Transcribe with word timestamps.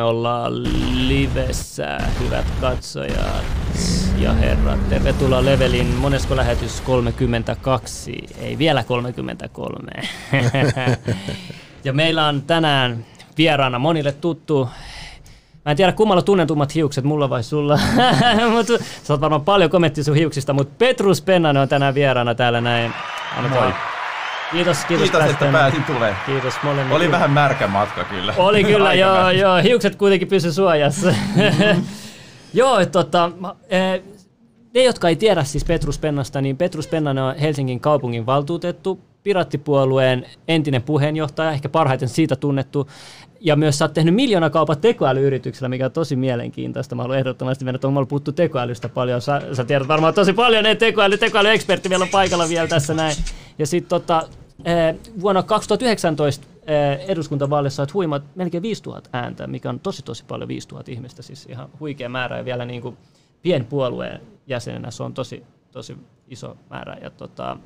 me 0.00 0.04
ollaan 0.04 0.62
livessä, 1.08 1.98
hyvät 2.20 2.46
katsojat 2.60 3.44
ja 4.18 4.32
herrat. 4.32 4.88
Tervetuloa 4.88 5.44
Levelin 5.44 5.86
monesko 5.86 6.36
lähetys 6.36 6.80
32, 6.80 8.28
ei 8.38 8.58
vielä 8.58 8.84
33. 8.84 9.92
ja 11.84 11.92
meillä 11.92 12.26
on 12.26 12.42
tänään 12.42 13.04
vieraana 13.38 13.78
monille 13.78 14.12
tuttu 14.12 14.68
Mä 15.64 15.70
en 15.70 15.76
tiedä 15.76 15.92
kummalla 15.92 16.22
tunnetummat 16.22 16.74
hiukset, 16.74 17.04
mulla 17.04 17.30
vai 17.30 17.42
sulla. 17.42 17.78
mutta 18.56 18.72
sä 19.02 19.12
oot 19.12 19.20
varmaan 19.20 19.44
paljon 19.44 19.70
kommenttia 19.70 20.04
sun 20.04 20.16
hiuksista, 20.16 20.52
mutta 20.52 20.74
Petrus 20.78 21.22
Pennanen 21.22 21.62
on 21.62 21.68
tänään 21.68 21.94
vieraana 21.94 22.34
täällä 22.34 22.60
näin. 22.60 22.92
Moi. 23.50 23.72
Kiitos, 24.52 24.84
kiitos, 24.84 25.10
kiitos 25.10 25.30
että 25.30 25.52
pääsin 25.52 25.84
tulee. 25.84 26.14
Kiitos 26.26 26.54
molemmille. 26.62 26.96
Oli 26.96 27.10
vähän 27.10 27.30
märkä 27.30 27.66
matka 27.66 28.04
kyllä. 28.04 28.34
Oli 28.36 28.64
kyllä, 28.64 28.94
joo, 28.94 29.30
joo. 29.30 29.56
Hiukset 29.56 29.96
kuitenkin 29.96 30.28
pysy 30.28 30.52
suojassa. 30.52 31.14
Mm-hmm. 31.36 31.84
joo, 32.54 32.86
tota, 32.86 33.30
eh, 33.68 34.02
ne, 34.74 34.82
jotka 34.82 35.08
ei 35.08 35.16
tiedä 35.16 35.44
siis 35.44 35.64
Petrus 35.64 35.98
Pennasta, 35.98 36.40
niin 36.40 36.56
Petrus 36.56 36.86
Pennanen 36.86 37.24
on 37.24 37.36
Helsingin 37.36 37.80
kaupungin 37.80 38.26
valtuutettu, 38.26 39.00
Pirattipuolueen 39.22 40.26
entinen 40.48 40.82
puheenjohtaja, 40.82 41.52
ehkä 41.52 41.68
parhaiten 41.68 42.08
siitä 42.08 42.36
tunnettu. 42.36 42.88
Ja 43.40 43.56
myös 43.56 43.78
sä 43.78 43.84
oot 43.84 43.94
tehnyt 43.94 44.14
miljoonakaupat 44.14 44.80
tekoälyyrityksellä, 44.80 45.68
mikä 45.68 45.84
on 45.84 45.92
tosi 45.92 46.16
mielenkiintoista. 46.16 46.94
Mä 46.94 47.02
haluan 47.02 47.18
ehdottomasti 47.18 47.64
mennä, 47.64 47.76
että 47.76 47.88
on 47.88 48.06
puhuttu 48.08 48.32
tekoälystä 48.32 48.88
paljon. 48.88 49.20
Sä, 49.20 49.42
sä 49.52 49.64
tiedät 49.64 49.88
varmaan 49.88 50.14
tosi 50.14 50.32
paljon, 50.32 50.66
että 50.66 50.86
tekoäly, 50.86 51.18
tekoälyekspertti 51.18 51.90
vielä 51.90 52.02
on 52.02 52.08
paikalla 52.08 52.48
vielä 52.48 52.68
tässä 52.68 52.94
näin. 52.94 53.16
Ja 53.58 53.66
sitten 53.66 53.88
tota, 53.88 54.28
vuonna 55.20 55.42
2019 55.42 56.46
eh, 56.66 57.04
eduskuntavaalissa 57.08 57.76
sait 57.76 57.94
huimat 57.94 58.22
melkein 58.34 58.62
5000 58.62 59.10
ääntä, 59.12 59.46
mikä 59.46 59.68
on 59.68 59.80
tosi 59.80 60.02
tosi 60.02 60.24
paljon 60.28 60.48
5000 60.48 60.92
ihmistä, 60.92 61.22
siis 61.22 61.46
ihan 61.46 61.68
huikea 61.80 62.08
määrä 62.08 62.38
ja 62.38 62.44
vielä 62.44 62.64
niin 62.64 62.82
kuin 62.82 62.96
pienpuolueen 63.42 64.20
jäsenenä 64.46 64.90
se 64.90 65.02
on 65.02 65.14
tosi, 65.14 65.42
tosi 65.72 65.96
iso 66.28 66.56
määrä. 66.70 66.96
Ja 67.02 67.10
tota, 67.10 67.56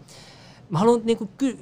mä 0.70 0.78
haluan 0.78 1.00
niin 1.04 1.18
kuin, 1.18 1.30
ky- 1.38 1.58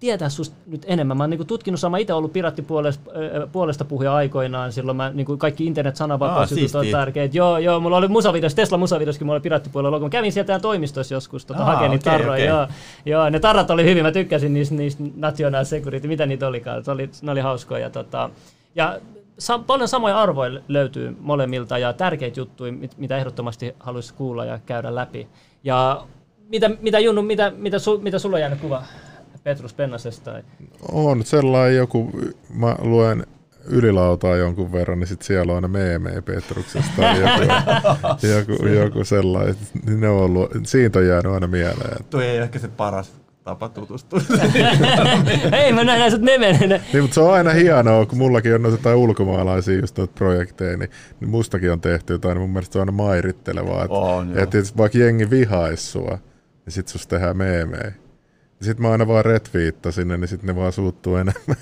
tietää 0.00 0.28
susta 0.28 0.56
nyt 0.66 0.84
enemmän. 0.86 1.16
Mä 1.16 1.22
oon 1.22 1.30
niin 1.30 1.46
tutkinut 1.46 1.80
sama, 1.80 1.96
itse 1.96 2.12
ollut 2.14 2.32
pirattipuolesta 2.32 3.10
puolesta 3.52 3.84
puhuja 3.84 4.14
aikoinaan, 4.14 4.72
silloin 4.72 4.96
mä, 4.96 5.10
niin 5.10 5.26
kuin, 5.26 5.38
kaikki 5.38 5.66
internet 5.66 5.96
sananvapaus 5.96 6.52
on 6.52 6.86
tärkeät. 6.90 7.34
Joo, 7.34 7.58
joo, 7.58 7.80
mulla 7.80 7.96
oli 7.96 8.08
musavideos, 8.08 8.54
Tesla 8.54 8.78
musavideoskin, 8.78 9.26
mulla 9.26 9.34
oli 9.36 9.40
pirattipuolella 9.42 9.94
logo. 9.94 10.06
Mä 10.06 10.10
kävin 10.10 10.32
sieltä 10.32 10.58
toimistossa 10.58 11.14
joskus, 11.14 11.46
tota, 11.46 11.60
Aa, 11.60 11.66
hakenin 11.66 12.00
okay, 12.00 12.12
tarroja. 12.18 12.54
Okay. 12.54 12.66
Joo, 13.06 13.20
joo, 13.20 13.30
ne 13.30 13.40
tarrat 13.40 13.70
oli 13.70 13.84
hyvin, 13.84 14.02
mä 14.02 14.12
tykkäsin 14.12 14.54
niistä, 14.54 14.74
niistä 14.74 15.02
National 15.16 15.64
Security, 15.64 16.08
mitä 16.08 16.26
niitä 16.26 16.46
olikaan, 16.48 16.84
se 16.84 16.90
oli, 16.90 17.10
ne 17.22 17.32
oli 17.32 17.40
hauskoja. 17.40 17.90
Tota, 17.90 18.30
ja 18.74 18.98
sa- 19.38 19.58
paljon 19.58 19.88
samoja 19.88 20.20
arvoja 20.20 20.60
löytyy 20.68 21.16
molemmilta 21.20 21.78
ja 21.78 21.92
tärkeitä 21.92 22.40
juttuja, 22.40 22.72
mit- 22.72 22.98
mitä 22.98 23.16
ehdottomasti 23.16 23.74
haluaisi 23.80 24.14
kuulla 24.14 24.44
ja 24.44 24.58
käydä 24.66 24.94
läpi. 24.94 25.28
Ja 25.64 26.02
mitä, 26.48 26.70
mitä 26.80 26.98
Junnu, 26.98 27.22
mitä, 27.22 27.52
mitä, 27.56 27.78
su, 27.78 27.98
mitä 27.98 28.18
sulla 28.18 28.36
on 28.36 28.40
jäänyt 28.40 28.60
kuva 28.60 28.84
Petrus 29.44 29.74
Pennasesta? 29.74 30.42
On 30.92 31.24
sellainen 31.24 31.76
joku, 31.76 32.10
mä 32.54 32.76
luen 32.78 33.26
ylilautaa 33.64 34.36
jonkun 34.36 34.72
verran, 34.72 34.98
niin 34.98 35.08
sit 35.08 35.22
siellä 35.22 35.52
on 35.52 35.56
aina 35.56 35.68
meemejä 35.68 36.22
Petruksesta 36.22 36.90
tai 36.96 37.20
joku, 38.36 38.52
joku, 38.52 38.66
joku 38.66 39.04
sellainen. 39.04 39.56
Ne 39.86 40.08
on 40.08 40.22
ollut, 40.22 40.50
siitä 40.64 40.98
on 40.98 41.06
jäänyt 41.06 41.32
aina 41.32 41.46
mieleen. 41.46 42.04
Tuo 42.10 42.20
ei 42.20 42.38
ehkä 42.38 42.58
se 42.58 42.68
paras 42.68 43.12
tapa 43.46 43.68
tutustua. 43.68 44.20
Ei 45.52 45.72
mä 45.72 45.84
näin 45.84 46.10
sut 46.10 46.20
memenenä. 46.22 46.80
Niin, 46.92 47.02
mutta 47.02 47.14
se 47.14 47.20
on 47.20 47.34
aina 47.34 47.50
hienoa, 47.50 48.06
kun 48.06 48.18
mullakin 48.18 48.54
on 48.54 48.62
noita 48.62 48.96
ulkomaalaisia 48.96 49.80
just 49.80 49.98
noita 49.98 50.12
projekteja, 50.18 50.76
niin, 50.76 50.90
niin 51.20 51.30
mustakin 51.30 51.72
on 51.72 51.80
tehty 51.80 52.12
jotain, 52.12 52.34
niin 52.34 52.42
mun 52.42 52.50
mielestä 52.50 52.72
se 52.72 52.78
on 52.78 52.82
aina 52.82 52.92
mairittelevaa. 52.92 53.84
Että, 53.84 53.96
on, 53.96 54.38
että 54.38 54.58
vaikka 54.76 54.98
jengi 54.98 55.30
vihaisi 55.30 55.86
sua, 55.86 56.18
niin 56.66 56.72
sit 56.72 56.88
susta 56.88 57.16
tehdään 57.16 57.36
meemejä. 57.36 57.92
Sitten 58.62 58.82
mä 58.82 58.90
aina 58.90 59.06
vaan 59.06 59.24
retviitta 59.24 59.92
sinne, 59.92 60.16
niin 60.16 60.28
sitten 60.28 60.46
ne 60.46 60.56
vaan 60.56 60.72
suuttuu 60.72 61.16
enemmän, 61.16 61.56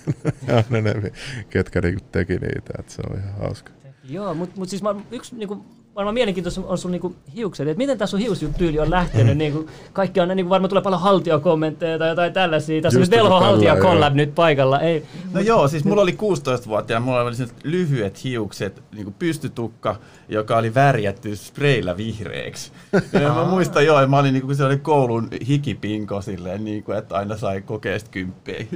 enemmän 0.78 1.10
ketkä 1.50 1.80
niinku 1.80 2.04
teki 2.12 2.32
niitä, 2.32 2.74
että 2.78 2.92
se 2.92 3.02
on 3.10 3.18
ihan 3.18 3.34
hauska. 3.34 3.70
Joo, 4.04 4.34
mutta 4.34 4.56
mut 4.58 4.68
siis 4.68 4.82
mä, 4.82 4.94
yksi 5.10 5.36
niinku, 5.36 5.64
varmaan 5.96 6.14
mielenkiintoista 6.14 6.60
on 6.66 6.78
sun 6.78 6.90
niinku 6.90 7.16
hiukset, 7.34 7.68
että 7.68 7.78
miten 7.78 7.98
tässä 7.98 8.10
sun 8.10 8.20
hiustyyli 8.20 8.78
on 8.78 8.90
lähtenyt, 8.90 9.38
niinku, 9.38 9.70
kaikki 9.92 10.20
on, 10.20 10.28
niinku, 10.28 10.50
varmaan 10.50 10.68
tulee 10.68 10.82
paljon 10.82 11.00
haltiokommentteja 11.00 11.98
tai 11.98 12.08
jotain 12.08 12.32
tällaisia, 12.32 12.82
tässä 12.82 13.00
on 13.00 13.06
Velho 13.10 13.40
Haltia 13.40 13.76
collab 13.76 14.14
nyt 14.14 14.34
paikalla. 14.34 14.80
Ei, 14.80 15.00
no 15.00 15.38
mut, 15.38 15.46
joo, 15.46 15.68
siis 15.68 15.84
mulla 15.84 16.02
oli 16.02 16.12
16 16.12 16.68
vuotta 16.68 16.92
ja 16.92 17.00
mulla 17.00 17.20
oli 17.20 17.34
lyhyet 17.64 18.24
hiukset, 18.24 18.82
niinku 18.94 19.14
pystytukka, 19.18 19.96
joka 20.28 20.56
oli 20.56 20.74
värjätty 20.74 21.36
spreillä 21.36 21.96
vihreäksi. 21.96 22.72
Ja 23.12 23.34
mä 23.34 23.44
muistan 23.44 23.86
joo, 23.86 24.06
mä 24.06 24.18
olin, 24.18 24.32
niinku, 24.32 24.54
se 24.54 24.64
oli 24.64 24.78
koulun 24.78 25.28
hikipinko 25.48 26.22
silleen, 26.22 26.64
niinku, 26.64 26.92
että 26.92 27.14
aina 27.14 27.36
sai 27.36 27.60
kokeesta 27.62 28.10
kymppejä 28.10 28.66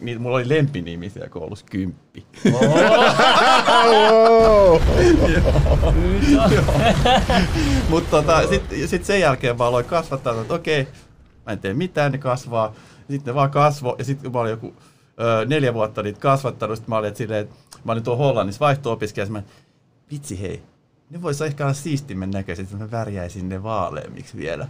niin 0.00 0.20
mulla 0.20 0.36
oli 0.36 0.48
lempinimi 0.48 1.10
siellä 1.10 1.28
koulussa, 1.28 1.66
Kymppi. 1.70 2.26
Mutta 7.88 8.10
tota, 8.10 8.48
sitten 8.48 8.88
sit 8.88 9.04
sen 9.04 9.20
jälkeen 9.20 9.58
mä 9.58 9.66
aloin 9.66 9.84
kasvattaa, 9.84 10.40
että 10.40 10.54
okei, 10.54 10.88
mä 11.46 11.52
en 11.52 11.58
tee 11.58 11.74
mitään, 11.74 12.12
ne 12.12 12.18
kasvaa. 12.18 12.74
Sitten 13.10 13.32
ne 13.32 13.34
vaan 13.34 13.50
kasvo, 13.50 13.96
ja 13.98 14.04
sitten 14.04 14.32
mä 14.32 14.40
olin 14.40 14.50
joku 14.50 14.74
ö, 15.20 15.44
neljä 15.46 15.74
vuotta 15.74 16.02
niitä 16.02 16.20
kasvattanut, 16.20 16.76
sitten 16.76 16.92
mä 16.92 16.98
olin, 16.98 17.08
että 17.08 17.18
silleen, 17.18 17.48
mä 17.84 17.92
olin 17.92 18.02
tuolla 18.02 18.24
Hollannissa 18.24 18.60
vaihto-opiskelija, 18.60 19.32
mä 19.32 19.42
vitsi 20.10 20.40
hei, 20.40 20.62
ne 21.10 21.22
vois 21.22 21.40
ehkä 21.40 21.64
olla 21.64 21.74
siistimmän 21.74 22.30
näköiset, 22.30 22.64
että 22.64 22.84
mä 22.84 22.90
värjäisin 22.90 23.48
ne 23.48 23.62
vaaleemmiksi 23.62 24.36
vielä. 24.36 24.68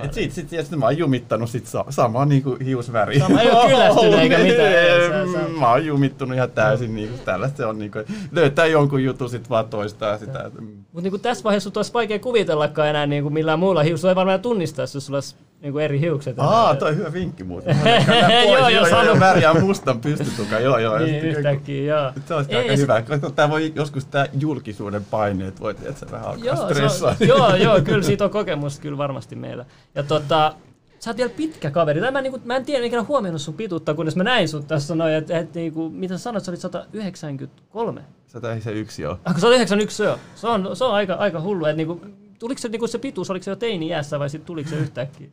Et 0.00 0.14
sit, 0.14 0.32
sit, 0.32 0.48
sit, 0.48 0.66
sit 0.66 0.78
mä 0.78 0.84
oon 0.84 0.98
jumittanut 0.98 1.50
sit 1.50 1.66
sa, 1.66 1.84
sama 1.90 2.24
niinku 2.24 2.56
hiusväri. 2.64 3.18
Sama 3.18 3.40
ei 3.40 3.50
oo 3.50 3.66
kyllästynyt 3.68 4.18
eikä 4.18 4.38
mitään. 4.38 5.28
Mä 5.58 5.70
oon 5.70 5.86
jumittunut 5.86 6.36
ihan 6.36 6.50
täysin 6.50 6.94
niinku 6.94 7.18
tällaista 7.24 7.56
se 7.56 7.66
on 7.66 7.78
niinku, 7.78 7.98
löytää 8.32 8.66
jonkun 8.66 9.04
jutun 9.04 9.30
sit 9.30 9.50
vaan 9.50 9.68
toistaa 9.68 10.18
sitä. 10.18 10.50
Mut 10.92 11.02
niinku 11.02 11.18
tässä 11.18 11.44
vaiheessa 11.44 11.70
olisi 11.76 11.92
vaikea 11.92 12.18
kuvitellakaan 12.18 12.88
enää 12.88 13.06
niinku 13.06 13.30
millään 13.30 13.58
muulla 13.58 13.82
hius. 13.82 14.04
ei 14.04 14.14
varmaan 14.14 14.40
tunnistaa, 14.40 14.82
jos 14.82 15.06
sulla 15.06 15.16
olisi 15.16 15.36
niinku 15.64 15.78
eri 15.78 16.00
hiukset. 16.00 16.38
Aa, 16.38 16.76
toi 16.76 16.96
hyvä 16.96 17.12
vinkki 17.12 17.44
muuten. 17.44 17.76
joo, 18.52 18.68
joo, 18.68 19.02
joo, 19.04 19.20
värjää 19.20 19.60
mustan 19.60 20.00
pystytukan, 20.00 20.62
joo, 20.62 20.78
joo. 20.78 20.98
Niin, 20.98 21.24
yhtäkkiä, 21.24 21.94
joo. 21.94 22.12
Se 22.26 22.34
olisi 22.34 22.54
aika 22.54 22.76
hyvä. 22.76 23.02
Tää 23.34 23.50
voi 23.50 23.72
joskus 23.74 24.04
tää 24.04 24.26
julkisuuden 24.40 25.04
paineet 25.04 25.60
voi, 25.60 25.70
että 25.70 26.00
se 26.00 26.10
vähän 26.10 26.26
alkaa 26.26 26.56
stressaa. 26.56 27.16
Joo, 27.28 27.56
joo, 27.56 27.80
kyllä 27.80 28.02
siitä 28.02 28.24
on 28.24 28.30
kokemusta 28.30 28.82
kyllä 28.82 28.98
varmasti 28.98 29.36
meillä. 29.36 29.64
Ja 29.94 30.02
tota, 30.02 30.54
sä 30.98 31.10
oot 31.10 31.16
vielä 31.16 31.32
pitkä 31.36 31.70
kaveri. 31.70 32.10
Mä, 32.10 32.20
niin 32.20 32.30
kuin, 32.30 32.42
mä 32.44 32.56
en 32.56 32.64
tiedä, 32.64 32.84
ikinä 32.84 33.02
huomioinut 33.02 33.40
sun 33.40 33.54
pituutta, 33.54 33.94
kunnes 33.94 34.16
mä 34.16 34.24
näin 34.24 34.48
sut 34.48 34.68
tässä 34.68 34.88
sanoin, 34.88 35.14
että, 35.14 35.38
että 35.38 35.58
niin 35.58 35.72
kuin, 35.72 35.92
mitä 35.92 36.18
sä 36.18 36.22
sanoit, 36.22 36.44
sä 36.44 36.50
olit 36.50 36.60
193. 36.60 38.00
191 38.26 39.02
joo. 39.02 39.18
Ah, 39.24 39.38
se 39.38 39.46
on 39.46 39.52
91 39.52 40.02
joo. 40.02 40.18
Se 40.34 40.46
on, 40.46 40.76
se 40.76 40.84
on 40.84 40.94
aika, 40.94 41.14
aika 41.14 41.40
hullu. 41.40 41.64
Että, 41.64 41.76
niin 41.76 41.86
kuin, 41.86 42.16
tuliko 42.38 42.58
se, 42.58 42.68
niin 42.68 42.80
kuin 42.80 42.88
se 42.88 42.98
pituus, 42.98 43.30
oliko 43.30 43.42
se 43.42 43.50
jo 43.50 43.56
teini-iässä 43.56 44.18
vai 44.18 44.30
sitten 44.30 44.46
tuliko 44.46 44.70
se 44.70 44.76
yhtäkkiä? 44.76 45.28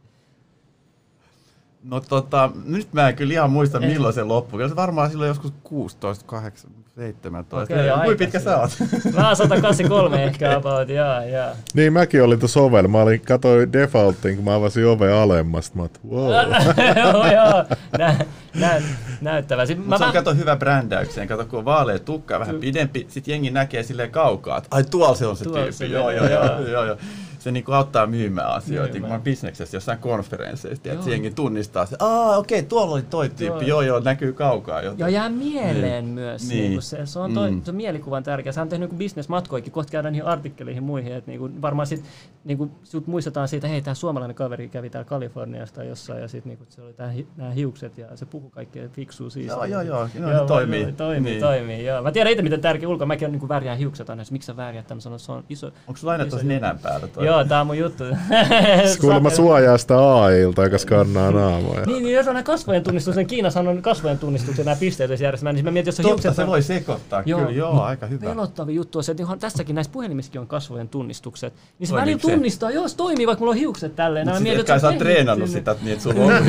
No 1.84 2.00
tota, 2.00 2.50
nyt 2.66 2.94
mä 2.94 3.10
en 3.10 3.16
kyllä 3.16 3.34
ihan 3.34 3.52
muista 3.52 3.80
milloin 3.80 4.14
se 4.14 4.24
loppui. 4.24 4.58
Kyllä 4.58 4.70
se 4.70 4.76
varmaan 4.76 5.10
silloin 5.10 5.28
joskus 5.28 5.54
16, 5.64 6.26
8, 6.26 6.72
17. 6.96 7.62
Okay, 7.62 7.78
Kuinka 8.04 8.18
pitkä 8.18 8.40
sä 8.40 8.58
oot? 8.58 8.70
Mä 9.16 9.28
oon 9.28 9.36
183 9.36 10.24
ehkä 10.24 10.58
about, 10.58 10.90
jaa, 10.90 11.26
jaa. 11.26 11.52
Niin 11.74 11.94
mäkin 11.94 12.24
olin 12.24 12.40
tuossa 12.40 12.62
ovella. 12.62 12.88
Mä 12.88 13.02
olin, 13.02 13.22
katsoin 13.22 13.74
defaultin, 13.74 14.36
kun 14.36 14.46
mä 14.46 14.56
avasin 14.56 14.86
ove 14.86 15.12
alemmasta. 15.12 15.76
Mä 15.78 15.82
oot, 15.82 16.00
wow. 16.10 16.32
joo, 17.04 17.26
joo. 17.32 17.66
Nä, 17.98 18.16
nä, 18.60 18.82
näyttävä. 19.22 19.66
Sitten 19.66 19.90
mä, 19.90 19.98
se 19.98 20.06
on 20.06 20.14
kato 20.14 20.34
hyvä 20.34 20.56
brändäykseen. 20.56 21.28
Kato, 21.28 21.46
kun 21.46 21.60
on 21.60 21.66
vaalea 21.66 22.00
tukka 22.00 22.40
vähän 22.40 22.56
pidempi, 22.56 23.06
sit 23.10 23.28
jengi 23.28 23.52
näkee 23.52 23.84
silleen 23.84 24.12
kaukaa. 24.12 24.62
Ai 24.72 24.84
tuolla 24.84 25.16
se 25.16 25.26
on 25.26 25.38
se 25.38 25.44
tuolla 25.44 25.62
tyyppi. 25.62 25.92
Joo, 25.92 26.12
joo, 26.12 26.28
joo, 26.28 26.68
joo, 26.68 26.86
joo 26.86 26.98
se 27.42 27.52
niinku 27.52 27.72
auttaa 27.72 28.08
myymään 28.08 28.50
asioita. 28.50 28.94
Myymään. 28.94 29.10
Mä 29.10 29.16
oon 29.16 29.24
bisneksessä 29.24 29.78
jossain 29.78 30.00
konferensseissa, 30.00 30.90
että 30.92 31.10
jengi 31.10 31.32
tunnistaa 31.32 31.86
se, 31.86 31.96
aa 32.00 32.38
okei, 32.38 32.60
okay, 32.60 32.70
tuolla 32.70 32.94
oli 32.94 33.02
toi 33.02 33.30
tyyppi, 33.30 33.68
joo 33.68 33.82
joo, 33.82 34.00
näkyy 34.00 34.34
kaukaa. 34.34 34.82
Jotain. 34.82 35.00
Ja 35.00 35.10
jää 35.10 35.30
mieleen 35.30 36.06
niin. 36.06 36.14
myös. 36.14 36.48
Niin. 36.48 36.62
Niinku 36.62 36.82
se, 36.82 37.06
se, 37.06 37.20
on 37.20 37.34
toi, 37.34 37.52
mm. 37.52 37.62
se 37.64 37.72
on 37.72 37.76
mielikuvan 37.78 38.24
tärkeä. 38.24 38.52
Sä 38.52 38.62
on 38.62 38.70
tehnyt 38.70 38.90
niinku 38.90 38.98
bisnesmatkoikin, 38.98 39.72
kohta 39.72 39.92
käydään 39.92 40.12
niihin 40.12 40.28
artikkeleihin 40.28 40.84
muihin, 40.84 41.14
että 41.14 41.32
niinku, 41.32 41.50
varmaan 41.62 41.88
sit, 41.88 42.04
niinku, 42.44 42.72
sut 42.84 43.08
muistetaan 43.08 43.48
siitä, 43.48 43.68
hei 43.68 43.82
tämä 43.82 43.94
suomalainen 43.94 44.36
kaveri 44.36 44.70
kävi 44.70 44.90
täällä 44.90 45.10
Kaliforniasta 45.10 45.84
jossain 45.84 46.22
ja 46.22 46.28
sitten 46.28 46.50
niinku, 46.50 46.66
se 46.70 46.82
oli 46.82 46.94
nämä 47.38 47.52
hiukset 47.52 47.98
ja 47.98 48.08
se 48.16 48.26
puhui 48.26 48.50
kaikkea 48.52 48.90
fiksua 48.90 49.30
siitä. 49.30 49.54
Joo, 49.54 49.66
joo, 49.66 49.82
joo, 49.82 50.10
no, 50.20 50.32
joo 50.32 50.46
toimii. 50.46 50.92
Toimii, 50.92 51.32
niin. 51.32 51.42
toimii, 51.42 51.86
joo. 51.86 52.02
Mä 52.02 52.12
tiedän 52.12 52.32
itse, 52.32 52.44
miten 52.44 52.62
tärkeä 52.62 52.90
ulko, 52.90 53.06
mäkin 53.06 53.26
on 53.26 53.32
niinku 53.32 53.50
värjään 53.50 53.78
hiukset 53.78 54.10
aina, 54.10 54.24
miksi 54.32 54.46
sä 54.46 54.58
värjät 54.58 54.88
tämmöisen, 54.88 55.20
se 55.20 55.32
on 55.32 55.44
iso. 55.50 55.68
Onko 55.68 55.98
sulla 55.98 56.12
aina 56.12 56.26
tuossa 56.26 56.48
nenän 56.48 56.80
päällä 56.80 57.08
toi? 57.08 57.31
Joo, 57.32 57.44
tää 57.44 57.62
on 57.62 57.68
mun 57.68 57.78
juttu. 57.78 58.04
Kuulemma 59.02 59.30
suojaa 59.30 59.78
sitä 59.78 60.22
AIlta, 60.22 60.64
joka 60.64 60.78
skannaa 60.78 61.32
naamoja. 61.32 61.86
Niin, 61.86 62.04
niin 62.04 62.16
jos 62.16 62.28
on 62.28 62.34
nämä 62.34 62.44
kasvojen 62.44 62.84
tunnistus, 62.84 63.16
niin 63.16 63.28
Kiinassa 63.28 63.60
on 63.60 63.82
kasvojen 63.82 64.20
tunnistuksen 64.20 64.66
nämä 64.66 64.76
pisteytysjärjestelmät, 64.80 65.56
niin 65.56 65.66
mä 65.66 65.72
mietin, 65.72 65.88
jos 65.88 65.98
se 65.98 66.04
Totta, 66.04 66.14
hiukset... 66.14 66.36
se 66.36 66.48
voi 66.48 66.62
sekoittaa. 66.62 67.24
Joo, 67.26 67.40
Kyllä, 67.40 67.52
joo, 67.52 67.82
aika 67.82 68.06
hyvä. 68.06 68.30
Pelottava 68.30 68.72
juttu 68.72 68.98
on 68.98 69.04
se, 69.04 69.12
että 69.12 69.24
ihan 69.24 69.40
tässäkin 69.40 69.76
näissä 69.76 69.92
puhelimissakin 69.92 70.42
on 70.42 70.48
kasvojen 70.48 70.90
tunnistukset. 70.90 71.54
Niin 71.80 71.88
se 71.88 71.96
välillä 71.96 72.20
tunnistaa, 72.20 72.72
joo 72.72 72.88
se 72.88 72.98
toimii, 72.98 73.28
vaikka 73.28 73.40
mulla 73.40 73.52
on 73.52 73.58
hiukset 73.58 73.96
tälleen. 73.96 74.28
Mut 74.28 74.34
Mä 74.34 74.38
sit 74.38 74.44
mietin, 74.44 74.60
etkä 74.60 74.80
sä 74.80 74.88
on 74.88 74.94
oot 74.94 75.00
treenannut 75.00 75.50
sitä 75.50 75.76
niin, 75.82 75.94
että 75.94 76.04
sulla 76.04 76.26
on 76.26 76.32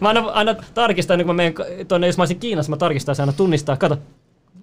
mä 0.00 0.08
aina, 0.08 0.20
aina 0.20 0.54
tarkistan, 0.74 1.18
niin 1.18 1.26
kun 1.26 1.36
mä 1.36 1.42
menen 1.42 1.54
tonne, 1.88 2.06
jos 2.06 2.16
mä 2.16 2.22
olisin 2.22 2.38
Kiinassa, 2.38 2.70
mä 2.70 2.76
tarkistan 2.76 3.16
se 3.16 3.22
aina 3.22 3.32
tunnistaa, 3.32 3.76
kato, 3.76 3.98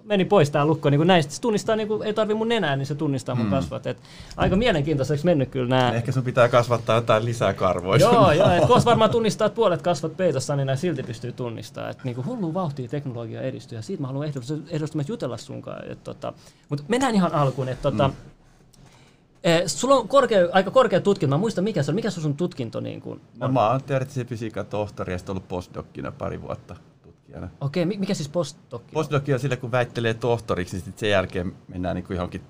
meni 0.04 0.24
pois 0.24 0.50
tää 0.50 0.64
lukko 0.64 0.90
niin 0.90 0.98
kuin 0.98 1.06
näistä. 1.06 1.34
Se 1.34 1.40
tunnistaa, 1.40 1.76
niin 1.76 1.88
kuin, 1.88 2.02
ei 2.02 2.14
tarvi 2.14 2.34
mun 2.34 2.48
nenää, 2.48 2.76
niin 2.76 2.86
se 2.86 2.94
tunnistaa 2.94 3.34
mun 3.34 3.50
kasvot. 3.50 3.86
Et 3.86 3.98
aika 4.36 4.56
mielenkiintoiseksi 4.56 5.24
mennyt 5.24 5.48
kyllä 5.48 5.68
nämä. 5.68 5.92
Ehkä 5.92 6.12
sun 6.12 6.24
pitää 6.24 6.48
kasvattaa 6.48 6.96
jotain 6.96 7.24
lisää 7.24 7.54
karvoja. 7.54 8.00
Joo, 8.00 8.32
joo, 8.32 8.50
et 8.50 8.66
koska 8.68 8.90
varmaan 8.90 9.10
tunnistaa, 9.10 9.46
että 9.46 9.56
puolet 9.56 9.82
kasvot 9.82 10.16
peitossa, 10.16 10.56
niin 10.56 10.66
näin 10.66 10.78
silti 10.78 11.02
pystyy 11.02 11.32
tunnistamaan. 11.32 11.90
Että 11.90 12.04
niinku 12.04 12.24
hullu 12.26 12.54
vauhtia 12.54 12.88
teknologia 12.88 13.42
edistyy, 13.42 13.78
ja 13.78 13.82
siitä 13.82 14.00
mä 14.00 14.06
haluan 14.06 14.28
ehdottomasti 14.70 15.12
jutella 15.12 15.36
sunkaan. 15.36 15.90
Et, 15.90 16.04
tota, 16.04 16.32
Mutta 16.68 16.84
mennään 16.88 17.14
ihan 17.14 17.34
alkuun, 17.34 17.68
että 17.68 17.82
tota, 17.82 18.08
mm. 18.08 18.14
eh, 19.44 19.62
sulla 19.66 19.94
on 19.94 20.08
korkea, 20.08 20.48
aika 20.52 20.70
korkea 20.70 21.00
tutkinto, 21.00 21.36
mä 21.36 21.40
muistan 21.40 21.64
mikä 21.64 21.82
se 21.82 21.90
on, 21.90 21.94
mikä 21.94 22.10
se 22.10 22.20
on 22.20 22.22
sun 22.22 22.36
tutkinto 22.36 22.80
niin 22.80 23.00
kuin 23.00 23.20
No, 23.38 23.48
mä 23.48 23.70
oon 23.70 23.82
teoreettisen 23.82 24.26
fysiikan 24.26 24.66
tohtori 24.66 25.12
ja 25.12 25.18
sitten 25.18 25.32
ollut 25.32 25.48
postdokkina 25.48 26.12
pari 26.12 26.42
vuotta 26.42 26.76
tutkijana. 27.32 27.48
Okei, 27.60 27.84
mi- 27.84 27.96
mikä 27.98 28.14
siis 28.14 28.28
postdoc? 28.28 28.82
Postdokia 28.92 29.38
sille, 29.38 29.56
kun 29.56 29.72
väittelee 29.72 30.14
tohtoriksi, 30.14 30.76
niin 30.76 30.84
sit 30.84 30.98
sen 30.98 31.10
jälkeen 31.10 31.54
mennään 31.68 31.96
niin 31.96 32.04
kuin 32.04 32.14
johonkin 32.14 32.42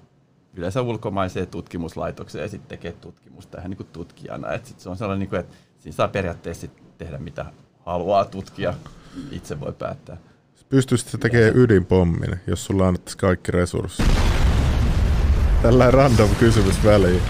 yleensä 0.55 0.83
ulkomaiseen 0.83 1.47
tutkimuslaitokseen 1.47 2.43
ja 2.43 2.49
sitten 2.49 2.69
tekee 2.69 2.93
tutkimusta 2.93 3.59
ihan 3.59 3.71
niin 3.71 3.77
kuin 3.77 3.89
tutkijana. 3.93 4.53
Et 4.53 4.67
sit 4.67 4.81
se 4.81 4.89
on 4.89 4.97
sellainen, 4.97 5.21
niin 5.21 5.31
kuin, 5.31 5.41
että 5.41 5.57
siinä 5.79 5.97
saa 5.97 6.09
periaatteessa 6.09 6.61
sit 6.61 6.99
tehdä 6.99 7.19
mitä 7.19 7.45
haluaa 7.87 8.25
tutkia, 8.25 8.75
itse 9.31 9.61
voi 9.61 9.73
päättää. 9.73 10.17
Pystyisit 10.69 11.21
tekemään 11.21 11.57
ydinpommin, 11.57 12.41
jos 12.47 12.65
sulla 12.65 12.89
annettaisiin 12.89 13.21
kaikki 13.21 13.53
resurssit? 13.53 14.07
Tällä 15.63 15.91
random 15.91 16.31
kysymys 16.39 16.85
väliin. 16.85 17.23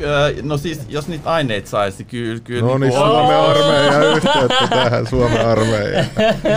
Öö, 0.00 0.32
no 0.42 0.56
siis, 0.56 0.80
jos 0.88 1.08
niitä 1.08 1.30
aineita 1.30 1.68
saisi, 1.70 2.04
kyllä... 2.04 2.40
kyllä 2.40 2.60
No 2.60 2.78
niin, 2.78 2.80
niinku- 2.80 2.98
Suomen 2.98 3.36
armeija 3.36 4.14
yhteyttä 4.16 4.66
tähän 4.70 5.06
Suomen 5.06 5.46
armeijaan. 5.46 6.06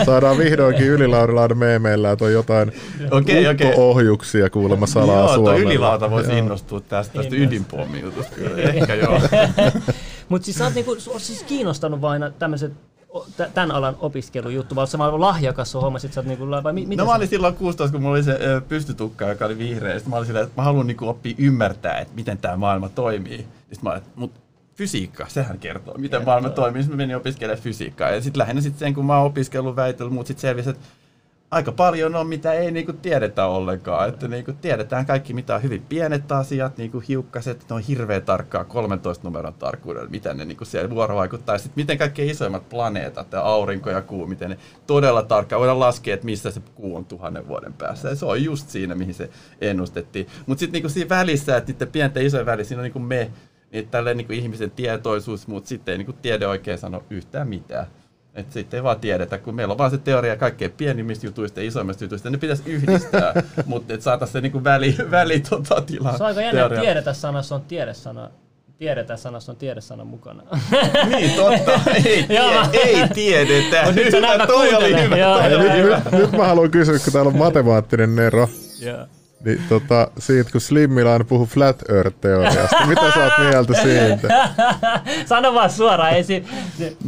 Saadaan 0.06 0.38
vihdoinkin 0.38 0.86
ylilaudilauden 0.86 1.58
meemeillä, 1.58 2.10
että 2.12 2.24
on 2.24 2.32
jotain 2.32 2.72
Okei, 3.10 3.48
okei. 3.48 3.72
ohjuksia 3.76 4.50
kuulemma 4.50 4.86
salaa 4.86 5.16
Joo, 5.18 5.26
tuo 5.26 5.34
Suomella. 5.34 5.58
ylilauta 5.58 6.10
voisi 6.10 6.30
Joo. 6.30 6.38
innostua 6.38 6.80
tästä, 6.80 6.92
tästä 7.14 7.18
Innostuu. 7.36 7.38
ydinpommijutusta 7.46 8.34
kyllä. 8.34 8.62
Ehkä 8.62 8.94
joo. 8.94 9.20
Mutta 10.28 10.44
siis 10.44 10.56
sä 10.58 10.64
oot 10.64 10.74
niinku, 10.74 10.96
on 11.08 11.20
siis 11.20 11.42
kiinnostanut 11.42 12.00
vain 12.00 12.22
tämmöiset 12.38 12.72
tämän 13.54 13.70
alan 13.70 13.96
opiskelujuttu, 14.00 14.76
vai 14.76 14.86
vaan 14.98 15.20
lahjakas 15.20 15.72
sun 15.72 15.82
homma, 15.82 15.98
sit 15.98 16.12
sä 16.12 16.20
oot 16.20 16.26
niinku, 16.26 16.46
vai 16.62 16.72
mi, 16.72 16.96
No 16.96 17.04
mä 17.04 17.14
olin 17.14 17.28
silloin 17.28 17.54
16, 17.54 17.92
kun 17.92 18.02
mulla 18.02 18.14
oli 18.14 18.22
se 18.22 18.38
ö, 18.40 18.60
pystytukka, 18.68 19.28
joka 19.28 19.44
oli 19.44 19.58
vihreä. 19.58 19.94
Sitten 19.94 20.10
mä 20.10 20.16
olin 20.16 20.26
silleen, 20.26 20.46
että 20.46 20.60
mä 20.60 20.64
haluan 20.64 20.86
niinku 20.86 21.08
oppia 21.08 21.34
ymmärtää, 21.38 21.98
että 21.98 22.14
miten 22.14 22.38
tämä 22.38 22.56
maailma 22.56 22.88
toimii. 22.88 23.38
Sitten 23.38 23.78
mä 23.82 23.90
olin, 23.90 24.02
mut 24.16 24.32
fysiikka, 24.74 25.26
sehän 25.28 25.58
kertoo, 25.58 25.94
miten 25.94 26.10
Kertoo. 26.10 26.32
maailma 26.32 26.50
toimii. 26.50 26.82
Sitten 26.82 26.96
mä 26.96 27.02
menin 27.02 27.16
opiskelemaan 27.16 27.62
fysiikkaa. 27.62 28.10
Ja 28.10 28.20
sitten 28.20 28.38
lähinnä 28.38 28.60
sit 28.62 28.78
sen, 28.78 28.94
kun 28.94 29.06
mä 29.06 29.16
oon 29.16 29.26
opiskellut 29.26 29.76
väitellyt, 29.76 30.12
mutta 30.14 30.28
sitten 30.28 30.40
selvisi, 30.40 30.70
että 30.70 30.82
aika 31.50 31.72
paljon 31.72 32.14
on, 32.14 32.26
mitä 32.26 32.52
ei 32.52 32.70
niinku 32.70 32.92
tiedetä 32.92 33.46
ollenkaan. 33.46 34.08
Että 34.08 34.28
niinku 34.28 34.52
tiedetään 34.52 35.06
kaikki, 35.06 35.34
mitä 35.34 35.54
on 35.54 35.62
hyvin 35.62 35.82
pienet 35.88 36.32
asiat, 36.32 36.78
niinku 36.78 37.02
hiukkaset, 37.08 37.64
ne 37.70 37.76
on 37.76 37.82
hirveän 37.82 38.22
tarkkaa 38.22 38.64
13 38.64 39.28
numeron 39.28 39.54
tarkkuudella, 39.54 40.10
miten 40.10 40.36
ne 40.36 40.44
niinku 40.44 40.64
siellä 40.64 40.90
vuorovaikuttaa. 40.90 41.54
Ja 41.54 41.58
sitten 41.58 41.82
miten 41.82 41.98
kaikkein 41.98 42.30
isoimmat 42.30 42.68
planeetat, 42.68 43.32
ja 43.32 43.40
aurinko 43.40 43.90
ja 43.90 44.02
kuu, 44.02 44.26
miten 44.26 44.50
ne 44.50 44.58
todella 44.86 45.22
tarkkaan 45.22 45.60
voidaan 45.60 45.80
laskea, 45.80 46.14
että 46.14 46.26
missä 46.26 46.50
se 46.50 46.60
kuu 46.74 46.96
on 46.96 47.04
tuhannen 47.04 47.48
vuoden 47.48 47.72
päässä. 47.72 48.08
Ja 48.08 48.14
se 48.14 48.26
on 48.26 48.44
just 48.44 48.68
siinä, 48.68 48.94
mihin 48.94 49.14
se 49.14 49.30
ennustettiin. 49.60 50.26
Mutta 50.46 50.60
sitten 50.60 50.72
niinku 50.72 50.88
siinä 50.88 51.08
välissä, 51.08 51.56
että 51.56 51.72
niiden 51.72 51.88
pienten 51.88 52.26
isojen 52.26 52.46
välissä, 52.46 52.68
siinä 52.68 52.80
on 52.80 52.84
niinku 52.84 52.98
me, 52.98 53.30
niin 53.72 53.88
tälleen 53.88 54.16
niinku 54.16 54.32
ihmisen 54.32 54.70
tietoisuus, 54.70 55.46
mutta 55.46 55.68
sitten 55.68 55.92
ei 55.92 55.98
niinku 55.98 56.12
tiede 56.12 56.46
oikein 56.46 56.78
sano 56.78 57.02
yhtään 57.10 57.48
mitään. 57.48 57.86
Että 58.40 58.52
sitten 58.52 58.78
ei 58.78 58.82
vaan 58.84 59.00
tiedetä, 59.00 59.38
kun 59.38 59.54
meillä 59.54 59.72
on 59.72 59.78
vaan 59.78 59.90
se 59.90 59.98
teoria 59.98 60.36
kaikkein 60.36 60.70
pienimmistä 60.76 61.26
jutuista 61.26 61.60
ja 61.60 61.66
isoimmista 61.66 62.04
jutuista, 62.04 62.30
ne 62.30 62.38
pitäisi 62.38 62.62
yhdistää, 62.66 63.34
mutta 63.66 63.94
että 63.94 64.04
saataisiin 64.04 64.32
se 64.32 64.40
niinku 64.40 64.64
väli, 64.64 64.96
väli 65.10 65.40
tota, 65.40 65.80
tila. 65.80 66.16
Se 66.16 66.22
on 66.22 66.26
aika 66.26 66.42
jännä, 66.42 66.66
että 66.66 66.80
tiedetä 66.80 67.12
sanassa 67.12 67.54
on 67.54 67.60
tiedesana. 67.60 68.30
Tiedetä 68.78 69.16
sanassa 69.16 69.52
on 69.52 69.56
tiedesana 69.56 70.04
mukana. 70.04 70.42
Niin, 71.16 71.30
totta. 71.30 71.80
Ei, 72.04 72.26
tie, 72.28 72.40
ei 72.84 73.08
tiedetä. 73.14 73.82
Mut 73.84 73.94
nyt 73.94 74.12
mä 74.38 74.46
toi 74.46 74.68
oli 74.68 74.70
kuuntelen. 74.78 75.04
hyvä. 75.04 75.16
Joo, 75.16 75.38
toi 75.38 75.50
joo, 75.52 75.60
oli 75.60 75.68
Nyt, 75.68 75.82
hyvä. 75.84 76.02
nyt, 76.12 76.20
nyt 76.20 76.32
mä 76.32 76.46
haluan 76.46 76.70
kysyä, 76.70 76.98
kun 77.04 77.12
täällä 77.12 77.28
on 77.28 77.36
matemaattinen 77.38 78.16
Nero, 78.16 78.48
Joo. 78.80 79.06
Niin 79.44 79.62
tota, 79.68 80.10
siitä 80.18 80.50
kun 80.52 80.60
Slimmillä 80.60 81.12
aina 81.12 81.24
puhuu 81.24 81.46
flat 81.46 81.82
earth-teoriasta, 81.88 82.86
mitä 82.86 83.12
sä 83.14 83.24
oot 83.24 83.32
mieltä 83.50 83.74
siitä? 83.82 84.48
Sano 85.28 85.54
vaan 85.54 85.70
suoraan, 85.70 86.12
ei 86.12 86.24
si- 86.24 86.44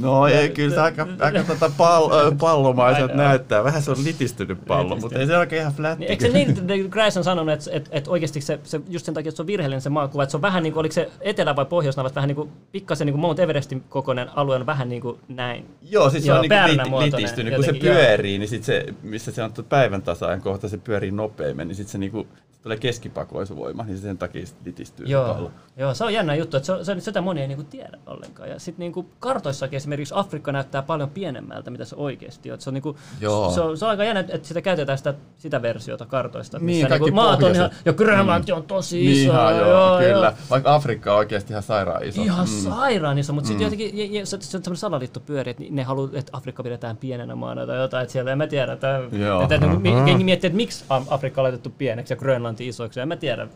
No 0.00 0.26
ei, 0.26 0.48
kyllä 0.50 0.74
se 0.74 0.80
aika, 0.80 1.06
aika 1.20 1.42
tota 1.44 1.70
pall, 1.76 2.12
ö, 2.12 2.32
pallomaiselta 2.40 3.14
näyttää. 3.14 3.64
Vähän 3.64 3.82
se 3.82 3.90
on 3.90 4.04
litistynyt 4.04 4.58
pallo, 4.66 4.96
mutta 4.96 5.18
ei 5.18 5.26
se 5.26 5.38
oikein 5.38 5.60
ihan 5.60 5.72
flätti. 5.72 5.98
Niin, 6.00 6.10
eikö 6.10 6.26
se 6.26 6.32
niin, 6.32 6.50
että 6.50 6.62
Grice 6.90 7.18
on 7.18 7.24
sanonut, 7.24 7.52
että, 7.54 7.70
että, 7.72 7.90
että 7.92 8.10
oikeasti 8.10 8.40
se, 8.40 8.58
se, 8.64 8.80
just 8.88 9.04
sen 9.04 9.14
takia, 9.14 9.28
että 9.28 9.36
se 9.36 9.42
on 9.42 9.46
virheellinen 9.46 9.80
se 9.80 9.90
maakuva, 9.90 10.22
että 10.22 10.30
se 10.30 10.36
on 10.36 10.42
vähän 10.42 10.62
niin 10.62 10.72
kuin, 10.72 10.80
oliko 10.80 10.92
se 10.92 11.10
etelä- 11.20 11.56
vai 11.56 11.64
pohjoisnaavat, 11.64 12.14
vähän 12.14 12.28
niin 12.28 12.36
kuin 12.36 12.50
pikkasen 12.72 13.06
niin 13.06 13.12
kuin 13.14 13.20
Mount 13.20 13.38
Everestin 13.38 13.82
kokoinen 13.88 14.28
alue 14.36 14.56
on 14.56 14.66
vähän 14.66 14.88
niin 14.88 15.02
kuin 15.02 15.18
näin. 15.28 15.66
Joo, 15.90 16.10
siis 16.10 16.24
se 16.24 16.32
on 16.32 16.40
niinku 16.40 16.54
pärnämuotoinen 16.54 17.06
lit, 17.06 17.14
litistynyt. 17.16 17.54
Kun 17.54 17.64
se 17.64 17.72
pyörii, 17.72 18.38
niin 18.38 18.48
sit 18.48 18.64
se, 18.64 18.84
missä 19.02 19.32
se 19.32 19.42
on 19.42 19.52
päivän 19.68 20.02
tasaajan 20.02 20.40
kohta, 20.40 20.68
se 20.68 20.78
pyörii 20.78 21.10
nopeammin, 21.10 21.68
niin 21.68 21.76
sitten 21.76 21.92
se 21.92 21.98
niinku, 21.98 22.21
tulee 22.62 22.76
keskipakoisuvoima, 22.76 23.82
niin 23.84 23.96
se 23.96 24.02
sen 24.02 24.18
takia 24.18 24.46
sit 24.46 24.56
litistyy 24.64 25.06
Joo, 25.06 25.34
pallo. 25.34 25.50
joo, 25.76 25.94
se 25.94 26.04
on 26.04 26.14
jännä 26.14 26.34
juttu, 26.34 26.56
että 26.56 26.66
se, 26.66 26.72
on- 26.72 26.84
se, 26.84 27.00
sitä 27.00 27.20
moni 27.20 27.40
ei 27.40 27.48
niinku 27.48 27.64
tiedä 27.64 27.98
ollenkaan. 28.06 28.48
Ja 28.50 28.58
sitten 28.58 28.78
niinku 28.78 29.06
kartoissakin 29.20 29.76
esimerkiksi 29.76 30.14
Afrikka 30.16 30.52
näyttää 30.52 30.82
paljon 30.82 31.10
pienemmältä, 31.10 31.70
mitä 31.70 31.84
se 31.84 31.96
oikeasti 31.96 32.50
on. 32.50 32.54
Et 32.54 32.60
Se 32.60 32.70
on, 32.70 32.74
niinku, 32.74 32.96
Joo. 33.20 33.50
se 33.50 33.60
on, 33.60 33.78
se 33.78 33.84
on 33.84 33.90
aika 33.90 34.04
jännä, 34.04 34.20
että 34.28 34.48
sitä 34.48 34.60
käytetään 34.62 34.98
sitä, 34.98 35.14
sitä 35.38 35.62
versiota 35.62 36.06
kartoista, 36.06 36.58
Niin, 36.58 36.64
missä 36.66 36.88
kaikki 36.88 37.04
niinku 37.10 37.14
maat 37.22 37.42
on 37.42 37.54
ihan, 37.54 37.70
ja 37.84 37.92
Grönlanti 37.92 38.52
on 38.52 38.62
tosi 38.62 38.96
Niin 38.96 39.12
iso. 39.12 39.32
ihan 39.32 39.56
joo, 39.56 39.98
kyllä. 39.98 40.34
Vaikka 40.50 40.74
Afrikka 40.74 41.12
on 41.12 41.18
oikeasti 41.18 41.52
ihan 41.52 41.62
sairaan 41.62 42.04
iso. 42.04 42.22
Ihan 42.22 42.46
Mm. 42.48 42.70
sairaan 42.70 43.18
iso, 43.18 43.32
mutta 43.32 43.48
sitten 43.48 43.64
jotenkin 43.64 44.14
ja, 44.14 44.26
se, 44.26 44.36
se 44.40 44.56
on 44.56 44.62
semmoinen 44.62 44.76
salaliitto 44.80 45.20
pyöri, 45.20 45.50
että 45.50 45.62
ne 45.70 45.82
haluaa, 45.82 46.08
että 46.12 46.30
Afrikka 46.36 46.62
pidetään 46.62 46.96
pienenä 46.96 47.34
maana 47.34 47.66
tai 47.66 47.78
jotain, 47.80 48.02
että 48.02 48.12
siellä 48.12 48.32
en 48.32 48.38
mä 48.38 48.46
tiedä. 48.46 48.72
Että, 48.72 49.00
Joo. 49.12 49.42
että, 49.42 49.54
että, 49.54 49.66
mi- 49.66 49.90
jengi 50.10 50.24
miettii, 50.24 50.48
että 50.48 50.56
miksi 50.56 50.84
Am- 50.88 51.06
Afrikka 51.10 51.40
on 51.40 51.42
laitettu 51.42 51.70
pieneksi 51.78 52.12
ja 52.12 52.16
Grönlanti 52.16 52.51
isoiksi, 52.60 53.00
en 53.00 53.08
mä 53.08 53.16
tiedä. 53.16 53.48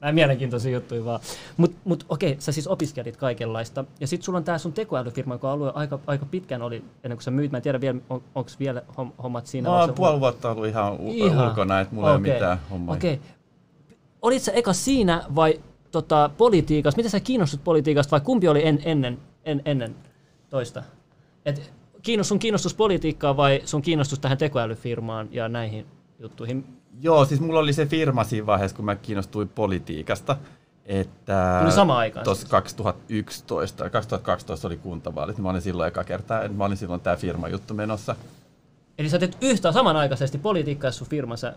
Nämä 0.00 0.12
mielenkiintoisia 0.12 0.72
juttuja 0.72 1.04
vaan. 1.04 1.20
Mutta 1.56 1.76
mut, 1.84 2.06
okei, 2.08 2.36
sä 2.38 2.52
siis 2.52 2.66
opiskelit 2.66 3.16
kaikenlaista. 3.16 3.84
Ja 4.00 4.06
sitten 4.06 4.24
sulla 4.24 4.36
on 4.38 4.44
tää 4.44 4.58
sun 4.58 4.72
tekoälyfirma, 4.72 5.34
joka 5.34 5.52
alue 5.52 5.72
aika, 5.74 5.98
aika 6.06 6.26
pitkään 6.26 6.62
oli, 6.62 6.84
ennen 7.04 7.16
kuin 7.16 7.22
sä 7.24 7.30
myit. 7.30 7.50
Mä 7.50 7.56
en 7.58 7.62
tiedä 7.62 7.80
vielä, 7.80 7.98
on, 8.10 8.22
onko 8.34 8.50
vielä 8.58 8.82
hom- 8.98 9.12
hommat 9.22 9.46
siinä. 9.46 9.68
Mä 9.68 9.80
oon 9.80 9.94
puoli 9.94 10.20
vuotta 10.20 10.50
ollut 10.50 10.66
ihan, 10.66 10.92
u- 10.92 11.12
Ihan. 11.12 11.48
ulkona, 11.48 11.80
että 11.80 11.94
mulla 11.94 12.10
ei 12.10 12.16
Okei. 12.16 12.30
ole 12.30 12.34
mitään 12.34 12.58
hommaa. 12.70 12.94
Okei. 12.96 13.20
Olit 14.22 14.42
sä 14.42 14.52
eka 14.52 14.72
siinä 14.72 15.22
vai 15.34 15.60
tota, 15.90 16.30
politiikassa? 16.38 16.96
Miten 16.96 17.10
sä 17.10 17.20
kiinnostut 17.20 17.64
politiikasta 17.64 18.10
vai 18.10 18.20
kumpi 18.20 18.48
oli 18.48 18.66
en, 18.66 18.78
ennen, 18.84 19.18
en, 19.44 19.62
ennen 19.64 19.94
toista? 20.50 20.82
Et 21.46 21.72
kiinnostus, 22.02 22.28
sun 22.28 22.38
kiinnostus 22.38 22.74
politiikkaan 22.74 23.36
vai 23.36 23.62
sun 23.64 23.82
kiinnostus 23.82 24.18
tähän 24.18 24.38
tekoälyfirmaan 24.38 25.28
ja 25.30 25.48
näihin 25.48 25.86
juttuihin? 26.18 26.64
Joo, 27.00 27.24
siis 27.24 27.40
mulla 27.40 27.60
oli 27.60 27.72
se 27.72 27.86
firma 27.86 28.24
siinä 28.24 28.46
vaiheessa, 28.46 28.76
kun 28.76 28.84
mä 28.84 28.96
kiinnostuin 28.96 29.48
politiikasta. 29.48 30.36
Että 30.86 31.58
Tuli 31.60 31.72
samaan 31.72 31.98
aikaan 31.98 32.24
Tuossa 32.24 32.40
siis. 32.40 32.50
2011 32.50 33.84
ja 33.84 33.90
2012 33.90 34.68
oli 34.68 34.76
kuntavaalit, 34.76 35.36
niin 35.36 35.42
mä 35.42 35.50
olin 35.50 35.62
silloin 35.62 35.88
eka 35.88 36.04
kertaa, 36.04 36.48
mä 36.48 36.64
olin 36.64 36.76
silloin 36.76 37.00
tää 37.00 37.16
firma 37.16 37.48
juttu 37.48 37.74
menossa. 37.74 38.16
Eli 38.98 39.08
sä 39.08 39.18
teet 39.18 39.36
yhtä 39.40 39.72
samanaikaisesti 39.72 40.38
politiikkaa 40.38 40.90
sun 40.90 41.08
firma, 41.08 41.36
sä 41.36 41.54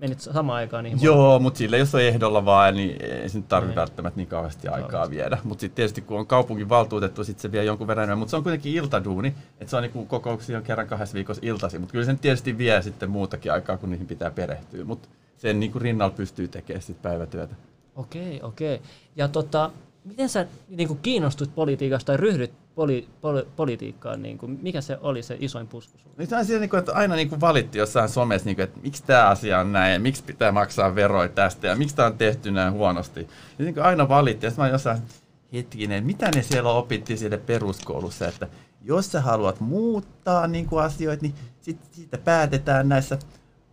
menit 0.00 0.20
samaan 0.20 0.56
aikaan 0.58 0.84
niihin 0.84 1.02
Joo, 1.02 1.38
mutta 1.38 1.58
sille 1.58 1.78
jos 1.78 1.94
on 1.94 2.00
ehdolla 2.00 2.44
vaan, 2.44 2.74
niin 2.74 3.04
ei 3.04 3.28
se 3.28 3.38
nyt 3.38 3.48
tarvitse 3.48 3.70
Niin. 3.70 3.76
välttämättä 3.76 4.16
niin 4.16 4.28
kauheasti 4.28 4.68
aikaa 4.68 4.90
Kauheasti. 4.90 5.16
viedä. 5.16 5.38
Mutta 5.44 5.60
sitten 5.60 5.76
tietysti 5.76 6.00
kun 6.00 6.18
on 6.18 6.26
kaupungin 6.26 6.68
valtuutettu, 6.68 7.24
sitten 7.24 7.42
se 7.42 7.52
vie 7.52 7.64
jonkun 7.64 7.86
verran. 7.86 8.18
Mutta 8.18 8.30
se 8.30 8.36
on 8.36 8.42
kuitenkin 8.42 8.72
iltaduuni, 8.74 9.34
että 9.60 9.70
se 9.70 9.76
on 9.76 9.82
niinku 9.82 10.06
kokouksia 10.06 10.58
on 10.58 10.64
kerran 10.64 10.86
kahdessa 10.86 11.14
viikossa 11.14 11.42
iltasi. 11.46 11.78
Mutta 11.78 11.92
kyllä 11.92 12.04
se 12.04 12.12
nyt 12.12 12.20
tietysti 12.20 12.58
vie 12.58 12.82
sitten 12.82 13.10
muutakin 13.10 13.52
aikaa, 13.52 13.76
kun 13.76 13.90
niihin 13.90 14.06
pitää 14.06 14.30
perehtyä. 14.30 14.84
Mutta 14.84 15.08
sen 15.36 15.60
niinku 15.60 15.78
rinnalla 15.78 16.14
pystyy 16.16 16.48
tekemään 16.48 16.82
sitten 16.82 17.02
päivätyötä. 17.10 17.54
Okei, 17.96 18.40
okei. 18.42 18.80
Ja 19.16 19.28
tota, 19.28 19.70
miten 20.04 20.28
sä 20.28 20.46
niin 20.68 20.98
kiinnostut 21.02 21.54
politiikasta 21.54 22.06
tai 22.06 22.16
ryhdyt 22.16 22.52
poli, 22.78 23.08
poli, 23.20 23.46
politiikkaan? 23.56 24.22
Niin 24.22 24.38
kuin, 24.38 24.58
mikä 24.62 24.80
se 24.80 24.98
oli 25.00 25.22
se 25.22 25.36
isoin 25.40 25.66
pusku? 25.66 25.98
Niin 26.16 26.28
se 26.28 26.44
siinä, 26.44 26.60
niin 26.60 26.70
kuin, 26.70 26.78
että 26.78 26.92
aina 26.92 27.14
niin 27.14 27.28
kuin 27.28 27.40
valitti 27.40 27.78
jossain 27.78 28.08
somessa, 28.08 28.46
niin 28.46 28.56
kuin, 28.56 28.64
että 28.64 28.80
miksi 28.82 29.04
tämä 29.06 29.28
asia 29.28 29.60
on 29.60 29.72
näin, 29.72 29.92
ja 29.92 30.00
miksi 30.00 30.22
pitää 30.22 30.52
maksaa 30.52 30.94
veroja 30.94 31.28
tästä, 31.28 31.66
ja 31.66 31.76
miksi 31.76 31.96
tämä 31.96 32.06
on 32.06 32.18
tehty 32.18 32.50
näin 32.50 32.72
huonosti. 32.72 33.28
Ja 33.58 33.64
niin 33.64 33.74
kuin 33.74 33.84
aina 33.84 34.08
valitti, 34.08 34.46
ja 34.46 34.52
mä 34.56 34.68
jossain, 34.68 34.98
hetkinen, 35.52 36.06
mitä 36.06 36.30
ne 36.34 36.42
siellä 36.42 36.70
opitti 36.70 37.16
siellä 37.16 37.38
peruskoulussa, 37.38 38.28
että 38.28 38.48
jos 38.82 39.12
sä 39.12 39.20
haluat 39.20 39.60
muuttaa 39.60 40.46
niin 40.46 40.66
kuin 40.66 40.84
asioita, 40.84 41.22
niin 41.22 41.34
sit 41.60 41.78
siitä 41.92 42.18
päätetään 42.18 42.88
näissä 42.88 43.18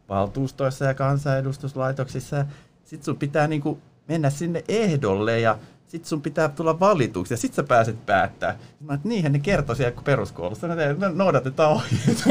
valtuustoissa 0.10 0.86
ja 0.86 0.94
kansanedustuslaitoksissa. 0.94 2.46
Sitten 2.84 3.06
sun 3.06 3.18
pitää 3.18 3.48
niin 3.48 3.62
kuin 3.62 3.82
mennä 4.08 4.30
sinne 4.30 4.64
ehdolle 4.68 5.40
ja 5.40 5.58
sitten 5.96 6.10
sun 6.10 6.22
pitää 6.22 6.50
tulla 6.50 6.80
valituksi 6.80 7.34
ja 7.34 7.38
sitten 7.38 7.56
sä 7.56 7.64
pääset 7.64 8.06
päättää. 8.06 8.58
Mä 8.80 8.94
että 8.94 9.08
niinhän 9.08 9.32
ne 9.32 9.40
kertoi 9.40 9.76
siellä 9.76 10.02
peruskoulussa, 10.04 10.68
me 10.68 10.96
noudatetaan 11.14 11.72
ohjeita. 11.72 12.24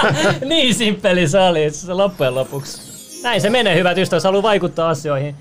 niin 0.48 0.74
simppeli 0.74 1.28
se 1.28 1.38
oli 1.38 1.70
se 1.70 1.94
loppujen 1.94 2.34
lopuksi. 2.34 2.82
Näin 3.22 3.40
se 3.40 3.50
menee, 3.50 3.78
hyvät 3.78 3.98
ystävät, 3.98 4.16
jos 4.16 4.24
haluaa 4.24 4.42
vaikuttaa 4.42 4.88
asioihin. 4.88 5.34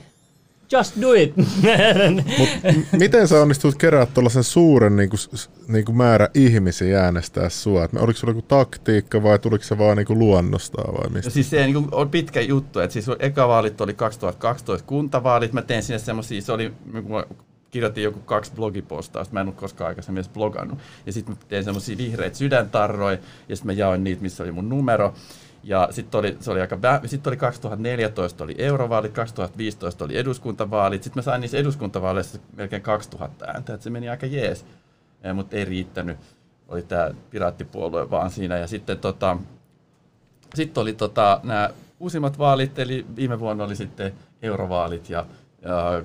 Just 0.71 1.01
do 1.01 1.13
it. 1.13 1.33
Mut 2.37 2.49
miten 2.91 3.27
sä 3.27 3.41
onnistut 3.41 3.75
kerää 3.75 4.05
tuollaisen 4.05 4.43
suuren 4.43 4.95
niin 4.95 5.09
kuin, 5.09 5.19
niin 5.67 5.85
kuin 5.85 5.95
määrä 5.97 6.29
ihmisiä 6.33 7.03
äänestää 7.03 7.49
sua? 7.49 7.83
Et 7.83 7.91
oliko 7.93 8.19
sulla 8.19 8.31
joku 8.31 8.41
taktiikka 8.41 9.23
vai 9.23 9.39
tuliko 9.39 9.63
se 9.63 9.77
vaan 9.77 9.97
niin 9.97 10.07
kuin 10.07 10.19
luonnostaan 10.19 10.93
vai 10.93 11.09
mistä? 11.09 11.29
No 11.29 11.33
siis 11.33 11.49
se 11.49 11.61
niin 11.61 11.73
kuin, 11.73 11.87
on 11.91 12.09
pitkä 12.09 12.41
juttu, 12.41 12.79
että 12.79 12.93
siis 12.93 13.05
eka 13.19 13.47
vaalit 13.47 13.81
oli 13.81 13.93
2012 13.93 14.87
kuntavaalit, 14.87 15.53
mä 15.53 15.61
tein 15.61 15.83
sinne 15.83 15.99
semmoisia, 15.99 16.41
se 16.41 16.51
oli, 16.51 16.73
kirjoitin 17.73 18.03
joku 18.03 18.19
kaksi 18.19 18.51
blogipostausta, 18.55 19.33
mä 19.33 19.41
en 19.41 19.47
ole 19.47 19.55
koskaan 19.55 19.87
aikaisemmin 19.87 20.19
edes 20.19 20.33
blogannut. 20.33 20.79
Ja 21.05 21.13
sitten 21.13 21.35
mä 21.35 21.41
tein 21.47 21.63
semmoisia 21.63 21.97
vihreitä 21.97 22.37
sydäntarroja, 22.37 23.17
ja 23.49 23.55
sitten 23.55 23.75
mä 23.75 23.79
jaoin 23.79 24.03
niitä, 24.03 24.21
missä 24.21 24.43
oli 24.43 24.51
mun 24.51 24.69
numero. 24.69 25.13
Ja 25.63 25.87
sitten 25.91 26.19
oli, 26.19 26.37
se 26.39 26.51
oli 26.51 26.61
aika 26.61 26.77
sitten 27.05 27.31
oli 27.31 27.37
2014 27.37 28.43
oli 28.43 28.55
eurovaalit, 28.57 29.11
2015 29.11 30.05
oli 30.05 30.17
eduskuntavaalit. 30.17 31.03
Sitten 31.03 31.21
mä 31.21 31.23
sain 31.23 31.41
niissä 31.41 31.57
eduskuntavaaleissa 31.57 32.39
melkein 32.55 32.81
2000 32.81 33.45
ääntä, 33.45 33.73
että 33.73 33.83
se 33.83 33.89
meni 33.89 34.09
aika 34.09 34.25
jees, 34.25 34.65
mutta 35.33 35.55
ei 35.55 35.65
riittänyt. 35.65 36.17
Oli 36.67 36.81
tämä 36.81 37.11
piraattipuolue 37.29 38.09
vaan 38.09 38.31
siinä. 38.31 38.57
Ja 38.57 38.67
sitten 38.67 38.97
tota, 38.97 39.37
sitten 40.55 40.81
oli 40.81 40.93
tota, 40.93 41.39
nämä 41.43 41.69
uusimmat 41.99 42.37
vaalit, 42.37 42.79
eli 42.79 43.05
viime 43.15 43.39
vuonna 43.39 43.63
oli 43.63 43.75
sitten 43.75 44.13
eurovaalit 44.41 45.09
ja, 45.09 45.25
ja 45.61 46.03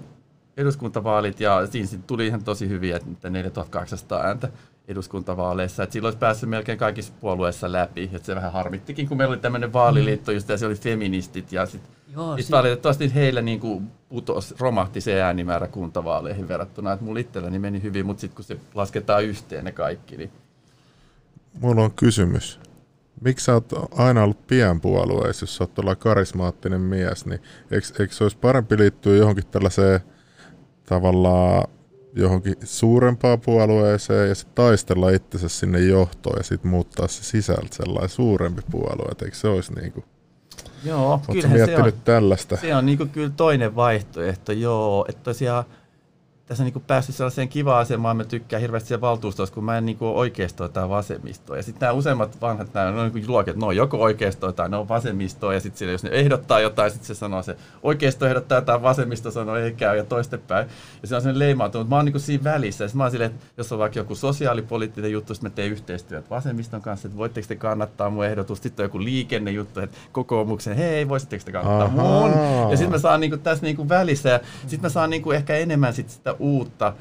eduskuntavaalit, 0.58 1.40
ja 1.40 1.66
siinä 1.66 2.02
tuli 2.06 2.26
ihan 2.26 2.44
tosi 2.44 2.68
hyviä, 2.68 2.96
että 2.96 3.30
4800 3.30 4.22
ääntä 4.22 4.48
eduskuntavaaleissa. 4.88 5.82
Että 5.82 5.92
silloin 5.92 6.08
olisi 6.08 6.18
päässyt 6.18 6.48
melkein 6.48 6.78
kaikissa 6.78 7.12
puolueissa 7.20 7.72
läpi. 7.72 8.10
Että 8.12 8.26
se 8.26 8.34
vähän 8.34 8.52
harmittikin, 8.52 9.08
kun 9.08 9.16
meillä 9.16 9.32
oli 9.32 9.40
tämmöinen 9.40 9.72
vaaliliitto, 9.72 10.32
just, 10.32 10.48
ja 10.48 10.58
se 10.58 10.66
oli 10.66 10.74
feministit. 10.74 11.52
Ja 11.52 11.66
sitten 11.66 11.90
sit 12.36 12.50
valitettavasti 12.50 13.14
heillä 13.14 13.42
niin 13.42 13.60
kuin 13.60 13.90
putos, 14.08 14.54
romahti 14.58 15.00
se 15.00 15.22
äänimäärä 15.22 15.68
kuntavaaleihin 15.68 16.48
verrattuna. 16.48 16.92
Että 16.92 17.04
mulla 17.04 17.20
itselläni 17.20 17.58
meni 17.58 17.82
hyvin, 17.82 18.06
mutta 18.06 18.20
sitten 18.20 18.36
kun 18.36 18.44
se 18.44 18.56
lasketaan 18.74 19.24
yhteen 19.24 19.64
ne 19.64 19.72
kaikki, 19.72 20.16
niin... 20.16 20.30
Mulla 21.60 21.84
on 21.84 21.92
kysymys. 21.92 22.60
Miksi 23.20 23.44
sä 23.44 23.54
oot 23.54 23.72
aina 23.98 24.22
ollut 24.22 24.46
pienpuolueessa, 24.46 25.42
jos 25.42 25.56
sä 25.56 25.64
oot 25.64 25.98
karismaattinen 25.98 26.80
mies, 26.80 27.26
niin 27.26 27.40
eikö, 27.70 27.86
eikö 27.98 28.14
se 28.14 28.24
olisi 28.24 28.36
parempi 28.36 28.78
liittyä 28.78 29.16
johonkin 29.16 29.46
tällaiseen 29.46 30.00
tavallaan 30.88 31.68
johonkin 32.14 32.54
suurempaan 32.64 33.40
puolueeseen 33.40 34.28
ja 34.28 34.34
sitten 34.34 34.54
taistella 34.54 35.10
itsensä 35.10 35.48
sinne 35.48 35.80
johtoon 35.80 36.36
ja 36.36 36.42
sitten 36.42 36.70
muuttaa 36.70 37.08
se 37.08 37.24
sisältä 37.24 37.76
sellainen 37.76 38.08
suurempi 38.08 38.62
puolue, 38.70 39.12
eikö 39.24 39.36
se 39.36 39.48
olisi 39.48 39.74
niin 39.74 39.92
kuin 39.92 40.04
Joo, 40.84 41.20
kyllä 41.32 41.66
se 41.66 41.76
on, 41.76 41.92
tällaista? 42.04 42.56
Se 42.56 42.76
on 42.76 42.86
niin 42.86 42.98
kuin 42.98 43.10
kyllä 43.10 43.30
toinen 43.36 43.76
vaihtoehto, 43.76 44.52
joo. 44.52 45.06
Että 45.08 45.22
tosiaan 45.22 45.64
tässä 46.48 46.64
on 46.64 46.70
niin 46.74 46.84
päässyt 46.86 47.14
sellaiseen 47.14 47.48
kivaan 47.48 47.80
asemaan, 47.80 48.16
mä 48.16 48.24
tykkään 48.24 48.62
hirveästi 48.62 48.88
siellä 48.88 49.00
valtuustossa, 49.00 49.54
kun 49.54 49.64
mä 49.64 49.78
en 49.78 49.86
niin 49.86 49.96
oikeistoa 50.00 50.68
tai 50.68 50.88
vasemmistoa. 50.88 51.56
Ja 51.56 51.62
sitten 51.62 51.80
nämä 51.80 51.92
useimmat 51.92 52.40
vanhat 52.40 52.74
nämä 52.74 53.02
on 53.02 53.10
niin 53.14 53.28
luokat, 53.28 53.48
että 53.48 53.60
ne 53.60 53.66
on 53.66 53.76
joko 53.76 53.96
oikeistoa 53.96 54.52
tai 54.52 54.68
ne 54.68 54.76
on 54.76 54.88
vasemmistoa, 54.88 55.54
ja 55.54 55.60
sitten 55.60 55.92
jos 55.92 56.02
ne 56.02 56.10
ehdottaa 56.10 56.60
jotain, 56.60 56.90
sitten 56.90 57.06
se 57.06 57.14
sanoo 57.14 57.42
se 57.42 57.56
oikeisto 57.82 58.26
ehdottaa 58.26 58.60
tai 58.60 58.82
vasemmisto 58.82 59.30
sanoo 59.30 59.56
ei 59.56 59.72
käy 59.72 59.96
ja 59.96 60.04
toistepäin. 60.04 60.68
Ja 61.02 61.08
se 61.08 61.16
on 61.16 61.22
sen 61.22 61.38
leimautunut, 61.38 61.84
mutta 61.84 61.94
mä 61.94 61.98
oon 61.98 62.04
niin 62.04 62.20
siinä 62.20 62.44
välissä. 62.44 62.84
Ja 62.84 62.90
mä 62.94 63.04
oon 63.04 63.10
silleen, 63.10 63.30
että 63.30 63.46
jos 63.56 63.72
on 63.72 63.78
vaikka 63.78 63.98
joku 63.98 64.14
sosiaalipoliittinen 64.14 65.12
juttu, 65.12 65.34
sitten 65.34 65.50
mä 65.50 65.54
teen 65.54 65.72
yhteistyötä 65.72 66.30
vasemmiston 66.30 66.82
kanssa, 66.82 67.08
että 67.08 67.18
voitteko 67.18 67.48
te 67.48 67.56
kannattaa 67.56 68.10
mun 68.10 68.24
ehdotus. 68.24 68.58
Sitten 68.62 68.84
on 68.84 68.88
joku 68.88 69.04
liikennejuttu, 69.04 69.80
että 69.80 69.98
kokoomuksen, 70.12 70.76
hei, 70.76 71.08
voisitteko 71.08 71.44
te 71.44 71.52
kannattaa 71.52 72.02
Aha. 72.02 72.02
mun. 72.02 72.30
Ja 72.70 72.76
sitten 72.76 72.90
mä 72.90 72.98
saan 72.98 73.20
niin 73.20 73.40
tässä 73.40 73.64
niin 73.64 73.88
välissä, 73.88 74.28
ja 74.28 74.40
sitten 74.60 74.80
mä 74.82 74.88
saan 74.88 75.10
niin 75.10 75.32
ehkä 75.34 75.56
enemmän 75.56 75.94
sit 75.94 76.10
sitä 76.10 76.37
uutta. 76.38 76.92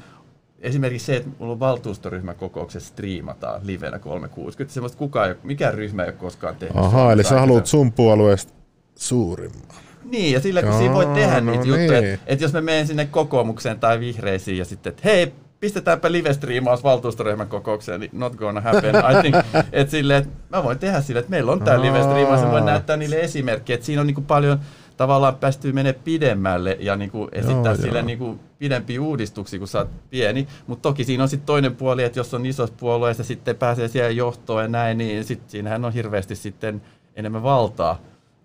Esimerkiksi 0.58 1.06
se, 1.06 1.16
että 1.16 1.30
mulla 1.38 1.52
on 1.52 1.60
valtuustoryhmäkokouksessa 1.60 2.88
striimataan 2.88 3.60
livenä 3.64 3.98
360. 3.98 4.74
Semmoista 4.74 4.98
kukaan, 4.98 5.34
mikä 5.42 5.70
ryhmä 5.70 6.02
ei 6.02 6.08
ole 6.08 6.16
koskaan 6.16 6.56
tehnyt. 6.56 6.76
Aha, 6.76 7.12
eli 7.12 7.24
sä 7.24 7.40
haluat 7.40 7.66
sun 7.66 7.92
puolueesta 7.92 8.52
suurimman. 8.94 9.76
Niin, 10.04 10.32
ja 10.32 10.40
sillä 10.40 10.62
kun 10.62 10.72
siinä 10.72 10.94
voi 10.94 11.06
tehdä 11.06 11.40
no 11.40 11.50
niitä 11.50 11.64
niin. 11.64 11.80
juttuja, 11.80 11.98
että, 11.98 12.24
että 12.26 12.44
jos 12.44 12.52
mä 12.52 12.60
menen 12.60 12.86
sinne 12.86 13.06
kokoomukseen 13.06 13.80
tai 13.80 14.00
vihreisiin 14.00 14.58
ja 14.58 14.64
sitten, 14.64 14.90
että 14.90 15.02
hei, 15.04 15.32
pistetäänpä 15.60 16.12
live-striimaus 16.12 16.84
valtuustoryhmän 16.84 17.48
kokoukseen, 17.48 18.00
niin 18.00 18.10
not 18.12 18.36
gonna 18.36 18.60
happen. 18.60 18.94
I 18.94 19.20
think, 19.20 19.36
että 19.72 19.90
sille, 19.90 20.16
että 20.16 20.30
mä 20.48 20.64
voin 20.64 20.78
tehdä 20.78 21.00
sille, 21.00 21.20
että 21.20 21.30
meillä 21.30 21.52
on 21.52 21.62
tämä 21.62 21.82
live-striimaus, 21.82 22.40
ja 22.40 22.50
voin 22.50 22.66
näyttää 22.66 22.96
niille 22.96 23.20
esimerkkejä, 23.20 23.74
että 23.74 23.86
siinä 23.86 24.00
on 24.00 24.06
niin 24.06 24.14
kuin 24.14 24.26
paljon 24.26 24.60
tavallaan 24.98 25.36
päästyy 25.36 25.72
mene 25.72 25.92
pidemmälle 25.92 26.76
ja 26.80 26.96
niin 26.96 27.10
kuin 27.10 27.28
esittää 27.32 27.72
joo, 27.72 27.76
sille 27.76 27.98
joo. 27.98 28.06
Niin 28.06 28.18
kuin 28.18 28.40
pidempi 28.58 28.98
uudistuksia, 28.98 29.58
kun 29.58 29.68
sä 29.68 29.78
oot 29.78 29.88
pieni. 30.10 30.48
Mutta 30.66 30.82
toki 30.82 31.04
siinä 31.04 31.22
on 31.22 31.28
sitten 31.28 31.46
toinen 31.46 31.76
puoli, 31.76 32.02
että 32.02 32.18
jos 32.18 32.34
on 32.34 32.46
isossa 32.46 32.76
puolueessa 32.80 33.24
sitten 33.24 33.56
pääsee 33.56 33.88
siellä 33.88 34.10
johtoon 34.10 34.62
ja 34.62 34.68
näin, 34.68 34.98
niin 34.98 35.24
sitten 35.24 35.50
siinähän 35.50 35.84
on 35.84 35.92
hirveästi 35.92 36.36
sitten 36.36 36.82
enemmän 37.16 37.42
valtaa. 37.42 37.98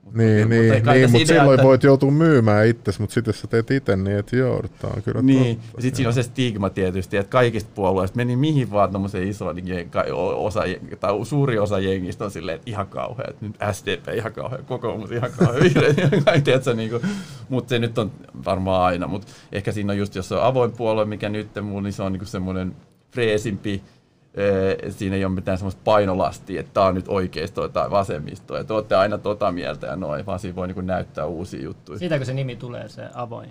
Mut, 0.04 0.14
niin, 0.14 0.48
mutta, 0.48 0.92
niin, 0.92 1.02
niin 1.02 1.12
mutta 1.12 1.28
silloin 1.28 1.54
että... 1.54 1.68
voit 1.68 1.84
joutua 1.84 2.12
myymään 2.12 2.68
itsesi, 2.68 3.02
mutta 3.02 3.14
sitten 3.14 3.34
sä 3.34 3.48
teet 3.48 3.72
itse 3.72 3.96
niin, 3.96 4.18
että 4.18 4.36
joudutaan 4.36 5.04
kyllä 5.04 5.22
Niin, 5.22 5.56
totta, 5.56 5.72
ja 5.78 5.82
sitten 5.82 5.96
siinä 5.96 6.10
on 6.10 6.14
se 6.14 6.24
stigma 6.24 6.70
tietysti, 6.70 7.18
että 7.18 7.30
kaikista 7.30 7.70
puolueista 7.76 8.18
meni 8.18 8.36
mihin 8.36 8.72
vaan 8.72 8.92
tämmöiseen 8.92 9.28
isoon 9.28 9.56
niin 9.56 9.90
osa, 10.36 10.62
tai 11.00 11.26
suuri 11.26 11.60
osa 11.60 11.80
jengistä 11.80 12.26
on 12.26 12.32
silleen, 12.32 12.56
että 12.56 12.72
ihan 12.72 12.88
kauhea, 12.88 13.26
että 13.30 13.46
nyt 13.46 13.56
SDP 13.72 14.08
ihan 14.16 14.34
kauhea, 14.34 14.60
kokoomus 14.66 15.12
ihan 15.12 15.32
kauhea, 15.38 15.64
vihreät 15.64 15.98
ihan 15.98 16.12
kauhea, 16.26 16.76
niin 16.76 16.92
mutta 17.50 17.70
se 17.70 17.80
nyt 17.80 17.98
on 17.98 18.12
varmaan 18.46 18.82
aina, 18.82 19.08
mutta 19.08 19.28
ehkä 19.52 19.72
siinä 19.72 19.94
on 19.94 20.00
just, 20.00 20.16
jos 20.16 20.28
se 20.28 20.36
on 20.36 20.44
avoin 20.44 20.72
puolue, 20.72 21.06
mikä 21.06 21.30
nyt 21.30 21.50
mulla, 21.62 21.82
niin 21.82 21.94
se 21.94 22.04
on 22.04 22.14
niin 22.14 22.26
semmoinen 22.26 22.76
freesimpi, 23.12 23.84
siinä 24.90 25.16
ei 25.16 25.26
ole 25.26 25.34
mitään 25.34 25.58
semmoista 25.58 25.82
painolastia, 25.84 26.60
että 26.60 26.74
tämä 26.74 26.86
on 26.86 26.96
nyt 26.96 27.08
oikeisto 27.08 27.70
tai 27.70 27.92
vasemmisto, 27.92 28.58
että 28.58 28.74
olette 28.74 28.96
aina 28.96 29.18
tota 29.18 29.52
mieltä 29.52 29.88
ja 29.88 29.96
noin, 29.96 30.26
vaan 30.26 30.40
siinä 30.40 30.56
voi 30.56 30.68
niin 30.68 30.86
näyttää 30.88 31.26
uusia 31.26 31.64
juttuja. 31.64 32.00
Siitäkö 32.00 32.26
se 32.26 32.34
nimi 32.34 32.56
tulee, 32.56 32.90
se 32.90 33.08
avoin? 33.14 33.50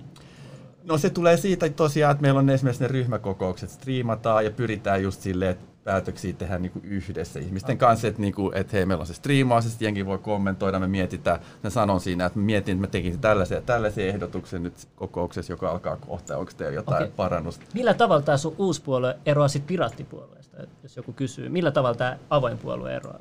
No 0.85 0.99
se 0.99 1.11
tulee 1.11 1.37
siitä 1.37 1.69
tosiaan, 1.69 2.13
että 2.13 2.23
meillä 2.23 2.39
on 2.39 2.51
esimerkiksi 2.51 2.83
ne 2.83 2.89
ryhmäkokoukset, 2.89 3.71
striimataan 3.71 4.45
ja 4.45 4.51
pyritään 4.51 5.03
just 5.03 5.21
silleen, 5.21 5.51
että 5.51 5.72
päätöksiä 5.85 6.33
tehdään 6.33 6.63
niin 6.63 6.73
kuin 6.73 6.85
yhdessä 6.85 7.41
ihmisten 7.41 7.79
kanssa, 7.79 8.09
että, 8.09 8.21
niin 8.21 8.35
kuin, 8.35 8.57
että 8.57 8.77
hei, 8.77 8.87
meillä 8.87 9.03
on 9.03 9.07
se 9.07 9.15
striimaus, 9.15 9.65
sitten 9.65 9.87
jengi 9.87 10.07
voi 10.07 10.19
kommentoida, 10.19 10.79
me 10.79 10.87
mietitään, 10.87 11.41
mä 11.63 11.71
sanon 11.71 12.01
siinä, 12.01 12.27
että 12.27 12.39
mä 12.39 12.45
mietin, 12.45 12.73
että 12.73 12.87
mä 12.87 12.91
tekisin 12.91 13.21
tällaisia, 13.21 13.61
tällaisia 13.61 14.07
ehdotuksia 14.07 14.59
nyt 14.59 14.75
kokouksessa, 14.97 15.53
joka 15.53 15.71
alkaa 15.71 15.97
kohta, 15.97 16.39
onko 16.39 16.53
teillä 16.57 16.75
jotain 16.75 17.03
okay. 17.03 17.15
parannusta. 17.17 17.65
Millä 17.75 17.95
tavalla 17.95 18.23
tämä 18.23 18.39
sun 18.39 18.55
uusi 18.59 18.83
puolue 18.83 19.19
eroaa 19.27 19.49
sitten 19.49 19.69
piraattipuolueesta, 19.69 20.57
jos 20.83 20.97
joku 20.97 21.13
kysyy, 21.13 21.49
millä 21.49 21.71
tavalla 21.71 21.97
tämä 21.97 22.19
avoin 22.31 22.59
puolue 22.59 22.97
eroaa? 22.97 23.21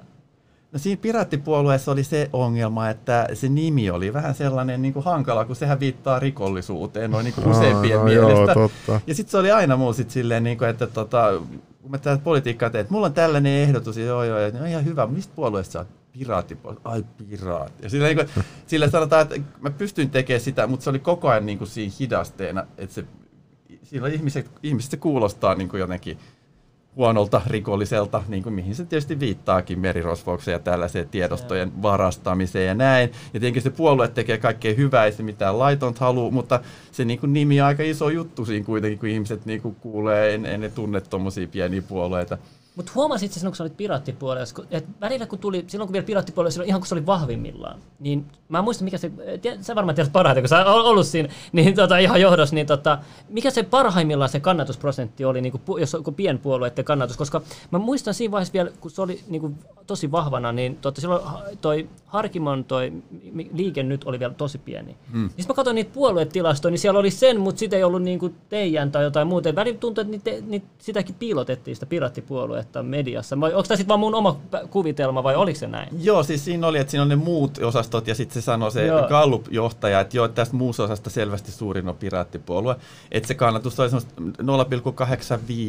No 0.72 0.80
siinä 0.80 1.01
piraattipuolueessa 1.01 1.91
oli 1.91 2.03
se 2.03 2.30
ongelma, 2.34 2.89
että 2.89 3.27
se 3.34 3.50
nimi 3.50 3.89
oli 3.89 4.13
vähän 4.13 4.36
sellainen 4.36 4.82
niin 4.82 4.94
kuin 4.94 5.06
hankala, 5.06 5.46
kun 5.46 5.56
sehän 5.56 5.80
viittaa 5.80 6.20
rikollisuuteen 6.20 7.12
noin 7.12 7.24
niin 7.24 7.34
kuin 7.34 7.48
useimpien 7.48 7.98
no, 7.98 8.03
mielestä. 8.03 8.32
Joo, 8.32 8.53
totta. 8.53 9.01
Ja 9.08 9.15
sitten 9.15 9.32
se 9.32 9.38
oli 9.38 9.51
aina 9.51 9.77
mulla 9.77 9.94
sit 9.94 10.12
silleen, 10.12 10.44
niin 10.44 10.58
kuin, 10.58 10.70
että 10.70 10.88
tota, 10.88 11.41
kun 11.81 11.91
mä 11.91 11.97
tätä 11.97 12.23
politiikkaa 12.23 12.69
teen, 12.69 12.81
että 12.81 12.93
mulla 12.93 13.05
on 13.05 13.13
tällainen 13.13 13.53
ehdotus, 13.53 13.97
ja 13.97 14.05
joo 14.05 14.23
joo, 14.23 14.39
ja 14.39 14.51
no 14.51 14.65
ihan 14.65 14.85
hyvä, 14.85 15.07
mistä 15.07 15.33
puolueesta 15.35 15.71
sä 15.71 15.79
oot? 15.79 15.88
Piraattipuolue, 16.19 16.81
ai 16.83 17.05
piraat. 17.17 17.73
Ja 17.81 17.89
sillä, 17.89 18.07
niin 18.07 18.17
kuin, 18.17 18.29
sillä 18.67 18.89
sanotaan, 18.89 19.21
että 19.21 19.35
mä 19.61 19.69
pystyn 19.69 20.09
tekemään 20.09 20.41
sitä, 20.41 20.67
mutta 20.67 20.83
se 20.83 20.89
oli 20.89 21.00
koko 21.00 21.29
ajan 21.29 21.45
niin 21.45 21.57
kuin 21.57 21.67
siinä 21.67 21.93
hidasteena, 22.00 22.65
että 22.77 22.95
se, 22.95 23.05
sillä 23.83 24.07
ihmiset, 24.07 24.51
ihmiset 24.63 24.91
se 24.91 24.97
kuulostaa 24.97 25.55
niin 25.55 25.69
kuin 25.69 25.79
jotenkin 25.79 26.17
huonolta 26.95 27.41
rikolliselta, 27.48 28.24
niin 28.27 28.43
kuin 28.43 28.53
mihin 28.53 28.75
se 28.75 28.86
tietysti 28.86 29.19
viittaakin 29.19 29.79
merirosvoukseen 29.79 30.53
ja 30.53 30.60
tällaiseen 30.60 31.10
tiedostojen 31.10 31.81
varastamiseen 31.81 32.67
ja 32.67 32.74
näin. 32.74 33.10
Ja 33.10 33.39
tietenkin 33.39 33.62
se 33.62 33.69
puolue 33.69 34.07
tekee 34.07 34.38
kaikkea 34.38 34.74
hyvää, 34.74 35.05
ei 35.05 35.12
se 35.12 35.24
mitään 35.24 35.60
laitonta 35.60 36.05
halua, 36.05 36.31
mutta 36.31 36.60
se 36.91 37.05
niin 37.05 37.19
kuin 37.19 37.33
nimi 37.33 37.62
on 37.62 37.67
aika 37.67 37.83
iso 37.83 38.10
juttu 38.10 38.45
siinä 38.45 38.65
kuitenkin, 38.65 39.00
kun 39.00 39.10
ihmiset 39.10 39.45
niin 39.45 39.62
kuin 39.62 39.75
kuulee, 39.75 40.33
en, 40.33 40.45
en 40.45 40.62
ne 40.62 40.69
tunne 40.69 41.01
tuommoisia 41.01 41.48
pieniä 41.48 41.81
puolueita. 41.81 42.38
Mutta 42.75 42.91
huomasit 42.95 43.31
silloin, 43.31 43.51
kun 43.51 43.55
sä 43.55 43.63
olit 43.63 43.77
pirattipuolella, 43.77 44.65
että 44.71 44.91
välillä 45.01 45.25
kun 45.25 45.39
tuli, 45.39 45.65
silloin 45.67 45.87
kun 45.87 45.93
vielä 45.93 46.05
pirattipuolella, 46.05 46.51
silloin 46.51 46.69
ihan 46.69 46.81
kun 46.81 46.87
se 46.87 46.95
oli 46.95 47.05
vahvimmillaan, 47.05 47.79
niin 47.99 48.25
mä 48.49 48.57
en 48.57 48.63
muista 48.63 48.83
mikä 48.83 48.97
se, 48.97 49.11
sä 49.61 49.75
varmaan 49.75 49.95
tiedät 49.95 50.13
parhaiten, 50.13 50.43
kun 50.43 50.49
sä 50.49 50.65
oot 50.65 50.85
ollut 50.85 51.07
siinä, 51.07 51.29
niin 51.51 51.75
tota, 51.75 51.97
ihan 51.97 52.21
johdossa, 52.21 52.55
niin 52.55 52.67
tota, 52.67 52.97
mikä 53.29 53.49
se 53.49 53.63
parhaimmillaan 53.63 54.29
se 54.29 54.39
kannatusprosentti 54.39 55.25
oli, 55.25 55.41
niin 55.41 55.51
kuin, 55.51 55.79
jos 55.79 55.95
on 55.95 56.15
pienpuolueiden 56.15 56.85
kannatus, 56.85 57.17
koska 57.17 57.41
mä 57.71 57.79
muistan 57.79 58.13
siinä 58.13 58.31
vaiheessa 58.31 58.53
vielä, 58.53 58.71
kun 58.79 58.91
se 58.91 59.01
oli 59.01 59.23
niin 59.27 59.41
kuin, 59.41 59.55
tosi 59.87 60.11
vahvana, 60.11 60.51
niin 60.51 60.75
tota, 60.75 61.01
silloin 61.01 61.23
toi 61.61 61.89
Harkimon 62.05 62.63
toi 62.63 62.93
liike 63.53 63.83
nyt 63.83 64.03
oli 64.03 64.19
vielä 64.19 64.33
tosi 64.33 64.57
pieni. 64.57 64.95
Hmm. 65.11 65.29
Niin 65.37 65.47
mä 65.47 65.53
katsoin 65.53 65.75
niitä 65.75 65.91
puoluetilastoja, 65.93 66.71
niin 66.71 66.79
siellä 66.79 66.99
oli 66.99 67.11
sen, 67.11 67.39
mutta 67.39 67.59
sitä 67.59 67.75
ei 67.75 67.83
ollut 67.83 68.01
niin 68.01 68.19
kuin 68.19 68.35
teidän 68.49 68.91
tai 68.91 69.03
jotain 69.03 69.27
muuta. 69.27 69.55
Välillä 69.55 69.79
tuntui, 69.79 70.01
että 70.01 70.11
niitä, 70.11 70.45
niitä, 70.47 70.67
sitäkin 70.79 71.15
piilotettiin, 71.15 71.75
sitä 71.75 71.85
pirattipuoluetta 72.62 72.84
mediassa. 72.84 73.39
Vai 73.39 73.53
onko 73.53 73.68
tämä 73.68 73.77
sitten 73.77 73.88
vaan 73.88 74.00
mun 74.00 74.15
oma 74.15 74.39
kuvitelma 74.70 75.24
vai 75.24 75.36
oliko 75.36 75.60
se 75.60 75.68
näin? 75.68 75.89
Joo, 76.03 76.24
siis 76.24 76.46
siinä 76.46 76.68
oli, 76.68 76.80
että 76.80 76.91
siinä 76.91 77.01
on 77.01 77.10
ne 77.10 77.15
muut 77.15 77.58
osastot 77.58 78.08
ja 78.08 78.15
sitten 78.15 78.34
se 78.34 78.46
sanoi 78.46 78.72
se 78.72 78.88
Gallup-johtaja, 79.10 80.00
että 80.00 80.18
joo, 80.18 80.27
tästä 80.27 80.56
muussa 80.56 80.84
osasta 80.84 81.10
selvästi 81.10 81.51
suurin 81.51 81.89
on 81.89 81.96
piraattipuolue. 81.96 82.75
Että 83.12 83.27
se 83.27 83.36
kannatus 83.36 83.80
oli 83.80 83.89
0,85 83.89 83.98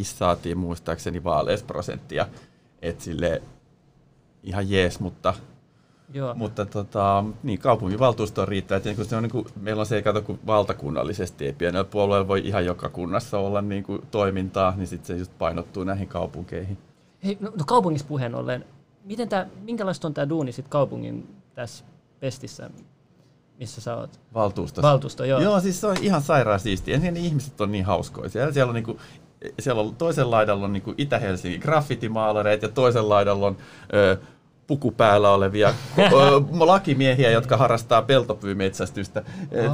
saatiin 0.04 0.58
muistaakseni 0.58 1.24
vaaleissa 1.24 1.66
prosenttia. 1.66 2.26
Että 2.82 3.04
sille 3.04 3.42
ihan 4.42 4.70
jees, 4.70 5.00
mutta 5.00 5.34
Joo. 6.14 6.34
Mutta 6.34 6.66
tota, 6.66 7.24
niin, 7.42 7.58
kaupunginvaltuustoon 7.58 8.48
riittää. 8.48 8.76
Että 8.76 8.88
niin 8.88 9.04
se 9.04 9.16
on, 9.16 9.22
niin 9.22 9.30
kuin, 9.30 9.46
meillä 9.60 9.80
on 9.80 9.86
se 9.86 9.96
ei 9.96 10.02
kato, 10.02 10.22
kun 10.22 10.38
valtakunnallisesti 10.46 11.46
ei 11.46 11.52
pienellä 11.52 11.84
puolueella 11.84 12.28
voi 12.28 12.40
ihan 12.44 12.66
joka 12.66 12.88
kunnassa 12.88 13.38
olla 13.38 13.62
niin 13.62 13.84
kuin, 13.84 14.02
toimintaa, 14.10 14.74
niin 14.76 14.86
sitten 14.86 15.06
se 15.06 15.18
just 15.18 15.32
painottuu 15.38 15.84
näihin 15.84 16.08
kaupunkeihin. 16.08 16.78
Hei, 17.24 17.38
no, 17.40 17.52
no 17.58 17.64
kaupungissa 17.66 18.08
puheen 18.08 18.34
ollen, 18.34 18.64
miten 19.04 19.28
tää, 19.28 19.46
minkälaista 19.62 20.08
on 20.08 20.14
tämä 20.14 20.28
duuni 20.28 20.52
sit 20.52 20.68
kaupungin 20.68 21.34
tässä 21.54 21.84
pestissä, 22.20 22.70
missä 23.58 23.80
sä 23.80 23.96
oot? 23.96 24.20
Valtuustossa. 24.34 24.88
Valtuusto, 24.88 25.24
joo. 25.24 25.40
Joo, 25.40 25.60
siis 25.60 25.80
se 25.80 25.86
on 25.86 25.96
ihan 26.00 26.22
sairaan 26.22 26.60
siistiä. 26.60 26.94
Ensin 26.94 27.14
ne 27.14 27.20
ihmiset 27.20 27.60
on 27.60 27.72
niin 27.72 27.84
hauskoja. 27.84 28.28
Siellä, 28.28 28.52
siellä 28.52 28.70
on 28.70 28.74
niinku, 28.74 29.00
siellä 29.58 29.82
on 29.82 29.94
toisen 29.94 30.30
laidalla 30.30 30.64
on 30.64 30.72
niin 30.72 30.94
Itä-Helsingin 30.98 31.60
graffitimaalareita 31.60 32.64
ja 32.66 32.72
toisen 32.72 33.08
laidalla 33.08 33.46
on 33.46 33.56
ö, 33.94 34.16
puku 34.66 34.90
päällä 34.90 35.30
olevia 35.30 35.74
lakimiehiä, 36.60 37.30
jotka 37.30 37.56
harrastaa 37.56 38.02
peltopyymetsästystä. 38.02 39.22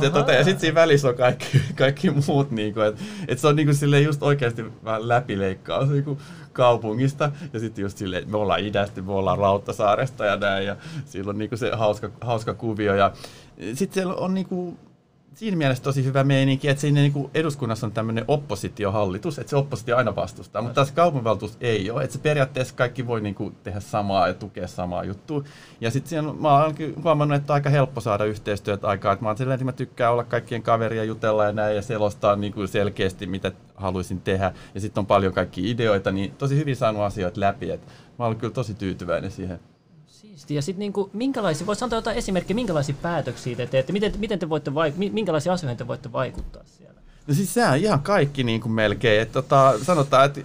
Ja, 0.02 0.10
tota, 0.10 0.32
ja 0.32 0.44
sitten 0.44 0.60
siinä 0.60 0.74
välissä 0.74 1.08
on 1.08 1.14
kaikki, 1.14 1.60
kaikki 1.74 2.10
muut. 2.10 2.50
Niin 2.50 2.74
kuin, 2.74 2.86
et, 2.86 2.96
et 3.28 3.38
se 3.38 3.46
on 3.46 3.56
niin 3.56 3.68
kuin, 3.68 4.04
just 4.04 4.22
oikeasti 4.22 4.64
vähän 4.84 5.08
läpileikkaus 5.08 5.88
niin 5.88 6.04
kuin 6.04 6.18
kaupungista. 6.52 7.32
Ja 7.52 7.60
sitten 7.60 7.82
just 7.82 7.98
silleen, 7.98 8.30
me 8.30 8.36
ollaan 8.36 8.60
idästä, 8.60 9.02
me 9.02 9.12
ollaan 9.12 9.38
Rauttasaaresta 9.38 10.24
ja 10.24 10.36
näin. 10.36 10.66
Ja 10.66 10.76
silloin 11.04 11.34
on 11.34 11.38
niin 11.38 11.48
kuin 11.48 11.58
se 11.58 11.70
hauska, 11.74 12.10
hauska 12.20 12.54
kuvio. 12.54 12.94
Ja 12.94 13.12
sitten 13.74 13.94
siellä 13.94 14.14
on 14.14 14.34
niin 14.34 14.46
kuin, 14.46 14.78
siinä 15.38 15.56
mielessä 15.56 15.84
tosi 15.84 16.04
hyvä 16.04 16.24
meininki, 16.24 16.68
että 16.68 16.80
siinä 16.80 17.00
niin 17.00 17.30
eduskunnassa 17.34 17.86
on 17.86 17.92
tämmöinen 17.92 18.24
oppositiohallitus, 18.28 19.38
että 19.38 19.50
se 19.50 19.56
oppositio 19.56 19.96
aina 19.96 20.16
vastustaa, 20.16 20.62
mutta 20.62 20.74
taas 20.74 20.92
kaupunginvaltuus 20.92 21.56
ei 21.60 21.90
ole, 21.90 22.04
että 22.04 22.16
se 22.16 22.22
periaatteessa 22.22 22.74
kaikki 22.74 23.06
voi 23.06 23.20
niin 23.20 23.34
kuin 23.34 23.56
tehdä 23.62 23.80
samaa 23.80 24.28
ja 24.28 24.34
tukea 24.34 24.68
samaa 24.68 25.04
juttua. 25.04 25.44
Ja 25.80 25.90
sitten 25.90 26.24
mä 26.40 26.64
oon 26.64 26.74
huomannut, 27.02 27.36
että 27.36 27.52
on 27.52 27.54
aika 27.54 27.70
helppo 27.70 28.00
saada 28.00 28.24
yhteistyötä 28.24 28.88
aikaa, 28.88 29.12
että 29.12 29.24
mä 29.24 29.28
oon 29.28 29.36
silleen, 29.36 29.54
että 29.54 29.64
mä 29.64 29.72
tykkään 29.72 30.12
olla 30.12 30.24
kaikkien 30.24 30.62
kaveria, 30.62 31.04
jutella 31.04 31.44
ja 31.44 31.52
näin 31.52 31.76
ja 31.76 31.82
selostaa 31.82 32.36
niin 32.36 32.52
kuin 32.52 32.68
selkeästi, 32.68 33.26
mitä 33.26 33.52
haluaisin 33.74 34.20
tehdä. 34.20 34.52
Ja 34.74 34.80
sitten 34.80 35.00
on 35.00 35.06
paljon 35.06 35.32
kaikki 35.32 35.70
ideoita, 35.70 36.10
niin 36.10 36.30
tosi 36.30 36.56
hyvin 36.56 36.76
saanut 36.76 37.02
asioita 37.02 37.40
läpi, 37.40 37.70
että 37.70 37.92
mä 38.18 38.24
olen 38.24 38.38
kyllä 38.38 38.54
tosi 38.54 38.74
tyytyväinen 38.74 39.30
siihen. 39.30 39.60
Siisti. 40.38 40.54
Ja 40.54 40.62
sitten 40.62 40.78
niinku, 40.78 41.10
minkälaisia, 41.12 41.66
voisi 41.66 41.84
antaa 41.84 41.96
jotain 41.96 42.16
esimerkkejä, 42.16 42.54
minkälaisia 42.54 42.94
päätöksiä 43.02 43.56
te 43.56 43.66
teette, 43.66 43.92
miten, 43.92 44.12
miten 44.18 44.38
te 44.38 44.48
voitte 44.48 44.70
vaik- 44.70 45.12
minkälaisia 45.12 45.52
asioita 45.52 45.78
te 45.78 45.86
voitte 45.86 46.12
vaikuttaa 46.12 46.62
siellä? 46.64 47.00
No 47.26 47.34
siis 47.34 47.54
sehän 47.54 47.72
on 47.72 47.78
ihan 47.78 48.00
kaikki 48.00 48.44
niin 48.44 48.60
kuin 48.60 48.72
melkein. 48.72 49.22
Että 49.22 49.32
tota, 49.32 49.74
sanotaan, 49.82 50.26
että 50.26 50.40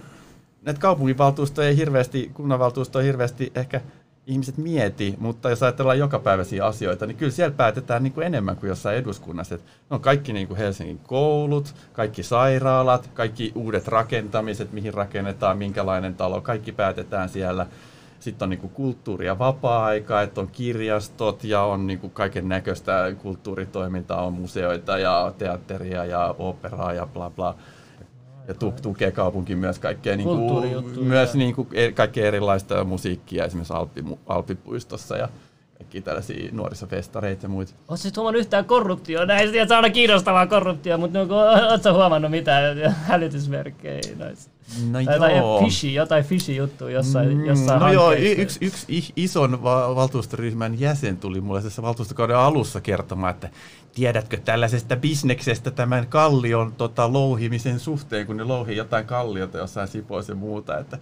näitä 0.62 0.80
kaupunginvaltuustoja 0.80 1.68
ei 1.68 1.76
hirveästi, 1.76 2.30
kunnanvaltuustoja 2.34 3.04
hirveästi 3.04 3.52
ehkä 3.54 3.80
ihmiset 4.26 4.56
mieti, 4.56 5.14
mutta 5.18 5.50
jos 5.50 5.62
ajatellaan 5.62 5.98
jokapäiväisiä 5.98 6.66
asioita, 6.66 7.06
niin 7.06 7.16
kyllä 7.16 7.32
siellä 7.32 7.54
päätetään 7.56 8.02
niin 8.02 8.12
kuin 8.12 8.26
enemmän 8.26 8.56
kuin 8.56 8.68
jossain 8.68 8.96
eduskunnassa. 8.96 9.54
Että 9.54 9.70
on 9.90 10.00
kaikki 10.00 10.32
niin 10.32 10.48
kuin 10.48 10.58
Helsingin 10.58 10.98
koulut, 10.98 11.74
kaikki 11.92 12.22
sairaalat, 12.22 13.10
kaikki 13.14 13.52
uudet 13.54 13.88
rakentamiset, 13.88 14.72
mihin 14.72 14.94
rakennetaan, 14.94 15.58
minkälainen 15.58 16.14
talo, 16.14 16.40
kaikki 16.40 16.72
päätetään 16.72 17.28
siellä. 17.28 17.66
Sitten 18.24 18.46
on 18.46 18.50
niin 18.50 18.70
kulttuuri- 18.74 19.26
ja 19.26 19.38
vapaa-aika, 19.38 20.22
että 20.22 20.40
on 20.40 20.48
kirjastot 20.48 21.44
ja 21.44 21.62
on 21.62 21.86
niin 21.86 22.10
kaiken 22.12 22.48
näköistä 22.48 23.12
kulttuuritoimintaa, 23.22 24.26
on 24.26 24.32
museoita 24.32 24.98
ja 24.98 25.32
teatteria 25.38 26.04
ja 26.04 26.34
operaa 26.38 26.92
ja 26.92 27.06
bla 27.06 27.30
bla. 27.30 27.54
Ja 28.48 28.54
tu- 28.54 28.74
tukee 28.82 29.10
kaupunki 29.10 29.54
myös 29.54 29.78
kaikkea, 29.78 30.16
niin 30.16 30.28
kuin, 30.28 31.06
myös 31.06 31.34
niin 31.34 31.54
kuin, 31.54 31.68
e-, 31.72 31.92
kaikkea 31.92 32.26
erilaista 32.26 32.84
musiikkia 32.84 33.44
esimerkiksi 33.44 33.72
Alppi, 33.72 34.04
Alppipuistossa 34.26 35.16
ja 35.16 35.28
kaikki 35.78 36.00
tällaisia 36.00 36.48
nuorisofestareita 36.52 37.44
ja 37.44 37.48
muita. 37.48 37.72
Oletko 37.78 37.96
sitten 37.96 38.20
huomannut 38.20 38.40
yhtään 38.40 38.64
korruptioa? 38.64 39.26
Näin 39.26 39.52
se 39.52 39.62
on 39.62 39.72
aina 39.72 39.90
kiinnostavaa 39.90 40.46
korruptio, 40.46 40.98
mutta 40.98 41.18
no, 41.18 41.26
oletko 41.70 41.92
huomannut 41.92 42.30
mitään 42.30 42.92
hälytysmerkkejä 42.92 44.00
noissa? 44.18 44.53
No 44.90 44.98
tai 45.18 45.36
joo. 45.36 45.64
fishy, 45.64 45.88
jotain 45.88 46.24
fishy 46.24 46.52
juttu 46.52 46.88
jossain, 46.88 47.38
mm, 47.38 47.44
jossain 47.44 47.80
No 47.80 47.92
joo, 47.92 48.12
yksi, 48.12 48.58
yksi 48.64 49.12
ison 49.16 49.62
valtuustoryhmän 49.62 50.80
jäsen 50.80 51.16
tuli 51.16 51.40
mulle 51.40 51.62
tässä 51.62 51.82
valtuustokauden 51.82 52.36
alussa 52.36 52.80
kertomaan, 52.80 53.34
että 53.34 53.50
tiedätkö 53.94 54.36
tällaisesta 54.36 54.96
bisneksestä 54.96 55.70
tämän 55.70 56.06
kallion 56.06 56.72
tota, 56.72 57.12
louhimisen 57.12 57.80
suhteen, 57.80 58.26
kun 58.26 58.36
ne 58.36 58.44
louhii 58.44 58.76
jotain 58.76 59.06
kalliota 59.06 59.58
jossain 59.58 59.88
Sipoissa 59.88 60.32
ja 60.32 60.36
muuta, 60.36 60.78
että 60.78 60.98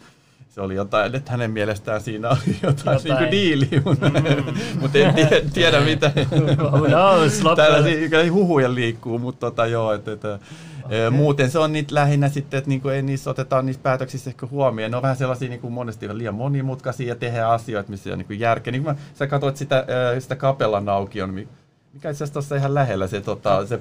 se 0.54 0.60
oli 0.60 0.74
jotain, 0.74 1.14
että 1.14 1.30
hänen 1.30 1.50
mielestään 1.50 2.00
siinä 2.00 2.28
oli 2.28 2.38
jotain, 2.62 3.00
jotain. 3.04 3.30
Niin 3.30 3.82
mutta, 3.84 4.08
mm. 4.08 4.54
mutta 4.80 4.98
en 4.98 5.14
tiedä, 5.14 5.40
tiedä 5.52 5.80
mitä. 5.80 6.12
Tällaisia 7.56 8.32
huhuja 8.32 8.74
liikkuu, 8.74 9.18
mutta 9.18 9.40
tota, 9.50 9.66
joo, 9.66 9.92
että, 9.92 10.12
että 10.12 10.38
okay. 10.84 11.10
muuten 11.10 11.50
se 11.50 11.58
on 11.58 11.72
niitä 11.72 11.94
lähinnä 11.94 12.28
sitten, 12.28 12.58
että 12.58 12.68
niinku 12.68 12.88
ei 12.88 13.02
niissä 13.02 13.30
otetaan 13.30 13.66
niissä 13.66 13.82
päätöksissä 13.82 14.30
ehkä 14.30 14.46
huomioon. 14.46 14.90
Ne 14.90 14.96
on 14.96 15.02
vähän 15.02 15.16
sellaisia 15.16 15.48
niinku 15.48 15.70
monesti 15.70 16.18
liian 16.18 16.34
monimutkaisia 16.34 17.08
ja 17.08 17.16
tehdä 17.16 17.48
asioita, 17.48 17.90
missä 17.90 18.12
on 18.12 18.18
niinku 18.18 18.32
järkeä. 18.32 18.70
Niin 18.70 18.82
kun 18.82 18.92
mä, 18.92 18.98
sä 19.14 19.26
katsoit 19.26 19.56
sitä, 19.56 19.86
sitä 20.18 20.36
kapellan 20.36 20.88
aukion, 20.88 21.34
mikä 21.34 21.48
itse 21.94 22.08
asiassa 22.08 22.32
tuossa 22.32 22.56
ihan 22.56 22.74
lähellä 22.74 23.06
se, 23.06 23.20
tota, 23.20 23.66
se 23.66 23.80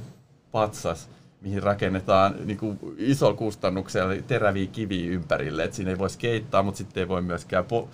patsas 0.51 1.09
mihin 1.41 1.63
rakennetaan 1.63 2.35
niin 2.45 2.57
kuin 2.57 2.79
iso 2.97 3.33
kustannuksella 3.33 4.13
teräviä 4.27 4.67
kiviä 4.67 5.11
ympärille, 5.11 5.63
että 5.63 5.75
siinä 5.75 5.91
ei 5.91 5.97
voi 5.97 6.09
skeittaa, 6.09 6.63
mutta 6.63 6.77
sitten 6.77 7.01
ei 7.01 7.07
voi 7.07 7.21
myöskään 7.21 7.65
po- 7.65 7.87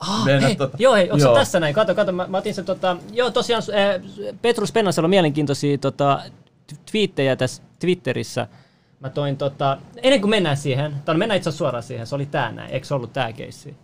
Ah, 0.00 0.24
mennä 0.24 0.46
hei, 0.46 0.56
tota, 0.56 0.76
joo, 0.80 0.94
hei, 0.94 1.10
onko 1.10 1.24
joo. 1.24 1.34
tässä 1.34 1.60
näin? 1.60 1.74
Kato, 1.74 1.94
kato, 1.94 2.12
mä, 2.12 2.26
mä 2.26 2.38
otin 2.38 2.54
sen, 2.54 2.64
tota, 2.64 2.96
joo 3.12 3.30
tosiaan 3.30 3.62
äh, 3.70 4.34
Petrus 4.42 4.72
Pennasella 4.72 5.06
on 5.06 5.10
mielenkiintoisia 5.10 5.78
tota, 5.78 6.22
twiittejä 6.90 7.36
tässä 7.36 7.62
Twitterissä. 7.78 8.48
Mä 9.00 9.10
toin, 9.10 9.36
tota, 9.36 9.78
ennen 10.02 10.20
kuin 10.20 10.30
mennään 10.30 10.56
siihen, 10.56 10.94
tai 11.04 11.16
mennään 11.16 11.36
itse 11.36 11.52
suoraan 11.52 11.82
siihen, 11.82 12.06
se 12.06 12.14
oli 12.14 12.26
tää 12.26 12.52
näin, 12.52 12.70
eikö 12.70 12.86
se 12.86 12.94
ollut 12.94 13.12
tää 13.12 13.32
keissi? 13.32 13.76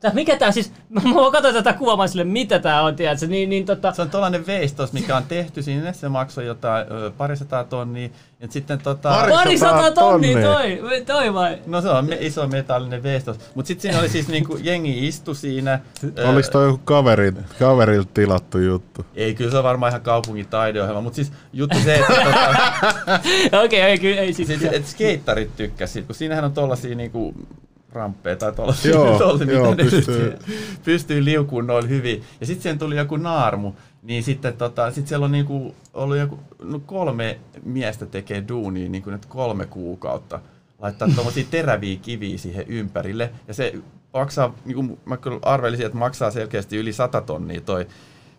Tää, 0.00 0.10
mikä 0.14 0.36
tää 0.36 0.52
siis, 0.52 0.72
mä 0.88 1.00
katsoin 1.32 1.54
tätä 1.54 1.72
kuvaa, 1.72 2.06
sille, 2.06 2.24
mitä 2.24 2.58
tää 2.58 2.82
on, 2.82 2.96
tiedätkö? 2.96 3.26
Niin, 3.26 3.50
niin, 3.50 3.66
tota... 3.66 3.92
Se 3.92 4.02
on 4.02 4.10
tuollainen 4.10 4.46
veistos, 4.46 4.92
mikä 4.92 5.16
on 5.16 5.22
tehty 5.28 5.62
sinne, 5.62 5.92
se 5.92 6.08
maksoi 6.08 6.46
jotain 6.46 6.86
ö, 6.90 7.10
parisataa 7.10 7.64
tonnia. 7.64 8.08
Ja 8.40 8.48
sitten 8.50 8.78
tota... 8.78 9.26
Parisataa 9.30 9.90
tonnia, 9.90 10.42
toi, 10.42 10.82
toi 11.06 11.34
vai? 11.34 11.58
No 11.66 11.80
se 11.80 11.88
on 11.88 12.06
me, 12.06 12.16
iso 12.20 12.48
metallinen 12.48 13.02
veistos. 13.02 13.36
Mut 13.54 13.66
sitten 13.66 13.82
siinä 13.82 13.98
oli 13.98 14.08
siis 14.08 14.28
niinku, 14.28 14.58
jengi 14.62 15.08
istu 15.08 15.34
siinä. 15.34 15.80
Olis 16.24 16.50
toi 16.50 16.66
joku 16.66 16.80
kaveri, 16.84 17.32
kaverilta 17.58 18.10
tilattu 18.14 18.58
juttu? 18.58 19.06
Ei, 19.14 19.34
kyllä 19.34 19.50
se 19.50 19.58
on 19.58 19.64
varmaan 19.64 19.90
ihan 19.90 20.02
kaupungin 20.02 20.46
taideohjelma, 20.46 21.00
mutta 21.00 21.16
siis 21.16 21.32
juttu 21.52 21.78
se, 21.84 21.94
että... 21.94 22.14
tota, 22.24 22.48
Okei, 23.64 23.80
okay, 23.80 23.90
ei, 23.90 23.98
kyllä 23.98 24.20
ei 24.20 24.32
siis. 24.32 24.50
Et, 24.50 24.74
et 24.74 24.86
skeittarit 24.86 25.56
tykkäsivät, 25.56 26.06
kun 26.06 26.14
siinähän 26.14 26.44
on 26.44 26.52
tollasia 26.52 26.96
niinku 26.96 27.34
ramppeja 27.98 28.36
tai 28.36 28.52
tuollaisia, 28.52 28.90
joo, 28.90 29.18
tuolla, 29.18 29.44
joo, 29.44 29.70
mitä 29.70 29.82
pystyy. 29.90 30.38
pystyy 30.84 31.24
liukuun 31.24 31.66
noin 31.66 31.88
hyvin. 31.88 32.22
Ja 32.40 32.46
sitten 32.46 32.62
siihen 32.62 32.78
tuli 32.78 32.96
joku 32.96 33.16
naarmu, 33.16 33.72
niin 34.02 34.22
sitten 34.22 34.56
tota, 34.56 34.90
sit 34.90 35.08
siellä 35.08 35.24
on 35.24 35.32
niinku 35.32 35.74
ollut 35.94 36.16
joku, 36.16 36.38
no 36.62 36.80
kolme 36.86 37.38
miestä 37.64 38.06
tekee 38.06 38.44
duunia 38.48 38.88
niinku 38.88 39.10
nyt 39.10 39.26
kolme 39.26 39.66
kuukautta 39.66 40.40
laittaa 40.78 41.08
tuommoisia 41.14 41.44
teräviä 41.50 41.98
kiviä 42.02 42.38
siihen 42.38 42.64
ympärille. 42.68 43.30
Ja 43.48 43.54
se 43.54 43.74
maksaa, 44.12 44.54
niin 44.64 44.74
kuin 44.74 44.98
mä 45.04 45.16
kyllä 45.16 45.38
arvelisin, 45.42 45.86
että 45.86 45.98
maksaa 45.98 46.30
selkeästi 46.30 46.76
yli 46.76 46.92
100 46.92 47.20
tonnia 47.20 47.60
toi 47.60 47.86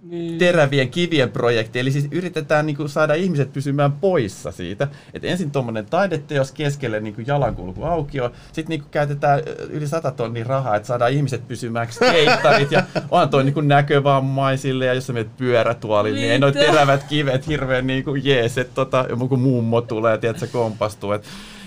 niin. 0.04 0.38
terävien 0.38 0.90
kivien 0.90 1.32
projekti. 1.32 1.80
Eli 1.80 1.92
siis 1.92 2.08
yritetään 2.12 2.66
niin 2.66 2.76
kuin, 2.76 2.90
saada 2.90 3.14
ihmiset 3.14 3.54
pysymään 3.54 3.92
poissa 3.92 4.52
siitä. 4.52 4.88
Et 5.14 5.26
ensin 5.26 5.52
tuommoinen 5.52 5.86
taideteos 5.86 6.52
keskelle 6.52 7.00
niin 7.00 7.16
jalankulku 7.28 7.84
aukio, 7.84 8.32
sitten 8.52 8.70
niin 8.70 8.84
käytetään 8.92 9.42
yli 9.70 9.88
100 9.88 10.12
tonnia 10.12 10.44
rahaa, 10.44 10.76
että 10.76 10.88
saadaan 10.88 11.12
ihmiset 11.12 11.48
pysymään 11.48 11.92
skeittarit 11.92 12.72
ja 12.72 12.84
on 13.12 13.30
toi 13.30 13.44
niin 13.44 13.68
näkövammaisille 13.68 14.86
ja 14.86 14.94
jos 14.94 15.08
sä 15.08 15.14
menet 15.14 15.38
pyörätuolille, 15.38 16.20
niin 16.20 16.32
ei 16.32 16.40
noin 16.40 16.54
terävät 16.54 17.04
kivet 17.04 17.48
hirveän 17.48 17.88
niin 17.88 18.04
kuin 18.04 18.26
jees, 18.26 18.58
että 18.58 18.76
tota, 18.76 19.06
joku 19.10 19.38
mummo 19.38 19.82
tulee 19.82 20.20
ja 20.22 20.34
se 20.34 20.48
kompastuu. 20.48 21.12
Et, 21.12 21.24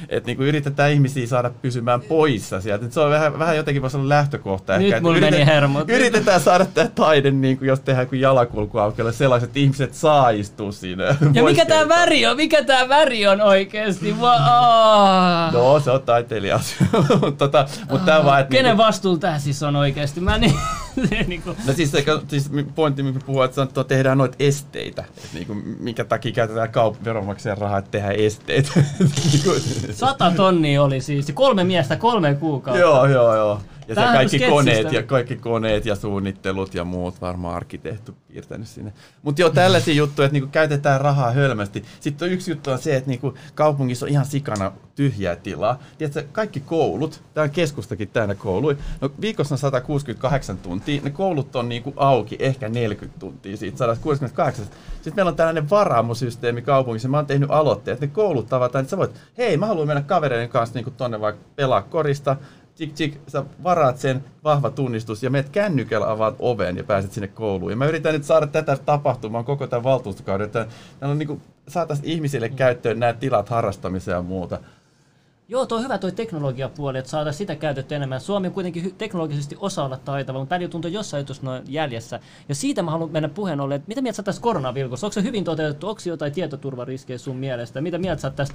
että 0.09 0.27
niinku 0.27 0.43
yritetään 0.43 0.93
ihmisiä 0.93 1.27
saada 1.27 1.51
pysymään 1.63 2.01
poissa 2.01 2.61
sieltä. 2.61 2.87
Et 2.87 2.93
se 2.93 3.01
on 3.01 3.11
vähän, 3.11 3.39
vähän 3.39 3.57
jotenkin 3.57 3.83
voisi 3.83 3.97
olla 3.97 4.09
lähtökohta. 4.09 4.79
Nyt 4.79 4.87
ehkä, 4.87 5.01
mulla 5.01 5.17
yritet, 5.17 5.39
meni 5.39 5.47
hermot. 5.47 5.91
Yritetään 5.91 6.41
saada 6.41 6.67
tämä 6.67 6.89
taide, 6.95 7.31
niinku, 7.31 7.65
jos 7.65 7.81
tehdään 7.81 8.07
kuin 8.07 8.21
jalakulkuaukeelle, 8.21 9.13
sellaiset 9.13 9.49
että 9.49 9.59
ihmiset 9.59 9.95
saa 9.95 10.31
istua 10.31 10.73
siinä. 10.73 11.17
Ja 11.35 11.45
mikä 11.45 11.67
tämä 11.67 11.89
väri 11.89 12.27
on? 12.27 12.37
Mikä 12.37 12.65
tämä 12.65 12.89
väri 12.89 13.27
on 13.27 13.41
oikeasti? 13.41 14.13
Wow. 14.21 15.53
No, 15.53 15.81
se 15.81 15.91
on 15.91 16.03
taiteilija 16.03 16.61
tota, 17.39 17.67
mutta 17.91 18.07
tämä 18.07 18.25
vaan, 18.25 18.47
Kenen 18.47 18.65
niinku... 18.65 18.83
vastuulla 18.83 19.19
tämä 19.19 19.39
siis 19.39 19.63
on 19.63 19.77
oikeasti? 19.77 20.21
Mä 20.21 20.39
niin, 20.39 20.55
niinku... 21.27 21.51
No 21.67 21.73
siis, 21.73 21.91
se, 21.91 22.05
siis 22.29 22.51
pointti, 22.75 23.03
mikä 23.03 23.21
puhuu, 23.27 23.43
että, 23.43 23.63
että 23.63 23.85
tehdään 23.85 24.19
noita 24.19 24.37
esteitä. 24.39 25.05
Että 25.17 25.29
niinku, 25.35 25.55
minkä 25.79 26.05
takia 26.05 26.33
käytetään 26.33 26.69
kaup- 26.69 27.05
veronmaksajan 27.05 27.59
rahaa, 27.59 27.79
että 27.79 27.91
tehdään 27.91 28.15
esteitä. 28.15 28.71
Niinku- 29.33 29.61
Sata 29.93 30.31
tonnia 30.31 30.83
oli 30.83 31.01
siis, 31.01 31.33
kolme 31.35 31.65
miestä, 31.65 31.97
kolme 31.97 32.35
kuukautta. 32.35 32.81
Joo, 32.81 33.07
joo, 33.07 33.37
joo. 33.37 33.61
Ja 33.97 34.07
se 34.07 34.13
kaikki 34.13 34.39
koneet, 34.39 34.93
ja 34.93 35.03
kaikki 35.03 35.37
koneet 35.37 35.87
ja 35.87 35.97
suunnittelut 35.97 36.75
ja 36.75 36.85
muut 36.85 37.21
varmaan 37.21 37.57
arkkitehtu 37.57 38.15
piirtänyt 38.29 38.69
sinne. 38.69 38.93
Mutta 39.23 39.41
joo, 39.43 39.51
tällaisia 39.51 39.95
juttuja, 39.95 40.27
että 40.27 40.33
niinku 40.33 40.49
käytetään 40.53 41.01
rahaa 41.01 41.31
hölmästi. 41.31 41.85
Sitten 42.01 42.27
on 42.27 42.33
yksi 42.33 42.51
juttu 42.51 42.71
on 42.71 42.79
se, 42.79 42.97
että 42.97 43.11
niinku 43.11 43.35
kaupungissa 43.55 44.07
on 44.07 44.11
ihan 44.11 44.27
sikana 44.27 44.73
tyhjää 44.95 45.37
tilaa. 45.37 45.79
Tiedätkö, 45.99 46.25
kaikki 46.33 46.61
koulut, 46.61 47.23
tämä 47.35 47.49
keskustakin 47.49 48.09
täynnä 48.09 48.35
koului, 48.35 48.77
no 49.01 49.11
viikossa 49.21 49.55
on 49.55 49.59
168 49.59 50.59
tuntia, 50.59 51.01
ne 51.05 51.11
koulut 51.11 51.57
on 51.57 51.69
niinku 51.69 51.93
auki 51.97 52.37
ehkä 52.39 52.69
40 52.69 53.19
tuntia 53.21 53.57
siitä 53.57 53.79
168. 53.79 54.65
Sitten 54.95 55.15
meillä 55.15 55.29
on 55.29 55.37
tällainen 55.37 55.71
varaamosysteemi 55.71 56.63
kaupungissa, 56.63 57.09
mä 57.09 57.17
oon 57.17 57.27
tehnyt 57.27 57.51
aloitteet, 57.51 57.95
että 57.95 58.07
ne 58.07 58.13
koulut 58.13 58.49
tavataan, 58.49 58.83
että 58.83 58.91
sä 58.91 58.97
voit, 58.97 59.21
hei 59.39 59.57
mä 59.57 59.67
haluan 59.67 59.87
mennä 59.87 60.03
kavereiden 60.03 60.49
kanssa 60.49 60.75
niinku 60.75 60.91
tonne 60.91 61.21
vaikka 61.21 61.43
pelaa 61.57 61.83
korista, 61.83 62.37
tsik, 62.91 62.95
tsik, 62.95 63.21
sä 63.29 63.45
varaat 63.63 63.99
sen 63.99 64.25
vahva 64.45 64.71
tunnistus 64.71 65.23
ja 65.23 65.31
meet 65.31 65.49
kännykällä 65.49 66.11
avaat 66.11 66.35
oven 66.39 66.77
ja 66.77 66.85
pääset 66.85 67.13
sinne 67.13 67.29
kouluun. 67.29 67.71
Ja 67.71 67.77
mä 67.77 67.87
yritän 67.87 68.13
nyt 68.15 68.25
saada 68.25 68.47
tätä 68.47 68.77
tapahtumaan 68.77 69.45
koko 69.45 69.67
tämän 69.67 69.85
valtuustokauden, 69.85 70.45
että 70.45 70.67
on 71.03 71.19
niin 71.19 71.41
saataisiin 71.69 72.09
ihmisille 72.09 72.49
käyttöön 72.49 73.01
nämä 73.01 73.13
tilat 73.13 73.49
harrastamiseen 73.49 74.15
ja 74.15 74.23
muuta. 74.23 74.59
Joo, 75.53 75.67
tuo 75.67 75.79
on 75.79 75.85
hyvä 75.85 75.99
tuo 75.99 76.11
teknologiapuoli, 76.11 76.99
että 76.99 77.11
saada 77.11 77.33
sitä 77.33 77.57
käytettyä 77.57 77.97
enemmän. 77.97 78.21
Suomi 78.21 78.47
on 78.47 78.53
kuitenkin 78.53 78.95
teknologisesti 78.99 79.57
osa 79.61 79.85
olla 79.85 79.97
taitava, 79.97 80.39
mutta 80.39 80.55
välillä 80.55 80.71
tuntuu 80.71 80.91
jossain 80.91 81.21
jutussa 81.21 81.43
noin 81.43 81.63
jäljessä. 81.69 82.21
Ja 82.49 82.55
siitä 82.55 82.83
mä 82.83 82.91
haluan 82.91 83.11
mennä 83.11 83.29
puheen 83.29 83.61
ollen, 83.61 83.77
että 83.77 83.89
mitä 83.89 84.03
mieltä 84.03 84.17
sä 84.17 84.23
tästä 84.23 84.43
koronavilkusta? 84.43 85.07
Onko 85.07 85.13
se 85.13 85.23
hyvin 85.23 85.45
toteutettu? 85.45 85.89
Onko 85.89 86.01
jotain 86.07 86.33
tietoturvariskejä 86.33 87.19
sun 87.19 87.37
mielestä? 87.37 87.81
Mitä 87.81 87.99
mieltä 87.99 88.23
sä 88.23 88.31
tästä 88.31 88.55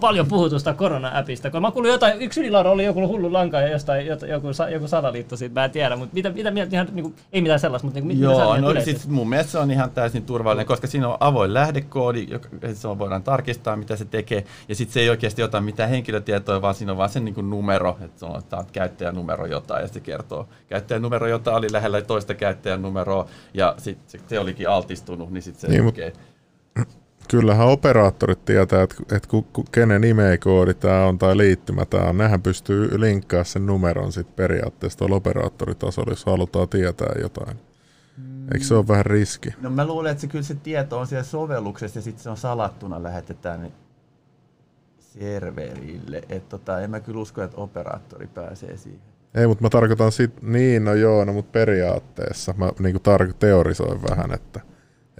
paljon 0.00 0.26
puhutusta 0.26 0.74
korona-appista? 0.74 1.50
Kun 1.50 1.62
mä 1.62 1.70
kuulin 1.70 1.92
jotain, 1.92 2.22
yksi 2.22 2.40
ylilaura 2.40 2.70
oli 2.70 2.84
joku 2.84 3.08
hullu 3.08 3.32
lanka 3.32 3.60
ja 3.60 3.68
jostain 3.68 4.06
joku, 4.06 4.46
joku 4.72 4.88
salaliitto 4.88 5.36
siitä, 5.36 5.60
mä 5.60 5.64
en 5.64 5.70
tiedä, 5.70 5.96
mutta 5.96 6.14
mitä, 6.14 6.30
mitä 6.30 6.50
mieltä, 6.50 6.76
ihan, 6.76 6.88
niin 6.92 7.02
kuin, 7.02 7.14
ei 7.32 7.40
mitään 7.40 7.60
sellaista, 7.60 7.86
mutta 7.86 8.00
niin 8.00 8.08
kuin, 8.08 8.20
Joo, 8.20 8.56
no 8.56 8.80
siis 8.80 9.08
mun 9.08 9.28
mielestä 9.28 9.52
se 9.52 9.58
on 9.58 9.70
ihan 9.70 9.90
täysin 9.90 10.24
turvallinen, 10.24 10.66
koska 10.66 10.86
siinä 10.86 11.08
on 11.08 11.16
avoin 11.20 11.54
lähdekoodi, 11.54 12.26
joka 12.30 12.48
se 12.74 12.88
voidaan 12.98 13.22
tarkistaa, 13.22 13.76
mitä 13.76 13.96
se 13.96 14.04
tekee, 14.04 14.44
ja 14.68 14.74
sitten 14.74 14.94
se 14.94 15.00
ei 15.00 15.10
oikeasti 15.10 15.42
ota 15.42 15.60
mitään 15.60 15.90
henkilötietoja, 15.90 16.31
vaan 16.62 16.74
siinä 16.74 16.92
on 16.92 16.98
vaan 16.98 17.08
sen 17.08 17.24
niin 17.24 17.50
numero, 17.50 17.98
että 18.00 18.18
se 18.20 18.26
on 18.26 18.42
käyttäjänumero 18.72 19.46
jotain, 19.46 19.82
ja 19.82 19.88
se 19.88 20.00
kertoo 20.00 20.48
käyttäjänumero 20.68 21.26
jotain, 21.26 21.56
oli 21.56 21.72
lähellä 21.72 22.02
toista 22.02 22.34
käyttäjän 22.34 22.82
numeroa, 22.82 23.26
ja 23.54 23.74
sitten 23.78 24.10
sit 24.10 24.28
se 24.28 24.38
olikin 24.38 24.68
altistunut, 24.68 25.30
niin 25.30 25.42
sitten 25.42 25.60
se 25.60 25.68
niin, 25.68 25.84
lukee. 25.84 26.12
Kyllähän 27.28 27.66
operaattorit 27.66 28.44
tietää, 28.44 28.82
että, 28.82 28.94
että 29.16 29.28
ku, 29.28 29.42
ku, 29.42 29.64
kenen 29.72 30.04
e-koodi 30.04 30.74
tämä 30.74 31.06
on 31.06 31.18
tai 31.18 31.36
liittymä 31.36 31.84
tämä 31.84 32.04
on. 32.04 32.18
Nehän 32.18 32.42
pystyy 32.42 33.00
linkkaamaan 33.00 33.44
sen 33.44 33.66
numeron 33.66 34.12
sitten 34.12 34.34
periaatteessa 34.36 34.98
tuolla 34.98 35.16
operaattoritasolla, 35.16 36.12
jos 36.12 36.26
halutaan 36.26 36.68
tietää 36.68 37.14
jotain. 37.20 37.56
Eikö 38.54 38.64
se 38.64 38.74
ole 38.74 38.88
vähän 38.88 39.06
riski? 39.06 39.54
No 39.60 39.70
mä 39.70 39.86
luulen, 39.86 40.10
että 40.10 40.20
se 40.20 40.26
kyllä 40.26 40.44
se 40.44 40.54
tieto 40.54 40.98
on 40.98 41.06
siellä 41.06 41.24
sovelluksessa 41.24 41.98
ja 41.98 42.02
sitten 42.02 42.22
se 42.22 42.30
on 42.30 42.36
salattuna 42.36 43.02
lähetetään 43.02 43.62
niin 43.62 43.72
serverille. 45.12 46.22
Et 46.28 46.48
tota, 46.48 46.80
en 46.80 46.90
mä 46.90 47.00
kyllä 47.00 47.20
usko, 47.20 47.42
että 47.42 47.56
operaattori 47.56 48.26
pääsee 48.26 48.76
siihen. 48.76 49.00
Ei, 49.34 49.46
mutta 49.46 49.62
mä 49.62 49.70
tarkoitan 49.70 50.12
sit, 50.12 50.42
niin, 50.42 50.84
no 50.84 50.94
joo, 50.94 51.24
no, 51.24 51.32
mutta 51.32 51.52
periaatteessa 51.52 52.54
mä 52.56 52.70
niin 52.78 52.96
tar- 52.96 53.34
teorisoin 53.38 54.02
vähän, 54.10 54.34
että 54.34 54.60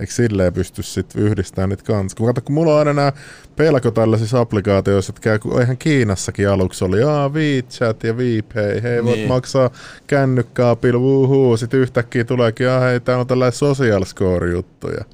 eikö 0.01 0.13
silleen 0.13 0.53
pysty 0.53 0.83
sit 0.83 1.15
yhdistämään 1.17 1.69
niitä 1.69 1.85
kanssa. 1.85 2.17
Kun, 2.17 2.27
kato, 2.27 2.41
kun 2.41 2.55
mulla 2.55 2.73
on 2.73 2.79
aina 2.79 2.93
nämä 2.93 3.13
pelko 3.57 3.91
tällaisissa 3.91 4.41
applikaatioissa, 4.41 5.11
että 5.11 5.21
käy, 5.21 5.39
kun 5.39 5.61
eihän 5.61 5.79
Kiinassakin 5.79 6.49
aluksi 6.49 6.85
oli, 6.85 7.03
aa 7.03 7.29
WeChat 7.29 8.05
ja 8.05 8.13
WePay, 8.13 8.83
hei 8.83 8.93
niin. 8.93 9.05
voit 9.05 9.29
maksaa 9.29 9.71
kännykkaapilla, 10.07 11.01
wuhuu, 11.01 11.57
sit 11.57 11.75
yhtäkkiä 11.75 12.25
tuleekin, 12.25 12.69
aa 12.69 12.81
hei, 12.81 13.01
tää 13.01 13.19
on 13.19 13.27
tällainen 13.27 13.59
social 13.59 14.05
score 14.05 14.51
juttuja. 14.51 15.05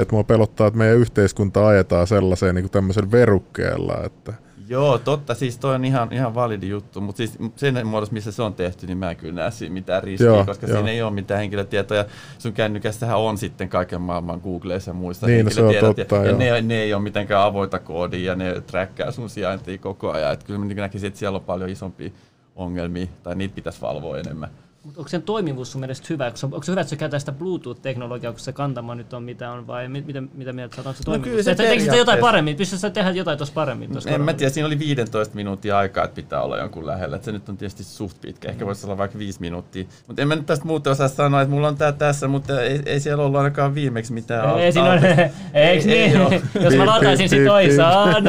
Että 0.00 0.14
mua 0.14 0.24
pelottaa, 0.24 0.66
että 0.66 0.78
meidän 0.78 0.96
yhteiskunta 0.96 1.68
ajetaan 1.68 2.06
sellaiseen 2.06 2.54
niin 2.54 2.70
tämmöisen 2.70 3.10
verukkeella, 3.10 4.04
että 4.04 4.34
Joo, 4.68 4.98
totta. 4.98 5.34
Siis 5.34 5.58
toi 5.58 5.74
on 5.74 5.84
ihan, 5.84 6.12
ihan 6.12 6.34
validi 6.34 6.68
juttu, 6.68 7.00
mutta 7.00 7.16
siis 7.16 7.38
sen 7.56 7.86
muodossa, 7.86 8.12
missä 8.12 8.32
se 8.32 8.42
on 8.42 8.54
tehty, 8.54 8.86
niin 8.86 8.98
mä 8.98 9.10
en 9.10 9.16
kyllä 9.16 9.34
näe 9.34 9.50
siinä 9.50 9.72
mitään 9.72 10.02
riskiä, 10.02 10.26
joo, 10.26 10.44
koska 10.44 10.66
joo. 10.66 10.76
siinä 10.76 10.90
ei 10.90 11.02
ole 11.02 11.10
mitään 11.10 11.40
henkilötietoja. 11.40 12.04
Sun 12.38 12.52
kännykässähän 12.52 13.18
on 13.18 13.38
sitten 13.38 13.68
kaiken 13.68 14.00
maailman 14.00 14.40
Googleissa 14.44 14.90
ja 14.90 14.94
muissa 14.94 15.26
niin, 15.26 15.36
henkilötiedot. 15.36 15.96
Se 15.96 16.02
on 16.02 16.06
totta, 16.06 16.16
ja, 16.16 16.30
ja 16.30 16.36
ne, 16.36 16.62
ne, 16.62 16.82
ei 16.82 16.94
ole 16.94 17.02
mitenkään 17.02 17.42
avoita 17.42 17.78
koodia 17.78 18.32
ja 18.32 18.34
ne 18.34 18.60
trackaa 18.60 19.12
sun 19.12 19.30
sijaintia 19.30 19.78
koko 19.78 20.12
ajan. 20.12 20.32
Et 20.32 20.44
kyllä 20.44 20.58
mä 20.58 20.74
näkisin, 20.74 21.08
että 21.08 21.18
siellä 21.18 21.36
on 21.36 21.44
paljon 21.44 21.70
isompia 21.70 22.10
ongelmia, 22.56 23.06
tai 23.22 23.34
niitä 23.34 23.54
pitäisi 23.54 23.80
valvoa 23.80 24.18
enemmän. 24.18 24.50
Mutta 24.84 25.00
onko 25.00 25.08
sen 25.08 25.22
toimivuus 25.22 25.72
sun 25.72 25.80
mielestä 25.80 26.06
hyvä? 26.10 26.26
Onko, 26.26 26.38
onko 26.42 26.62
se 26.62 26.72
hyvä, 26.72 26.80
että 26.80 26.90
se 26.90 26.96
käytetään 26.96 27.20
sitä 27.20 27.32
Bluetooth-teknologiaa, 27.32 28.32
kun 28.32 28.40
se 28.40 28.52
kantama 28.52 28.94
nyt 28.94 29.12
on 29.12 29.22
mitä 29.22 29.50
on, 29.50 29.66
vai 29.66 29.88
mit, 29.88 30.06
mitä, 30.06 30.22
mitä 30.34 30.52
mieltä 30.52 30.76
sä 30.76 30.82
Onko 30.88 31.02
se 31.02 31.10
no 31.10 31.18
kyllä 31.18 31.42
se 31.42 31.54
Tekisitkö 31.54 31.96
jotain 31.96 32.18
paremmin? 32.18 32.56
Pystytkö 32.56 32.80
sä 32.80 32.90
tehdä 32.90 33.10
jotain 33.10 33.38
tuossa 33.38 33.54
paremmin? 33.54 33.90
Tuossa 33.90 34.10
en 34.10 34.20
mä 34.20 34.32
tiedä, 34.32 34.52
siinä 34.52 34.66
oli 34.66 34.78
15 34.78 35.34
minuuttia 35.34 35.78
aikaa, 35.78 36.04
että 36.04 36.14
pitää 36.14 36.42
olla 36.42 36.58
jonkun 36.58 36.86
lähellä. 36.86 37.16
Et 37.16 37.24
se 37.24 37.32
nyt 37.32 37.48
on 37.48 37.56
tietysti 37.56 37.84
suht 37.84 38.20
pitkä, 38.20 38.48
ehkä 38.48 38.66
voisi 38.66 38.86
olla 38.86 38.98
vaikka 38.98 39.18
5 39.18 39.40
minuuttia. 39.40 39.84
Mutta 40.06 40.22
en 40.22 40.28
mä 40.28 40.36
nyt 40.36 40.46
tästä 40.46 40.64
muuta 40.64 40.90
osaa 40.90 41.08
sanoa, 41.08 41.42
että 41.42 41.54
mulla 41.54 41.68
on 41.68 41.76
tää 41.76 41.92
tässä, 41.92 42.28
mutta 42.28 42.62
ei, 42.62 42.82
ei 42.86 43.00
siellä 43.00 43.24
ollut 43.24 43.38
ainakaan 43.38 43.74
viimeksi 43.74 44.12
mitään. 44.12 44.58
Ei, 44.58 44.64
ei 44.64 44.72
siinä 44.72 44.92
on, 44.92 45.00
eikö 45.54 45.86
niin? 45.86 46.12
Jos 46.64 46.74
mä 46.74 46.86
lataisin 46.86 47.28
sit 47.28 47.44
toisaan. 47.44 48.24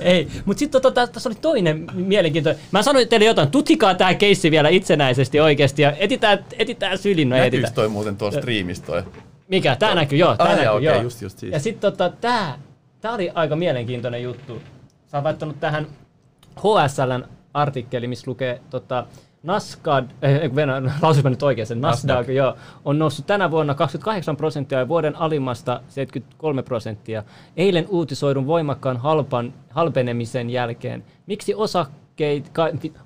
ei, 0.00 0.28
mutta 0.44 0.58
sitten 0.58 0.82
tota, 0.82 1.06
tässä 1.06 1.28
oli 1.28 1.36
toinen 1.40 1.86
mielenkiintoinen. 1.94 2.62
Mä 2.70 2.82
sanoin 2.82 3.08
teille 3.08 3.26
jotain, 3.26 3.50
tutkikaa 3.50 3.94
tämä 4.00 4.14
keissi 4.14 4.50
vielä 4.50 4.68
itsenäisesti 4.68 5.40
oikeasti 5.40 5.82
ja 5.82 5.92
etitään, 5.92 6.44
etitään 6.58 6.98
sylin. 6.98 7.28
No 7.28 7.36
Näkyykö 7.36 7.56
etitään. 7.56 7.74
toi 7.74 7.88
muuten 7.88 8.16
tuossa 8.16 8.40
striimissä 8.40 8.84
toi? 8.84 9.02
Mikä? 9.48 9.76
Tää 9.76 9.94
näkyy, 9.94 10.18
joo. 10.18 10.36
Tää 10.36 10.46
ah, 10.46 10.52
näkyy, 10.52 10.68
okay, 10.68 10.82
joo. 10.82 11.02
Just, 11.02 11.22
just 11.22 11.38
siis. 11.38 11.52
Ja 11.52 11.60
sitten 11.60 11.92
tota, 11.92 12.12
tää, 12.20 12.58
tää 13.00 13.12
oli 13.12 13.30
aika 13.34 13.56
mielenkiintoinen 13.56 14.22
juttu. 14.22 14.62
Sä 15.06 15.16
oot 15.18 15.24
laittanut 15.24 15.60
tähän 15.60 15.86
HSLn 16.56 17.24
artikkeli, 17.54 18.08
missä 18.08 18.30
lukee 18.30 18.60
tota, 18.70 19.06
Nasdaq, 19.42 20.04
eh, 20.22 20.50
lausuinpa 21.02 21.30
nyt 21.30 21.42
oikein 21.42 21.66
sen, 21.66 21.80
Nasdaq, 21.80 22.16
Nasdaq. 22.16 22.34
Joo, 22.34 22.56
on 22.84 22.98
noussut 22.98 23.26
tänä 23.26 23.50
vuonna 23.50 23.74
28 23.74 24.36
prosenttia 24.36 24.78
ja 24.78 24.88
vuoden 24.88 25.16
alimmasta 25.16 25.80
73 25.88 26.62
prosenttia. 26.62 27.22
Eilen 27.56 27.86
uutisoidun 27.88 28.46
voimakkaan 28.46 28.96
halpan, 28.96 29.54
halpenemisen 29.70 30.50
jälkeen. 30.50 31.04
Miksi 31.26 31.54
osa 31.54 31.86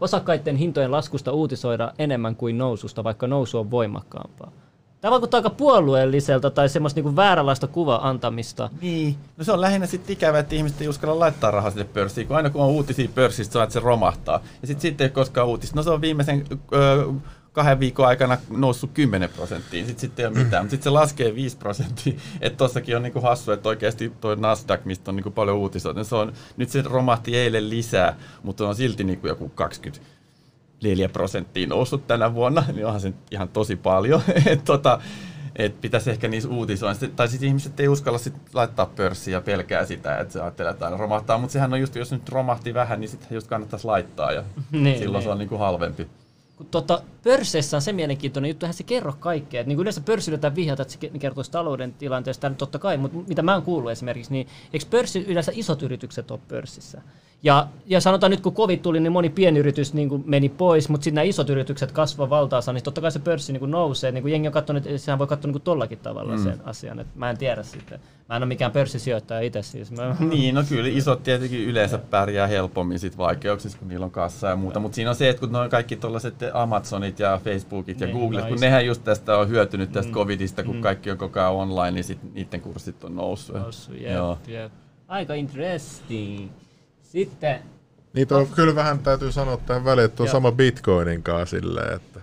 osakkaiden 0.01 0.57
hintojen 0.57 0.91
laskusta 0.91 1.33
uutisoida 1.33 1.93
enemmän 1.99 2.37
kuin 2.37 2.59
noususta, 2.59 3.05
vaikka 3.05 3.27
nousu 3.27 3.59
on 3.59 3.71
voimakkaampaa. 3.71 4.53
Tämä 5.01 5.11
vaikuttaa 5.11 5.39
aika 5.39 5.51
puolueelliselta 5.51 6.51
tai 6.51 6.69
semmoista 6.69 6.99
niinku 6.99 7.17
vääränlaista 7.17 7.67
kuva 7.67 8.01
antamista. 8.03 8.71
Niin. 8.81 9.17
No 9.37 9.45
se 9.45 9.53
on 9.53 9.61
lähinnä 9.61 9.87
sitten 9.87 10.13
ikävä, 10.13 10.39
että 10.39 10.55
ihmiset 10.55 10.81
ei 10.81 10.89
uskalla 10.89 11.19
laittaa 11.19 11.51
rahaa 11.51 11.71
sille 11.71 11.85
pörssiin, 11.85 12.27
kun 12.27 12.37
aina 12.37 12.51
kun 12.51 12.63
on 12.63 12.69
uutisia 12.69 13.09
pörssistä, 13.15 13.67
se 13.71 13.81
romahtaa. 13.81 14.41
Ja 14.61 14.67
sitten 14.67 14.83
sitten 14.83 15.05
ei 15.05 15.11
koskaan 15.11 15.47
uutista. 15.47 15.77
No 15.77 15.83
se 15.83 15.91
on 15.91 16.01
viimeisen 16.01 16.45
ö, 16.73 17.13
kahden 17.55 17.81
viikon 17.81 18.07
aikana 18.07 18.39
noussut 18.51 18.91
10 18.95 19.31
prosenttiin, 19.31 19.87
sitten 19.87 20.01
sit 20.01 20.19
ei 20.19 20.27
ole 20.27 20.35
mitään, 20.35 20.63
mutta 20.65 20.71
sitten 20.71 20.85
se 20.85 20.91
laskee 20.91 21.35
5 21.35 21.57
prosenttia, 21.57 22.13
että 22.41 22.57
tossakin 22.57 22.97
on 22.97 23.03
niinku 23.03 23.21
hassu, 23.21 23.53
että 23.53 23.69
oikeasti 23.69 24.13
tuo 24.21 24.35
Nasdaq, 24.35 24.85
mistä 24.85 25.11
on 25.11 25.17
niinku 25.17 25.31
paljon 25.31 25.57
uutisoita, 25.57 26.01
niin 26.01 26.05
se 26.05 26.17
on, 26.17 26.33
nyt 26.57 26.71
se 26.71 26.83
romahti 26.83 27.37
eilen 27.37 27.71
lisää, 27.71 28.17
mutta 28.43 28.69
on 28.69 28.75
silti 28.75 29.05
niinku 29.05 29.27
joku 29.27 29.49
24 29.49 31.09
prosenttia 31.09 31.67
noussut 31.67 32.07
tänä 32.07 32.35
vuonna, 32.35 32.65
niin 32.75 32.87
onhan 32.87 33.01
se 33.01 33.13
ihan 33.31 33.49
tosi 33.49 33.77
paljon. 33.77 34.23
et 34.47 34.65
tota, 34.65 35.01
et 35.57 35.81
pitäisi 35.81 36.11
ehkä 36.11 36.29
niissä 36.29 36.49
uutisoida. 36.49 37.09
Tai 37.17 37.29
sitten 37.29 37.49
ihmiset 37.49 37.81
ei 37.81 37.89
uskalla 37.89 38.19
sit 38.19 38.35
laittaa 38.55 38.87
pörssiä 38.87 39.37
ja 39.37 39.41
pelkää 39.41 39.85
sitä, 39.85 40.19
että 40.19 40.33
se 40.33 40.41
ajattelee, 40.41 40.71
että 40.71 40.85
aina 40.85 40.97
romahtaa. 40.97 41.39
Mutta 41.39 41.53
sehän 41.53 41.73
on 41.73 41.81
just, 41.81 41.97
jos 41.97 42.13
nyt 42.13 42.29
romahti 42.29 42.75
vähän, 42.75 43.01
niin 43.01 43.09
sitten 43.09 43.35
just 43.35 43.47
kannattaisi 43.47 43.87
laittaa 43.87 44.33
ja 44.33 44.43
niin, 44.73 44.99
silloin 44.99 45.13
niin. 45.13 45.23
se 45.23 45.31
on 45.31 45.39
niinku 45.39 45.59
halvempi 45.59 46.09
kun 46.57 46.67
tota, 46.67 47.03
pörsseissä 47.23 47.77
on 47.77 47.83
se 47.83 47.93
mielenkiintoinen 47.93 48.49
juttu, 48.49 48.67
eihän 48.67 48.75
se 48.75 48.83
kerro 48.83 49.13
kaikkea. 49.21 49.61
Et 49.61 49.67
niin 49.67 49.79
yleensä 49.79 50.01
pörssillä 50.01 50.55
vihjata, 50.55 50.83
että 50.83 50.95
se 50.95 51.19
kertoisi 51.19 51.51
talouden 51.51 51.93
tilanteesta, 51.93 52.51
totta 52.51 52.79
kai, 52.79 52.97
mutta 52.97 53.19
mitä 53.29 53.43
mä 53.43 53.55
oon 53.55 53.63
kuullut 53.63 53.93
esimerkiksi, 53.93 54.33
niin 54.33 54.49
eikö 54.73 54.87
pörssi, 54.91 55.25
yleensä 55.29 55.53
isot 55.55 55.83
yritykset 55.83 56.31
ole 56.31 56.41
pörssissä? 56.49 57.03
Ja, 57.45 57.69
ja 57.87 58.01
sanotaan 58.01 58.31
nyt, 58.31 58.41
kun 58.41 58.55
covid 58.55 58.79
tuli, 58.79 59.01
niin 59.01 59.13
moni 59.13 59.31
pienyritys 59.31 59.95
niin 59.95 60.09
kuin 60.09 60.25
meni 60.27 60.49
pois, 60.49 60.89
mutta 60.89 61.05
sitten 61.05 61.15
nämä 61.15 61.25
isot 61.25 61.51
yritykset 61.51 61.93
kasvaa 61.93 62.31
valtaansa, 62.31 62.73
niin 62.73 62.85
totta 62.85 63.01
kai 63.01 63.13
se 63.13 63.19
pörssi 63.19 63.53
niin 63.53 63.61
kuin 63.61 63.71
nousee. 63.71 64.13
Niin 64.13 64.23
kuin 64.23 64.33
jengi 64.33 64.49
on 64.49 64.53
katsonut, 64.53 64.87
että 64.87 64.99
sehän 64.99 65.19
voi 65.19 65.27
katsoa 65.27 65.49
niin 65.49 65.53
kuin 65.53 65.63
tollakin 65.63 65.99
tavalla 65.99 66.37
mm. 66.37 66.43
sen 66.43 66.61
asian. 66.65 67.01
Että 67.01 67.13
mä 67.19 67.31
en 67.31 67.39
tiedä 67.39 67.63
sitten. 67.63 68.01
Mä 68.29 68.37
en 68.37 68.43
ole 68.43 68.49
mikään 68.49 68.73
pörssisijoittaja 68.73 69.41
itse 69.41 69.63
siis. 69.63 69.91
Mä... 69.91 70.17
Niin, 70.35 70.55
no 70.55 70.65
kyllä 70.69 70.89
isot 70.89 71.23
tietenkin 71.23 71.65
yleensä 71.65 71.99
pärjää 71.99 72.47
helpommin 72.47 72.99
sit 72.99 73.19
vaikeuksissa, 73.19 73.79
kun 73.79 73.89
niillä 73.89 74.05
on 74.05 74.11
kassa 74.11 74.47
ja 74.49 74.57
muuta. 74.57 74.81
Mutta 74.81 74.97
siinä 74.97 75.11
on 75.11 75.17
se, 75.17 75.29
että 75.29 75.41
kun 75.41 75.53
ne 75.53 75.59
on 75.59 75.71
kaikki 75.71 75.97
tuollaiset 75.97 76.35
Amazonit 76.53 77.19
ja 77.19 77.41
Facebookit 77.45 78.01
ja 78.01 78.07
niin, 78.07 78.19
Googlet, 78.19 78.45
no 78.45 78.51
kun 78.51 78.61
nehän 78.61 78.87
just 78.87 79.05
tästä 79.05 79.39
on 79.39 79.49
hyötynyt 79.49 79.93
tästä 79.93 80.11
mm. 80.11 80.15
covidista, 80.15 80.63
kun 80.63 80.77
mm. 80.77 80.83
kaikki 80.83 81.11
on 81.11 81.19
koko 81.19 81.41
ajan 81.41 81.53
online, 81.53 81.91
niin 81.91 82.05
sit 82.05 82.35
niiden 82.35 82.61
kurssit 82.61 83.05
on 83.05 83.17
noussut. 83.17 83.57
Noussut, 83.57 84.01
jep, 84.01 84.13
Joo. 84.13 84.39
jep. 84.47 84.73
Aika 85.09 85.35
interesting. 85.35 86.51
Sitten... 87.15 87.61
Niitä 88.13 88.37
on 88.37 88.47
kyllä 88.47 88.75
vähän 88.75 88.99
täytyy 88.99 89.33
sanoa 89.33 89.57
tähän 89.57 89.85
väliin, 89.85 90.05
että 90.05 90.23
on 90.23 90.27
Joo. 90.27 90.33
sama 90.33 90.53
Bitcoinin 90.53 91.23
kanssa 91.23 91.57
silleen, 91.57 91.97
että, 91.97 92.21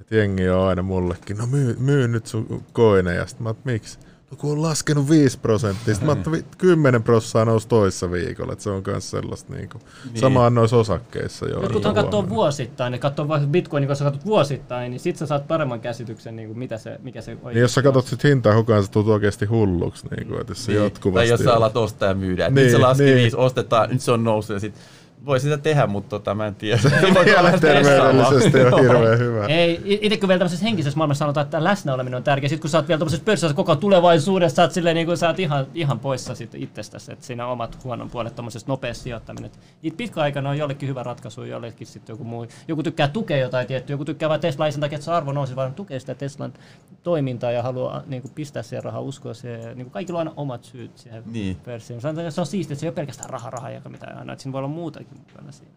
että 0.00 0.16
jengi 0.16 0.48
on 0.48 0.68
aina 0.68 0.82
mullekin, 0.82 1.36
no 1.36 1.46
myy, 1.46 1.76
myy 1.78 2.08
nyt 2.08 2.26
sun 2.26 2.64
koineja. 2.72 3.26
Sitten 3.26 3.44
mä 3.44 3.54
miksi? 3.64 3.98
No 4.30 4.36
kun 4.36 4.52
on 4.52 4.62
laskenut 4.62 5.10
5 5.10 5.38
prosenttia, 5.38 5.94
sitten 5.94 6.06
mä 6.06 6.12
ajattelin, 6.12 6.44
10 6.58 7.02
prosenttia 7.02 7.44
nousi 7.44 7.68
toissa 7.68 8.10
viikolla, 8.10 8.52
että 8.52 8.62
se 8.62 8.70
on 8.70 8.82
myös 8.86 9.10
sellaista 9.10 9.54
niin 9.54 9.68
kuin, 9.68 9.82
niin. 10.04 10.20
samaan 10.20 10.54
noissa 10.54 10.76
osakkeissa. 10.76 11.46
Jo, 11.46 11.62
Jotkuthan 11.62 11.94
niin 11.94 12.04
katsoo 12.04 12.28
vuosittain, 12.28 12.90
ne 12.90 12.98
katsoo 12.98 13.28
vaikka 13.28 13.48
Bitcoinin 13.48 13.86
kanssa 13.86 14.04
katsot 14.04 14.26
vuosittain, 14.26 14.90
niin 14.90 15.00
sitten 15.00 15.18
sä 15.18 15.26
saat 15.26 15.48
paremman 15.48 15.80
käsityksen, 15.80 16.36
niin 16.36 16.48
kuin 16.48 16.58
mitä 16.58 16.78
se, 16.78 17.00
mikä 17.02 17.20
se 17.20 17.34
niin 17.34 17.60
jos 17.60 17.74
sä 17.74 17.82
katsot 17.82 18.06
sit 18.06 18.24
hintaa 18.24 18.54
koko 18.54 18.72
ajan, 18.72 18.84
sä 18.84 18.90
tulet 18.90 19.08
oikeasti 19.08 19.46
hulluksi, 19.46 20.06
niin 20.16 20.28
kuin, 20.28 20.40
että 20.40 20.54
se 20.54 20.72
niin. 20.72 20.82
jatkuvasti... 20.82 21.28
Tai 21.28 21.32
jos 21.32 21.40
sä 21.40 21.54
alat 21.54 21.76
ostaa 21.76 22.08
ja 22.08 22.14
myydä, 22.14 22.50
niin, 22.50 22.54
nyt 22.54 22.70
se 22.70 22.78
laski 22.78 23.04
niin. 23.04 23.16
viisi, 23.16 23.36
ostetaan, 23.36 23.90
nyt 23.90 24.00
se 24.00 24.12
on 24.12 24.24
noussut 24.24 24.54
ja 24.54 24.60
sitten 24.60 24.82
voi 25.26 25.40
sitä 25.40 25.58
tehdä, 25.58 25.86
mutta 25.86 26.08
tota, 26.08 26.34
mä 26.34 26.46
en 26.46 26.54
tiedä. 26.54 26.78
Se 26.78 26.88
ei 26.88 27.12
terveydellisesti 27.60 28.60
on 28.60 28.80
hirveän 28.80 29.18
hyvä. 29.18 29.46
Ei, 29.46 29.82
itse 29.84 30.16
kun 30.16 30.28
vielä 30.28 30.38
tämmöisessä 30.38 30.64
henkisessä 30.64 30.96
maailmassa 30.96 31.18
sanotaan, 31.18 31.44
että 31.44 31.64
läsnäoleminen 31.64 32.16
on 32.16 32.22
tärkeä. 32.22 32.48
Sitten 32.48 32.60
kun 32.60 32.70
sä 32.70 32.78
oot 32.78 32.88
vielä 32.88 32.98
tämmöisessä 32.98 33.24
pörssissä 33.24 33.54
koko 33.54 33.76
tulevaisuudessa, 33.76 34.56
sä 34.56 34.62
oot, 34.62 34.72
silleen, 34.72 34.94
niin 34.94 35.06
kuin, 35.06 35.16
sä 35.16 35.26
oot 35.26 35.38
ihan, 35.38 35.66
ihan 35.74 36.00
poissa 36.00 36.34
sitten 36.34 36.62
itsestäsi, 36.62 37.12
että 37.12 37.26
siinä 37.26 37.46
on 37.46 37.52
omat 37.52 37.84
huonon 37.84 38.10
puolet 38.10 38.34
tuommoisesta 38.34 38.72
nopeasta 38.72 39.02
sijoittaminen. 39.02 39.50
Niitä 39.82 39.96
pitkä 39.96 40.20
aikana 40.20 40.50
on 40.50 40.58
jollekin 40.58 40.88
hyvä 40.88 41.02
ratkaisu, 41.02 41.44
jollekin 41.44 41.86
sitten 41.86 42.12
joku 42.12 42.24
muu. 42.24 42.46
Joku 42.68 42.82
tykkää 42.82 43.08
tukea 43.08 43.36
jotain 43.36 43.66
tiettyä, 43.66 43.94
joku 43.94 44.04
tykkää 44.04 44.28
vain 44.28 44.40
Teslaa 44.40 44.70
sen 44.70 44.80
takia, 44.80 44.96
että 44.96 45.04
se 45.04 45.12
arvo 45.12 45.32
nousi, 45.32 45.56
vaan 45.56 45.74
tukee 45.74 46.00
sitä 46.00 46.14
Teslan 46.14 46.52
toimintaa 47.02 47.50
ja 47.50 47.62
haluaa 47.62 48.02
niin 48.06 48.22
kuin, 48.22 48.32
pistää 48.34 48.62
siihen 48.62 48.84
rahaa, 48.84 49.00
uskoa 49.00 49.34
siihen. 49.34 49.60
Niin 49.60 49.86
kuin 49.86 49.90
kaikilla 49.90 50.20
on 50.20 50.28
aina 50.28 50.40
omat 50.40 50.64
syyt 50.64 50.98
siihen 50.98 51.22
niin. 51.26 51.56
pörssiin. 51.64 52.00
Se 52.00 52.40
on, 52.40 52.46
siistiä, 52.46 52.74
että 52.74 52.80
se 52.80 52.86
ei 52.86 52.88
ole 52.88 52.94
pelkästään 52.94 53.30
raha, 53.30 53.50
raha 53.50 53.70
ja 53.70 53.80
mitä 53.88 54.06
aina, 54.06 54.32
että 54.32 54.42
siinä 54.42 54.52
voi 54.52 54.58
olla 54.58 54.68
muutakin 55.10 55.26
mukana 55.28 55.52
siinä. 55.52 55.72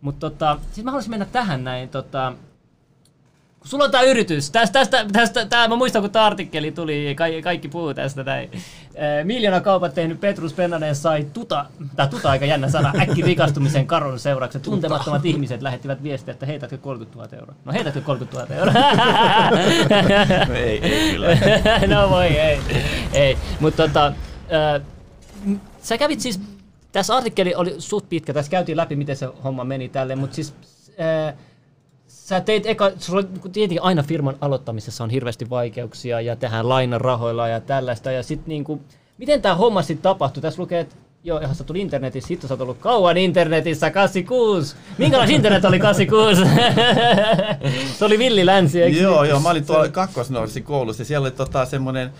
Mutta 0.00 0.30
tota, 0.30 0.58
sitten 0.66 0.84
mä 0.84 0.90
haluaisin 0.90 1.10
mennä 1.10 1.26
tähän 1.26 1.64
näin, 1.64 1.88
tota, 1.88 2.32
kun 3.60 3.68
sulla 3.68 3.84
on 3.84 3.90
tämä 3.90 4.02
yritys, 4.02 4.50
tästä, 4.50 4.72
tästä, 4.72 5.06
tästä 5.12 5.46
tää, 5.46 5.68
mä 5.68 5.76
muistan 5.76 6.02
kun 6.02 6.10
tämä 6.10 6.24
artikkeli 6.24 6.72
tuli, 6.72 7.14
kaikki, 7.16 7.42
kaikki 7.42 7.68
puhuu 7.68 7.94
tästä 7.94 8.22
näin. 8.22 8.50
miljoona 9.24 9.60
kaupat 9.60 9.94
tehnyt 9.94 10.20
Petrus 10.20 10.52
Pennanen 10.52 10.96
sai 10.96 11.26
tuta, 11.32 11.66
tämä 11.96 12.08
tuta 12.08 12.30
aika 12.30 12.44
jännä 12.44 12.68
sana, 12.68 12.92
äkki 13.00 13.22
rikastumisen 13.22 13.86
karon 13.86 14.18
seuraukset. 14.18 14.62
Tuntemattomat 14.62 15.26
ihmiset 15.26 15.62
lähettivät 15.62 16.02
viestiä, 16.02 16.32
että 16.32 16.46
heitätkö 16.46 16.78
30 16.78 17.18
000 17.18 17.38
euroa. 17.38 17.54
No 17.64 17.72
heitätkö 17.72 18.00
30 18.00 18.54
000 18.54 18.54
euroa? 18.54 18.72
no 20.48 20.54
ei, 20.54 20.78
ei 20.78 21.12
kyllä. 21.12 21.28
no 21.94 22.10
voi, 22.10 22.26
ei. 22.26 22.60
ei. 23.12 23.38
Mutta 23.60 23.82
tota, 23.82 24.06
äh, 24.06 24.82
sä 25.82 25.98
kävit 25.98 26.20
siis 26.20 26.40
tässä 26.92 27.16
artikkeli 27.16 27.54
oli 27.54 27.74
suht 27.78 28.08
pitkä, 28.08 28.32
tässä 28.32 28.50
käytiin 28.50 28.76
läpi, 28.76 28.96
miten 28.96 29.16
se 29.16 29.28
homma 29.44 29.64
meni 29.64 29.88
tälle, 29.88 30.16
mutta 30.16 30.34
siis 30.34 30.54
ää, 30.98 31.36
sä 32.06 32.40
teit 32.40 32.66
eka, 32.66 32.90
sulla, 32.98 33.22
tietenkin 33.52 33.82
aina 33.82 34.02
firman 34.02 34.36
aloittamisessa 34.40 35.04
on 35.04 35.10
hirveästi 35.10 35.50
vaikeuksia 35.50 36.20
ja 36.20 36.36
tehdään 36.36 36.68
lainarahoilla 36.68 37.48
ja 37.48 37.60
tällaista, 37.60 38.10
ja 38.10 38.22
sitten 38.22 38.48
niinku, 38.48 38.80
miten 39.18 39.42
tämä 39.42 39.54
homma 39.54 39.82
sitten 39.82 40.02
tapahtui? 40.02 40.42
Tässä 40.42 40.62
lukee, 40.62 40.80
että 40.80 40.96
Joo, 41.24 41.38
ihan 41.38 41.54
sä 41.54 41.64
tuli 41.64 41.80
internetissä, 41.80 42.28
sitten 42.28 42.48
sä 42.48 42.54
oot 42.54 42.60
ollut 42.60 42.78
kauan 42.78 43.16
internetissä, 43.16 43.90
86. 43.90 44.76
Minkälainen 44.98 45.36
internet 45.36 45.64
oli 45.64 45.78
86? 45.78 46.42
se 47.98 48.04
oli 48.04 48.18
villi 48.18 48.46
länsi, 48.46 48.82
eikö 48.82 48.98
Joo, 48.98 49.22
niin? 49.22 49.30
joo, 49.30 49.40
mä 49.40 49.50
olin 49.50 49.66
tuolla 49.66 49.88
kakkosnorsin 49.88 50.64
koulussa 50.64 51.00
ja 51.00 51.04
siellä 51.04 51.24
oli 51.24 51.30
tota 51.30 51.64
semmoinen 51.64 52.10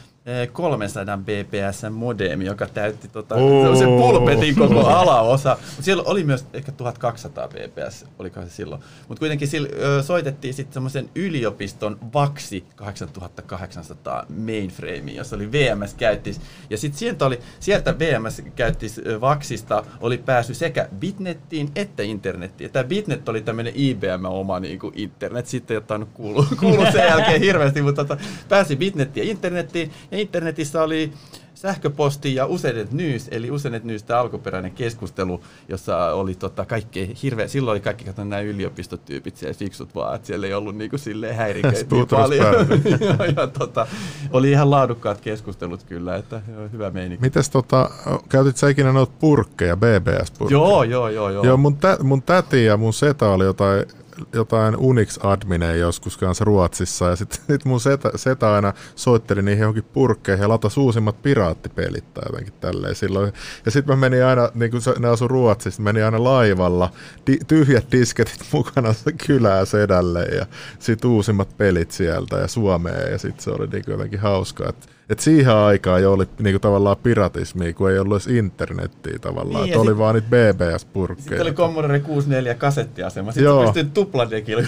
300 0.52 1.18
bps 1.18 1.82
modemi, 1.90 2.44
joka 2.44 2.66
täytti 2.66 3.08
tota, 3.08 3.34
se 3.78 3.84
pulpetin 3.84 4.56
koko 4.56 4.86
alaosa. 4.86 5.56
Mut 5.76 5.84
siellä 5.84 6.02
oli 6.06 6.24
myös 6.24 6.46
ehkä 6.52 6.72
1200 6.72 7.48
bps, 7.48 8.04
oliko 8.18 8.42
se 8.42 8.50
silloin. 8.50 8.82
Mutta 9.08 9.18
kuitenkin 9.20 9.48
sillä, 9.48 9.68
ö, 9.82 10.02
soitettiin 10.02 10.54
sitten 10.54 10.74
semmoisen 10.74 11.10
yliopiston 11.14 11.98
Vaksi 12.14 12.64
8800 12.74 14.26
mainframe, 14.28 15.12
jossa 15.12 15.36
oli 15.36 15.52
VMS 15.52 15.94
käyttis. 15.94 16.40
Ja 16.70 16.78
sitten 16.78 16.98
sieltä, 16.98 17.26
oli, 17.26 17.40
sieltä 17.60 17.98
VMS 17.98 18.42
käyttis 18.56 19.00
Vaksista 19.20 19.84
oli 20.00 20.18
päässyt 20.18 20.56
sekä 20.56 20.88
bitnettiin 20.98 21.72
että 21.76 22.02
internettiin. 22.02 22.70
Tämä 22.70 22.84
bitnet 22.84 23.28
oli 23.28 23.40
tämmöinen 23.40 23.72
IBM-oma 23.76 24.60
niin 24.60 24.78
kuin 24.78 24.92
internet, 24.96 25.46
sitten 25.46 25.74
ei 25.74 25.78
ottanut 25.78 26.08
kuulu, 26.14 26.46
kuulu 26.60 26.84
sen 26.92 27.06
jälkeen 27.06 27.40
hirveästi, 27.40 27.82
mutta 27.82 28.04
tota, 28.04 28.22
pääsi 28.48 28.76
bitnettiin 28.76 29.26
ja 29.26 29.30
internettiin. 29.30 29.92
Ja 30.10 30.19
internetissä 30.20 30.82
oli 30.82 31.12
sähköposti 31.60 32.34
ja 32.34 32.46
Usenet 32.46 32.92
News, 32.92 33.28
eli 33.30 33.50
Usenet 33.50 33.84
News, 33.84 34.02
tämä 34.02 34.20
alkuperäinen 34.20 34.72
keskustelu, 34.72 35.40
jossa 35.68 36.12
oli 36.12 36.34
tota 36.34 36.64
kaikki 36.64 37.16
hirveä, 37.22 37.48
silloin 37.48 37.72
oli 37.72 37.80
kaikki 37.80 38.04
kato 38.04 38.24
nämä 38.24 38.40
yliopistotyypit 38.40 39.36
siellä 39.36 39.54
fiksut 39.54 39.94
vaan, 39.94 40.16
että 40.16 40.26
siellä 40.26 40.46
ei 40.46 40.54
ollut 40.54 40.76
niinku 40.76 40.98
silleen 40.98 41.36
häiriköitä 41.36 41.94
niin 41.94 42.06
paljon. 42.08 42.54
ja, 43.36 43.46
tota, 43.46 43.86
oli 44.32 44.50
ihan 44.50 44.70
laadukkaat 44.70 45.20
keskustelut 45.20 45.82
kyllä, 45.82 46.16
että 46.16 46.42
hyvä 46.72 46.90
meininki. 46.90 47.22
Mites 47.22 47.50
tota, 47.50 47.90
käytit 48.28 48.56
sä 48.56 48.68
ikinä 48.68 48.92
noita 48.92 49.12
purkkeja, 49.20 49.76
BBS-purkkeja? 49.76 50.50
Joo, 50.50 50.82
joo, 50.82 51.08
joo. 51.08 51.30
joo. 51.30 51.44
joo 51.44 51.56
mun, 51.56 51.76
tä, 51.76 51.98
mun 52.02 52.22
täti 52.22 52.64
ja 52.64 52.76
mun 52.76 52.92
seta 52.92 53.30
oli 53.30 53.44
jotain 53.44 53.86
jotain 54.32 54.76
Unix-admineja 54.76 55.76
joskus 55.76 56.16
kanssa 56.16 56.44
Ruotsissa, 56.44 57.08
ja 57.08 57.16
sitten 57.16 57.38
sit 57.46 57.64
mun 57.64 57.80
setä, 57.80 58.10
setä 58.16 58.52
aina 58.54 58.72
soitteli 58.94 59.42
niihin 59.42 59.60
johonkin 59.60 59.84
purkkeihin 59.84 60.42
ja 60.42 60.48
latasi 60.48 60.80
uusimmat 60.80 61.22
piraattipelit 61.22 62.14
tai 62.14 62.22
jotenkin 62.26 62.54
tälleen 62.60 62.94
silloin. 62.94 63.32
Ja 63.64 63.70
sitten 63.70 63.92
mä 63.96 64.00
menin 64.00 64.24
aina, 64.24 64.50
niin 64.54 64.70
kun 64.70 64.80
ne 64.98 65.08
asu 65.08 65.28
Ruotsissa, 65.28 65.82
menin 65.82 66.04
aina 66.04 66.24
laivalla, 66.24 66.90
di, 67.26 67.38
tyhjät 67.46 67.92
disketit 67.92 68.46
mukana 68.52 68.94
kylää 69.26 69.64
sedälle 69.64 70.24
ja 70.24 70.46
sitten 70.78 71.10
uusimmat 71.10 71.56
pelit 71.56 71.90
sieltä 71.90 72.36
ja 72.36 72.48
Suomeen, 72.48 73.12
ja 73.12 73.18
sitten 73.18 73.44
se 73.44 73.50
oli 73.50 73.66
niin 73.66 73.84
jotenkin 73.86 74.20
hauskaa, 74.20 74.68
että 74.68 74.86
et 75.10 75.20
siihen 75.20 75.54
aikaan 75.54 76.02
jo 76.02 76.12
oli 76.12 76.26
niinku 76.38 76.58
tavallaan 76.58 76.96
piratismi, 77.02 77.72
kun 77.72 77.90
ei 77.90 77.98
ollut 77.98 78.14
edes 78.14 78.36
internettiä 78.36 79.18
tavallaan. 79.18 79.64
Niin, 79.64 79.78
oli 79.78 79.90
sit, 79.90 79.98
vaan 79.98 80.14
niitä 80.14 80.28
BBS-purkkeja. 80.28 81.22
Sitten 81.22 81.42
oli 81.42 81.52
Commodore 81.52 82.00
64 82.00 82.54
kasettiasema. 82.54 83.32
Sitten 83.32 83.44
joo. 83.44 83.64
pystyt 83.64 83.94
tupladekillä 83.94 84.62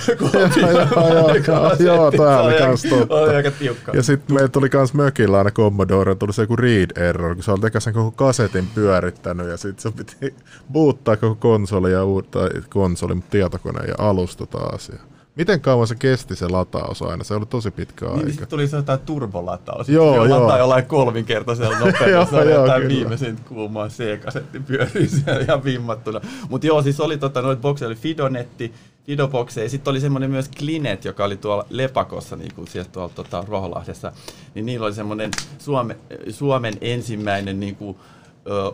Joo, 1.79 2.11
tämä 2.11 2.41
oli 2.41 2.55
kans 2.55 2.83
totta. 2.83 3.15
Oli 3.15 3.35
aika 3.35 3.51
tiukka. 3.51 3.93
Ja 3.95 4.03
sitten 4.03 4.35
meillä 4.35 4.49
tuli 4.49 4.69
kans 4.69 4.95
mökillä 4.95 5.39
aina 5.39 5.51
Commodore, 5.51 6.15
tuli 6.15 6.33
se 6.33 6.43
joku 6.43 6.57
read 6.57 6.91
error, 6.97 7.35
kun 7.35 7.45
sä 7.45 7.53
olit 7.53 7.73
sen 7.79 7.95
koko 7.95 8.11
kasetin 8.11 8.67
pyörittänyt 8.75 9.49
ja 9.49 9.57
sitten 9.57 9.83
se 9.83 9.91
piti 9.97 10.35
boottaa 10.73 11.17
koko 11.17 11.35
konsoli 11.35 11.93
ja 11.93 12.05
uutta 12.05 12.39
konsoli, 12.69 13.15
mutta 13.15 13.31
tietokone 13.31 13.87
ja 13.87 13.95
alusta 13.99 14.47
taas. 14.47 14.89
Ja 14.89 15.12
Miten 15.37 15.61
kauan 15.61 15.87
se 15.87 15.95
kesti 15.95 16.37
se 16.37 16.49
lataus 16.49 17.03
aina? 17.03 17.25
Se 17.25 17.35
oli 17.35 17.47
tosi 17.47 17.71
pitkä 17.71 18.07
Niin, 18.07 18.15
aika. 18.17 18.29
niin 18.29 18.49
tuli 18.49 18.67
se 18.69 18.77
jotain 18.77 19.01
turbolataus. 19.01 19.89
Joo, 19.89 20.23
se 20.23 20.29
joo. 20.29 20.41
lataa 20.41 20.59
jollain 20.59 20.87
kolminkertaisella 20.87 21.79
nopeudella. 21.87 22.43
joo, 22.43 22.61
jotain 22.61 22.83
kyllä. 22.83 22.95
viimeisen 22.95 23.37
kuumaa 23.49 23.89
C-kasetti 23.89 24.61
pyörii 24.61 25.09
siellä 25.09 25.41
ihan 25.41 25.65
vimmattuna. 25.65 26.21
Mutta 26.49 26.67
joo, 26.67 26.83
siis 26.83 27.01
oli 27.01 27.19
tota, 27.19 27.43
noita 27.43 27.61
bokseja, 27.63 27.87
oli 27.89 27.95
Fidonetti, 27.97 28.73
Fidobokseja. 29.07 29.69
Sitten 29.71 29.91
oli 29.91 30.01
semmoinen 30.01 30.31
myös 30.31 30.49
Klinet, 30.59 31.05
joka 31.05 31.25
oli 31.25 31.37
tuolla 31.37 31.67
Lepakossa, 31.71 32.37
niin 32.37 32.55
kuin 32.55 32.69
siellä 32.69 32.91
tuolla 32.93 33.13
tota, 33.15 33.45
Ruoholahdessa. 33.49 34.13
Niin 34.55 34.67
niillä 34.67 34.87
oli 34.87 34.95
semmoinen 34.95 35.31
Suome, 35.59 35.97
Suomen 36.31 36.75
ensimmäinen 36.81 37.61
niin 37.61 37.77
kuin, 37.77 37.97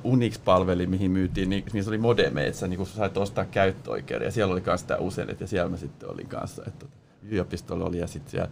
Unix-palveli, 0.05 0.87
mihin 0.87 1.11
myytiin, 1.11 1.51
niin, 1.51 1.65
niin 1.73 1.85
se 1.85 1.91
oli 1.91 1.99
modemeissa, 1.99 2.69
niin 2.69 2.77
kun 2.77 2.87
sait 2.87 3.17
ostaa 3.17 3.45
käyttöoikeuden, 3.45 4.27
ja 4.27 4.33
siellä 4.33 4.53
oli 4.53 4.63
myös 4.67 4.85
tämä 4.85 4.99
Usenet, 5.01 5.41
ja 5.41 5.47
siellä 5.47 5.71
mä 5.71 5.77
sitten 5.77 6.11
olin 6.11 6.27
kanssa, 6.27 6.63
että 6.67 6.87
yliopistolla 7.23 7.85
oli, 7.85 7.99
ja 7.99 8.07
sitten 8.07 8.31
siellä, 8.31 8.51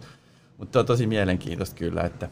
mutta 0.57 0.79
on 0.79 0.85
tosi 0.85 1.07
mielenkiintoista 1.07 1.75
kyllä, 1.75 2.01
että 2.01 2.29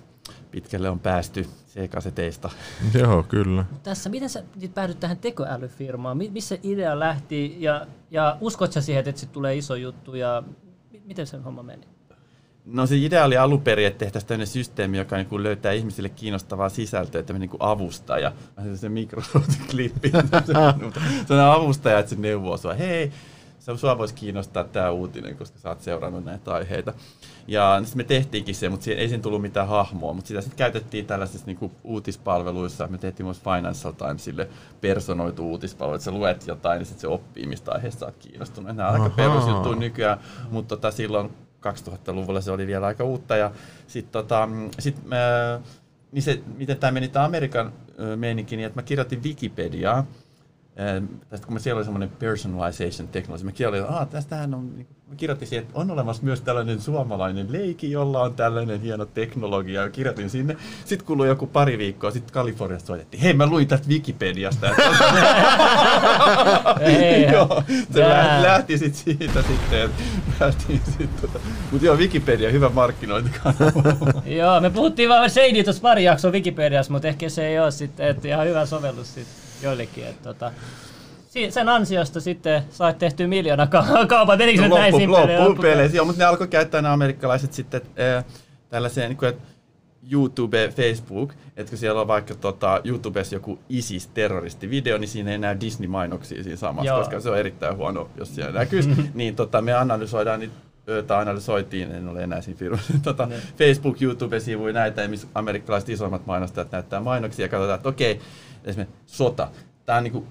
pitkälle 0.51 0.89
on 0.89 0.99
päästy 0.99 1.45
C-kaseteista. 1.73 2.49
Joo, 2.99 3.23
kyllä. 3.23 3.65
Tässä, 3.83 4.09
miten 4.09 4.29
sä 4.29 4.43
nyt 4.61 4.73
päädyt 4.73 4.99
tähän 4.99 5.17
tekoälyfirmaan? 5.17 6.17
Mi- 6.17 6.29
Missä 6.29 6.57
idea 6.63 6.99
lähti 6.99 7.57
ja, 7.59 7.87
ja 8.11 8.37
uskot 8.41 8.71
sä 8.71 8.81
siihen, 8.81 9.07
että 9.07 9.21
sit 9.21 9.31
tulee 9.31 9.55
iso 9.55 9.75
juttu 9.75 10.15
ja 10.15 10.43
mi- 10.91 11.01
miten 11.05 11.27
se 11.27 11.37
homma 11.37 11.63
meni? 11.63 11.87
No 12.65 12.85
se 12.87 12.97
idea 12.97 13.25
oli 13.25 13.37
alun 13.37 13.61
perin, 13.61 13.87
että 13.87 13.99
tehtäisiin 13.99 14.27
tämmöinen 14.27 14.47
systeemi, 14.47 14.97
joka 14.97 15.15
niin 15.15 15.27
kuin 15.27 15.43
löytää 15.43 15.71
ihmisille 15.71 16.09
kiinnostavaa 16.09 16.69
sisältöä, 16.69 17.23
tämmöinen 17.23 17.41
niin 17.41 17.59
kuin 17.59 17.69
avustaja. 17.69 18.31
Se 18.75 18.89
Microsoft-klippi. 18.89 20.11
sellainen 21.27 21.53
avustaja, 21.55 21.99
että 21.99 22.09
se 22.09 22.15
neuvoo 22.15 22.57
sua, 22.57 22.73
hei, 22.73 23.11
se 23.59 23.77
sua 23.77 23.97
voisi 23.97 24.13
kiinnostaa 24.13 24.63
tämä 24.63 24.89
uutinen, 24.89 25.37
koska 25.37 25.59
sä 25.59 25.69
oot 25.69 25.81
seurannut 25.81 26.25
näitä 26.25 26.53
aiheita. 26.53 26.93
Ja 27.47 27.81
sitten 27.83 27.97
me 27.97 28.03
tehtiinkin 28.03 28.55
se, 28.55 28.69
mutta 28.69 28.91
ei 28.91 29.07
siinä 29.07 29.23
tullut 29.23 29.41
mitään 29.41 29.67
hahmoa, 29.67 30.13
mutta 30.13 30.27
sitä 30.27 30.41
sitten 30.41 30.57
käytettiin 30.57 31.05
tällaisissa 31.05 31.47
niin 31.47 31.71
uutispalveluissa. 31.83 32.87
Me 32.87 32.97
tehtiin 32.97 33.25
myös 33.25 33.41
Financial 33.41 33.93
Timesille 33.93 34.49
personoitu 34.81 35.49
uutispalvelu, 35.49 35.95
että 35.95 36.05
sä 36.05 36.11
luet 36.11 36.47
jotain, 36.47 36.77
niin 36.77 36.85
sitten 36.85 37.01
se 37.01 37.07
oppii, 37.07 37.47
mistä 37.47 37.71
aiheesta 37.71 37.99
sä 37.99 38.05
oot 38.05 38.17
kiinnostunut. 38.19 38.75
Nämä 38.75 38.89
on 38.89 38.93
aika 38.93 39.05
Ahaa. 39.05 39.15
perusjuttuja 39.15 39.75
nykyään, 39.75 40.19
mutta 40.51 40.75
tota, 40.75 40.91
silloin 40.91 41.31
2000-luvulla 41.73 42.41
se 42.41 42.51
oli 42.51 42.67
vielä 42.67 42.85
aika 42.87 43.03
uutta. 43.03 43.35
Ja 43.37 43.51
sit, 43.87 44.11
tota, 44.11 44.49
sit, 44.79 44.95
äh, 44.97 45.61
niin 46.11 46.23
se, 46.23 46.41
miten 46.57 46.77
tämä 46.77 46.91
meni 46.91 47.07
tämä 47.07 47.25
Amerikan 47.25 47.67
äh, 47.67 48.17
meininki, 48.17 48.55
niin 48.57 48.67
että 48.67 48.77
mä 48.77 48.83
kirjoitin 48.83 49.23
Wikipediaa, 49.23 49.97
äh, 49.97 51.03
tästä 51.29 51.45
kun 51.47 51.53
mä 51.53 51.59
siellä 51.59 51.77
oli 51.79 51.85
semmoinen 51.85 52.09
personalization 52.09 53.07
technology, 53.07 53.43
mä 53.45 53.51
kirjoitin, 53.51 53.81
että 53.81 53.93
"Aa, 53.95 54.05
tästähän 54.05 54.53
on, 54.53 54.75
niin 54.75 54.87
mä 55.07 55.15
kirjoitin 55.15 55.47
siihen, 55.47 55.65
että 55.65 55.79
on 55.79 55.91
olemassa 55.91 56.23
myös 56.23 56.41
tällainen 56.41 56.81
suomalainen 56.81 57.51
leiki, 57.51 57.91
jolla 57.91 58.21
on 58.21 58.33
tällainen 58.33 58.81
hieno 58.81 59.05
teknologia, 59.05 59.81
ja 59.81 59.89
kirjoitin 59.89 60.29
sinne. 60.29 60.57
Sitten 60.85 61.07
kului 61.07 61.27
joku 61.27 61.47
pari 61.47 61.77
viikkoa, 61.77 62.11
sitten 62.11 62.33
Kaliforniasta 62.33 62.87
soitettiin, 62.87 63.23
hei 63.23 63.33
mä 63.33 63.47
luin 63.47 63.67
tästä 63.67 63.87
Wikipediasta. 63.87 64.67
Joo, 67.33 67.63
se 67.93 67.99
lähti, 67.99 68.43
lähti 68.43 68.77
sit 68.77 68.95
siitä 68.95 69.41
sitten, 69.41 69.89
sit 70.97 71.21
tota. 71.21 71.39
Mutta 71.71 71.85
joo, 71.85 71.97
Wikipedia, 71.97 72.51
hyvä 72.51 72.69
markkinointikanava. 72.69 74.21
Joo, 74.39 74.61
me 74.61 74.69
puhuttiin 74.69 75.09
vaan 75.09 75.29
Seidi 75.29 75.63
tuossa 75.63 75.81
pari 75.81 76.03
jaksoa 76.03 76.31
Wikipediassa, 76.31 76.93
mutta 76.93 77.07
ehkä 77.07 77.29
se 77.29 77.47
ei 77.47 77.59
ole 77.59 77.71
sitten, 77.71 78.07
että 78.07 78.27
ihan 78.27 78.47
hyvä 78.47 78.65
sovellus 78.65 79.13
sitten 79.13 79.35
joillekin. 79.63 80.07
Että 80.07 80.23
tota, 80.23 80.51
sen 81.49 81.69
ansiosta 81.69 82.21
sitten 82.21 82.63
sait 82.69 82.97
tehtyä 82.97 83.27
miljoona 83.27 83.67
ka- 83.67 83.85
kaupat, 84.07 84.37
menikö 84.39 84.61
se 84.61 84.67
nyt 84.67 84.77
näin 84.77 85.11
loppupeleissä, 85.39 85.97
joo, 85.97 86.05
mutta 86.05 86.19
ne 86.23 86.25
alkoi 86.25 86.47
käyttää 86.47 86.81
nämä 86.81 86.93
amerikkalaiset 86.93 87.53
sitten 87.53 87.81
äh, 88.17 88.25
tällaiseen, 88.69 89.09
niin 89.09 89.17
kuin, 89.17 89.29
että 89.29 89.55
YouTube, 90.11 90.69
Facebook, 90.75 91.33
että 91.57 91.69
kun 91.69 91.77
siellä 91.77 92.01
on 92.01 92.07
vaikka 92.07 92.35
tota, 92.35 92.81
YouTubessa 92.83 93.35
joku 93.35 93.59
ISIS-terroristivideo, 93.69 94.97
niin 94.97 95.07
siinä 95.07 95.31
ei 95.31 95.37
näy 95.37 95.57
Disney-mainoksia 95.59 96.43
siinä 96.43 96.57
samassa, 96.57 96.87
Joo. 96.87 96.99
koska 96.99 97.19
se 97.19 97.29
on 97.29 97.37
erittäin 97.37 97.77
huono, 97.77 98.09
jos 98.17 98.35
siellä 98.35 98.51
näkyisi. 98.51 98.89
niin 99.13 99.35
tota, 99.35 99.61
me 99.61 99.73
analysoidaan 99.73 100.39
niitä 100.39 100.55
tai 101.07 101.21
analysoitiin, 101.21 101.91
en 101.91 102.07
ole 102.07 102.23
enää 102.23 102.41
siinä 102.41 102.57
firmassa, 102.57 102.93
tota, 103.03 103.25
Ne. 103.25 103.35
Facebook, 103.57 104.01
YouTube-sivuja 104.01 104.73
näitä, 104.73 105.07
missä 105.07 105.27
amerikkalaiset 105.35 105.89
isommat 105.89 106.25
mainostajat 106.25 106.71
näyttää 106.71 106.99
mainoksia 106.99 107.45
ja 107.45 107.49
katsotaan, 107.49 107.75
että 107.75 107.89
okei, 107.89 108.19
esimerkiksi 108.63 108.97
sota. 109.05 109.47
Tämä 109.85 109.97
on 109.97 110.03
niinku 110.03 110.27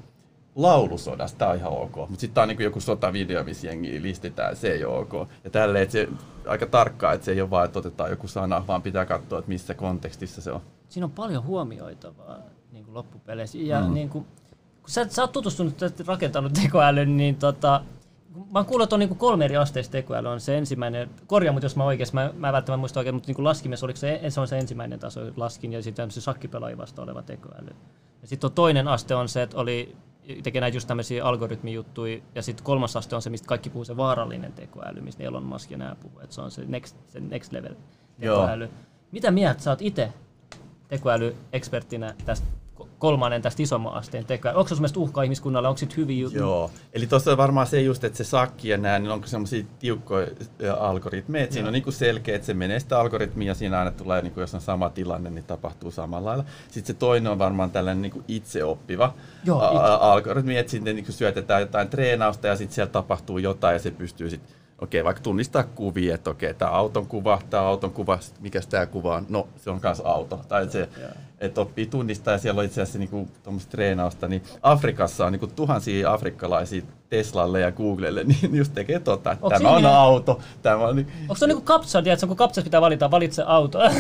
laulusodasta, 0.57 1.38
tämä 1.38 1.51
on 1.51 1.57
ihan 1.57 1.73
ok, 1.73 1.97
mutta 1.97 2.21
sitten 2.21 2.35
tämä 2.35 2.43
on 2.43 2.49
niinku 2.49 2.62
joku 2.62 2.81
sotavideo, 2.81 3.45
missä 3.45 3.67
jengi 3.67 4.03
listitään, 4.03 4.57
se 4.57 4.73
ei 4.73 4.85
ole 4.85 4.99
ok. 4.99 5.29
Ja 5.45 5.51
tälleen, 5.51 5.83
että 5.83 5.93
se 5.93 6.09
aika 6.47 6.67
tarkkaa, 6.67 7.12
että 7.12 7.25
se 7.25 7.33
ei 7.33 7.40
ole 7.40 7.51
vaan, 7.51 7.64
että 7.64 7.79
otetaan 7.79 8.11
joku 8.11 8.29
sana, 8.29 8.67
vaan 8.67 8.83
pitää 8.83 9.07
katsoa, 9.07 9.38
että 9.38 9.49
missä 9.49 9.75
kontekstissa 9.75 10.43
se 10.43 10.53
on. 10.53 10.61
Siinä 10.88 11.05
on 11.05 11.11
paljon 11.11 11.45
huomioitavaa 11.45 12.38
niin 12.73 12.85
kuin 12.85 12.95
loppupeleissä. 12.95 13.59
Ja 13.59 13.81
Mm. 13.81 13.95
niin 13.95 14.09
kuin, 14.09 14.25
kun 14.83 14.90
sä, 14.90 15.07
sä 15.09 15.23
oot 15.23 15.33
tutustunut 15.33 15.75
rakentanut 16.07 16.53
tekoälyn, 16.62 17.17
niin 17.17 17.37
tota, 17.37 17.81
mä 18.53 18.59
oon 18.59 18.67
kuullut, 18.67 18.85
että 18.85 18.97
on 18.97 19.01
niin 19.01 19.09
kuin 19.09 19.19
kolme 19.19 19.45
eri 19.45 19.57
asteista 19.57 19.93
tekoäly. 19.93 20.29
On 20.29 20.40
se 20.40 20.59
ensimmäinen, 20.59 21.11
korjaa 21.27 21.53
mut 21.53 21.62
jos 21.62 21.77
mä 21.77 21.85
oikeassa, 21.85 22.14
mä, 22.14 22.31
mä 22.37 22.53
välttämättä 22.53 22.81
muista 22.81 23.01
oikein, 23.01 23.14
mutta 23.14 23.27
niin 23.27 23.35
kuin 23.35 23.45
laskimessa 23.45 23.87
oliko 23.87 23.97
se, 23.97 24.21
se 24.29 24.40
on 24.40 24.49
se 24.49 24.59
ensimmäinen 24.59 24.99
taso, 24.99 25.21
laskin, 25.37 25.73
ja 25.73 25.83
sitten 25.83 26.11
se 26.11 26.21
sakkipelaajia 26.21 26.79
vasta 26.79 27.03
oleva 27.03 27.23
tekoäly. 27.23 27.71
Ja 28.23 28.29
sitten 28.29 28.49
on 28.49 28.55
toinen 28.55 28.88
aste 28.88 29.14
on 29.14 29.29
se, 29.29 29.43
että 29.43 29.57
oli 29.59 29.97
tekee 30.43 30.61
näitä 30.61 30.77
just 30.77 30.89
tämmöisiä 30.89 31.25
algoritmijuttuja, 31.25 32.23
ja 32.35 32.43
sitten 32.43 32.65
kolmas 32.65 32.97
aste 32.97 33.17
on 33.17 33.23
se, 33.23 33.31
mistä 33.31 33.47
kaikki 33.47 33.71
puhuu, 33.71 33.85
se 33.85 33.97
vaarallinen 33.97 34.53
tekoäly, 34.53 35.01
mistä 35.01 35.23
Elon 35.23 35.43
Musk 35.43 35.71
ja 35.71 35.79
nämä 35.79 35.95
puhuu, 35.95 36.21
että 36.21 36.35
se 36.35 36.41
on 36.41 36.51
se 36.51 36.65
next, 36.67 36.97
se 37.07 37.21
next 37.21 37.53
level 37.53 37.75
Joo. 38.19 38.41
tekoäly. 38.41 38.71
Mitä 39.13 39.31
mieltä 39.31 39.63
sä 39.63 39.71
oot 39.71 39.83
itse 39.83 40.13
tekoälyekspertinä 40.89 42.15
tästä 42.25 42.47
kolmannen 42.98 43.42
tästä 43.42 43.62
isomman 43.62 43.94
asteen 43.94 44.24
tekoäly? 44.24 44.59
Onko 44.59 44.68
se 44.68 44.74
mielestä 44.74 45.00
uhka 45.00 45.22
ihmiskunnalle? 45.22 45.68
Onko 45.68 45.78
sit 45.78 45.96
hyviä 45.96 46.22
juttuja? 46.22 46.42
Joo, 46.42 46.70
eli 46.92 47.07
tuossa 47.07 47.30
on 47.30 47.37
varmaan 47.37 47.66
se 47.66 47.80
just, 47.80 48.04
että 48.04 48.16
se 48.16 48.24
sakki 48.24 48.68
ja 48.68 48.78
nää, 48.78 48.98
niin 48.98 49.11
onko 49.11 49.26
semmoisia 49.26 49.64
tiukkoja 49.78 50.26
algoritmeja, 50.78 51.44
että 51.44 51.54
siinä 51.54 51.64
Joo. 51.64 51.68
on 51.68 51.72
niinku 51.72 51.92
selkeä, 51.92 52.35
että 52.35 52.46
se 52.46 52.54
menee 52.54 52.80
sitä 52.80 53.00
algoritmia 53.00 53.50
ja 53.50 53.54
siinä 53.54 53.78
aina 53.78 53.90
tulee, 53.90 54.22
niinku, 54.22 54.40
jos 54.40 54.54
on 54.54 54.61
sama 54.61 54.90
tilanne, 54.90 55.30
niin 55.30 55.44
tapahtuu 55.44 55.90
samalla 55.90 56.28
lailla. 56.28 56.44
Sitten 56.68 56.87
se 56.87 56.98
toinen 56.98 57.33
on 57.33 57.38
varmaan 57.38 57.70
tällainen 57.70 58.02
niinku 58.02 58.22
itseoppiva 58.28 59.14
Joo, 59.44 59.64
itse. 59.66 59.85
algoritmi, 60.00 60.59
että 60.59 60.70
sinne 60.70 60.92
niinku 60.92 61.12
syötetään 61.12 61.61
jotain 61.61 61.88
treenausta 61.88 62.46
ja 62.46 62.57
sitten 62.57 62.74
siellä 62.74 62.92
tapahtuu 62.92 63.38
jotain 63.38 63.74
ja 63.74 63.78
se 63.78 63.90
pystyy 63.90 64.30
sitten 64.30 64.64
okei, 64.85 65.04
vaikka 65.04 65.22
tunnistaa 65.22 65.62
kuvia, 65.62 66.14
että 66.14 66.30
okei, 66.30 66.54
tämä 66.54 66.70
auton 66.70 67.07
kuva, 67.07 67.38
tämä 67.50 67.62
auton 67.62 67.92
kuva, 67.92 68.20
sit 68.20 68.40
mikäs 68.40 68.66
tämä 68.66 68.87
kuva 68.87 69.14
on, 69.14 69.26
no 69.28 69.48
se 69.57 69.70
on 69.70 69.80
myös 69.83 70.00
auto. 70.04 70.40
Tai 70.48 70.70
se. 70.70 70.88
Että 71.46 71.61
oppii 71.61 71.87
tunnistaa 71.87 72.35
ja 72.35 72.38
siellä 72.38 72.59
on 72.59 72.64
itse 72.64 72.83
asiassa 72.83 72.98
niinku, 72.98 73.28
tuommoista 73.42 73.70
treenausta, 73.70 74.28
niin 74.28 74.42
Afrikassa 74.62 75.26
on 75.26 75.33
niinku 75.33 75.46
tuhansia 75.46 76.12
afrikkalaisia 76.12 76.83
Teslalle 77.11 77.61
ja 77.61 77.72
Googlelle, 77.72 78.24
niin 78.42 78.54
just 78.57 78.74
tekee 78.74 78.98
tota, 78.98 79.33
että 79.33 79.48
tämä 79.50 79.70
on 79.70 79.87
auto, 79.87 80.40
tämä 80.62 80.76
on... 80.76 80.98
Onko 81.22 81.35
se 81.35 81.46
niinku 81.46 81.62
kapsa, 81.62 82.02
tiedätkö, 82.02 82.26
kun 82.26 82.37
kapsassa 82.37 82.62
pitää 82.62 82.80
valita, 82.80 83.11
valitse 83.11 83.42
auto. 83.46 83.78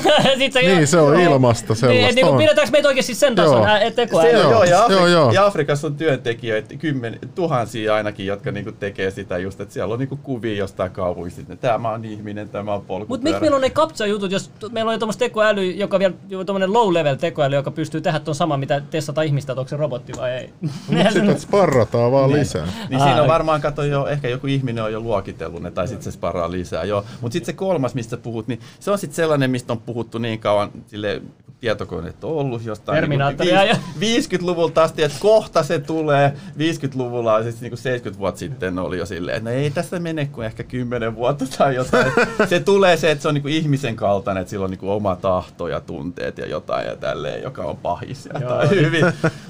Se, 0.52 0.60
Niin, 0.62 0.86
se 0.86 0.98
on 0.98 1.20
ilmasta 1.20 1.66
Niin, 1.68 1.76
sellaista 1.76 2.08
et 2.08 2.14
niinku, 2.14 2.32
on. 2.32 2.38
pidetäänkö 2.38 2.72
meitä 2.72 2.88
oikeasti 2.88 3.14
sen 3.14 3.34
tason 3.34 3.56
Joo. 3.62 3.90
tekoäly? 3.94 4.30
Se 4.30 4.36
on, 4.36 4.42
Joo, 4.42 4.52
joo, 4.52 4.64
ja, 4.64 4.84
Afri- 4.86 4.92
joo, 4.92 5.06
joo. 5.06 5.32
ja 5.32 5.46
Afrikassa 5.46 5.86
on 5.86 5.94
työntekijöitä, 5.96 6.76
kymmen, 6.76 7.18
tuhansia 7.34 7.94
ainakin, 7.94 8.26
jotka 8.26 8.50
niinku 8.50 8.72
tekee 8.72 9.10
sitä 9.10 9.38
just, 9.38 9.60
että 9.60 9.74
siellä 9.74 9.92
on 9.92 9.98
niinku 9.98 10.16
kuvia 10.22 10.54
jostain 10.56 10.90
kaupungista, 10.90 11.40
että 11.40 11.56
tämä 11.56 11.90
on 11.90 12.04
ihminen, 12.04 12.48
tämä 12.48 12.74
on 12.74 12.80
polkupyörä. 12.82 13.08
Mutta 13.08 13.24
miksi 13.24 13.40
meillä 13.40 13.54
on 13.54 13.60
ne 13.60 13.70
kapsa-jutut, 13.70 14.32
jos 14.32 14.48
t- 14.48 14.72
meillä 14.72 14.90
on 14.92 14.98
tuommoista 14.98 15.18
tekoäly, 15.24 15.70
joka 15.70 15.98
vielä, 15.98 16.14
tuommoinen 16.46 16.70
low-level 16.72 17.16
tekoäly, 17.16 17.33
joka 17.56 17.70
pystyy 17.70 18.00
tehdä 18.00 18.20
tuon 18.20 18.34
saman, 18.34 18.60
mitä 18.60 18.80
testata 18.80 19.22
ihmistä, 19.22 19.52
että 19.52 19.60
onko 19.60 19.68
se 19.68 19.76
robotti 19.76 20.12
vai 20.16 20.30
ei. 20.30 20.52
Mutta 20.60 21.10
sitten 21.12 21.40
sparrataan 21.40 22.12
vaan 22.12 22.32
lisää. 22.32 22.66
Niin 22.90 23.00
siinä 23.00 23.22
on 23.22 23.28
varmaan, 23.28 23.60
kato 23.60 23.82
jo, 23.82 24.06
ehkä 24.06 24.28
joku 24.28 24.46
ihminen 24.46 24.84
on 24.84 24.92
jo 24.92 25.00
luokitellut 25.00 25.62
ne, 25.62 25.70
tai 25.70 25.88
sitten 25.88 26.04
se 26.04 26.10
sparaa 26.10 26.50
lisää, 26.50 26.84
joo. 26.84 27.04
Mutta 27.20 27.32
sitten 27.32 27.46
se 27.46 27.52
kolmas, 27.52 27.94
mistä 27.94 28.16
puhut, 28.16 28.48
niin 28.48 28.60
se 28.80 28.90
on 28.90 28.98
sitten 28.98 29.16
sellainen, 29.16 29.50
mistä 29.50 29.72
on 29.72 29.80
puhuttu 29.80 30.18
niin 30.18 30.38
kauan, 30.38 30.70
sille 30.86 31.22
tietokoneet 31.64 32.24
on 32.24 32.30
ollut 32.32 32.64
jostain 32.64 32.96
Terminaattoria 32.96 33.60
niin 33.60 33.68
ja- 33.68 34.18
50-luvulta 34.38 34.82
asti, 34.82 35.02
että 35.02 35.18
kohta 35.20 35.62
se 35.62 35.78
tulee. 35.78 36.32
50-luvulla, 36.58 37.42
siis 37.42 37.60
niin 37.60 37.70
kuin 37.70 37.78
70 37.78 38.18
vuotta 38.18 38.38
sitten 38.38 38.78
oli 38.78 38.98
jo 38.98 39.06
silleen, 39.06 39.36
että 39.36 39.50
no 39.50 39.56
ei 39.56 39.70
tässä 39.70 39.98
mene 39.98 40.26
kuin 40.26 40.46
ehkä 40.46 40.62
10 40.62 41.14
vuotta 41.14 41.44
tai 41.58 41.74
jotain. 41.74 42.12
se 42.48 42.60
tulee 42.60 42.96
se, 42.96 43.10
että 43.10 43.22
se 43.22 43.28
on 43.28 43.34
niin 43.34 43.42
kuin 43.42 43.54
ihmisen 43.54 43.96
kaltainen, 43.96 44.40
että 44.40 44.50
sillä 44.50 44.64
on 44.64 44.70
niin 44.70 44.78
kuin 44.78 44.90
oma 44.90 45.16
tahto 45.16 45.68
ja 45.68 45.80
tunteet 45.80 46.38
ja 46.38 46.46
jotain 46.46 46.86
ja 46.86 46.96
tälleen, 46.96 47.42
joka 47.42 47.62
on 47.62 47.76
pahis 47.76 48.26
ja 48.26 48.40
Joo. 48.40 48.50
jotain 48.50 48.70
hyvin. 48.70 49.04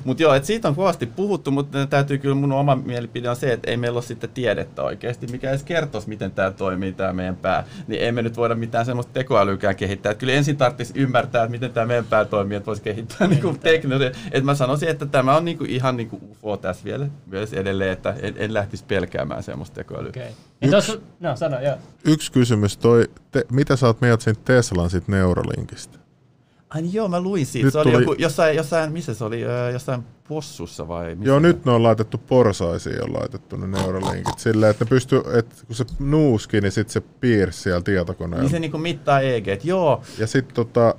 Mutta 0.05 0.23
joo, 0.23 0.35
että 0.35 0.47
siitä 0.47 0.69
on 0.69 0.75
kovasti 0.75 1.07
puhuttu, 1.07 1.51
mutta 1.51 1.87
täytyy 1.87 2.19
kyllä 2.19 2.35
mun 2.35 2.53
oma 2.53 2.77
mielipide 2.77 3.31
on 3.31 3.37
se, 3.37 3.53
että 3.53 3.71
ei 3.71 3.77
meillä 3.77 3.97
ole 3.97 4.03
sitten 4.03 4.31
tiedettä 4.31 4.83
oikeasti, 4.83 5.27
mikä 5.27 5.51
edes 5.51 5.63
kertoisi, 5.63 6.09
miten 6.09 6.31
tämä 6.31 6.51
toimii, 6.51 6.93
tämä 6.93 7.13
meidän 7.13 7.37
pää. 7.37 7.65
Niin 7.87 8.03
emme 8.03 8.23
nyt 8.23 8.37
voida 8.37 8.55
mitään 8.55 8.87
semmoista 8.87 9.13
tekoälykään 9.13 9.77
kehittää. 9.77 10.13
Että 10.13 10.21
kyllä 10.21 10.33
ensin 10.33 10.57
tarvitsisi 10.57 11.01
ymmärtää, 11.01 11.43
että 11.45 11.51
miten 11.51 11.73
tämä 11.73 11.87
meidän 11.87 12.04
meidän 12.05 12.11
päätoimijat 12.11 12.67
voisi 12.67 12.83
kehittää 12.83 13.27
niin 13.27 13.43
kuin 13.43 13.59
teknologiaa. 13.59 14.13
Et 14.33 14.45
mä 14.45 14.55
sanoisin, 14.55 14.89
että 14.89 15.07
tämä 15.07 15.37
on 15.37 15.45
niin 15.45 15.59
kuin 15.59 15.71
ihan 15.71 15.97
niin 15.97 16.09
kuin 16.09 16.23
UFO 16.31 16.57
tässä 16.57 16.85
vielä 16.85 17.09
myös 17.27 17.53
edelleen, 17.53 17.93
että 17.93 18.15
en, 18.21 18.35
en 18.37 18.55
lähtisi 18.55 18.85
pelkäämään 18.85 19.43
semmoista 19.43 19.75
tekoälyä. 19.75 20.09
Okay. 20.09 20.29
Yksi, 20.63 21.01
no, 21.21 21.37
sano, 21.37 21.61
joo. 21.61 21.77
Yksi 22.05 22.33
kysymys, 22.33 22.77
toi, 22.77 23.11
te, 23.31 23.45
mitä 23.53 23.77
sä 23.77 23.87
oot 23.87 24.01
mieltä 24.01 24.25
siitä 24.25 24.41
Teslan 24.45 24.91
siitä 24.91 25.13
Neuralinkista? 25.13 25.99
Ai 26.71 26.83
niin 26.83 26.95
joo, 26.95 27.09
mä 27.09 27.21
luin 27.21 27.47
siitä. 27.47 27.67
Nyt 27.67 27.73
se 27.73 27.79
oli 27.79 27.93
tuli... 27.93 28.03
joku, 28.03 28.15
jossain, 28.19 28.57
jossain, 28.57 28.93
missä 28.93 29.15
se 29.15 29.25
oli, 29.25 29.41
jossain 29.73 30.03
possussa 30.29 30.89
vai? 30.89 31.15
Missä 31.15 31.29
joo, 31.29 31.41
se? 31.41 31.47
nyt 31.47 31.65
ne 31.65 31.73
on 31.73 31.83
laitettu 31.83 32.19
porsaisiin, 32.19 33.05
on 33.05 33.15
laitettu 33.15 33.57
ne 33.57 33.67
Neuralinkit. 33.67 34.39
Silleen, 34.39 34.71
että 34.71 34.85
ne 34.85 34.89
pystyy, 34.89 35.23
että 35.39 35.55
kun 35.67 35.77
se 35.77 35.85
nuuski, 35.99 36.61
niin 36.61 36.73
sitten 36.73 36.93
se 36.93 37.01
piirsi 37.01 37.61
siellä 37.61 37.83
tietokoneella. 37.83 38.43
Niin 38.43 38.51
se 38.51 38.59
niinku 38.59 38.79
mittaa 38.79 39.21
EG, 39.21 39.47
joo. 39.65 40.03
Ja 40.19 40.27
sitten 40.27 40.55
tota, 40.55 40.95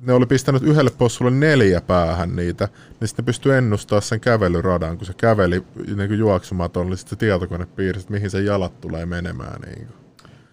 ne 0.00 0.12
oli 0.12 0.26
pistänyt 0.26 0.62
yhdelle 0.62 0.90
possulle 0.90 1.30
neljä 1.30 1.80
päähän 1.80 2.36
niitä, 2.36 2.68
niin 3.00 3.08
sitten 3.08 3.22
ne 3.22 3.26
pystyi 3.26 3.56
ennustamaan 3.56 4.02
sen 4.02 4.20
kävelyradan, 4.20 4.98
kun 4.98 5.06
se 5.06 5.14
käveli 5.14 5.62
niin 5.96 6.18
juoksumaton, 6.18 6.86
niin 6.86 6.96
sitten 6.96 7.10
se 7.10 7.20
tietokone 7.20 7.66
piirsi, 7.66 8.00
että 8.00 8.12
mihin 8.12 8.30
se 8.30 8.40
jalat 8.40 8.80
tulee 8.80 9.06
menemään. 9.06 9.60
Niin 9.60 9.86
kuin. 9.86 10.00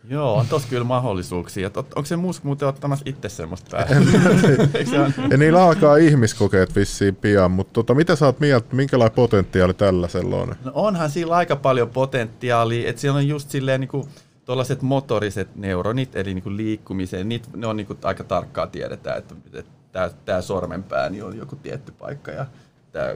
Joo, 0.10 0.36
on 0.36 0.48
tossa 0.48 0.68
kyllä 0.68 0.84
mahdollisuuksia. 0.84 1.72
onko 1.76 2.06
se 2.06 2.16
musk 2.16 2.44
muuten 2.44 2.68
ottamassa 2.68 3.04
itse 3.08 3.30
semmoista 3.30 3.78
ja 5.32 5.38
niillä 5.38 5.64
alkaa 5.64 5.98
ihmiskokeet 5.98 6.76
vissiin 6.76 7.16
pian, 7.16 7.52
mutta 7.52 7.74
tota, 7.74 7.94
mitä 7.94 8.16
sä 8.16 8.26
oot 8.26 8.40
mieltä, 8.40 8.76
minkälainen 8.76 9.16
potentiaali 9.16 9.74
tällä 9.74 10.08
sellainen? 10.08 10.56
No 10.64 10.72
onhan 10.76 11.10
sillä 11.10 11.36
aika 11.36 11.56
paljon 11.56 11.90
potentiaalia, 11.90 12.90
että 12.90 13.02
siellä 13.02 13.18
on 13.18 13.28
just 13.28 13.50
silleen 13.50 13.82
niin 13.82 13.88
kuin, 13.88 14.04
tuollaiset 14.48 14.82
motoriset 14.82 15.56
neuronit, 15.56 16.16
eli 16.16 16.34
niin 16.34 16.44
kuin 16.44 16.58
liikkumiseen, 16.58 17.30
niit, 17.30 17.50
ne 17.56 17.68
on 17.68 17.78
niin 17.78 17.88
kuin 17.88 18.00
aika 18.04 18.24
tarkkaa 18.24 18.68
tiedetään, 18.68 19.18
että, 19.18 19.36
että 19.54 20.12
tämä 20.26 20.42
sormenpää 20.42 21.10
niin 21.10 21.24
on 21.24 21.38
joku 21.38 21.56
tietty 21.56 21.92
paikka 21.92 22.32
ja 22.32 22.46
tää, 22.92 23.16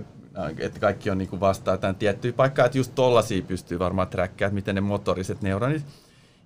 että 0.58 0.80
kaikki 0.80 1.10
on 1.10 1.18
niin 1.18 1.30
kuin 1.30 1.40
vastaa 1.40 1.78
tämän 1.78 1.96
tiettyä 1.96 2.34
paikkaa, 2.34 2.66
että 2.66 2.78
just 2.78 2.96
tollaisia 2.96 3.42
pystyy 3.42 3.80
varmaan 3.80 4.08
träkkäämään, 4.08 4.56
miten 4.56 4.76
ne 4.76 4.82
motoriset 4.82 5.42
neuronit. 5.42 5.86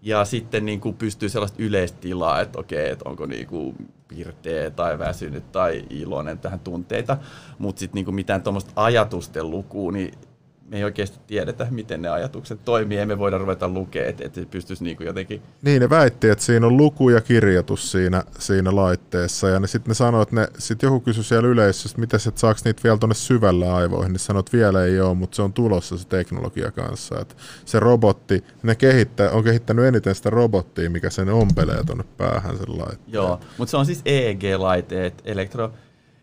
Ja 0.02 0.26
sitten 0.26 0.66
niin 0.66 0.82
kuin 0.82 0.96
pystyy 0.96 1.30
sellaista 1.30 1.64
yleistilaa, 1.64 2.42
että 2.42 2.60
okei, 2.60 2.90
että 2.90 3.10
onko 3.10 3.26
niin 3.26 3.48
kuin 3.48 3.76
pirteä 4.08 4.72
tai 4.72 5.00
väsynyt 5.00 5.52
tai 5.52 5.86
iloinen 5.90 6.40
tähän 6.40 6.60
tunteita, 6.60 7.18
mutta 7.58 7.80
sitten 7.80 8.06
niin 8.06 8.16
mitään 8.16 8.44
tuommoista 8.44 8.72
ajatusten 8.76 9.50
lukua, 9.50 9.92
niin 9.92 10.14
me 10.70 10.78
ei 10.78 10.84
oikeasti 10.84 11.20
tiedetä, 11.28 11.68
miten 11.72 12.02
ne 12.02 12.10
ajatukset 12.10 12.66
toimii, 12.66 12.98
emme 12.98 13.20
voida 13.20 13.38
ruveta 13.38 13.68
lukemaan, 13.68 14.10
että, 14.10 14.26
että 14.26 14.42
se 14.42 14.46
pystyisi 14.46 14.84
niin 14.84 14.98
kuin 14.98 15.08
jotenkin... 15.08 15.42
Niin, 15.62 15.82
ne 15.82 15.90
väitti, 15.90 16.30
että 16.30 16.44
siinä 16.44 16.68
on 16.68 16.78
luku 16.78 17.10
ja 17.10 17.22
kirjoitus 17.22 17.92
siinä, 17.92 18.24
siinä 18.40 18.76
laitteessa, 18.76 19.50
ja 19.50 19.68
sitten 19.68 19.90
ne 19.90 19.94
sanoi, 19.94 20.22
että 20.22 20.36
ne, 20.36 20.48
sit 20.58 20.82
joku 20.82 21.00
kysyi 21.00 21.24
siellä 21.24 21.50
yleisössä, 21.50 21.90
että 21.90 22.00
miten 22.00 22.20
et 22.28 22.38
saako 22.38 22.60
niitä 22.66 22.84
vielä 22.84 22.98
tuonne 22.98 23.16
syvälle 23.16 23.72
aivoihin, 23.72 24.12
niin 24.12 24.20
sanoi, 24.20 24.40
että 24.40 24.58
vielä 24.58 24.84
ei 24.84 25.02
ole, 25.02 25.14
mutta 25.14 25.36
se 25.36 25.42
on 25.42 25.54
tulossa 25.54 25.98
se 25.98 26.08
teknologia 26.08 26.72
kanssa, 26.72 27.20
että 27.20 27.36
se 27.66 27.80
robotti, 27.80 28.44
ne 28.64 28.76
kehittää, 28.76 29.32
on 29.32 29.44
kehittänyt 29.44 29.86
eniten 29.86 30.16
sitä 30.16 30.30
robottia, 30.30 30.90
mikä 30.90 31.10
sen 31.10 31.30
ompelee 31.30 31.84
tuonne 31.84 32.04
päähän 32.18 32.58
sen 32.58 32.78
laitteen. 32.78 33.14
Joo, 33.14 33.40
mutta 33.58 33.72
se 33.72 33.78
on 33.78 33.86
siis 33.86 34.02
EEG-laite, 34.06 35.14
elektro 35.26 35.72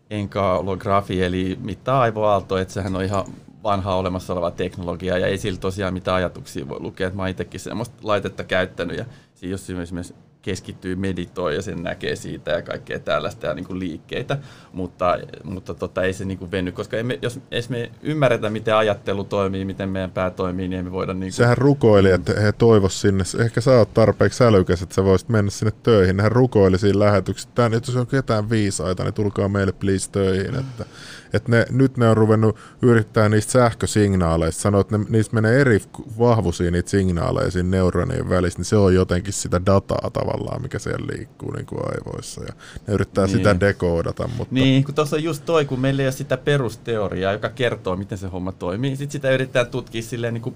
enkalografi, 0.09 1.23
eli 1.23 1.59
mittaa 1.61 2.01
aivoaalto, 2.01 2.57
että 2.57 2.73
sehän 2.73 2.95
on 2.95 3.03
ihan 3.03 3.25
vanhaa 3.63 3.95
olemassa 3.95 4.33
olevaa 4.33 4.51
teknologiaa 4.51 5.17
ja 5.17 5.27
ei 5.27 5.37
sillä 5.37 5.59
tosiaan 5.59 5.93
mitään 5.93 6.17
ajatuksia 6.17 6.69
voi 6.69 6.79
lukea. 6.79 7.07
Että 7.07 7.17
mä 7.17 7.23
oon 7.23 7.29
itsekin 7.29 7.59
semmoista 7.59 7.95
laitetta 8.03 8.43
käyttänyt 8.43 8.97
ja 8.97 9.05
jos 9.41 9.69
esimerkiksi 9.69 10.15
keskittyy 10.43 10.95
meditoi 10.95 11.55
ja 11.55 11.61
sen 11.61 11.83
näkee 11.83 12.15
siitä 12.15 12.51
ja 12.51 12.61
kaikkea 12.61 12.99
tällaista 12.99 13.47
ja 13.47 13.53
niin 13.53 13.65
kuin 13.65 13.79
liikkeitä, 13.79 14.37
mutta, 14.73 15.17
mutta 15.43 15.73
tota, 15.73 16.03
ei 16.03 16.13
se 16.13 16.25
niin 16.25 16.37
kuin 16.37 16.51
veny, 16.51 16.71
koska 16.71 16.97
emme, 16.97 17.19
jos 17.21 17.39
jos 17.51 17.69
me 17.69 17.91
ymmärretä, 18.01 18.49
miten 18.49 18.75
ajattelu 18.75 19.23
toimii, 19.23 19.65
miten 19.65 19.89
meidän 19.89 20.11
pää 20.11 20.29
toimii, 20.29 20.67
niin 20.67 20.79
emme 20.79 20.91
voida... 20.91 21.13
Niin 21.13 21.19
kuin... 21.19 21.33
Sehän 21.33 21.57
rukoili, 21.57 22.11
että 22.11 22.41
he 22.41 22.51
toivoisivat 22.51 23.01
sinne, 23.01 23.43
ehkä 23.45 23.61
sä 23.61 23.71
oot 23.71 23.93
tarpeeksi 23.93 24.43
älykäs, 24.43 24.81
että 24.81 24.95
sä 24.95 25.03
voisit 25.03 25.29
mennä 25.29 25.51
sinne 25.51 25.73
töihin. 25.83 26.19
Hän 26.19 26.31
rukoili 26.31 26.77
siinä 26.79 26.99
lähetyksessä, 26.99 27.49
että 27.65 27.81
jos 27.87 27.95
on 27.95 28.07
ketään 28.07 28.49
viisaita, 28.49 29.03
niin 29.03 29.13
tulkaa 29.13 29.49
meille 29.49 29.71
please 29.71 30.11
töihin. 30.11 30.55
Että 30.55 30.85
että 31.33 31.51
ne, 31.51 31.65
nyt 31.69 31.97
ne 31.97 32.09
on 32.09 32.17
ruvennut 32.17 32.57
yrittää 32.81 33.29
niistä 33.29 33.51
sähkösignaaleista, 33.51 34.61
sanoa, 34.61 34.81
että 34.81 34.97
ne, 34.97 35.05
niistä 35.09 35.35
menee 35.35 35.61
eri 35.61 35.81
vahvuisia 36.19 36.71
niitä 36.71 36.89
signaaleja 36.89 37.51
siinä 37.51 37.69
neuronien 37.69 38.29
välissä, 38.29 38.59
niin 38.59 38.65
se 38.65 38.75
on 38.75 38.95
jotenkin 38.95 39.33
sitä 39.33 39.65
dataa 39.65 40.09
tavallaan, 40.13 40.32
mikä 40.61 40.79
siellä 40.79 41.07
liikkuu 41.11 41.51
niin 41.51 41.65
kuin 41.65 41.81
aivoissa, 41.85 42.43
ja 42.43 42.53
ne 42.87 42.93
yrittää 42.93 43.25
niin. 43.25 43.37
sitä 43.37 43.59
dekoodata. 43.59 44.29
Mutta... 44.37 44.53
Niin, 44.53 44.83
kun 44.83 44.95
tuossa 44.95 45.15
on 45.15 45.23
just 45.23 45.45
toi, 45.45 45.65
kun 45.65 45.79
meillä 45.79 46.01
ei 46.01 46.07
ole 46.07 46.11
sitä 46.11 46.37
perusteoriaa, 46.37 47.33
joka 47.33 47.49
kertoo, 47.49 47.95
miten 47.95 48.17
se 48.17 48.27
homma 48.27 48.51
toimii, 48.51 48.95
sitten 48.95 49.11
sitä 49.11 49.31
yrittää 49.31 49.65
tutkia 49.65 50.01
silleen 50.01 50.33
niin 50.33 50.41
kuin 50.41 50.55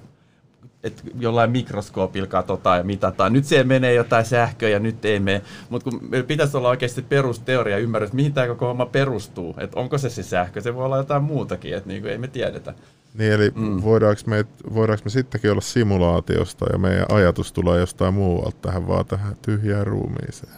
että 0.84 1.04
jollain 1.20 1.52
mikroskoopilla 1.52 2.28
katsotaan 2.28 2.78
ja 2.78 2.84
mitataan. 2.84 3.34
Nyt 3.34 3.46
se 3.46 3.64
menee 3.64 3.94
jotain 3.94 4.26
sähköä 4.26 4.70
ja 4.70 4.80
nyt 4.80 5.06
ei 5.06 5.20
mene. 5.20 5.42
Mutta 5.70 5.90
kun 5.90 6.00
meillä 6.10 6.28
pitäisi 6.28 6.58
olla 6.58 6.70
oikeasti 6.70 7.02
perusteoria 7.02 7.78
ymmärrys, 7.78 8.14
mihin 8.14 8.34
tämä 8.34 8.48
koko 8.48 8.68
homma 8.68 8.86
perustuu. 8.86 9.56
Että 9.58 9.80
onko 9.80 9.98
se 9.98 10.10
se 10.10 10.24
sähkö, 10.24 10.62
se 10.62 10.76
voi 10.76 10.86
olla 10.86 10.98
jotain 10.98 11.24
muutakin, 11.24 11.76
että 11.76 11.90
niin 11.90 12.08
ei 12.08 12.18
me 12.18 12.28
tiedetä. 12.28 12.74
Niin, 13.18 13.32
eli 13.34 13.52
mm. 13.56 13.82
voidaanko, 13.84 14.22
me, 14.26 14.46
voidaanko 14.74 15.02
me 15.06 15.10
sittenkin 15.10 15.52
olla 15.52 15.62
simulaatiosta 15.62 16.66
ja 16.72 16.78
meidän 16.78 17.06
ajatus 17.10 17.54
tulee 17.54 17.80
jostain 17.80 18.14
muualta 18.14 18.58
tähän 18.62 18.88
vaan 18.88 19.06
tähän 19.06 19.36
tyhjään 19.42 19.88
ruumiiseen? 19.88 20.54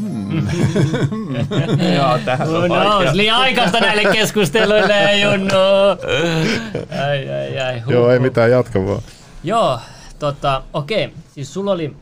Hmm. 0.00 0.36
Joo, 1.96 2.18
tähän 2.24 2.48
on 2.48 2.68
no, 2.68 3.00
Liian 3.12 3.36
aikaista 3.36 3.80
näille 3.80 4.12
keskusteluille, 4.12 5.18
Junnu. 5.18 5.54
Ai, 7.08 7.30
ai, 7.30 7.58
ai. 7.58 7.80
Huh, 7.80 7.92
Joo, 7.92 8.10
ei 8.10 8.18
mitään, 8.18 8.50
jatka 8.50 8.86
vaan. 8.86 9.02
Joo, 9.44 9.80
tota, 10.18 10.62
okei. 10.72 11.14
Siis 11.34 11.54
sulla 11.54 11.72
oli, 11.72 11.96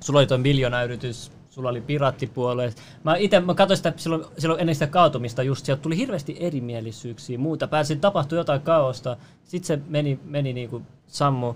sulla 0.00 0.18
oli 0.18 0.26
tuo 0.26 0.38
miljoonayritys, 0.38 1.32
sulla 1.60 1.70
oli 1.70 1.80
piraattipuolue. 1.80 2.74
Mä 3.04 3.16
itse 3.16 3.40
mä 3.40 3.54
katsoin 3.54 3.76
sitä 3.76 3.92
silloin, 3.96 4.24
silloin 4.38 4.60
ennen 4.60 4.74
sitä 4.74 4.86
kaatumista 4.86 5.42
just, 5.42 5.66
sieltä 5.66 5.82
tuli 5.82 5.96
hirveästi 5.96 6.36
erimielisyyksiä 6.40 7.38
muuta. 7.38 7.68
Pääsin 7.68 8.00
tapahtui 8.00 8.38
jotain 8.38 8.60
kaosta, 8.60 9.16
sitten 9.44 9.66
se 9.66 9.84
meni, 9.88 10.20
meni 10.24 10.52
niin 10.52 10.70
kuin 10.70 10.86
sammu. 11.06 11.54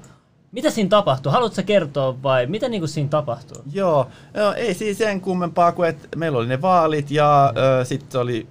Mitä 0.53 0.71
siinä 0.71 0.89
tapahtuu? 0.89 1.33
Haluatko 1.33 1.63
kertoa 1.67 2.23
vai 2.23 2.47
mitä 2.47 2.69
niin 2.69 2.81
kuin 2.81 2.89
siinä 2.89 3.09
tapahtuu? 3.09 3.63
Joo, 3.73 4.09
joo, 4.35 4.53
ei 4.53 4.75
siis 4.75 4.99
sen 4.99 5.21
kummempaa 5.21 5.73
kuin, 5.73 5.89
että 5.89 6.09
meillä 6.17 6.39
oli 6.39 6.47
ne 6.47 6.63
vaalit 6.63 7.11
ja 7.11 7.53
mm. 7.55 7.87
sitten 7.87 8.21
oli 8.21 8.47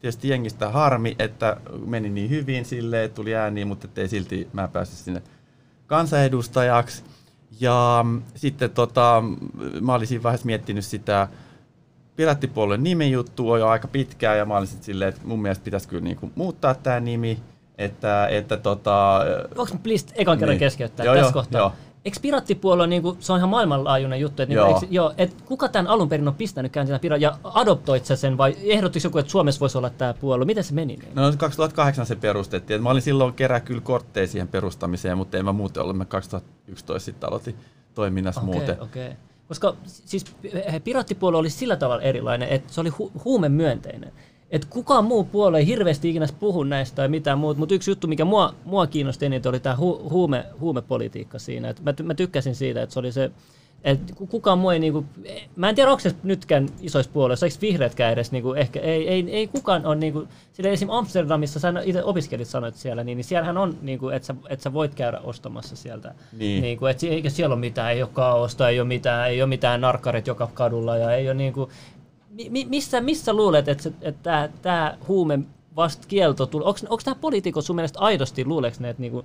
tietysti 0.00 0.28
jengistä 0.28 0.68
harmi, 0.68 1.16
että 1.18 1.56
meni 1.86 2.10
niin 2.10 2.30
hyvin 2.30 2.64
silleen, 2.64 3.10
tuli 3.10 3.34
ääni, 3.34 3.64
mutta 3.64 3.88
ei 3.96 4.08
silti 4.08 4.48
mä 4.52 4.68
pääsin 4.68 4.96
sinne 4.96 5.22
kansanedustajaksi. 5.86 7.02
Ja 7.60 8.04
sitten 8.34 8.70
tota, 8.70 9.22
mä 9.80 9.94
olisin 9.94 10.22
vaiheessa 10.22 10.46
miettinyt 10.46 10.84
sitä 10.84 11.28
Pirattipuolueen 12.16 12.82
nimen 12.82 13.10
juttua 13.10 13.52
on 13.52 13.60
jo 13.60 13.68
aika 13.68 13.88
pitkään 13.88 14.38
ja 14.38 14.44
mä 14.44 14.56
olisin 14.56 14.82
silleen, 14.82 15.08
että 15.08 15.20
mun 15.24 15.42
mielestä 15.42 15.64
pitäisi 15.64 15.88
kyllä 15.88 16.04
niinku 16.04 16.32
muuttaa 16.34 16.74
tämä 16.74 17.00
nimi 17.00 17.38
että, 17.78 18.26
että 18.26 18.56
tota... 18.56 19.20
Voinko 19.56 19.76
please 19.82 20.06
ekan 20.14 20.38
kerran 20.38 20.52
niin. 20.52 20.58
keskeyttää 20.58 21.06
joo, 21.06 21.14
tässä 21.14 21.26
joo, 21.26 21.32
kohtaa? 21.32 21.60
Joo. 21.60 21.72
Eikö 22.08 22.20
pirattipuolue, 22.22 22.86
niin 22.86 23.02
kuin, 23.02 23.16
se 23.20 23.32
on 23.32 23.38
ihan 23.38 23.48
maailmanlaajuinen 23.48 24.20
juttu, 24.20 24.42
että, 24.42 24.54
joo. 24.54 24.66
Niin, 24.66 24.74
eikö, 24.74 24.86
joo, 24.90 25.14
että 25.18 25.36
kuka 25.44 25.68
tämän 25.68 25.86
alun 25.86 26.08
perin 26.08 26.28
on 26.28 26.34
pistänytkään 26.34 26.86
sitä 26.86 26.98
pirat, 26.98 27.20
ja 27.20 27.38
adoptoit 27.44 28.04
sä 28.04 28.16
sen, 28.16 28.38
vai 28.38 28.56
ehdottiko 28.62 29.06
joku, 29.06 29.18
että 29.18 29.32
Suomessa 29.32 29.60
voisi 29.60 29.78
olla 29.78 29.90
tämä 29.90 30.14
puolue? 30.14 30.44
Miten 30.44 30.64
se 30.64 30.74
meni? 30.74 30.96
Niin? 30.96 31.14
No 31.14 31.32
2008 31.36 32.06
se 32.06 32.16
perustettiin, 32.16 32.74
että 32.74 32.82
mä 32.82 32.90
olin 32.90 33.02
silloin 33.02 33.34
kerää 33.34 33.60
kyllä 33.60 33.80
kortteja 33.80 34.26
siihen 34.26 34.48
perustamiseen, 34.48 35.18
mutta 35.18 35.38
en 35.38 35.44
mä 35.44 35.52
muuten 35.52 35.82
ollut, 35.82 35.96
mä 35.96 36.04
2011 36.04 37.04
sitten 37.04 37.28
aloitin 37.28 37.56
toiminnassa 37.94 38.40
okay, 38.40 38.54
muuten. 38.54 38.80
Okay. 38.80 39.12
Koska 39.48 39.74
siis 39.84 40.24
pirattipuolue 40.84 41.38
oli 41.38 41.50
sillä 41.50 41.76
tavalla 41.76 42.02
erilainen, 42.02 42.48
että 42.48 42.72
se 42.72 42.80
oli 42.80 42.90
hu- 42.90 43.20
huumemyönteinen 43.24 44.12
että 44.50 44.66
kukaan 44.70 45.04
muu 45.04 45.24
puolue 45.24 45.58
ei 45.58 45.66
hirveästi 45.66 46.10
ikinä 46.10 46.26
puhu 46.40 46.64
näistä 46.64 46.96
tai 46.96 47.08
mitään 47.08 47.38
muuta, 47.38 47.58
mutta 47.58 47.74
yksi 47.74 47.90
juttu, 47.90 48.06
mikä 48.06 48.24
mua, 48.24 48.54
mua 48.64 48.86
kiinnosti 48.86 49.26
eniten, 49.26 49.50
oli 49.50 49.60
tämä 49.60 49.76
hu, 49.76 50.10
huume, 50.10 50.44
huumepolitiikka 50.60 51.38
siinä. 51.38 51.68
Et 51.68 51.80
mä, 51.80 51.94
mä 52.02 52.14
tykkäsin 52.14 52.54
siitä, 52.54 52.82
että 52.82 52.92
se 52.92 52.98
oli 52.98 53.12
se, 53.12 53.30
että 53.84 54.12
kukaan 54.30 54.58
muu 54.58 54.70
ei 54.70 54.78
niinku, 54.78 55.04
mä 55.56 55.68
en 55.68 55.74
tiedä 55.74 55.90
onko 55.90 56.00
se 56.00 56.14
nytkään 56.22 56.68
isoissa 56.80 57.12
puolueissa, 57.12 57.46
eikö 57.46 57.56
vihreätkään 57.60 58.12
edes 58.12 58.32
niinku, 58.32 58.52
ehkä, 58.52 58.80
ei, 58.80 59.08
ei, 59.08 59.30
ei 59.30 59.46
kukaan 59.46 59.86
on 59.86 60.00
niinku, 60.00 60.28
sillä 60.52 60.70
esim. 60.70 60.90
Amsterdamissa, 60.90 61.60
sä 61.60 61.72
itse 61.84 62.04
opiskelit 62.04 62.48
sanoit 62.48 62.74
siellä, 62.74 63.04
niin, 63.04 63.16
niin 63.16 63.24
siellähän 63.24 63.58
on, 63.58 63.78
niinku, 63.82 64.08
että 64.08 64.26
sä, 64.26 64.34
et 64.48 64.60
sä 64.60 64.72
voit 64.72 64.94
käydä 64.94 65.20
ostamassa 65.20 65.76
sieltä, 65.76 66.14
niin. 66.38 66.62
niinku, 66.62 66.86
että 66.86 67.06
eikä 67.06 67.30
siellä 67.30 67.52
ole 67.52 67.60
mitään, 67.60 67.92
ei 67.92 68.02
ole 68.02 68.10
kaaosta, 68.12 68.68
ei 68.68 68.80
ole 68.80 68.88
mitään, 68.88 69.30
ei 69.30 69.42
ole 69.42 69.48
mitään 69.48 69.80
narkkarit 69.80 70.26
joka 70.26 70.50
kadulla 70.54 70.96
ja 70.96 71.12
ei 71.12 71.28
ole 71.28 71.34
niinku, 71.34 71.68
mi, 72.50 72.66
missä, 72.68 73.00
missä 73.00 73.32
luulet, 73.32 73.68
että, 73.68 73.90
että 74.02 74.48
tämä 74.62 74.98
huume 75.08 75.38
vasta 75.76 76.08
kielto 76.08 76.46
tuli. 76.46 76.64
Onko 76.64 76.98
nämä 77.06 77.14
poliitikot 77.20 77.64
sun 77.64 77.76
mielestä 77.76 77.98
aidosti, 77.98 78.44
luuleeko 78.44 78.76
ne, 78.80 78.90
että 78.90 79.00
niinku, 79.00 79.24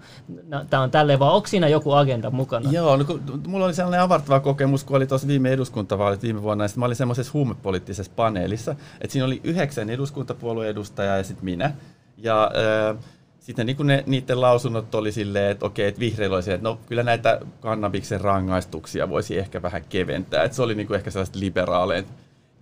tämä 0.69 0.83
on 0.83 0.91
tälleen, 0.91 1.19
vai 1.19 1.31
onko 1.31 1.47
siinä 1.47 1.67
joku 1.67 1.91
agenda 1.91 2.31
mukana? 2.31 2.71
Joo, 2.71 2.97
no, 2.97 3.03
kun, 3.03 3.21
mulla 3.47 3.65
oli 3.65 3.73
sellainen 3.73 4.01
avartava 4.01 4.39
kokemus, 4.39 4.83
kun 4.83 4.97
oli 4.97 5.07
tuossa 5.07 5.27
viime 5.27 5.51
eduskuntavaalit 5.51 6.23
viime 6.23 6.41
vuonna, 6.41 6.63
ja 6.63 6.69
mä 6.75 6.85
olin 6.85 6.95
semmoisessa 6.95 7.33
huumepoliittisessa 7.33 8.11
paneelissa, 8.15 8.75
että 9.01 9.11
siinä 9.11 9.25
oli 9.25 9.41
yhdeksän 9.43 9.89
eduskuntapuolueen 9.89 10.69
edustajaa 10.69 11.17
ja 11.17 11.23
sitten 11.23 11.45
minä. 11.45 11.73
Ja 12.17 12.51
äh, 12.91 12.97
sitten 13.39 13.65
niin 13.65 13.77
ne, 13.83 14.03
niiden 14.07 14.41
lausunnot 14.41 14.95
oli 14.95 15.11
silleen, 15.11 15.51
että 15.51 15.65
okei, 15.65 15.87
että 15.87 15.99
vihreillä 15.99 16.35
oli 16.35 16.53
että 16.53 16.69
no 16.69 16.79
kyllä 16.85 17.03
näitä 17.03 17.39
kannabiksen 17.59 18.21
rangaistuksia 18.21 19.09
voisi 19.09 19.37
ehkä 19.39 19.61
vähän 19.61 19.83
keventää. 19.89 20.43
Että 20.43 20.55
se 20.55 20.61
oli 20.61 20.75
niin 20.75 20.87
kuin 20.87 20.95
ehkä 20.95 21.11
sellaista 21.11 21.39
liberaaleja, 21.39 22.03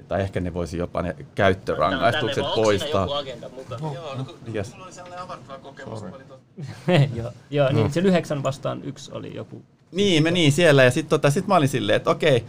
tai 0.08 0.22
ehkä 0.22 0.40
ne 0.40 0.54
voisi 0.54 0.78
jopa 0.78 1.02
ne 1.02 1.16
käyttörangaistukset 1.36 2.44
no, 2.44 2.52
poistaa. 2.56 3.02
Onko 3.02 3.16
agenda 3.16 3.50
mukana? 3.50 3.88
Oh, 3.88 3.96
Joo, 3.96 4.16
no, 4.16 4.26
yes. 4.56 4.72
mulla 4.72 4.86
oli 4.86 4.94
sellainen 4.94 5.20
avartava 5.20 5.58
kokemus. 5.60 6.04
joo, 7.16 7.32
joo 7.50 7.72
niin 7.72 7.84
no. 7.84 7.90
se 7.90 8.00
yhdeksän 8.00 8.44
vastaan 8.44 8.84
yksi 8.84 9.12
oli 9.14 9.36
joku 9.36 9.62
niin, 9.92 10.24
me 10.24 10.32
niin 10.32 10.52
siellä. 10.52 10.84
Ja 10.84 10.92
sitten 10.92 11.10
tota, 11.10 11.30
sit 11.30 11.48
mä 11.48 11.56
olin 11.56 11.70
silleen, 11.70 11.96
että 11.96 12.10
okei, 12.10 12.44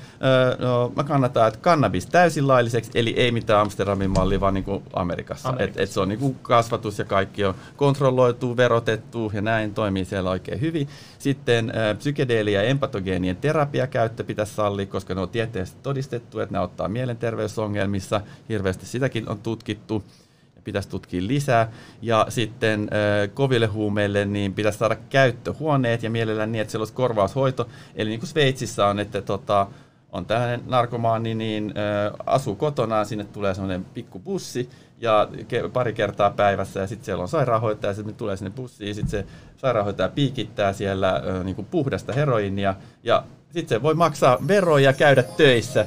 no, 0.58 0.92
mä 0.96 1.04
kannatan, 1.04 1.48
että 1.48 1.60
kannabis 1.60 2.06
täysin 2.06 2.48
lailliseksi, 2.48 2.90
eli 2.94 3.14
ei 3.16 3.32
mitään 3.32 3.60
Amsterdamin 3.60 4.10
malli, 4.10 4.40
vaan 4.40 4.54
niin 4.54 4.64
kuin 4.64 4.82
Amerikassa. 4.92 5.48
Amerikassa. 5.48 5.80
Et, 5.80 5.88
et 5.88 5.90
se 5.90 6.00
on 6.00 6.08
niin 6.08 6.18
kuin 6.18 6.36
kasvatus 6.42 6.98
ja 6.98 7.04
kaikki 7.04 7.44
on 7.44 7.54
kontrolloitu, 7.76 8.56
verotettu 8.56 9.30
ja 9.34 9.40
näin 9.40 9.74
toimii 9.74 10.04
siellä 10.04 10.30
oikein 10.30 10.60
hyvin. 10.60 10.88
Sitten 11.18 11.70
äh, 11.70 11.98
psykedeeli- 11.98 12.52
ja 12.52 12.62
empatogeenien 12.62 13.36
terapiakäyttö 13.36 14.24
pitäisi 14.24 14.54
sallia, 14.54 14.86
koska 14.86 15.14
ne 15.14 15.20
on 15.20 15.28
tieteellisesti 15.28 15.80
todistettu, 15.82 16.40
että 16.40 16.52
ne 16.52 16.58
auttaa 16.58 16.88
mielenterveysongelmissa. 16.88 18.20
Hirveästi 18.48 18.86
sitäkin 18.86 19.28
on 19.28 19.38
tutkittu 19.38 20.04
pitäisi 20.64 20.88
tutkia 20.88 21.26
lisää. 21.26 21.72
Ja 22.02 22.26
sitten 22.28 22.80
äh, 22.82 23.30
koville 23.34 23.66
huumeille 23.66 24.24
niin 24.24 24.54
pitäisi 24.54 24.78
saada 24.78 24.96
käyttöhuoneet 25.10 26.02
ja 26.02 26.10
mielellään 26.10 26.52
niin, 26.52 26.62
että 26.62 26.70
siellä 26.70 26.82
olisi 26.82 26.92
korvaushoito. 26.92 27.68
Eli 27.94 28.10
niin 28.10 28.20
kuin 28.20 28.28
Sveitsissä 28.28 28.86
on, 28.86 29.00
että 29.00 29.22
tota, 29.22 29.66
on 30.12 30.26
tällainen 30.26 30.60
narkomaani, 30.66 31.34
niin 31.34 31.74
äh, 31.76 32.12
asuu 32.26 32.54
kotonaan, 32.54 33.06
sinne 33.06 33.24
tulee 33.24 33.54
semmoinen 33.54 33.84
pikku 33.84 34.18
bussi 34.18 34.68
ja 35.00 35.28
ke- 35.32 35.68
pari 35.72 35.92
kertaa 35.92 36.30
päivässä 36.30 36.80
ja 36.80 36.86
sitten 36.86 37.04
siellä 37.04 37.22
on 37.22 37.28
sairaanhoitaja 37.28 37.90
ja 37.90 37.94
sitten 37.94 38.14
tulee 38.14 38.36
sinne 38.36 38.50
bussiin 38.50 38.88
ja 38.88 38.94
sitten 38.94 39.10
se 39.10 39.26
sairaanhoitaja 39.56 40.08
piikittää 40.08 40.72
siellä 40.72 41.10
äh, 41.10 41.44
niin 41.44 41.56
kuin 41.56 41.66
puhdasta 41.70 42.12
heroinia 42.12 42.74
ja 43.02 43.24
sitten 43.50 43.76
se 43.76 43.82
voi 43.82 43.94
maksaa 43.94 44.38
veroja 44.48 44.84
ja 44.84 44.92
käydä 44.92 45.22
töissä 45.22 45.86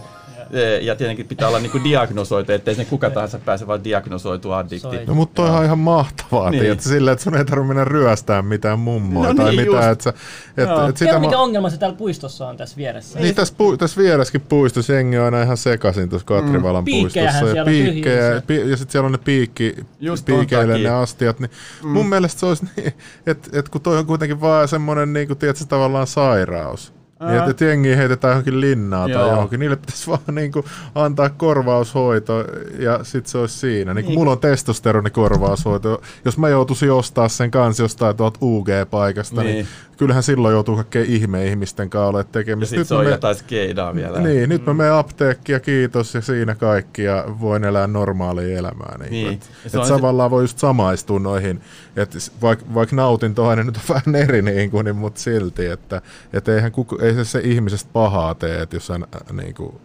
ja 0.81 0.95
tietenkin 0.95 1.27
pitää 1.27 1.47
olla 1.47 1.59
niinku 1.59 1.79
diagnosoitu, 1.83 2.51
ettei 2.51 2.75
sen 2.75 2.85
kuka 2.85 3.09
tahansa 3.09 3.39
pääse 3.39 3.67
vaan 3.67 3.83
diagnosoitu 3.83 4.51
addikti. 4.51 5.05
No 5.07 5.13
mutta 5.13 5.35
toi 5.35 5.49
on 5.49 5.65
ihan 5.65 5.79
mahtavaa, 5.79 6.49
niin. 6.49 6.71
että 6.71 6.83
sillä, 6.83 7.11
että 7.11 7.23
sun 7.23 7.37
ei 7.37 7.45
tarvitse 7.45 7.67
mennä 7.67 7.85
ryöstää 7.85 8.41
mitään 8.41 8.79
mummoa 8.79 9.27
no 9.27 9.33
tai 9.33 9.55
niin, 9.55 9.67
mitään. 9.67 9.91
Että, 9.91 10.13
et, 10.57 10.69
no. 10.69 10.87
et 10.87 10.97
sitä 10.97 11.19
mikä 11.19 11.35
ma- 11.35 11.43
ongelma 11.43 11.69
se 11.69 11.77
täällä 11.77 11.97
puistossa 11.97 12.47
on 12.47 12.57
tässä 12.57 12.77
vieressä? 12.77 13.19
Niin, 13.19 13.35
tässä, 13.35 13.53
pu- 13.53 13.77
tässä 13.77 14.01
vieressäkin 14.01 14.41
puistossa 14.41 14.93
jengi 14.93 15.17
on 15.17 15.25
aina 15.25 15.41
ihan 15.41 15.57
sekaisin 15.57 16.09
tuossa 16.09 16.25
Katrivalan 16.25 16.83
mm. 16.83 16.91
puistossa. 16.91 17.45
Ja, 17.45 17.65
piikkejä, 17.65 18.41
pi- 18.47 18.69
ja 18.69 18.77
sitten 18.77 18.91
siellä 18.91 19.05
on 19.05 19.11
ne 19.11 19.17
piikki, 19.17 19.75
Just 19.99 20.25
piikeille 20.25 20.77
ne 20.77 20.89
astiat. 20.89 21.39
Niin 21.39 21.51
mm. 21.83 21.89
Mun 21.89 22.09
mielestä 22.09 22.39
se 22.39 22.45
olisi 22.45 22.65
niin, 22.75 22.93
että 23.25 23.59
et 23.59 23.69
kun 23.69 23.81
toi 23.81 23.97
on 23.97 24.05
kuitenkin 24.05 24.41
vaan 24.41 24.67
semmoinen, 24.67 25.13
niin 25.13 25.27
kuin, 25.27 25.37
tiedätkö, 25.37 25.65
tavallaan 25.65 26.07
sairaus. 26.07 26.94
Niin, 27.19 27.37
että, 27.37 27.51
että 27.51 27.65
jengi 27.65 27.97
heitetään 27.97 28.31
johonkin 28.31 28.61
linnaan 28.61 29.09
Joo. 29.09 29.21
tai 29.21 29.29
johonkin. 29.29 29.59
Niille 29.59 29.75
pitäisi 29.75 30.07
vaan 30.11 30.35
niin 30.35 30.51
kuin, 30.51 30.65
antaa 30.95 31.29
korvaushoito 31.29 32.45
ja 32.79 32.99
sitten 33.03 33.31
se 33.31 33.37
olisi 33.37 33.59
siinä. 33.59 33.93
Niin 33.93 34.05
niin. 34.05 34.19
mulla 34.19 34.31
on 34.31 34.39
testosteronikorvaushoito. 34.39 36.01
Jos 36.25 36.37
mä 36.37 36.49
joutuisin 36.49 36.91
ostaa 36.91 37.29
sen 37.29 37.51
kanssa 37.51 37.83
jostain 37.83 38.17
tuolta 38.17 38.39
UG-paikasta, 38.41 39.43
niin. 39.43 39.55
niin 39.55 39.67
kyllähän 39.97 40.23
silloin 40.23 40.53
joutuu 40.53 40.75
kaikkein 40.75 41.09
ihme-ihmisten 41.09 41.89
kanssa 41.89 42.07
olemaan 42.07 42.31
tekemistä. 42.31 42.75
Ja 42.75 42.79
sitten 42.79 42.85
se 42.85 42.95
on 42.95 43.05
me... 43.05 43.11
jotain 43.11 43.35
skeidaa 43.35 43.95
vielä. 43.95 44.19
Niin, 44.19 44.49
nyt 44.49 44.61
mm. 44.61 44.65
mä 44.65 44.73
menen 44.73 44.93
apteekkiin 44.93 45.53
ja 45.53 45.59
kiitos 45.59 46.13
ja 46.13 46.21
siinä 46.21 46.55
kaikki 46.55 47.03
ja 47.03 47.25
voin 47.41 47.63
elää 47.63 47.87
normaalia 47.87 48.57
elämää. 48.57 48.97
Niin 48.97 49.11
niin. 49.11 49.33
Että 49.33 49.45
et, 49.65 49.75
et 49.75 49.87
tavallaan 49.87 50.29
se... 50.29 50.31
voi 50.31 50.43
just 50.43 50.57
samaistua 50.57 51.19
noihin, 51.19 51.61
että 51.95 52.17
vaikka 52.41 52.65
vaik 52.73 52.91
nautintoaine 52.91 53.63
nyt 53.63 53.77
on 53.77 53.83
vähän 53.95 54.15
eri 54.15 54.41
niin 54.41 54.71
kuin, 54.71 54.85
niin, 54.85 54.95
mutta 54.95 55.21
silti, 55.21 55.65
että 55.65 56.01
et 56.33 56.47
eihän 56.47 56.71
kuka, 56.71 56.95
ei 57.01 57.13
se, 57.13 57.25
se 57.25 57.39
ihmisestä 57.43 57.89
pahaa 57.93 58.35
tee, 58.35 58.61
että 58.61 58.75
jos 58.75 58.89
hän 58.89 59.05
niin 59.31 59.53
kuin, 59.53 59.75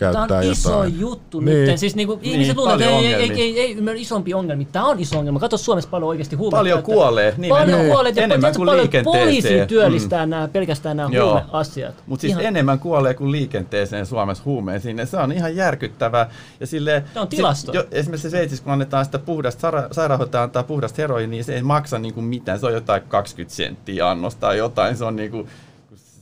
käyttää 0.00 0.26
Tämä 0.26 0.38
on 0.38 0.46
jotain. 0.46 0.52
iso 0.52 0.84
juttu 0.84 1.40
niin. 1.40 1.68
nyt. 1.68 1.78
Siis 1.78 1.96
niinku, 1.96 2.18
niin, 2.22 2.32
ihmiset 2.32 2.56
luulee, 2.56 2.74
että 2.74 2.86
ei, 2.86 3.06
ei, 3.06 3.14
ei, 3.14 3.40
ei, 3.40 3.60
ei 3.60 3.76
ymmärrä 3.76 4.00
isompi 4.00 4.34
ongelma. 4.34 4.64
Tämä 4.72 4.84
on 4.86 5.00
iso 5.00 5.18
ongelma. 5.18 5.40
Kato 5.40 5.56
Suomessa 5.56 5.90
paljon 5.90 6.08
oikeasti 6.08 6.36
huumeita. 6.36 6.56
Paljon 6.56 6.82
kuolee. 6.82 7.34
Niin, 7.36 7.48
paljon 7.48 7.78
niin. 7.78 7.90
kuolee. 7.90 8.12
Ja 8.16 8.22
enemmän 8.22 8.54
kuin 8.54 8.66
paljon 8.66 8.88
poliisi 9.04 9.48
työllistää 9.68 10.26
mm. 10.26 10.30
nämä, 10.30 10.48
pelkästään 10.48 10.96
nämä 10.96 11.08
huumeasiat. 11.08 11.94
Mutta 12.06 12.20
siis 12.20 12.30
ihan... 12.30 12.44
enemmän 12.44 12.78
kuolee 12.78 13.14
kuin 13.14 13.32
liikenteeseen 13.32 14.06
Suomessa 14.06 14.44
huumeisiin. 14.44 15.06
Se 15.06 15.16
on 15.16 15.32
ihan 15.32 15.56
järkyttävää. 15.56 16.30
Ja 16.60 16.66
sille, 16.66 17.04
Tämä 17.14 17.22
on 17.22 17.28
tilasto. 17.28 17.72
Se, 17.72 17.78
jo, 17.78 17.84
esimerkiksi 17.90 18.30
Sveitsissä, 18.30 18.64
kun 18.64 18.72
annetaan 18.72 19.04
sitä 19.04 19.18
puhdasta, 19.18 19.70
saira- 19.70 19.88
sairaanhoitaja 19.94 20.42
antaa 20.42 20.62
puhdasta 20.62 21.02
heroin, 21.02 21.30
niin 21.30 21.44
se 21.44 21.54
ei 21.54 21.62
maksa 21.62 21.98
niinku 21.98 22.20
mitään. 22.20 22.60
Se 22.60 22.66
on 22.66 22.72
jotain 22.72 23.02
20 23.08 23.56
senttiä 23.56 24.10
annosta 24.10 24.40
tai 24.40 24.58
jotain. 24.58 24.96
Se 24.96 25.04
on 25.04 25.16
niinku, 25.16 25.46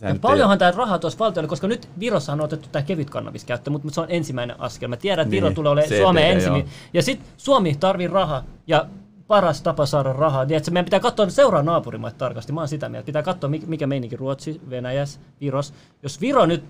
ja 0.01 0.14
paljonhan 0.20 0.59
tämä 0.59 0.70
rahaa 0.70 0.99
tuossa 0.99 1.18
valtiolle, 1.18 1.49
koska 1.49 1.68
nyt 1.68 1.88
Virossa 2.01 2.32
on 2.32 2.40
otettu 2.40 2.68
tämä 2.72 2.82
kevyt 2.82 3.11
kannabis 3.11 3.44
käyttö, 3.44 3.70
mutta 3.70 3.90
se 3.90 4.01
on 4.01 4.07
ensimmäinen 4.11 4.61
askel. 4.61 4.88
Mä 4.88 4.96
tiedän, 4.96 5.22
että 5.22 5.30
Viro 5.30 5.49
niin, 5.49 5.55
tulee 5.55 5.72
olemaan 5.72 5.96
Suomen 5.99 6.30
ensin. 6.30 6.64
Ja 6.92 7.03
sitten 7.03 7.28
Suomi 7.36 7.76
tarvii 7.80 8.09
rahaa 8.09 8.44
ja 8.66 8.86
paras 9.26 9.62
tapa 9.62 9.86
saada 9.86 10.12
rahaa. 10.12 10.46
Tiedätkö, 10.46 10.70
meidän 10.70 10.84
pitää 10.84 11.01
katsoa 11.01 11.30
seuraa 11.30 11.62
naapurimaita 11.62 12.18
tarkasti. 12.18 12.53
Mä 12.53 12.61
oon 12.61 12.68
sitä 12.68 12.88
mieltä. 12.88 13.07
Pitää 13.07 13.22
katsoa, 13.22 13.51
mikä 13.66 13.86
meininki 13.86 14.16
Ruotsi, 14.16 14.61
Venäjäs, 14.70 15.20
Viros. 15.40 15.74
Jos 16.03 16.20
Viro 16.20 16.46
nyt 16.46 16.64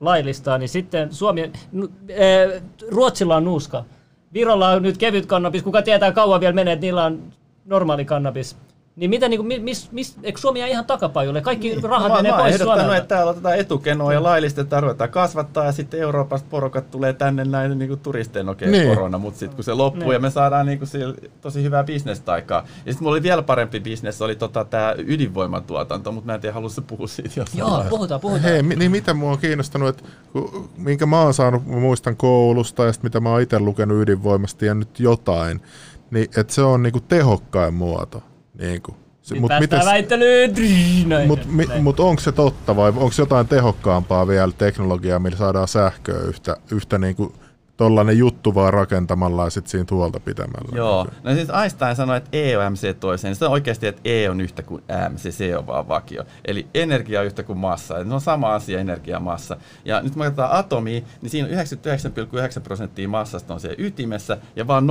laillistaa, 0.00 0.58
niin 0.58 0.68
sitten 0.68 1.14
Suomi, 1.14 1.42
äh, 1.42 2.62
Ruotsilla 2.88 3.36
on 3.36 3.44
nuuska. 3.44 3.84
Virolla 4.34 4.68
on 4.68 4.82
nyt 4.82 4.98
kevyt 4.98 5.26
kannabis. 5.26 5.62
Kuka 5.62 5.82
tietää 5.82 6.12
kauan 6.12 6.40
vielä 6.40 6.54
menee, 6.54 6.72
että 6.72 6.86
niillä 6.86 7.04
on 7.04 7.32
normaali 7.64 8.04
kannabis. 8.04 8.56
Niin 8.96 9.10
mitä, 9.10 9.28
niin 9.28 9.46
kuin, 9.46 9.62
mis, 9.62 9.92
mis, 9.92 10.16
eikö 10.22 10.40
Suomi 10.40 10.58
jää 10.58 10.68
ihan 10.68 10.84
takapajulle? 10.84 11.40
Kaikki 11.40 11.68
niin. 11.68 11.82
rahat 11.82 12.08
no, 12.08 12.14
menee 12.14 12.32
pois 12.32 12.58
Suomelta. 12.58 12.96
että 12.96 13.08
täällä 13.08 13.30
otetaan 13.30 13.58
etukenoa 13.58 14.12
ja 14.12 14.22
laillistetaan, 14.22 14.82
ruvetaan 14.82 15.10
kasvattaa 15.10 15.64
ja 15.64 15.72
sitten 15.72 16.00
Euroopasta 16.00 16.46
porukat 16.50 16.90
tulee 16.90 17.12
tänne 17.12 17.44
näin 17.44 17.78
niin 17.78 17.98
turistein, 17.98 18.48
okei 18.48 18.68
okay, 18.68 18.80
niin. 18.80 18.94
korona, 18.94 19.18
mutta 19.18 19.38
sitten 19.38 19.56
kun 19.56 19.64
se 19.64 19.74
loppuu 19.74 20.02
niin. 20.02 20.12
ja 20.12 20.18
me 20.18 20.30
saadaan 20.30 20.66
niin 20.66 20.78
kuin, 20.78 20.88
tosi 21.40 21.62
hyvää 21.62 21.84
bisnestä 21.84 22.32
aikaa. 22.32 22.58
Ja 22.58 22.92
sitten 22.92 23.04
mulla 23.04 23.14
oli 23.14 23.22
vielä 23.22 23.42
parempi 23.42 23.80
bisnes, 23.80 24.22
oli 24.22 24.36
tota, 24.36 24.64
tämä 24.64 24.94
ydinvoimatuotanto, 24.98 26.12
mutta 26.12 26.26
mä 26.26 26.34
en 26.34 26.40
tiedä, 26.40 26.54
haluaisi 26.54 26.80
puhua 26.80 27.06
siitä 27.06 27.30
jossain 27.36 27.58
Joo, 27.58 27.70
vaiheessa. 27.70 27.90
puhutaan, 27.90 28.20
puhutaan. 28.20 28.44
Hei, 28.44 28.62
niin 28.62 28.90
mitä 28.90 29.14
mua 29.14 29.32
on 29.32 29.38
kiinnostanut, 29.38 29.88
että 29.88 30.04
minkä 30.76 31.06
mä 31.06 31.22
oon 31.22 31.34
saanut, 31.34 31.66
mä 31.66 31.76
muistan 31.76 32.16
koulusta 32.16 32.84
ja 32.84 32.92
sitten 32.92 33.08
mitä 33.08 33.20
mä 33.20 33.30
oon 33.30 33.42
itse 33.42 33.58
lukenut 33.58 34.02
ydinvoimasta 34.02 34.64
ja 34.64 34.74
nyt 34.74 35.00
jotain, 35.00 35.60
niin 36.10 36.28
että 36.36 36.54
se 36.54 36.62
on 36.62 36.82
niin 36.82 36.92
kuin 36.92 37.04
tehokkain 37.08 37.74
muoto 37.74 38.22
niin 38.62 38.82
kuin. 38.82 38.96
Se, 39.22 39.34
mut 39.40 39.52
mites, 39.60 39.84
väittelyyn. 39.84 40.54
Mutta 41.26 41.46
mi, 41.48 41.66
mut 41.80 42.00
onko 42.00 42.20
se 42.20 42.32
totta 42.32 42.76
vai 42.76 42.88
onko 42.88 43.10
jotain 43.18 43.48
tehokkaampaa 43.48 44.26
vielä 44.26 44.52
teknologiaa, 44.58 45.18
millä 45.18 45.38
saadaan 45.38 45.68
sähköä 45.68 46.20
yhtä, 46.20 46.56
yhtä 46.70 46.98
niin 46.98 47.16
kuin 47.16 47.32
tollainen 47.82 48.18
juttu 48.18 48.54
vaan 48.54 48.72
rakentamalla 48.72 49.44
ja 49.44 49.50
sitten 49.50 49.70
siinä 49.70 49.84
tuolta 49.84 50.20
pitämällä. 50.20 50.76
Joo. 50.76 51.06
No 51.22 51.34
siis 51.34 51.48
Einstein 51.62 51.96
sanoi, 51.96 52.16
että 52.16 52.30
E 52.32 52.58
on 52.58 52.72
MC 52.72 52.96
toiseen. 53.00 53.36
Se 53.36 53.44
on 53.44 53.50
oikeasti, 53.50 53.86
että 53.86 54.00
E 54.04 54.30
on 54.30 54.40
yhtä 54.40 54.62
kuin 54.62 54.82
MC, 55.08 55.30
se 55.30 55.56
on 55.58 55.66
vaan 55.66 55.88
vakio. 55.88 56.24
Eli 56.44 56.66
energia 56.74 57.20
on 57.20 57.26
yhtä 57.26 57.42
kuin 57.42 57.58
massa. 57.58 58.04
Se 58.04 58.14
on 58.14 58.20
sama 58.20 58.54
asia, 58.54 58.80
energia 58.80 59.16
ja 59.16 59.20
massa. 59.20 59.56
Ja 59.84 60.02
nyt 60.02 60.12
kun 60.12 60.22
katsotaan 60.22 60.52
atomia, 60.52 61.00
niin 61.22 61.30
siinä 61.30 61.48
on 61.48 61.54
99,9 61.54 62.60
prosenttia 62.62 63.08
massasta 63.08 63.54
on 63.54 63.60
se 63.60 63.74
ytimessä 63.78 64.38
ja 64.56 64.66
vaan 64.66 64.88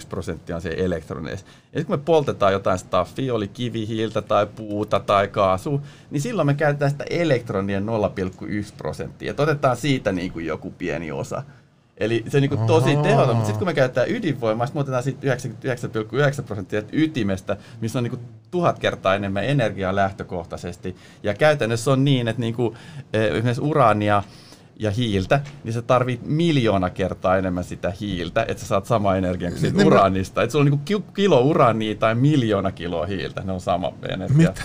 0,1 0.00 0.06
prosenttia 0.08 0.56
on 0.56 0.62
se 0.62 0.74
elektroneissa. 0.76 1.46
Ja 1.72 1.84
kun 1.84 1.94
me 1.94 2.02
poltetaan 2.04 2.52
jotain 2.52 2.78
staffia, 2.78 3.34
oli 3.34 3.48
kivihiiltä 3.48 4.22
tai 4.22 4.46
puuta 4.46 5.00
tai 5.00 5.28
kaasu, 5.28 5.80
niin 6.10 6.20
silloin 6.20 6.46
me 6.46 6.54
käytetään 6.54 6.90
sitä 6.90 7.04
elektronien 7.10 7.86
0,1 7.86 8.72
prosenttia. 8.76 9.30
Et 9.30 9.40
otetaan 9.40 9.76
siitä 9.76 10.12
niin 10.12 10.32
kuin 10.32 10.46
joku 10.46 10.70
pieni 10.70 11.12
osa. 11.12 11.42
Eli 12.00 12.24
se 12.28 12.36
on 12.36 12.40
niin 12.40 12.66
tosi 12.66 12.96
tehoton, 12.96 13.36
mutta 13.36 13.46
sitten 13.46 13.58
kun 13.58 13.68
me 13.68 13.74
käytetään 13.74 14.10
ydinvoimaa, 14.10 14.66
sitten 14.66 14.78
me 14.78 14.80
otetaan 14.80 15.02
siitä 15.02 15.36
99,9 16.40 16.42
prosenttia 16.46 16.82
ytimestä, 16.92 17.56
missä 17.80 17.98
on 17.98 18.04
niin 18.04 18.18
tuhat 18.50 18.78
kertaa 18.78 19.14
enemmän 19.14 19.44
energiaa 19.44 19.94
lähtökohtaisesti. 19.94 20.96
Ja 21.22 21.34
käytännössä 21.34 21.90
on 21.92 22.04
niin, 22.04 22.28
että 22.28 22.40
niin 22.40 22.54
kuin, 22.54 22.76
eh, 23.12 23.22
esimerkiksi 23.22 23.62
uraania 23.62 24.22
ja 24.80 24.90
hiiltä, 24.90 25.40
niin 25.64 25.72
sä 25.72 25.82
tarvit 25.82 26.20
miljoona 26.26 26.90
kertaa 26.90 27.36
enemmän 27.36 27.64
sitä 27.64 27.92
hiiltä, 28.00 28.44
että 28.48 28.60
sä 28.62 28.66
saat 28.68 28.86
sama 28.86 29.16
energian 29.16 29.52
kuin 29.52 29.60
siitä 29.60 29.76
Niin, 29.76 29.86
uraanista. 29.86 30.42
Että 30.42 30.52
sulla 30.52 30.62
on 30.62 30.70
niinku 30.70 30.84
ki- 30.84 31.12
kilo 31.14 31.40
uraania 31.40 31.94
tai 31.94 32.14
miljoona 32.14 32.72
kiloa 32.72 33.06
hiiltä, 33.06 33.42
ne 33.44 33.52
on 33.52 33.60
sama 33.60 33.92
energia. 34.08 34.36
Mitä? 34.36 34.62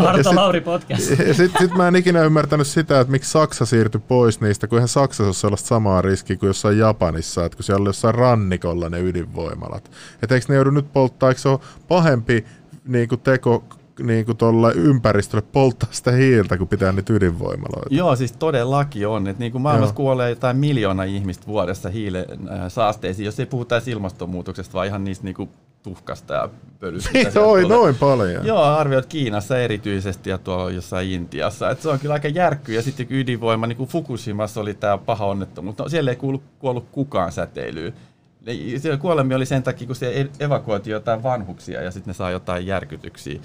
Arto 0.08 0.22
sit- 0.22 0.32
Lauri 0.36 0.60
podcast. 0.60 1.02
Sitten 1.02 1.58
sit 1.58 1.74
mä 1.76 1.88
en 1.88 1.96
ikinä 1.96 2.22
ymmärtänyt 2.22 2.66
sitä, 2.66 3.00
että 3.00 3.10
miksi 3.10 3.30
Saksa 3.30 3.66
siirtyi 3.66 4.00
pois 4.08 4.40
niistä, 4.40 4.66
kun 4.66 4.78
eihän 4.78 4.88
Saksassa 4.88 5.24
ole 5.24 5.34
sellaista 5.34 5.66
samaa 5.68 6.02
riskiä 6.02 6.36
kuin 6.36 6.48
jossain 6.48 6.78
Japanissa, 6.78 7.44
että 7.44 7.56
kun 7.56 7.64
siellä 7.64 7.80
on 7.82 7.86
jossain 7.86 8.14
rannikolla 8.14 8.88
ne 8.88 9.00
ydinvoimalat. 9.00 9.90
Että 10.22 10.34
eikö 10.34 10.46
ne 10.48 10.54
joudu 10.54 10.70
nyt 10.70 10.92
polttaa, 10.92 11.28
eikö 11.28 11.40
se 11.40 11.48
ole 11.48 11.60
pahempi 11.88 12.44
niin 12.84 13.08
kuin 13.08 13.20
teko 13.20 13.64
niin 14.00 14.26
kuin 14.26 14.36
tuolla 14.36 14.72
ympäristölle 14.72 15.46
polttaa 15.52 15.88
sitä 15.92 16.12
hiiltä, 16.12 16.58
kun 16.58 16.68
pitää 16.68 16.92
niitä 16.92 17.12
ydinvoimaloita. 17.12 17.94
Joo, 17.94 18.16
siis 18.16 18.32
todellakin 18.32 19.08
on. 19.08 19.26
Että 19.26 19.40
niin 19.40 19.52
kuin 19.52 19.62
maailmassa 19.62 19.92
Joo. 19.92 19.96
kuolee 19.96 20.30
jotain 20.30 20.56
miljoona 20.56 21.04
ihmistä 21.04 21.46
vuodessa 21.46 21.88
hiilen 21.88 22.24
äh, 22.50 22.60
saasteisiin, 22.68 23.26
jos 23.26 23.40
ei 23.40 23.46
puhuta 23.46 23.80
ilmastonmuutoksesta, 23.86 24.74
vaan 24.74 24.86
ihan 24.86 25.04
niistä 25.04 25.24
niin 25.24 25.34
kuin 25.34 25.50
tuhkasta 25.82 26.34
ja 26.34 26.48
pölystä. 26.80 27.10
Oi, 27.40 27.62
tulee. 27.62 27.76
noin 27.76 27.94
paljon. 27.94 28.46
Joo, 28.46 28.62
arvioit 28.62 29.06
Kiinassa 29.06 29.58
erityisesti 29.58 30.30
ja 30.30 30.38
tuolla 30.38 30.70
jossain 30.70 31.10
Intiassa. 31.10 31.70
Et 31.70 31.82
se 31.82 31.88
on 31.88 31.98
kyllä 31.98 32.14
aika 32.14 32.28
järkky. 32.28 32.74
Ja 32.74 32.82
sitten 32.82 33.06
ydinvoima, 33.10 33.66
niin 33.66 33.76
kuin 33.76 33.88
Fukushimassa 33.88 34.60
oli 34.60 34.74
tämä 34.74 34.98
paha 34.98 35.26
onnettomuus. 35.26 35.78
No, 35.78 35.88
siellä 35.88 36.10
ei 36.10 36.16
kuulu, 36.16 36.42
kuollut 36.58 36.86
kukaan 36.92 37.32
säteilyyn. 37.32 37.92
Siellä 38.78 38.98
kuolemia 38.98 39.36
oli 39.36 39.46
sen 39.46 39.62
takia, 39.62 39.86
kun 39.86 39.96
siellä 39.96 40.18
e- 40.18 40.44
evakuoitiin 40.44 40.92
jotain 40.92 41.22
vanhuksia 41.22 41.82
ja 41.82 41.90
sitten 41.90 42.10
ne 42.10 42.14
saa 42.14 42.30
jotain 42.30 42.66
järkytyksiä 42.66 43.40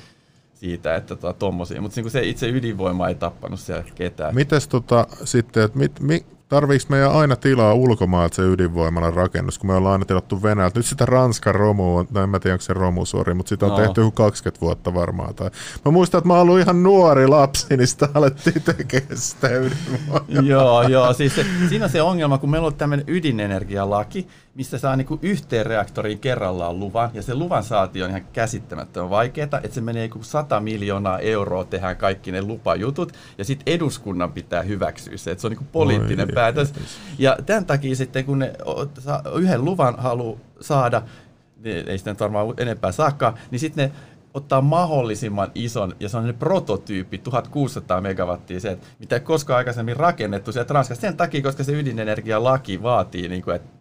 siitä, 0.62 0.96
että 0.96 1.16
tota, 1.16 1.34
tommosia. 1.40 1.82
Mutta 1.82 2.02
se 2.10 2.22
itse 2.24 2.50
ydinvoima 2.50 3.08
ei 3.08 3.16
tappanut 3.16 3.60
siellä 3.60 3.84
ketään. 3.96 4.36
Mites 4.36 4.68
tota 4.68 5.08
sitten, 5.24 5.64
että 5.64 5.78
mit, 5.78 6.00
mi, 6.00 6.26
tarviiko 6.50 6.86
meidän 6.90 7.12
aina 7.12 7.36
tilaa 7.36 7.74
ulkomailta 7.74 8.36
se 8.36 8.42
ydinvoimalan 8.42 9.14
rakennus, 9.14 9.60
kun 9.60 9.68
me 9.68 9.74
ollaan 9.74 9.92
aina 9.94 10.06
tilattu 10.06 10.44
Venäjältä. 10.44 10.80
Nyt 10.80 10.86
sitä 10.86 11.06
Ranskan 11.06 11.56
romu 11.56 11.98
on, 11.98 12.08
no 12.12 12.24
en 12.24 12.30
mä 12.30 12.40
tiedä 12.40 12.54
onko 12.54 12.62
se 12.62 12.74
romu 12.74 13.06
suori, 13.06 13.34
mutta 13.34 13.50
sitä 13.50 13.66
on 13.66 13.72
No. 13.72 13.78
tehty 13.78 14.02
joku 14.02 14.12
20 14.12 14.62
vuotta 14.62 14.94
varmaan. 14.94 15.36
Tai. 15.36 15.50
Mä 15.86 15.92
muistan, 15.92 16.18
että 16.18 16.28
mä 16.28 16.34
oon 16.34 16.42
ollut 16.42 16.60
ihan 16.60 16.84
nuori 16.84 17.28
lapsi, 17.28 17.78
niin 17.78 17.88
sitä 17.88 18.10
alettiin 18.14 18.62
tekemään 18.62 19.18
sitä 19.18 19.48
ydinvoimaa. 19.48 20.26
joo, 20.42 20.82
joo. 20.82 21.14
Siis 21.14 21.36
se, 21.36 21.46
siinä 21.70 21.86
on 21.86 21.92
se 21.92 22.02
ongelma, 22.02 22.38
kun 22.38 22.50
meillä 22.50 22.68
on 22.68 22.76
tämmöinen 22.76 23.06
ydinenergialaki, 23.10 24.28
missä 24.56 24.78
saa 24.78 24.96
niinku 24.96 25.20
yhteen 25.22 25.66
reaktoriin 25.66 26.20
kerrallaan 26.20 26.80
luvan, 26.80 27.10
ja 27.14 27.22
se 27.22 27.36
luvan 27.36 27.64
saati 27.64 28.04
on 28.04 28.10
ihan 28.10 28.26
käsittämättömän 28.34 29.10
vaikeaa, 29.10 29.46
että 29.46 29.76
se 29.76 29.82
menee 29.82 30.06
joku 30.06 30.24
100 30.24 30.60
miljoonaa 30.60 31.20
euroa 31.20 31.64
tehdään 31.64 31.98
kaikki 31.98 32.32
ne 32.32 32.42
lupajutut, 32.42 33.14
ja 33.38 33.46
sitten 33.46 33.74
eduskunnan 33.74 34.32
pitää 34.32 34.62
hyväksyä 34.62 35.18
se, 35.18 35.32
että 35.32 35.42
se 35.42 35.48
on 35.48 35.52
niinku 35.52 35.66
poliittinen 35.72 36.30
Oi, 36.30 36.34
päätös. 36.34 36.74
Ja 37.18 37.38
tämän 37.46 37.66
takia 37.66 37.96
sitten, 37.96 38.26
kun 38.26 38.40
ne 38.40 38.54
yhden 39.36 39.66
luvan 39.66 39.96
haluaa 39.98 40.40
saada, 40.62 41.02
niin 41.64 41.90
ei 41.90 41.98
sitä 41.98 42.12
nyt 42.12 42.20
varmaan 42.20 42.54
enempää 42.58 42.92
saakka, 42.92 43.34
niin 43.52 43.60
sitten 43.60 43.90
ne 43.90 43.96
ottaa 44.34 44.62
mahdollisimman 44.62 45.52
ison, 45.56 45.96
ja 46.00 46.10
se 46.10 46.18
on 46.18 46.28
ne 46.28 46.34
prototyyppi, 46.34 47.18
1600 47.18 48.02
megawattia, 48.02 48.60
se, 48.60 48.72
että 48.72 48.88
mitä 49.00 49.16
ei 49.16 49.20
koskaan 49.20 49.58
aikaisemmin 49.58 49.98
rakennettu 49.98 50.52
sieltä 50.52 50.74
Ranskassa, 50.74 51.02
sen 51.02 51.18
takia, 51.18 51.42
koska 51.42 51.64
se 51.64 51.72
ydinenergialaki 51.72 52.84
vaatii, 52.84 53.28
niin 53.28 53.42
kuin, 53.42 53.56
että 53.56 53.81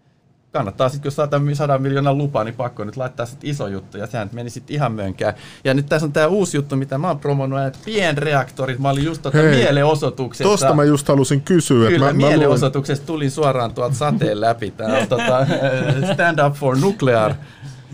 kannattaa 0.52 0.88
sitten, 0.88 1.06
jos 1.06 1.16
saadaan 1.16 1.56
100 1.56 1.78
miljoonaa 1.78 2.14
lupaa, 2.14 2.44
niin 2.44 2.54
pakko 2.54 2.84
nyt 2.84 2.96
laittaa 2.96 3.26
sitten 3.26 3.50
iso 3.50 3.66
juttu, 3.66 3.98
ja 3.98 4.06
sehän 4.06 4.30
meni 4.32 4.50
sitten 4.50 4.74
ihan 4.74 4.92
mönkään. 4.92 5.34
Ja 5.64 5.74
nyt 5.74 5.86
tässä 5.86 6.06
on 6.06 6.12
tämä 6.12 6.26
uusi 6.26 6.56
juttu, 6.56 6.76
mitä 6.76 6.98
mä 6.98 7.08
oon 7.08 7.18
promonnut, 7.18 7.60
että 7.60 7.78
pienreaktorit, 7.84 8.78
mä 8.78 8.90
olin 8.90 9.04
just 9.04 9.22
tota 9.22 9.38
Hei, 9.38 9.56
mielenosoituksessa. 9.56 10.50
Tosta 10.50 10.74
mä 10.74 10.84
just 10.84 11.08
halusin 11.08 11.40
kysyä. 11.40 11.88
Kyllä, 11.88 12.10
että 12.10 12.22
mä, 12.22 12.30
mä 12.30 12.36
luin, 12.36 13.06
tulin 13.06 13.30
suoraan 13.30 13.74
tuolta 13.74 13.94
sateen 13.96 14.40
läpi. 14.40 14.70
Tämä 14.70 14.98
on 14.98 15.08
tota, 15.08 15.46
Stand 16.14 16.38
Up 16.46 16.54
for 16.54 16.78
Nuclear. 16.78 17.34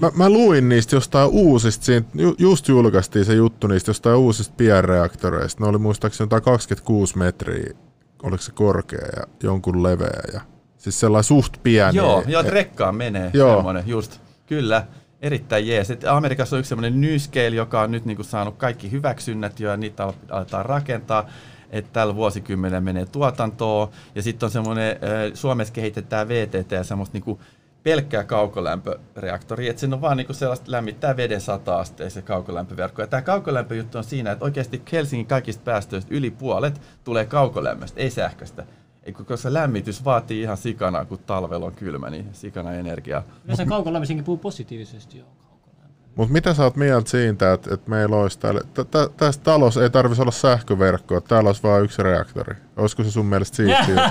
mä, 0.00 0.10
mä 0.14 0.30
luin 0.30 0.68
niistä 0.68 0.96
jostain 0.96 1.28
uusista, 1.28 1.84
siinä, 1.84 2.06
ju, 2.14 2.34
just 2.38 2.68
julkaistiin 2.68 3.24
se 3.24 3.34
juttu 3.34 3.66
niistä 3.66 3.90
jostain 3.90 4.16
uusista 4.16 4.54
pienreaktoreista. 4.56 5.64
Ne 5.64 5.68
oli 5.68 5.78
muistaakseni 5.78 6.24
jotain 6.26 6.42
26 6.42 7.18
metriä, 7.18 7.74
oliko 8.22 8.42
se 8.42 8.52
korkea 8.52 9.06
ja 9.16 9.26
jonkun 9.42 9.82
leveä. 9.82 10.20
Ja, 10.32 10.40
siis 10.86 11.00
sellainen 11.00 11.24
suht 11.24 11.56
pieni. 11.62 11.96
Joo, 11.96 12.24
joo, 12.26 12.42
rekkaan 12.42 12.94
menee 12.94 13.30
Joo. 13.34 13.54
semmoinen, 13.54 13.84
just. 13.86 14.20
Kyllä, 14.46 14.86
erittäin 15.20 15.68
jees. 15.68 15.90
Et 15.90 16.04
Amerikassa 16.04 16.56
on 16.56 16.60
yksi 16.60 16.68
semmoinen 16.68 17.00
Nyscale, 17.00 17.56
joka 17.56 17.80
on 17.80 17.90
nyt 17.90 18.04
niinku 18.04 18.22
saanut 18.22 18.56
kaikki 18.56 18.90
hyväksynnät 18.90 19.60
jo, 19.60 19.70
ja 19.70 19.76
niitä 19.76 20.04
al- 20.04 20.12
aletaan 20.30 20.66
rakentaa. 20.66 21.28
Että 21.70 21.90
tällä 21.92 22.14
vuosikymmenellä 22.14 22.80
menee 22.80 23.06
tuotantoon. 23.06 23.88
Ja 24.14 24.22
sitten 24.22 24.46
on 24.46 24.50
semmoinen, 24.50 24.96
Suomessa 25.34 25.74
kehitetään 25.74 26.28
VTT 26.28 26.70
ja 26.72 26.84
semmoista 26.84 27.12
niinku 27.14 27.40
pelkkää 27.82 28.24
kaukolämpöreaktoria, 28.24 29.70
että 29.70 29.80
sen 29.80 29.94
on 29.94 30.00
vaan 30.00 30.16
niinku 30.16 30.32
sellaista 30.32 30.70
lämmittää 30.72 31.16
veden 31.16 31.40
sata 31.40 31.78
asteisen 31.78 32.22
kaukolämpöverkko. 32.22 33.02
Ja 33.02 33.06
tämä 33.06 33.22
kaukolämpöjuttu 33.22 33.98
on 33.98 34.04
siinä, 34.04 34.32
että 34.32 34.44
oikeasti 34.44 34.82
Helsingin 34.92 35.26
kaikista 35.26 35.62
päästöistä 35.64 36.14
yli 36.14 36.30
puolet 36.30 36.80
tulee 37.04 37.24
kaukolämmöstä, 37.24 38.00
ei 38.00 38.10
sähköstä. 38.10 38.64
Kun- 39.12 39.26
koska 39.26 39.52
lämmitys 39.52 40.04
vaatii 40.04 40.40
ihan 40.42 40.56
sikana, 40.56 41.04
kun 41.04 41.18
talvella 41.18 41.66
on 41.66 41.74
kylmä, 41.74 42.10
niin 42.10 42.28
sikana 42.32 42.72
energiaa. 42.72 43.22
Yleensä 43.44 43.64
kaukolämmöisenkin 43.66 44.24
puhuu 44.24 44.38
positiivisesti. 44.38 45.18
Joo. 45.18 45.26
kaukolämpö. 45.50 45.94
Mutta 46.16 46.32
mitä 46.32 46.54
sä 46.54 46.62
oot 46.64 46.76
mieltä 46.76 47.10
siitä, 47.10 47.52
että, 47.52 47.74
että 47.74 47.90
meillä 47.90 48.16
olisi 48.16 48.38
täällä, 48.38 48.60
tä- 48.74 48.84
tä- 48.84 49.08
tässä 49.16 49.40
talossa 49.44 49.82
ei 49.82 49.90
tarvitsisi 49.90 50.22
olla 50.22 50.32
sähköverkkoa, 50.32 51.20
täällä 51.20 51.48
olisi 51.48 51.62
vain 51.62 51.84
yksi 51.84 52.02
reaktori. 52.02 52.54
Olisiko 52.76 53.02
se 53.04 53.10
sun 53.10 53.26
mielestä 53.26 53.56
siistiä? 53.56 54.10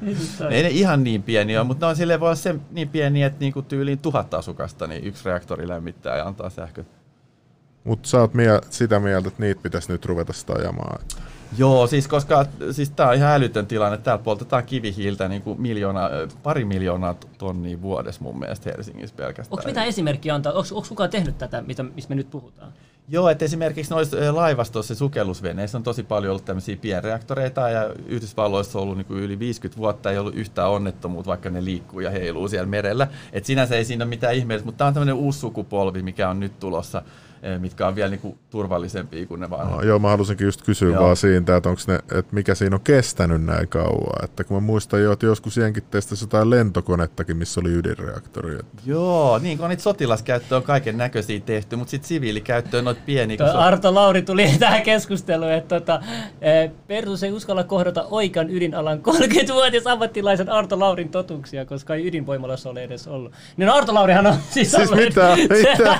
Ei 0.50 0.62
ne 0.62 0.68
ihan 0.68 1.04
niin 1.04 1.22
pieniä 1.22 1.60
ole, 1.60 1.66
mutta 1.66 1.86
ne 1.86 1.90
on 1.90 1.96
silleen 1.96 2.20
voi 2.20 2.26
olla 2.26 2.34
se 2.36 2.54
niin 2.70 2.88
pieniä, 2.88 3.26
että 3.26 3.40
niinku 3.40 3.62
tyyliin 3.62 3.98
tuhat 3.98 4.34
asukasta, 4.34 4.86
niin 4.86 5.04
yksi 5.04 5.24
reaktori 5.24 5.68
lämmittää 5.68 6.16
ja 6.16 6.26
antaa 6.26 6.50
sähköt. 6.50 6.86
Mutta 7.84 8.08
sä 8.08 8.20
oot 8.20 8.34
mie- 8.34 8.60
sitä 8.70 9.00
mieltä, 9.00 9.28
että 9.28 9.42
niitä 9.42 9.62
pitäisi 9.62 9.92
nyt 9.92 10.06
ruveta 10.06 10.32
sitä 10.32 10.52
ajamaan. 10.52 11.00
Joo, 11.58 11.86
siis 11.86 12.08
koska 12.08 12.46
siis 12.72 12.90
tämä 12.90 13.08
on 13.08 13.14
ihan 13.14 13.30
älytön 13.30 13.66
tilanne. 13.66 13.98
Täällä 13.98 14.22
poltetaan 14.22 14.64
kivihiiltä 14.64 15.28
niin 15.28 15.42
kuin 15.42 15.60
miljoona, 15.60 16.10
pari 16.42 16.64
miljoonaa 16.64 17.14
tonnia 17.38 17.82
vuodessa 17.82 18.22
mun 18.22 18.38
mielestä 18.38 18.70
Helsingissä 18.70 19.16
pelkästään. 19.16 19.58
Onko 19.58 19.66
mitään 19.66 19.86
esimerkkiä 19.86 20.34
antaa? 20.34 20.52
Onko 20.52 20.84
kukaan 20.88 21.10
tehnyt 21.10 21.38
tätä, 21.38 21.62
mitä, 21.62 21.82
mistä 21.82 22.08
me 22.08 22.14
nyt 22.14 22.30
puhutaan? 22.30 22.72
Joo, 23.08 23.28
että 23.28 23.44
esimerkiksi 23.44 23.94
noissa 23.94 24.16
laivastossa 24.30 24.92
ja 24.92 24.96
sukellusveneissä 24.96 25.78
on 25.78 25.84
tosi 25.84 26.02
paljon 26.02 26.30
ollut 26.30 26.44
tämmöisiä 26.44 26.76
pienreaktoreita 26.76 27.68
ja 27.68 27.90
Yhdysvalloissa 28.06 28.78
on 28.78 28.82
ollut 28.82 28.96
niin 28.96 29.06
kuin 29.06 29.20
yli 29.20 29.38
50 29.38 29.78
vuotta, 29.78 30.10
ei 30.10 30.18
ollut 30.18 30.34
yhtään 30.34 30.70
onnettomuutta, 30.70 31.28
vaikka 31.28 31.50
ne 31.50 31.64
liikkuu 31.64 32.00
ja 32.00 32.10
heiluu 32.10 32.48
siellä 32.48 32.66
merellä. 32.66 33.08
Et 33.32 33.44
sinänsä 33.44 33.76
ei 33.76 33.84
siinä 33.84 34.04
ole 34.04 34.08
mitään 34.08 34.34
ihmeellistä, 34.34 34.66
mutta 34.66 34.78
tämä 34.78 34.88
on 34.88 34.94
tämmöinen 34.94 35.14
uusi 35.14 35.38
sukupolvi, 35.38 36.02
mikä 36.02 36.28
on 36.28 36.40
nyt 36.40 36.60
tulossa, 36.60 37.02
mitkä 37.58 37.86
on 37.86 37.94
vielä 37.94 38.10
niin 38.10 38.20
kuin 38.20 38.38
turvallisempia 38.50 39.26
kuin 39.26 39.40
ne 39.40 39.50
vanhat. 39.50 39.70
No, 39.76 39.82
joo, 39.82 39.98
mä 39.98 40.08
halusinkin 40.10 40.44
just 40.44 40.62
kysyä 40.62 40.92
Joo. 40.92 41.02
vaan 41.04 41.16
siitä, 41.16 41.56
että, 41.56 41.68
onks 41.68 41.86
ne, 41.88 41.94
että 41.94 42.24
mikä 42.34 42.54
siinä 42.54 42.76
on 42.76 42.80
kestänyt 42.82 43.44
näin 43.44 43.68
kauan. 43.68 44.24
Että 44.24 44.44
kun 44.44 44.56
mä 44.56 44.60
muistan 44.60 45.02
jo, 45.02 45.12
että 45.12 45.26
joskus 45.26 45.56
jenkin 45.56 45.82
testasi 45.90 46.24
jotain 46.24 46.50
lentokonettakin, 46.50 47.36
missä 47.36 47.60
oli 47.60 47.70
ydinreaktori. 47.72 48.54
Että 48.54 48.82
Joo, 48.86 49.38
niin 49.38 49.58
kun 49.58 49.68
niitä 49.68 49.82
sotilaskäyttöön 49.82 50.56
on 50.56 50.62
kaiken 50.62 50.98
näköisiä 50.98 51.40
tehty, 51.40 51.76
mutta 51.76 51.90
sitten 51.90 52.08
siviilikäyttöön 52.08 52.84
noita 52.84 53.00
pieniä. 53.06 53.36
kun 53.36 53.46
on- 53.46 53.56
Arto 53.56 53.94
Lauri 53.94 54.22
tuli 54.22 54.50
tähän 54.58 54.82
keskusteluun, 54.82 55.52
että 55.52 55.80
tota, 55.80 56.00
eh, 56.40 56.70
Pertus 56.86 57.22
ei 57.22 57.32
uskalla 57.32 57.64
kohdata 57.64 58.04
oikean 58.10 58.50
ydinalan 58.50 58.98
30-vuotias 58.98 59.86
ammattilaisen 59.86 60.48
Arto 60.48 60.78
Laurin 60.80 61.08
totuuksia, 61.08 61.64
koska 61.64 61.94
ei 61.94 62.06
ydinvoimalassa 62.06 62.70
ole 62.70 62.82
edes 62.82 63.08
ollut. 63.08 63.32
Niin 63.56 63.68
Arto 63.68 63.94
Laurihan 63.94 64.26
on 64.26 64.34
siis 64.50 64.70
Siis 64.72 64.90
ollut- 64.92 65.04
mitä? 65.04 65.36
Mitä? 65.56 65.98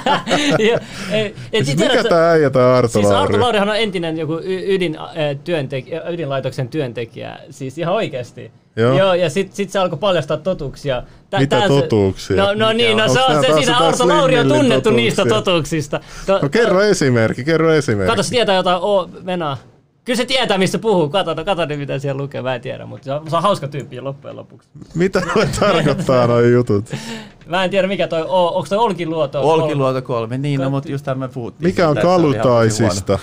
Joo, 0.69 0.79
ei- 1.13 1.34
ei, 1.53 1.65
siis 1.65 1.77
mikä 1.79 2.05
tää 2.05 2.31
äijä 2.31 2.51
tää 2.51 2.77
Arto 2.77 2.89
Siis 2.89 3.07
Arto 3.07 3.17
Lauri? 3.19 3.39
Laurihan 3.39 3.69
on 3.69 3.77
entinen 3.77 4.19
joku 4.19 4.41
ydin, 4.45 4.97
työntekijä, 5.45 6.03
ydinlaitoksen 6.09 6.69
työntekijä, 6.69 7.39
siis 7.51 7.79
ihan 7.79 7.95
oikeasti. 7.95 8.51
Joo. 8.77 8.99
Joo 8.99 9.15
ja 9.15 9.31
sit, 9.31 9.53
sit 9.53 9.71
se 9.71 9.79
alkoi 9.79 9.99
paljastaa 9.99 10.37
totuuksia. 10.37 11.03
Tä- 11.31 11.39
Mitä 11.39 11.59
tää 11.59 11.69
totuuksia? 11.69 12.37
No, 12.37 12.55
no 12.55 12.73
niin, 12.73 12.97
no 12.97 13.09
se 13.09 13.21
on 13.23 13.45
se 13.45 13.53
siinä 13.53 13.79
Arto 13.79 14.09
Lauri 14.09 14.39
on 14.39 14.49
tunnettu 14.49 14.91
niistä 14.91 15.23
totuuksia? 15.23 15.43
totuuksista. 15.45 16.01
To, 16.27 16.39
No 16.43 16.49
kerro 16.49 16.83
esimerkki, 16.83 17.45
kerro 17.45 17.73
esimerkki. 17.73 18.17
Kato, 18.17 18.29
tietää 18.31 18.55
jotain 18.57 18.79
o, 18.81 19.11
Venää. 19.27 19.57
Kyllä 20.05 20.17
se 20.17 20.25
tietää, 20.25 20.59
mistä 20.59 20.79
puhuu. 20.79 21.09
Kato, 21.09 21.45
kato 21.45 21.67
nyt, 21.67 21.79
mitä 21.79 21.99
siellä 21.99 22.23
lukee. 22.23 22.43
Mä 22.43 22.55
en 22.55 22.61
tiedä, 22.61 22.87
mutta 22.87 23.05
se 23.05 23.13
on, 23.13 23.31
se 23.31 23.37
on 23.37 23.43
hauska 23.43 23.69
tyyppi 23.69 24.01
loppujen 24.01 24.37
lopuksi. 24.37 24.69
Mitä 24.95 25.23
noi 25.37 25.47
tarkoittaa 25.61 26.27
noi 26.27 26.53
jutut? 26.53 26.85
Mä 27.47 27.65
en 27.65 27.71
tiedä, 27.71 27.89
mikä 27.89 28.09
toi 28.09 28.23
on. 28.23 28.55
Onko 28.55 28.67
toi 28.69 28.79
Olkiluoto? 28.79 29.41
Olkiluoto 29.41 30.03
kolme, 30.03 30.39
niin 30.39 30.61
no, 30.61 30.71
mutta 30.71 30.91
just 30.91 31.05
tämä 31.05 31.15
me 31.15 31.29
puhuttiin. 31.29 31.69
Mikä 31.69 31.89
on 31.89 31.97
kalutaisista? 31.97 33.19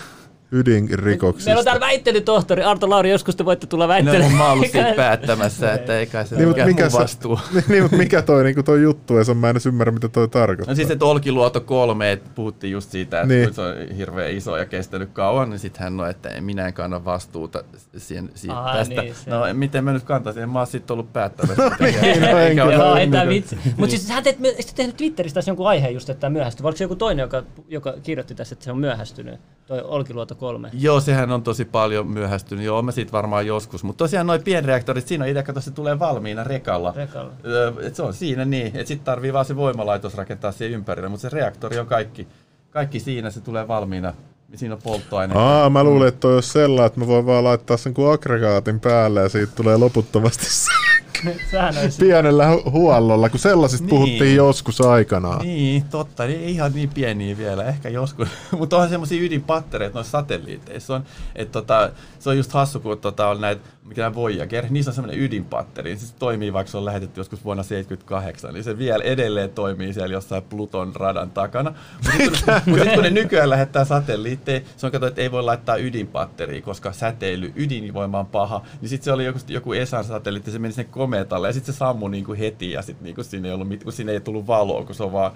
Ydinrikoksista. 0.52 1.50
Meillä 1.50 1.60
on 1.60 1.66
täällä 1.66 1.80
väittelytohtori 1.80 2.64
Arto 2.64 2.90
Lauri, 2.90 3.12
joskus 3.12 3.36
te 3.36 3.46
voitte 3.46 3.68
tulla 3.68 3.84
No, 3.84 3.88
väittelemään. 3.88 4.32
mä 4.34 4.44
oon 4.44 4.54
ollut 4.54 4.68
siitä 4.72 4.94
päättämässä, 4.96 5.74
että 5.76 6.00
ei 6.00 6.06
kai 6.08 6.28
se 6.28 6.36
Niin, 6.36 6.66
mikä, 6.66 6.90
se, 6.90 6.98
vastuu. 7.00 7.40
niin, 7.68 7.84
mutta 7.84 7.98
mikä 7.98 8.22
toi, 8.22 8.44
niin 8.44 8.66
toi 8.66 8.82
juttu, 8.82 9.18
ja 9.18 9.24
se 9.24 9.32
on, 9.32 9.38
mä 9.38 9.48
en 9.48 9.52
edes 9.52 9.66
ymmärrä, 9.66 9.92
mitä 9.92 10.10
toi 10.10 10.28
tarkoittaa. 10.28 10.72
No 10.72 10.76
siis, 10.76 10.92
että 10.92 11.06
Olkiluoto 11.06 11.62
3, 11.62 12.12
että 12.12 12.30
puhuttiin 12.36 12.72
just 12.72 12.92
siitä, 12.92 13.22
että 13.22 13.34
Niin. 13.34 13.54
se 13.54 13.62
on 13.62 13.76
hirveän 13.98 14.32
iso 14.32 14.58
ja 14.58 14.66
kestänyt 14.66 15.10
kauan, 15.14 15.50
niin 15.50 15.60
sitten 15.60 15.84
hän 15.84 16.00
on, 16.00 16.10
että 16.10 16.30
en 16.30 16.44
minä 16.44 16.68
en 16.68 16.74
kanna 16.74 17.06
vastuuta 17.06 17.64
siihen, 17.98 18.30
siihen 18.36 18.58
Aa, 18.58 18.74
tästä. 18.74 19.02
niin, 19.02 19.16
se. 19.16 19.30
no 19.32 19.42
miten 19.54 19.84
mä 19.84 19.94
nyt 19.94 20.04
kantaisin, 20.04 20.50
mä 20.50 20.60
oon 20.60 20.68
sitten 20.68 20.94
ollut 20.94 21.14
päättämässä. 21.14 21.64
niin, 21.80 22.22
no 22.22 22.38
enkä 22.38 22.64
ole- 22.64 22.78
mä 22.78 23.18
Joo, 23.24 23.30
vitsi. 23.30 23.58
Mutta 23.78 23.90
siis 23.92 24.08
sä 24.08 24.22
teet, 24.22 24.38
tehnyt 24.76 24.98
Twitterissä 24.98 25.34
tässä 25.34 25.50
jonkun 25.52 25.68
aiheen 25.68 25.94
just, 25.94 26.10
että 26.10 26.22
tämä 26.22 26.30
myöhästyi? 26.34 26.64
Vai 26.64 26.68
oliko 26.70 26.78
se 26.78 26.84
joku 26.84 26.96
toinen, 26.96 27.24
joka, 27.24 27.44
joka 27.70 27.94
kirjoitti 28.04 28.36
tässä, 28.36 28.54
että 28.54 28.66
se 28.66 28.72
on 28.72 28.78
myöhästynyt? 28.78 29.40
Toi 29.68 29.82
Olkiluoto 29.82 30.36
3. 30.42 30.70
Joo, 30.74 31.00
sehän 31.00 31.32
on 31.32 31.44
tosi 31.44 31.66
paljon 31.66 32.08
myöhästynyt. 32.08 32.66
Joo, 32.66 32.82
mä 32.82 32.92
siitä 32.92 33.12
varmaan 33.12 33.48
joskus. 33.48 33.84
Mutta 33.84 33.98
tosiaan 33.98 34.28
noin 34.28 34.44
pienreaktorit, 34.44 35.08
siinä 35.08 35.24
on 35.24 35.30
idea, 35.30 35.44
että 35.50 35.62
se 35.62 35.72
tulee 35.72 36.00
valmiina 36.00 36.44
rekalla. 36.44 36.94
Rekalla. 36.96 37.32
Öö, 37.46 37.74
et 37.82 37.96
se 37.96 38.04
on 38.04 38.14
siinä 38.14 38.46
niin, 38.46 38.68
että 38.68 38.86
sitten 38.86 39.06
tarvii 39.06 39.34
vaan 39.34 39.46
se 39.46 39.56
voimalaitos 39.56 40.14
rakentaa 40.14 40.52
siihen 40.52 40.74
ympärille, 40.74 41.10
mutta 41.10 41.22
se 41.22 41.30
reaktori 41.30 41.80
on 41.80 41.86
kaikki, 41.88 42.28
kaikki 42.70 43.00
siinä, 43.00 43.30
se 43.30 43.42
tulee 43.42 43.68
valmiina. 43.68 44.14
Siinä 44.56 44.76
on 44.76 44.82
polttoaine. 44.84 45.34
Aa, 45.36 45.70
mä 45.70 45.84
luulin, 45.84 46.08
että 46.08 46.20
toi 46.20 46.36
olisi 46.36 46.50
sellainen, 46.50 46.88
että 46.88 47.00
mä 47.00 47.08
voin 47.08 47.26
vaan 47.26 47.44
laittaa 47.44 47.78
sen 47.78 47.94
kuin 47.94 48.14
aggregaatin 48.14 48.80
päälle 48.80 49.22
ja 49.22 49.30
siitä 49.30 49.52
tulee 49.56 49.78
loputtomasti 49.78 50.46
Olisi. 51.84 52.00
pienellä 52.06 52.46
hu- 52.56 52.72
huollolla, 52.72 53.30
kun 53.30 53.40
sellaisista 53.40 53.86
Niin. 53.86 53.90
puhuttiin 53.90 54.36
joskus 54.36 54.82
aikanaan. 54.82 55.42
Niin, 55.46 55.84
totta. 55.84 56.26
Niin 56.26 56.42
ihan 56.42 56.72
niin 56.74 56.90
pieniä 56.90 57.38
vielä, 57.38 57.64
ehkä 57.64 57.90
joskus. 57.90 58.28
Mutta 58.60 58.76
onhan 58.76 58.90
semmoisia 58.90 59.22
ydinpattereita 59.24 59.94
noissa 59.98 60.12
satelliiteissa. 60.12 60.96
On, 60.96 61.04
et 61.36 61.52
tota, 61.52 61.92
se 62.20 62.30
on 62.30 62.38
just 62.38 62.52
hassu, 62.52 62.80
kun 62.80 62.98
tota, 63.00 63.28
on 63.28 63.42
näitä, 63.42 63.62
mikä 63.92 64.16
Voyager, 64.16 64.66
niissä 64.70 64.92
on 64.92 64.96
semmoinen 64.96 65.24
ydinpatteri. 65.24 65.98
Se 65.98 66.16
toimii, 66.20 66.54
vaikka 66.54 66.72
se 66.72 66.78
on 66.78 66.86
lähetetty 66.86 67.20
joskus 67.20 67.44
vuonna 67.46 67.64
78, 67.64 68.54
niin 68.54 68.64
se 68.64 68.78
vielä 68.78 69.04
edelleen 69.04 69.50
toimii 69.50 69.94
siellä 69.94 70.14
jossain 70.14 70.44
Pluton 70.44 70.96
radan 70.96 71.32
takana. 71.32 71.74
Mutta 71.96 72.38
sitten 72.38 72.62
kun, 72.66 72.80
sit, 72.80 72.94
kun 72.94 73.04
ne 73.04 73.10
nykyään 73.10 73.50
lähettää 73.50 73.86
satelliitteja, 73.86 74.62
se 74.78 74.86
on 74.86 74.92
katsottu, 74.92 75.06
että 75.06 75.22
ei 75.22 75.32
voi 75.32 75.44
laittaa 75.44 75.76
ydinpatteriin, 75.76 76.64
koska 76.64 76.92
säteily, 76.92 77.54
ydinvoima 77.56 78.20
on 78.20 78.26
paha. 78.26 78.62
Niin 78.82 78.90
sitten 78.90 79.06
se 79.06 79.12
oli 79.12 79.26
joku, 79.26 79.40
joku 79.48 79.74
ESAn 79.74 80.04
satelliitti, 80.04 80.52
se 80.52 80.60
meni 80.60 80.74
sinne 80.74 80.90
kometalle 80.92 81.48
ja 81.48 81.54
sitten 81.54 81.74
se 81.74 81.78
sammui 81.78 82.12
niinku 82.12 82.36
heti 82.40 82.72
ja 82.72 82.82
sitten 82.82 83.04
niinku 83.04 83.24
siinä 83.24 83.48
ei 83.48 83.54
ollut 83.54 83.68
kun 83.84 83.94
siinä 83.94 84.12
ei 84.12 84.20
tullut 84.20 84.48
valoa, 84.48 84.86
kun 84.86 84.96
se 84.96 85.04
on 85.04 85.12
vaan 85.12 85.32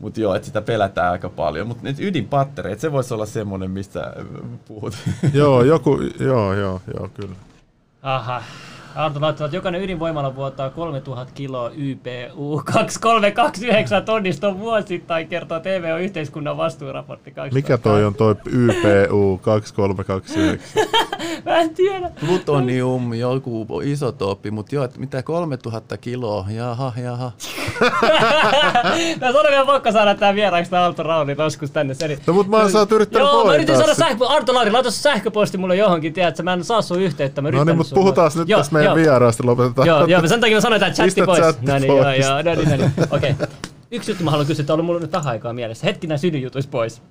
mutta 0.00 0.20
joo, 0.20 0.34
että 0.34 0.46
sitä 0.46 0.62
pelätään 0.62 1.12
aika 1.12 1.28
paljon. 1.28 1.66
Mutta 1.66 1.88
ydinpattereita, 1.98 2.80
se 2.80 2.92
voisi 2.92 3.14
olla 3.14 3.26
semmoinen, 3.26 3.70
mistä 3.70 4.00
äh, 4.00 4.50
puhut. 4.68 4.94
Joo, 5.32 5.62
joku, 5.62 5.98
joo, 6.20 6.54
joo, 6.54 6.80
joo, 6.94 7.08
kyllä. 7.14 7.36
Aha. 8.06 8.40
Arto 8.96 9.20
laittavat, 9.20 9.48
että 9.48 9.56
jokainen 9.56 9.82
ydinvoimala 9.82 10.36
vuottaa 10.36 10.70
3000 10.70 11.34
kiloa 11.34 11.70
YPU 11.70 12.62
2329 12.64 14.04
tonniston 14.04 14.58
vuosittain, 14.58 15.28
kertoo 15.28 15.60
TVO 15.60 15.96
yhteiskunnan 15.98 16.56
vastuuraportti 16.56 17.30
2000. 17.30 17.54
Mikä 17.54 17.78
toi 17.78 18.04
on 18.04 18.14
toi 18.14 18.34
YPU 18.46 19.38
2329? 19.42 20.58
Mä 21.44 21.56
en 21.58 21.74
tiedä. 21.74 22.10
Plutonium, 22.26 23.14
joku 23.14 23.66
isotooppi, 23.84 24.50
mutta 24.50 24.74
joo, 24.74 24.84
että 24.84 25.00
mitä 25.00 25.22
3000 25.22 25.96
kiloa, 25.96 26.46
jaha, 26.50 26.92
jaha. 27.02 27.32
Mä 29.20 29.32
sanon 29.32 29.50
vielä 29.50 29.66
pakko 29.66 29.92
saada 29.92 30.14
tää 30.14 30.34
vieraaksi 30.34 30.70
tää 30.70 30.84
Arto 30.84 31.02
Rauli 31.02 31.36
joskus 31.38 31.70
tänne. 31.70 31.94
Se, 31.94 32.18
No 32.26 32.32
mut 32.32 32.48
mä 32.48 32.56
oon 32.56 32.70
saat 32.70 32.92
yrittänyt 32.92 33.28
Joo, 33.28 33.46
mä 33.46 33.54
yritin 33.54 33.76
saada 33.76 33.94
sit. 33.94 34.04
sähkö... 34.04 34.26
Arto 34.26 34.54
Lauri, 34.54 34.70
laita 34.70 34.90
sähköposti 34.90 35.58
mulle 35.58 35.76
johonkin, 35.76 36.12
tiedätkö? 36.12 36.42
Mä 36.42 36.52
en 36.52 36.64
saa 36.64 36.82
sun 36.82 37.00
yhteyttä. 37.00 37.42
Mä 37.42 37.50
No 37.50 37.64
niin, 37.64 37.76
mutta 37.76 37.94
puhutaan 37.94 38.30
nyt 38.34 38.48
Joo, 38.48 38.60
tästä 38.60 38.74
meidän 38.94 39.04
joo. 39.04 39.12
vieraasta, 39.12 39.46
lopetetaan. 39.46 39.88
Joo, 39.88 40.06
joo, 40.06 40.26
sen 40.26 40.40
takia 40.40 40.56
mä 40.56 40.60
sanoin, 40.60 40.82
että 40.82 41.02
chatti 41.02 41.22
pois. 41.22 41.40
chatti 41.40 41.66
No 41.66 41.78
niin, 41.78 41.86
joo, 41.86 42.02
pois. 42.04 42.18
joo, 42.18 42.42
no 42.42 42.54
niin, 42.54 42.70
no 42.70 42.76
niin. 42.76 42.92
Okei. 43.10 43.34
Yksi 43.90 44.10
juttu 44.10 44.24
mä 44.24 44.30
haluan 44.30 44.46
kysyä, 44.46 44.62
että 44.62 44.72
on 44.72 44.74
ollut 44.74 44.86
mulla 44.86 45.00
nyt 45.00 45.12
vähän 45.12 45.28
aikaa 45.28 45.52
mielessä. 45.52 45.86
Hetkinen 45.86 46.18
synnyjutuis 46.18 46.66
pois. 46.66 47.02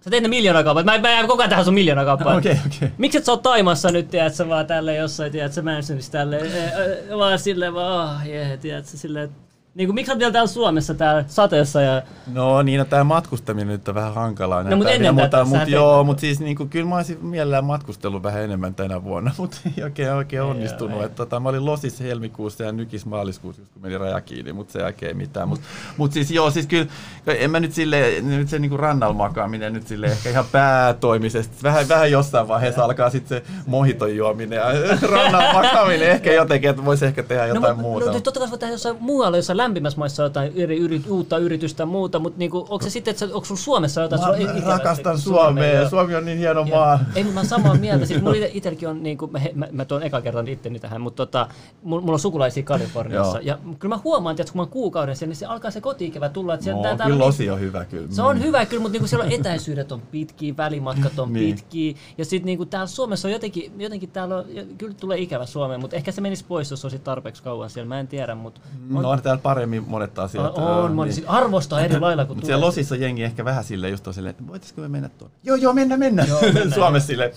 Sä 0.00 0.10
teet 0.10 0.22
ne 0.22 0.28
miljoonakaupat. 0.28 0.84
Mä, 0.84 0.98
mä 0.98 1.10
jään 1.10 1.26
koko 1.26 1.42
ajan 1.42 1.50
tähän 1.50 1.64
sun 1.64 1.74
miljoonakauppaan. 1.74 2.38
Okei, 2.38 2.56
okei. 2.66 2.88
Miksi 2.98 3.18
et 3.18 3.24
sä 3.24 3.32
oot 3.32 3.42
Taimassa 3.42 3.90
nyt, 3.90 4.10
tiedätkö, 4.10 4.48
vaan 4.48 4.66
tälle 4.66 4.96
jossain, 4.96 5.32
tiedätkö, 5.32 5.62
Mansonissa 5.62 6.12
tälle, 6.12 6.36
e, 6.36 6.64
e, 7.10 7.16
vaan 7.18 7.38
silleen 7.38 7.74
vaan, 7.74 8.16
oh, 8.16 8.26
jee, 8.26 8.56
tiedätkö, 8.56 8.96
silleen, 8.96 9.30
niin 9.74 9.88
kuin, 9.88 9.94
miksi 9.94 10.18
vielä 10.18 10.32
täällä 10.32 10.48
Suomessa 10.48 10.94
täällä 10.94 11.24
sateessa 11.26 11.80
ja 11.80 12.02
No 12.26 12.62
niin, 12.62 12.78
no 12.78 12.84
tämä 12.84 13.04
matkustaminen 13.04 13.68
nyt 13.68 13.88
on 13.88 13.94
vähän 13.94 14.14
hankalaa. 14.14 14.62
No, 14.62 14.76
mut 14.76 14.86
ennen 14.86 15.14
mutta, 15.14 15.44
mut, 15.44 15.68
joo, 15.68 16.04
mutta 16.04 16.20
siis 16.20 16.40
niinku, 16.40 16.66
kyllä 16.66 16.86
mä 16.88 16.96
olisin 16.96 17.26
mielellään 17.26 17.64
matkustellut 17.64 18.22
vähän 18.22 18.42
enemmän 18.42 18.74
tänä 18.74 19.04
vuonna, 19.04 19.30
mutta 19.38 19.56
ei 19.76 19.84
oikein, 19.84 20.12
oikein 20.12 20.42
onnistunut. 20.42 20.98
ei. 20.98 21.06
Et, 21.06 21.14
tota, 21.14 21.40
mä 21.40 21.48
olin 21.48 21.64
Losissa 21.64 22.04
helmikuussa 22.04 22.64
ja 22.64 22.72
Nykis 22.72 23.06
maaliskuussa, 23.06 23.62
kun 23.72 23.82
meni 23.82 23.98
raja 23.98 24.20
kiinni, 24.20 24.52
mutta 24.52 24.72
se 24.72 24.94
ei 25.02 25.14
mitään. 25.14 25.48
Mutta 25.48 25.66
mut 25.96 26.12
siis 26.12 26.30
joo, 26.30 26.50
siis 26.50 26.66
kyllä 26.66 26.86
en 27.26 27.50
mä 27.50 27.60
nyt 27.60 27.72
sille 27.72 28.20
nyt 28.22 28.48
se 28.48 28.58
niinku 28.58 28.76
rannalla 28.76 29.14
makaaminen 29.14 29.72
nyt 29.72 29.86
sille 29.86 30.06
ehkä 30.06 30.30
ihan 30.30 30.44
päätoimisesti. 30.52 31.56
Vähän, 31.62 31.88
vähän 31.88 32.10
jossain 32.10 32.48
vaiheessa 32.48 32.84
alkaa 32.84 33.10
sitten 33.10 33.38
se 33.38 33.44
mohiton 33.66 34.16
juominen 34.16 34.56
ja 34.56 34.64
rannalla 35.12 35.52
makaaminen 35.52 36.10
ehkä 36.10 36.32
jotenkin, 36.32 36.70
että 36.70 36.84
voisi 36.84 37.06
ehkä 37.06 37.22
tehdä 37.22 37.46
jotain 37.46 37.76
no, 37.76 37.82
muuta. 37.82 38.06
No, 38.06 38.20
totta 38.20 38.40
kai 38.40 38.46
sä 38.46 38.50
voit 38.50 38.60
tehdä 38.60 38.74
jossain 38.74 38.96
muualla, 39.00 39.36
jossain 39.36 39.61
lämpimässä 39.62 39.98
maissa 39.98 40.22
jotain 40.22 40.52
eri, 40.56 40.78
yri, 40.78 41.02
uutta 41.08 41.38
yritystä 41.38 41.82
ja 41.82 41.86
muuta, 41.86 42.18
mutta 42.18 42.38
niinku, 42.38 42.58
onko 42.58 42.80
se 42.82 42.90
sitten, 42.90 43.12
että 43.12 43.24
onko 43.24 43.44
sun 43.44 43.56
Suomessa 43.58 44.00
jotain? 44.00 44.20
Mä 44.22 44.26
sulla 44.36 44.52
on 44.52 44.62
rakastan 44.62 45.18
Suomea. 45.18 45.72
joo. 45.80 45.88
Suomi 45.88 46.14
on 46.14 46.24
niin 46.24 46.38
hieno 46.38 46.64
Joo. 46.66 46.78
maa. 46.78 46.98
Ei, 47.14 47.24
mutta 47.24 47.34
mä 47.34 47.40
oon 47.40 47.46
samaa 47.48 47.74
mieltä. 47.74 48.06
Siis 48.06 48.22
mulla 48.22 48.36
ite, 48.38 48.50
itelläkin 48.54 48.88
on, 48.88 49.02
niin 49.02 49.18
kuin, 49.18 49.32
mä, 49.32 49.40
mä, 49.54 49.68
mä 49.72 49.84
tuon 49.84 50.02
eka 50.02 50.20
kerran 50.20 50.48
itteni 50.48 50.78
tähän, 50.78 51.00
mutta 51.00 51.26
tota, 51.26 51.48
mulla, 51.82 52.12
on 52.12 52.18
sukulaisia 52.18 52.62
Kaliforniassa. 52.62 53.38
Ja 53.42 53.58
kyllä 53.78 53.94
mä 53.94 54.00
huomaan, 54.04 54.36
että 54.40 54.52
kun 54.52 54.58
mä 54.58 54.62
oon 54.62 54.68
kuukauden 54.70 55.16
siellä, 55.16 55.30
niin 55.30 55.36
se 55.36 55.46
alkaa 55.46 55.70
se 55.70 55.80
kotiikävä 55.80 56.28
tulla. 56.28 56.54
Että 56.54 56.64
siellä, 56.64 56.90
No, 56.90 56.96
tää- 56.96 57.06
kyllä 57.06 57.22
on 57.22 57.26
losi 57.28 57.50
on 57.50 57.60
hyvä 57.60 57.84
kyllä. 57.84 58.06
Se 58.10 58.22
on 58.22 58.42
hyvä 58.42 58.66
kyllä, 58.66 58.80
mutta 58.82 58.92
niinku 58.92 59.08
siellä 59.08 59.24
on 59.26 59.32
etäisyydet 59.32 59.92
on 59.92 60.00
pitkiä, 60.10 60.56
välimatkat 60.56 61.18
on 61.18 61.32
Niin. 61.32 61.54
pitkiä. 61.54 61.94
Ja 62.18 62.24
sitten 62.24 62.46
niinku 62.46 62.66
täällä 62.66 62.86
Suomessa 62.86 63.28
on 63.28 63.32
jotenkin, 63.32 63.72
jotenkin 63.78 64.10
täällä 64.10 64.36
on, 64.36 64.44
ja 64.48 64.62
kyllä 64.78 64.94
tulee 65.00 65.18
ikävä 65.18 65.46
Suomeen, 65.46 65.80
mutta 65.80 65.96
ehkä 65.96 66.12
se 66.12 66.20
menisi 66.20 66.44
pois, 66.48 66.70
jos 66.70 66.84
olisi 66.84 66.98
tarpeeksi 66.98 67.42
kauan 67.42 67.70
siellä. 67.70 67.88
Mä 67.88 68.00
en 68.00 68.08
tiedä, 68.08 68.34
mutta 68.34 68.60
No 68.90 69.10
on 69.10 69.22
täällä 69.22 69.40
paremmin 69.54 69.84
monet 69.86 70.18
asiat. 70.18 70.58
on, 70.58 70.64
on 70.64 70.92
moni, 70.92 71.08
niin. 71.08 71.14
siis 71.14 71.26
arvostaa 71.28 71.80
eri 71.80 72.00
lailla 72.06 72.24
kuin 72.24 72.36
tulee. 72.36 72.46
siellä 72.46 72.66
Losissa 72.66 72.96
jengi 72.96 73.24
ehkä 73.24 73.44
vähän 73.44 73.64
silleen 73.64 73.90
just 73.90 74.06
on 74.06 74.14
silleen, 74.14 74.30
että 74.30 74.46
voitaisko 74.46 74.80
me 74.80 74.88
mennä 74.88 75.08
tuonne? 75.08 75.36
Joo, 75.42 75.56
joo, 75.56 75.72
mennä, 75.72 75.96
mennä. 75.96 76.24
Joo, 76.24 76.40
mennään, 76.40 76.72
Suomessa 76.80 77.06
silleen, 77.06 77.32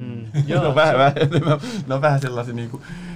Mm, 0.00 0.26
ne 0.34 0.42
joo, 0.46 0.66
on 0.68 0.74
vähän, 0.74 0.98
vähän, 0.98 1.14
ne 1.86 1.94
on 1.94 2.00
vähän 2.00 2.20
sellaisia 2.20 2.54
niinku, 2.54 2.80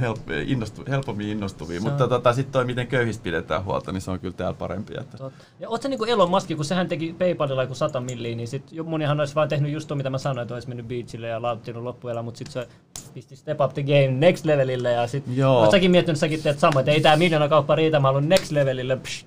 help, 0.00 0.18
innostu, 0.46 0.84
helpommin 0.88 1.28
innostuvia, 1.28 1.80
mutta 1.80 2.08
tota, 2.08 2.32
sitten 2.32 2.52
toi, 2.52 2.64
miten 2.64 2.86
köyhistä 2.86 3.22
pidetään 3.22 3.64
huolta, 3.64 3.92
niin 3.92 4.00
se 4.00 4.10
on 4.10 4.20
kyllä 4.20 4.34
täällä 4.34 4.58
parempi. 4.58 4.94
Että. 5.00 5.18
Totta. 5.18 5.44
Ja 5.60 5.68
oot 5.68 5.82
sä 5.82 5.88
niinku 5.88 6.04
Elon 6.04 6.30
Musk, 6.30 6.48
kun 6.56 6.64
sehän 6.64 6.88
teki 6.88 7.14
Paypalilla 7.18 7.62
joku 7.62 7.74
100 7.74 8.00
milliä, 8.00 8.36
niin 8.36 8.48
sit 8.48 8.62
monihan 8.84 9.20
olisi 9.20 9.34
vaan 9.34 9.48
tehnyt 9.48 9.72
just 9.72 9.88
tuo, 9.88 9.96
mitä 9.96 10.10
mä 10.10 10.18
sanoin, 10.18 10.42
että 10.42 10.54
olisi 10.54 10.68
mennyt 10.68 10.88
beachille 10.88 11.26
ja 11.26 11.42
lauttinut 11.42 11.82
loppuelä, 11.82 12.22
mutta 12.22 12.38
sitten 12.38 12.52
se 12.52 12.68
pisti 13.14 13.36
step 13.36 13.60
up 13.60 13.74
the 13.74 13.82
game 13.82 14.10
next 14.10 14.44
levelille 14.44 14.92
ja 14.92 15.06
sit 15.06 15.24
Joo. 15.34 15.60
oot 15.60 15.70
säkin 15.70 15.90
miettinyt, 15.90 16.16
että 16.16 16.20
säkin 16.20 16.42
teet 16.42 16.58
samoin, 16.58 16.80
että 16.80 16.92
ei 16.92 17.00
tää 17.00 17.16
miljoona 17.16 17.48
kauppa 17.48 17.74
riitä, 17.74 18.00
mä 18.00 18.08
haluan 18.08 18.28
next 18.28 18.52
levelille. 18.52 18.96
Psh. 18.96 19.24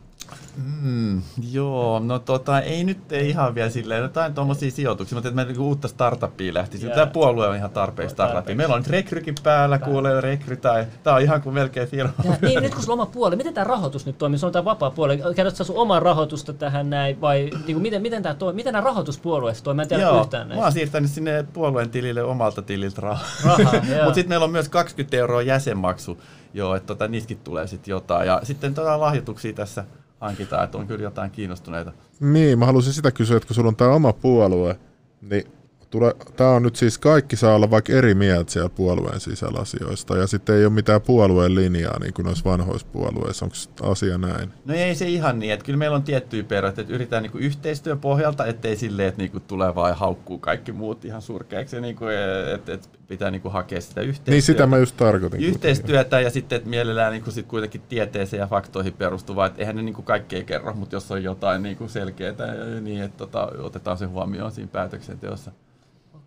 Mm, 0.81 1.21
joo, 1.51 1.99
no 1.99 2.19
tota, 2.19 2.61
ei 2.61 2.83
nyt 2.83 3.11
ei 3.11 3.29
ihan 3.29 3.55
vielä 3.55 3.69
silleen, 3.69 4.01
jotain 4.01 4.33
tuommoisia 4.33 4.71
sijoituksia, 4.71 5.15
mutta 5.15 5.29
että 5.29 5.35
me 5.35 5.45
niinku 5.45 5.67
uutta 5.67 5.87
startuppia 5.87 6.53
lähtisi. 6.53 6.85
Jää. 6.85 6.95
Tämä 6.95 7.07
puolue 7.07 7.47
on 7.47 7.55
ihan 7.55 7.69
tarpeeksi 7.71 8.13
startupia. 8.13 8.35
Tarpeeksi. 8.35 8.57
Meillä 8.57 8.75
on 8.75 8.81
nyt 8.81 8.89
rekrykin 8.89 9.35
päällä, 9.43 9.79
kuulee 9.79 10.21
rekry, 10.21 10.57
tai 10.57 10.85
tää 11.03 11.15
on 11.15 11.21
ihan 11.21 11.41
kuin 11.41 11.53
melkein 11.53 11.87
firma. 11.87 12.13
Ja, 12.23 12.35
niin, 12.41 12.63
nyt 12.63 12.73
kun 12.73 12.83
sulla 12.83 12.93
on 12.93 12.99
oma 12.99 13.11
puoli, 13.13 13.35
miten 13.35 13.53
tämä 13.53 13.63
rahoitus 13.63 14.05
nyt 14.05 14.17
toimii? 14.17 14.39
Se 14.39 14.45
on 14.45 14.51
tämä 14.51 14.65
vapaa 14.65 14.91
puoli. 14.91 15.17
Käytätkö 15.17 15.57
sä 15.57 15.63
sun 15.63 15.77
omaa 15.77 15.99
rahoitusta 15.99 16.53
tähän 16.53 16.89
näin, 16.89 17.21
vai 17.21 17.39
niin 17.39 17.65
kuin, 17.65 17.81
miten, 17.81 18.01
miten 18.01 18.23
tämä 18.23 18.35
toimii? 18.35 18.55
Miten 18.55 18.73
nämä 18.73 18.85
rahoituspuolueessa 18.85 19.63
toimii? 19.63 19.75
Mä 19.75 19.81
en 19.81 19.87
tiedä 19.87 20.03
Joo, 20.03 20.21
yhtään 20.21 20.47
mä 20.47 20.49
näistä. 20.49 20.63
oon 20.63 20.73
siirtänyt 20.73 21.11
sinne 21.11 21.45
puolueen 21.53 21.89
tilille 21.89 22.23
omalta 22.23 22.61
tililtä 22.61 23.01
rahaa. 23.01 23.25
Rahaa. 23.45 23.73
Mutta 24.03 24.13
sitten 24.13 24.29
meillä 24.29 24.43
on 24.43 24.51
myös 24.51 24.69
20 24.69 25.17
euroa 25.17 25.41
jäsenmaksu, 25.41 26.21
joo, 26.53 26.75
että 26.75 26.87
tota, 26.87 27.07
niistäkin 27.07 27.37
tulee 27.37 27.67
sitten 27.67 27.91
jotain. 27.91 28.27
Ja 28.27 28.39
sitten 28.43 28.73
tota 28.73 28.99
lahjoituksia 28.99 29.53
tässä 29.53 29.85
hankitaan, 30.21 30.63
että 30.63 30.77
on 30.77 30.87
kyllä 30.87 31.03
jotain 31.03 31.31
kiinnostuneita. 31.31 31.91
Niin, 32.19 32.59
mä 32.59 32.65
haluaisin 32.65 32.93
sitä 32.93 33.11
kysyä, 33.11 33.37
että 33.37 33.47
kun 33.47 33.55
sulla 33.55 33.67
on 33.67 33.75
tämä 33.75 33.93
oma 33.93 34.13
puolue, 34.13 34.79
niin 35.21 35.43
tule, 35.91 36.15
tämä 36.35 36.49
on 36.49 36.63
nyt 36.63 36.75
siis 36.75 36.97
kaikki 36.97 37.35
saa 37.35 37.55
olla 37.55 37.71
vaikka 37.71 37.93
eri 37.93 38.15
mieltä 38.15 38.51
siellä 38.51 38.69
puolueen 38.69 39.19
sisällä 39.19 39.59
asioista 39.59 40.17
ja 40.17 40.27
sitten 40.27 40.55
ei 40.55 40.65
ole 40.65 40.73
mitään 40.73 41.01
puolueen 41.01 41.55
linjaa 41.55 41.99
niin 41.99 42.13
kuin 42.13 42.25
noissa 42.25 42.49
vanhoissa 42.49 42.87
puolueissa. 42.91 43.45
Onko 43.45 43.55
asia 43.91 44.17
näin? 44.17 44.49
No 44.65 44.73
ei 44.73 44.95
se 44.95 45.09
ihan 45.09 45.39
niin, 45.39 45.53
että 45.53 45.65
kyllä 45.65 45.77
meillä 45.77 45.95
on 45.95 46.03
tiettyjä 46.03 46.43
perioita, 46.43 46.81
että 46.81 46.93
yritetään 46.93 47.23
niin 47.23 47.31
kuin 47.31 47.43
yhteistyön 47.43 47.99
pohjalta, 47.99 48.45
ettei 48.45 48.75
silleen, 48.75 49.07
että 49.07 49.21
niin 49.21 49.31
kuin 49.31 49.43
tulee 49.47 49.75
vaan 49.75 49.89
ja 49.89 49.95
haukkuu 49.95 50.37
kaikki 50.37 50.71
muut 50.71 51.05
ihan 51.05 51.21
surkeaksi, 51.21 51.81
niin 51.81 51.95
kuin, 51.95 52.15
että, 52.53 52.73
että 52.73 52.87
pitää 53.07 53.31
niin 53.31 53.41
kuin 53.41 53.51
hakea 53.51 53.81
sitä 53.81 54.01
yhteistyötä. 54.01 54.31
Niin 54.31 54.41
sitä 54.41 54.67
mä 54.67 54.77
just 54.77 54.97
tarkoitin. 54.97 55.41
Yhteistyötä 55.41 56.03
kuitenkin. 56.03 56.23
ja 56.23 56.29
sitten 56.29 56.55
että 56.55 56.69
mielellään 56.69 57.11
niin 57.11 57.23
kuin 57.23 57.33
sit 57.33 57.47
kuitenkin 57.47 57.81
tieteeseen 57.89 58.41
ja 58.41 58.47
faktoihin 58.47 58.93
perustuvaa, 58.93 59.45
että 59.45 59.59
eihän 59.59 59.75
ne 59.75 59.81
niin 59.81 59.95
kuin 59.95 60.05
kaikkea 60.05 60.43
kerro, 60.43 60.73
mutta 60.73 60.95
jos 60.95 61.11
on 61.11 61.23
jotain 61.23 61.63
niin 61.63 61.77
kuin 61.77 61.89
selkeää, 61.89 62.33
niin 62.81 63.03
että 63.03 63.17
tota, 63.17 63.51
otetaan 63.57 63.97
se 63.97 64.05
huomioon 64.05 64.51
siinä 64.51 64.69
päätöksenteossa. 64.71 65.51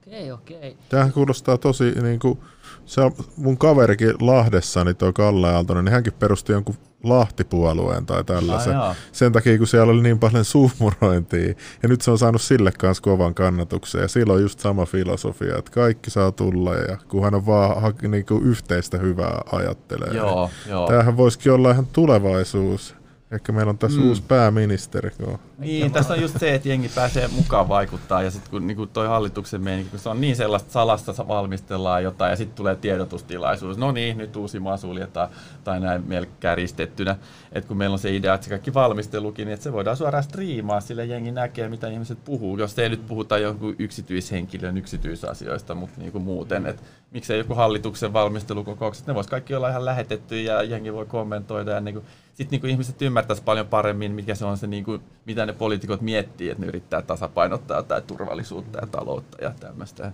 Okei, 0.07 0.33
okei. 0.33 0.77
Tämähän 0.89 1.13
kuulostaa 1.13 1.59
tosi, 1.59 1.85
niin 2.03 2.19
kuin, 2.19 2.39
se 2.87 3.01
on 3.01 3.13
mun 3.37 3.59
kaverikin 3.59 4.15
Lahdessa, 4.21 4.85
niin 4.85 4.97
tuo 4.97 5.13
Kalle 5.13 5.49
Aaltonen, 5.49 5.85
niin 5.85 5.93
hänkin 5.93 6.13
perusti 6.13 6.53
jonkun 6.53 6.75
Lahtipuolueen 7.03 8.07
tai 8.07 8.25
tällaisen. 8.25 8.77
Ah, 8.77 8.97
Sen 9.13 9.33
takia, 9.33 9.59
kun 9.59 9.67
siellä 9.67 9.93
oli 9.93 10.03
niin 10.03 10.19
paljon 10.19 10.45
suhmurointia. 10.45 11.55
Ja 11.83 11.89
nyt 11.89 12.01
se 12.03 12.11
on 12.11 12.19
saanut 12.19 12.43
sille 12.43 12.73
kanssa 12.73 13.03
kovan 13.03 13.35
kannatuksen. 13.35 14.01
Ja 14.01 14.09
silloin 14.09 14.37
on 14.37 14.43
just 14.43 14.61
sama 14.61 14.87
filosofia, 14.87 15.59
että 15.59 15.71
kaikki 15.71 16.11
saa 16.11 16.33
tulla 16.33 16.75
ja 16.75 16.97
kunhan 17.09 17.35
on 17.35 17.47
vaan 17.47 17.83
ha- 17.83 17.93
niin 18.09 18.27
kuin 18.27 18.45
yhteistä 18.45 18.99
hyvää 18.99 19.41
ajattelee. 19.53 20.15
Joo, 20.17 20.51
joo. 20.69 20.87
Tämähän 20.89 21.17
voisikin 21.17 21.53
olla 21.53 21.71
ihan 21.71 21.87
tulevaisuus. 21.87 22.95
Ehkä 23.31 23.53
meillä 23.53 23.71
on 23.71 23.79
tässä 23.79 24.01
mm. 24.01 24.09
uusi 24.09 24.23
pääministeri. 24.23 25.11
Joo. 25.19 25.41
Niin, 25.59 25.93
tässä 25.93 26.15
on 26.15 26.21
just 26.21 26.39
se, 26.41 26.55
että 26.55 26.69
jengi 26.69 26.91
pääsee 26.95 27.29
mukaan 27.29 27.69
vaikuttaa 27.69 28.23
ja 28.23 28.31
sitten 28.31 28.51
kun 28.51 28.67
niin 28.67 28.89
toi 28.93 29.07
hallituksen 29.07 29.63
meininki, 29.63 29.91
kun 29.91 29.99
se 29.99 30.09
on 30.09 30.21
niin 30.21 30.37
sellaista 30.37 30.73
salasta 30.73 31.29
valmistellaan 31.29 32.03
jotain 32.03 32.31
ja 32.31 32.37
sitten 32.37 32.57
tulee 32.57 32.77
tiedotustilaisuus, 32.77 33.79
no 33.79 33.93
niin, 33.93 34.19
nyt 34.19 34.37
uusi 34.37 34.61
maa 34.61 34.77
suljetaan 34.77 35.29
tai 35.65 35.81
näin 35.81 36.03
meillä 36.07 36.29
käristettynä, 36.41 37.17
että 37.53 37.69
kun 37.69 37.77
meillä 37.77 37.95
on 37.95 37.99
se 37.99 38.17
idea, 38.17 38.35
että 38.35 38.45
se 38.45 38.51
kaikki 38.51 38.75
valmistelukin, 38.75 39.47
niin 39.47 39.55
että 39.55 39.65
se 39.65 39.73
voidaan 39.73 39.97
suoraan 39.97 40.25
striimaa, 40.25 40.81
sille 40.81 41.05
jengi 41.05 41.33
näkee, 41.33 41.69
mitä 41.69 41.89
ihmiset 41.89 42.19
puhuu, 42.25 42.59
jos 42.59 42.79
ei 42.79 42.89
nyt 42.89 43.07
puhuta 43.07 43.39
jonkun 43.39 43.77
yksityishenkilön 43.79 44.79
yksityisasioista, 44.79 45.75
mutta 45.75 46.01
niin 46.01 46.13
kuin 46.13 46.25
muuten, 46.25 46.67
että 46.67 46.83
miksei 47.11 47.39
joku 47.39 47.55
hallituksen 47.55 48.13
valmistelukokoukset, 48.13 49.07
ne 49.07 49.15
vois 49.15 49.27
kaikki 49.27 49.55
olla 49.55 49.69
ihan 49.69 49.85
lähetetty 49.85 50.43
ja 50.43 50.63
jengi 50.63 50.93
voi 50.93 51.07
kommentoida 51.07 51.71
ja 51.71 51.81
niin 51.81 51.95
kuin, 51.95 52.05
sitten 52.35 52.51
niin 52.51 52.61
kuin 52.61 52.71
ihmiset 52.71 53.03
ymmärtäisi 53.03 53.43
paljon 53.43 53.67
paremmin, 53.67 54.13
mikä 54.13 54.35
se 54.35 54.45
on 54.45 54.57
se, 54.59 54.67
niin 54.67 54.85
kuin, 54.85 55.03
mitä 55.27 55.47
ne 55.47 55.53
poliitikot 55.53 56.01
miettii, 56.01 56.51
että 56.51 56.63
ne 56.63 56.69
yrittää 56.69 57.03
tasapainottaa 57.03 57.83
tai 57.83 58.03
turvallisuutta 58.03 58.79
ja 58.79 58.87
taloutta 58.87 59.45
ja 59.45 59.53
tämmöistä. 59.61 60.13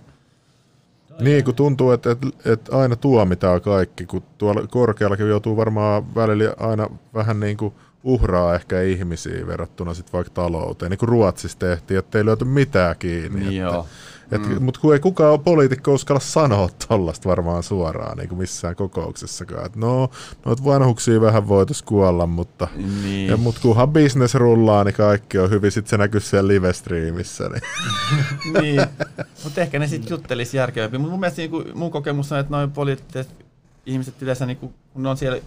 Niin, 1.19 1.43
kun 1.43 1.55
tuntuu, 1.55 1.91
että, 1.91 2.11
että, 2.11 2.27
että 2.45 2.77
aina 2.77 2.95
tuomitaan 2.95 3.61
kaikki, 3.61 4.05
kun 4.05 4.23
tuolla 4.37 4.67
korkeallakin 4.67 5.29
joutuu 5.29 5.57
varmaan 5.57 6.15
välillä 6.15 6.53
aina 6.59 6.87
vähän 7.13 7.39
niin 7.39 7.57
kuin 7.57 7.73
uhraa 8.03 8.55
ehkä 8.55 8.81
ihmisiä 8.81 9.47
verrattuna 9.47 9.93
sitten 9.93 10.13
vaikka 10.13 10.33
talouteen, 10.33 10.89
niin 10.89 10.99
kuin 10.99 11.09
Ruotsissa 11.09 11.59
tehtiin, 11.59 11.97
että 11.99 12.17
ei 12.17 12.25
löyty 12.25 12.45
mitään 12.45 12.95
kiinni. 12.99 13.57
Joo. 13.57 13.79
Että, 13.79 13.91
Mm. 14.37 14.63
Mutta 14.63 14.79
kun 14.79 14.93
ei 14.93 14.99
kukaan 14.99 15.39
poliitikko 15.39 15.93
uskalla 15.93 16.19
sanoa 16.19 16.69
tollasta 16.87 17.29
varmaan 17.29 17.63
suoraan 17.63 18.17
niin 18.17 18.29
kuin 18.29 18.39
missään 18.39 18.75
kokouksessakaan. 18.75 19.65
Et 19.65 19.75
no, 19.75 20.09
noita 20.45 20.65
vanhuksia 20.65 21.21
vähän 21.21 21.47
voitaisiin 21.47 21.85
kuolla, 21.85 22.27
mutta 22.27 22.67
niin. 23.03 23.29
ja, 23.29 23.37
mut 23.37 23.59
kunhan 23.59 23.93
business 23.93 24.35
rullaa, 24.35 24.83
niin 24.83 24.95
kaikki 24.95 25.37
on 25.37 25.49
hyvin. 25.49 25.71
Sitten 25.71 25.89
se 25.89 25.97
näkyy 25.97 26.19
siellä 26.19 26.47
live-streamissä. 26.47 27.49
Niin. 27.49 27.61
niin. 28.61 28.81
Mutta 29.43 29.61
ehkä 29.61 29.79
ne 29.79 29.87
sitten 29.87 30.09
juttelisi 30.09 30.57
järkevämmin. 30.57 31.01
Mun 31.01 31.19
mielestä 31.19 31.41
niin 31.41 31.77
mun 31.77 31.91
kokemus 31.91 32.31
on, 32.31 32.39
että 32.39 32.51
noin 32.51 32.71
poliittiset 32.71 33.29
ihmiset 33.85 34.21
yleensä, 34.21 34.45
niin 34.45 34.57
kun 34.57 34.73
ne 34.95 35.09
on 35.09 35.17
siellä 35.17 35.39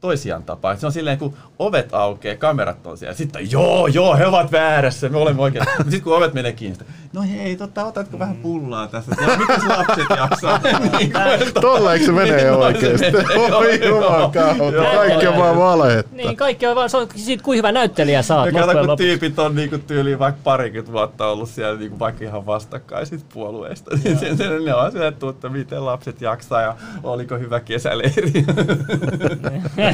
toisiaan 0.00 0.42
tapaa. 0.42 0.76
Se 0.76 0.86
on 0.86 0.92
silleen, 0.92 1.18
kun 1.18 1.36
ovet 1.58 1.94
aukeaa, 1.94 2.36
kamerat 2.36 2.86
on 2.86 2.98
siellä. 2.98 3.14
Sitten 3.14 3.50
joo, 3.50 3.86
joo, 3.86 4.16
he 4.16 4.26
ovat 4.26 4.52
väärässä, 4.52 5.08
me 5.08 5.18
olemme 5.18 5.42
oikein. 5.42 5.64
Sitten 5.76 6.02
kun 6.02 6.16
ovet 6.16 6.34
menee 6.34 6.52
kiinni, 6.52 6.78
no 7.12 7.22
hei, 7.22 7.56
totta, 7.56 7.84
otatko 7.84 8.18
vähän 8.18 8.36
pullaa 8.36 8.86
tässä? 8.86 9.12
Ja 9.20 9.36
mitäs 9.36 9.64
lapset 9.66 10.06
jaksaa? 10.16 10.60
niin, 10.98 11.12
Tolla 11.60 11.92
eikö 11.92 12.04
se 12.04 12.12
menee 12.12 12.44
niin, 12.44 12.52
oikeasti? 12.52 13.06
Oi 13.54 13.88
juman 13.88 14.30
kautta, 14.30 14.82
kaikki 14.94 15.26
on 15.26 15.36
vaan 15.36 15.56
valehetta. 15.56 16.16
Niin, 16.16 16.36
kaikki 16.36 16.66
on 16.66 16.76
vaan, 16.76 16.90
se 16.90 16.96
on 16.96 17.08
siitä 17.16 17.44
kuin 17.44 17.58
hyvä 17.58 17.72
näyttelijä 17.72 18.20
oot. 18.36 18.52
Ja 18.52 18.66
kato, 18.66 18.86
kun 18.86 18.96
tyypit 18.96 19.38
on 19.38 19.54
niinku 19.54 19.78
tyyliin 19.78 20.18
vaikka 20.18 20.40
parikymmentä 20.44 20.92
vuotta 20.92 21.26
ollut 21.26 21.48
siellä 21.48 21.78
niinku 21.78 21.98
vaikka 21.98 22.24
ihan 22.24 22.46
vastakkaisit 22.46 23.24
puolueista. 23.32 23.96
Niin 24.04 24.18
sen, 24.18 24.36
sen, 24.36 24.64
ne 24.64 24.74
on 24.74 24.92
siellä, 24.92 25.08
että 25.08 25.48
miten 25.48 25.84
lapset 25.84 26.20
jaksaa 26.20 26.62
ja 26.62 26.76
oliko 27.02 27.38
hyvä 27.38 27.60
kesäleiri. 27.60 28.32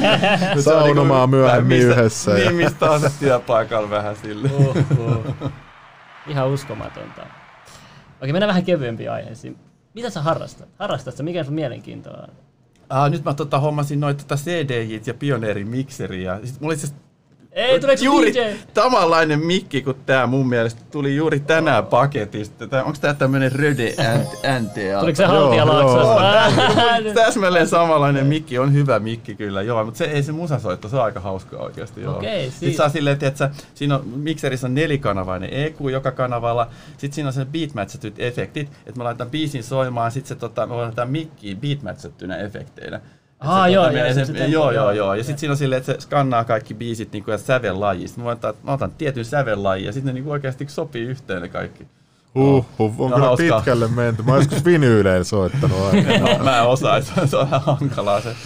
Saunomaan 0.60 1.30
niinku, 1.30 1.36
myöhemmin 1.36 1.78
mistä, 1.78 2.00
yhdessä. 2.00 2.34
Niin, 2.34 2.54
mistä 2.54 2.90
on 2.90 3.00
se 3.00 3.10
työpaikalla 3.18 3.90
vähän 3.90 4.16
sille. 4.16 4.50
Uh, 4.52 4.76
uh. 4.98 5.50
Ihan 6.26 6.48
uskomatonta. 6.48 7.22
Okei, 8.20 8.32
mennään 8.32 8.48
vähän 8.48 8.64
kevyempiin 8.64 9.10
aiheisiin. 9.10 9.56
Mitä 9.94 10.10
sä 10.10 10.22
harrastat? 10.22 10.68
Harrastat 10.78 11.14
Mikä 11.22 11.40
on 11.40 11.52
mielenkiintoa? 11.52 12.28
Ah, 12.88 13.10
nyt 13.10 13.24
mä 13.24 13.34
tota, 13.34 13.58
hommasin 13.58 14.00
noita 14.00 14.24
tota 14.24 14.36
CDJit 14.36 15.06
ja 15.06 15.14
pioneerimikseriä. 15.14 16.40
Sitten 16.44 16.62
mulla 16.62 16.74
itse 16.74 16.94
ei, 17.52 17.80
tuleeko 17.80 18.04
juuri 18.04 18.34
DJ? 18.34 18.40
samanlainen 18.74 19.46
mikki 19.46 19.82
kuin 19.82 19.96
tämä 20.06 20.26
mun 20.26 20.48
mielestä 20.48 20.82
tuli 20.90 21.16
juuri 21.16 21.40
tänään 21.40 21.86
paketista. 21.86 22.66
Tää, 22.66 22.84
onko 22.84 22.98
tämä 23.00 23.14
tämmöinen 23.14 23.52
Röde 23.52 23.94
NTA? 24.60 25.00
Tuliko 25.00 25.16
se 25.16 25.24
Haltialaaksosta? 25.24 27.12
Täsmälleen 27.14 27.68
samanlainen 27.68 28.26
mikki, 28.26 28.58
on 28.58 28.72
hyvä 28.72 28.98
mikki 28.98 29.34
kyllä, 29.34 29.62
joo, 29.62 29.84
mutta 29.84 29.98
se 29.98 30.04
ei 30.04 30.22
se 30.22 30.32
musasoitto, 30.32 30.88
se 30.88 30.96
on 30.96 31.02
aika 31.02 31.20
hauskaa 31.20 31.60
oikeasti. 31.60 32.00
Joo. 32.00 32.16
Okei, 32.16 32.42
siis. 32.42 32.54
Sitten 32.58 32.76
saa 32.76 32.88
silleen, 32.88 33.18
että 33.20 33.50
siinä 33.74 33.94
on, 33.94 34.08
mikserissä 34.08 34.66
on 34.66 34.74
nelikanavainen 34.74 35.50
EQ 35.52 35.76
joka 35.90 36.10
kanavalla, 36.10 36.68
sitten 36.90 37.12
siinä 37.12 37.28
on 37.28 37.32
sen 37.32 37.46
beatmatchatyt 37.46 38.14
efektit, 38.18 38.68
että 38.86 39.00
mä 39.00 39.04
laitan 39.04 39.30
biisin 39.30 39.64
soimaan, 39.64 40.10
sitten 40.10 40.28
se 40.28 40.34
tota, 40.34 40.66
mä 40.66 40.76
laitan 40.76 41.10
mikkiin 41.10 41.60
beatmatchattynä 41.60 42.36
efekteinä. 42.36 43.00
Ah, 43.44 43.70
joo, 43.70 43.90
joo, 43.90 44.06
ja 44.06 44.14
se, 44.26 44.46
joo, 44.46 44.70
joo, 44.70 44.90
joo. 44.90 45.14
Ja 45.14 45.24
sitten 45.24 45.38
siinä 45.38 45.50
on 45.52 45.56
silleen, 45.56 45.78
että 45.78 45.92
se 45.92 46.00
skannaa 46.00 46.44
kaikki 46.44 46.74
biisit 46.74 47.12
niin 47.12 47.24
kuin, 47.24 47.32
ja 47.32 47.38
sävellajista. 47.38 48.20
Mä, 48.20 48.36
mä 48.62 48.72
otan 48.72 48.90
tietyn 48.98 49.24
sävellajin 49.24 49.86
ja 49.86 49.92
sitten 49.92 50.14
ne 50.14 50.20
niin 50.20 50.32
oikeasti 50.32 50.66
sopii 50.68 51.02
yhteen 51.02 51.42
ne 51.42 51.48
kaikki. 51.48 51.86
Huh, 52.34 52.66
huh, 52.78 52.94
on 52.98 53.10
no, 53.10 53.16
kyllä 53.16 53.26
hauskaa. 53.26 53.58
pitkälle 53.58 53.88
menty. 53.88 54.22
Mä 54.22 54.36
joskus 54.36 54.64
vinyyleillä 54.64 55.24
soittanut 55.24 55.78
aina. 55.82 56.18
no, 56.18 56.38
mä 56.44 56.58
en 56.58 56.64
osaa, 56.64 57.00
se 57.00 57.36
on 57.36 57.50
vähän 57.50 57.60
hankalaa 57.60 58.20
se 58.20 58.36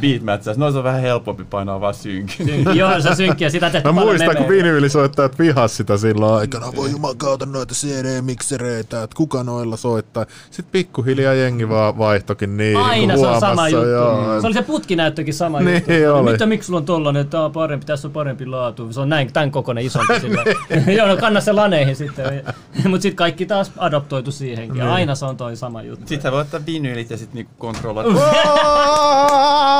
beatmatchaus. 0.00 0.58
Noissa 0.58 0.78
on 0.78 0.84
vähän 0.84 1.00
helpompi 1.00 1.44
painaa 1.44 1.80
vaan 1.80 1.94
synkin. 1.94 2.64
Joo, 2.74 3.00
se 3.00 3.14
synkkiä, 3.14 3.50
sitä 3.50 3.70
tehty 3.70 3.88
Mä 3.88 3.92
muistan, 3.92 4.36
kun 4.36 4.48
vinyylisoittajat 4.48 5.38
vihas 5.38 5.76
sitä 5.76 5.96
silloin 5.96 6.34
aikana. 6.34 6.66
Voi 6.76 6.90
jumakauta 6.90 7.46
noita 7.46 7.74
CD-miksereitä, 7.74 9.02
että 9.02 9.16
kuka 9.16 9.44
noilla 9.44 9.76
soittaa. 9.76 10.26
Sitten 10.50 10.72
pikkuhiljaa 10.72 11.34
jengi 11.34 11.68
vaan 11.68 11.98
vaihtokin 11.98 12.56
niin. 12.56 12.76
Aina 12.76 13.16
se 13.16 13.26
on 13.26 13.40
sama 13.40 13.68
juttu. 13.68 13.88
Joo. 13.88 14.40
Se 14.40 14.46
oli 14.46 14.54
se 14.54 14.62
putkinäyttökin 14.62 15.34
sama 15.34 15.60
niin 15.60 15.74
juttu. 15.74 16.14
Oli. 16.14 16.32
Mitä, 16.32 16.46
miksi 16.46 16.66
sulla 16.66 16.78
on 16.78 16.84
tollanen, 16.84 17.22
että 17.22 17.40
on 17.40 17.52
parempi, 17.52 17.86
tässä 17.86 18.08
on 18.08 18.12
parempi 18.12 18.46
laatu. 18.46 18.92
Se 18.92 19.00
on 19.00 19.08
näin, 19.08 19.32
tämän 19.32 19.50
kokoinen 19.50 19.84
isompi 19.84 20.20
sillä. 20.20 20.44
Joo, 20.96 21.08
no 21.08 21.16
kanna 21.16 21.40
se 21.40 21.52
laneihin 21.52 21.96
sitten. 21.96 22.42
Mutta 22.90 23.02
sitten 23.02 23.16
kaikki 23.16 23.46
taas 23.46 23.72
adoptoitu 23.76 24.32
siihenkin. 24.32 24.78
Niin. 24.78 24.88
Aina 24.88 25.14
se 25.14 25.24
on 25.24 25.36
toi 25.36 25.56
sama 25.56 25.82
juttu. 25.82 26.06
Sitten 26.06 26.32
voi 26.32 26.40
ottaa 26.40 26.60
vinyylit 26.66 27.10
ja 27.10 27.16
sitten 27.16 27.34
niinku 27.34 27.52
kontrolloida. 27.58 28.10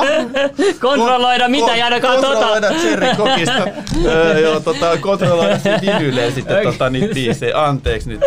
kontrolloida 0.80 1.48
mitä, 1.48 1.66
Ko- 1.66 1.82
ainakaan 1.84 2.20
tota. 2.20 2.60
Cherry 2.82 3.06
Kokista. 3.16 3.68
öö, 4.04 4.38
joo, 4.38 4.60
tota, 4.60 4.96
kontrolloida 5.00 5.58
vinyyleen 5.80 6.32
sitten 6.32 6.58
okay. 6.58 6.72
tota, 6.72 6.90
niitä 6.90 7.14
biisejä. 7.14 7.64
Anteeksi 7.64 8.08
nyt. 8.08 8.20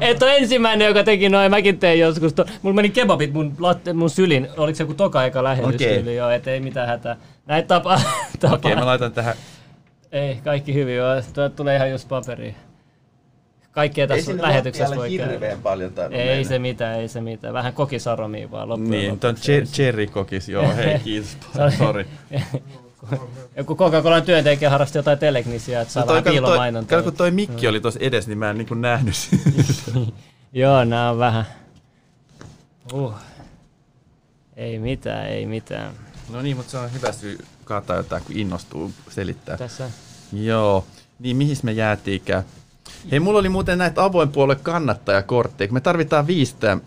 Et 0.00 0.22
ole 0.22 0.36
ensimmäinen, 0.36 0.88
joka 0.88 1.04
teki 1.04 1.28
noin. 1.28 1.50
Mäkin 1.50 1.78
tein 1.78 2.00
joskus. 2.00 2.32
To- 2.32 2.44
mulla 2.62 2.74
meni 2.74 2.90
kebabit 2.90 3.32
mun, 3.32 3.54
latte, 3.58 3.92
mun 3.92 4.10
sylin. 4.10 4.48
Oliko 4.56 4.76
se 4.76 4.82
joku 4.82 4.94
toka 4.94 5.24
eka 5.24 5.44
lähetys? 5.44 5.74
Okay. 5.74 6.14
Joo, 6.14 6.30
et 6.30 6.48
ei 6.48 6.60
mitään 6.60 6.88
hätää. 6.88 7.16
Näitä 7.46 7.68
tapa. 7.68 8.00
tapa. 8.40 8.54
Okei, 8.54 8.72
okay, 8.72 8.82
mä 8.82 8.86
laitan 8.86 9.12
tähän. 9.12 9.34
Ei, 10.12 10.38
kaikki 10.44 10.74
hyvin. 10.74 10.96
Joo. 10.96 11.22
tulee 11.56 11.76
ihan 11.76 11.90
just 11.90 12.08
paperiin 12.08 12.54
kaikkea 13.72 14.06
tässä 14.06 14.32
ei 14.32 14.42
lähetyksessä 14.42 14.96
voi 14.96 15.16
käydä. 15.16 15.56
paljon 15.62 15.92
Ei 16.10 16.26
mennä. 16.26 16.48
se 16.48 16.58
mitään, 16.58 17.00
ei 17.00 17.08
se 17.08 17.20
mitään. 17.20 17.54
Vähän 17.54 17.72
kokisaromia 17.72 18.50
vaan 18.50 18.68
loppujen 18.68 18.90
Niin, 18.90 19.20
tuon 19.20 19.34
cherry 19.64 20.06
kokis, 20.06 20.48
joo, 20.48 20.74
hei 20.76 20.98
kiitos, 21.04 21.36
sorry. 21.78 22.06
Joku 23.56 23.76
Coca-Cola 23.76 24.20
työntekijä 24.20 24.70
harrasti 24.70 24.98
jotain 24.98 25.18
telegnisiä, 25.18 25.80
että 25.80 25.94
saa 25.94 26.04
no 26.04 26.08
vähän 26.08 26.24
piilomainontaa. 26.24 26.98
Kato, 26.98 27.10
kun 27.10 27.16
toi 27.16 27.30
mikki 27.30 27.68
oli 27.68 27.80
tuossa 27.80 28.00
edessä, 28.02 28.30
niin 28.30 28.38
mä 28.38 28.50
en 28.50 28.58
niin 28.58 28.80
nähnyt 28.80 29.14
Joo, 30.52 30.84
nää 30.84 31.10
on 31.10 31.18
vähän. 31.18 31.44
Uh. 32.92 33.14
Ei 34.56 34.78
mitään, 34.78 35.26
ei 35.26 35.46
mitään. 35.46 35.92
No 36.30 36.42
niin, 36.42 36.56
mutta 36.56 36.70
se 36.70 36.78
on 36.78 36.92
hyvä 36.92 37.12
syy 37.12 37.38
kaataa 37.64 37.96
jotain, 37.96 38.22
kun 38.24 38.36
innostuu 38.36 38.92
selittää. 39.10 39.56
Tässä. 39.56 39.90
Joo. 40.32 40.84
Niin, 41.18 41.36
mihin 41.36 41.56
me 41.62 41.72
jäätiinkään? 41.72 42.42
Hei, 43.10 43.20
mulla 43.20 43.38
oli 43.38 43.48
muuten 43.48 43.78
näitä 43.78 44.04
avoin 44.04 44.28
puolue 44.28 44.54
kannattajakortteja. 44.54 45.72
Me 45.72 45.80
tarvitaan 45.80 46.26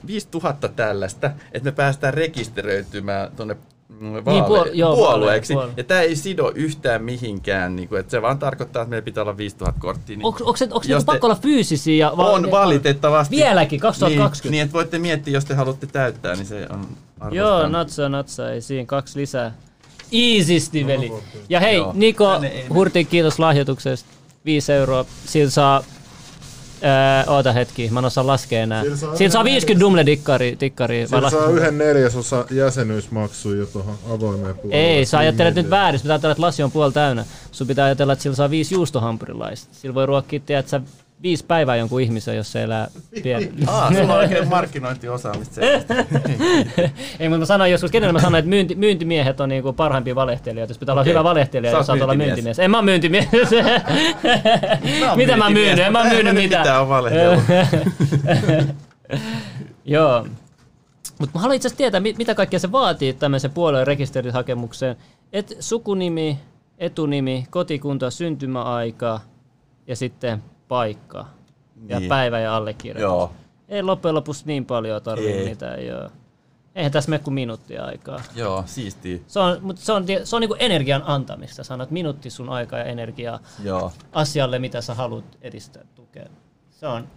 5000 0.08 0.68
tällaista, 0.68 1.32
että 1.52 1.66
me 1.70 1.72
päästään 1.72 2.14
rekisteröitymään 2.14 3.32
tuonne 3.38 3.56
vaale- 4.02 4.32
Niin, 4.32 4.44
puol- 4.44 4.70
joo, 4.74 4.96
puolueeksi. 4.96 5.54
puolue. 5.54 5.72
Ja 5.78 5.84
tämä 5.84 6.02
ei 6.02 6.16
sido 6.16 6.52
yhtään 6.56 7.04
mihinkään, 7.04 7.76
niin 7.76 7.90
kuin, 7.90 8.00
että 8.00 8.12
se 8.12 8.22
vaan 8.22 8.40
tarkoittaa, 8.40 8.82
että 8.82 8.90
meillä 8.90 9.06
pitää 9.06 9.24
olla 9.24 9.38
5000 9.38 9.80
korttia. 9.82 10.18
Niin 10.18 10.26
Onko, 10.26 10.54
niinku 10.60 10.80
te- 10.80 11.06
pakko 11.06 11.28
olla 11.28 11.36
fyysisiä? 11.42 12.06
Ja 12.08 12.18
va- 12.18 12.30
on 12.30 12.52
valitettavasti. 12.52 13.36
Vieläkin, 13.36 13.80
2020. 13.80 14.44
Niin, 14.48 14.52
niin, 14.52 14.62
että 14.64 14.74
voitte 14.74 15.00
miettiä, 15.00 15.34
jos 15.34 15.46
te 15.46 15.54
haluatte 15.54 15.88
täyttää, 15.88 16.36
niin 16.36 16.46
se 16.46 16.68
on 16.70 16.88
arvostan. 17.20 17.34
Joo, 17.34 17.68
natsa, 17.68 18.10
natsa, 18.10 18.52
ei 18.52 18.62
siinä 18.62 18.86
kaksi 18.86 19.20
lisää. 19.20 19.52
Easysti, 20.12 20.88
veli. 20.88 21.12
Ja 21.50 21.60
hei, 21.60 21.76
Joo. 21.78 21.92
Niko 21.96 22.32
Tänne 22.34 22.48
ei- 22.48 22.68
Hurti, 22.68 23.06
kiitos 23.06 23.40
lahjoituksesta. 23.40 24.10
5 24.46 24.72
euroa. 24.74 25.06
Sillä 25.26 25.50
saa... 25.50 25.84
Ää, 26.82 27.24
oota 27.28 27.52
hetki, 27.54 27.90
mä 27.92 28.00
en 28.00 28.06
osaa 28.06 28.28
laskea 28.28 28.64
enää. 28.64 28.84
Sillä 28.84 28.98
saa 28.98 29.16
Sillä 29.16 29.32
saa 29.32 29.42
yhden 29.42 29.52
50 29.52 29.80
dumle 29.86 30.06
dikkari. 30.06 30.58
dikkari 30.60 31.00
vai 31.00 31.08
Sillä 31.20 31.30
saa 31.30 31.50
yhden 31.50 31.78
neljäsosa 31.78 32.46
jäsenyysmaksuja 32.52 33.60
jo 33.60 33.66
tuohon 33.66 33.96
avoimeen 34.10 34.56
puolelle. 34.56 34.84
Ei, 34.86 35.06
sä 35.06 35.18
ajattelet 35.18 35.56
nyt 35.56 35.66
Niin, 35.66 35.70
väärin. 35.70 36.02
Pitää 36.02 36.14
ajatella, 36.14 36.32
että 36.32 36.42
lasi 36.42 36.64
on 36.64 36.72
puoli 36.72 36.92
täynnä. 36.94 37.26
Sun 37.52 37.68
pitää 37.68 37.86
ajatella, 37.86 38.14
että 38.14 38.24
sillä 38.24 38.36
saa 38.36 38.50
viisi 38.50 38.76
juustohampurilaista. 38.76 39.68
Sillä 39.72 39.96
voi 39.96 40.06
ruokkia, 40.06 40.40
tiedät 40.46 40.68
sä, 40.68 40.82
viisi 41.26 41.46
päivää 41.46 41.76
jonkun 41.76 42.02
ihmisen, 42.02 42.36
jos 42.36 42.52
se 42.52 42.64
elää 42.64 42.88
pieni. 43.24 43.52
Aa, 43.68 43.94
sulla 43.94 44.14
on 44.14 44.20
oikein 44.20 44.48
markkinointiosaamista. 44.48 45.62
Ei, 47.20 47.30
mutta 47.30 47.40
mä 47.40 47.46
sanoin 47.46 47.72
joskus, 47.72 47.92
kenelle 47.92 48.14
mä 48.14 48.20
sanoin, 48.20 48.40
että 48.40 48.50
myynti, 48.50 48.76
myyntimiehet 48.76 49.40
on 49.40 49.50
niinku 49.50 49.74
parhaimpia 49.74 50.16
valehtelijoita. 50.16 50.72
Jos 50.72 50.78
pitää 50.78 50.94
olla 50.94 51.02
Okei. 51.02 51.14
hyvä 51.14 51.24
valehtelija, 51.24 51.72
jos 51.72 51.78
oot 51.78 51.86
saat 51.86 52.02
olla 52.02 52.16
myyntimies. 52.16 52.60
En 52.60 52.72
mä 52.72 52.82
myyntimies. 52.82 53.26
oon 55.10 55.18
Mitä 55.18 55.38
mä 55.38 55.50
myyn? 55.50 55.80
En 55.80 55.92
mä 55.92 56.04
myynyt 56.04 56.34
mä 56.34 56.42
mitään. 56.42 56.80
oo 56.80 56.90
valehdellut. 56.90 57.44
Joo. 59.86 60.28
Mutta 61.20 61.32
mä 61.38 61.42
haluan 61.42 61.56
itse 61.56 61.68
asiassa 61.68 61.78
tietää, 61.78 62.00
mit- 62.00 62.18
mitä 62.18 62.36
kaikkea 62.36 62.60
se 62.60 62.72
vaatii 62.72 63.14
tämmöisen 63.14 63.52
puolueen 63.52 63.88
rekisterihakemukseen. 63.88 64.96
Et 65.34 65.58
sukunimi, 65.60 66.40
etunimi, 66.78 67.48
kotikunta, 67.50 68.12
syntymäaika 68.12 69.20
ja 69.88 69.96
sitten 69.96 70.44
paikka. 70.68 71.26
Ja 71.88 72.00
Niin. 72.00 72.10
päivä 72.10 72.40
ja 72.40 72.56
allekirjoitus. 72.56 73.02
Joo. 73.02 73.32
Ei 73.70 73.84
loppujen 73.84 74.16
lopuksi 74.16 74.44
niin 74.46 74.66
paljon 74.66 75.02
tarvii 75.02 75.32
Ei. 75.34 75.50
mitään, 75.50 75.86
joo. 75.86 76.10
Eihän 76.76 76.92
tässä 76.92 77.10
mene 77.10 77.24
kuin 77.24 77.34
minuuttia 77.34 77.86
aikaa. 77.86 78.22
Joo, 78.36 78.64
siistiä. 78.66 79.18
Se 79.28 79.40
on, 79.40 79.58
mutta 79.62 79.82
se 79.82 79.94
on, 79.94 80.06
se 80.24 80.36
on 80.36 80.40
niinku 80.40 80.56
energian 80.60 81.04
antamista. 81.06 81.64
Sanot 81.64 81.92
minuutti 81.92 82.30
sun 82.30 82.50
aikaa 82.50 82.80
ja 82.80 82.86
energiaa 82.86 83.40
Joo. 83.64 83.92
asialle, 84.14 84.60
mitä 84.60 84.82
sä 84.82 84.94
haluat 84.94 85.38
edistää, 85.42 85.84
tukea. 85.96 86.26
Se 86.72 86.88
on, 86.88 87.08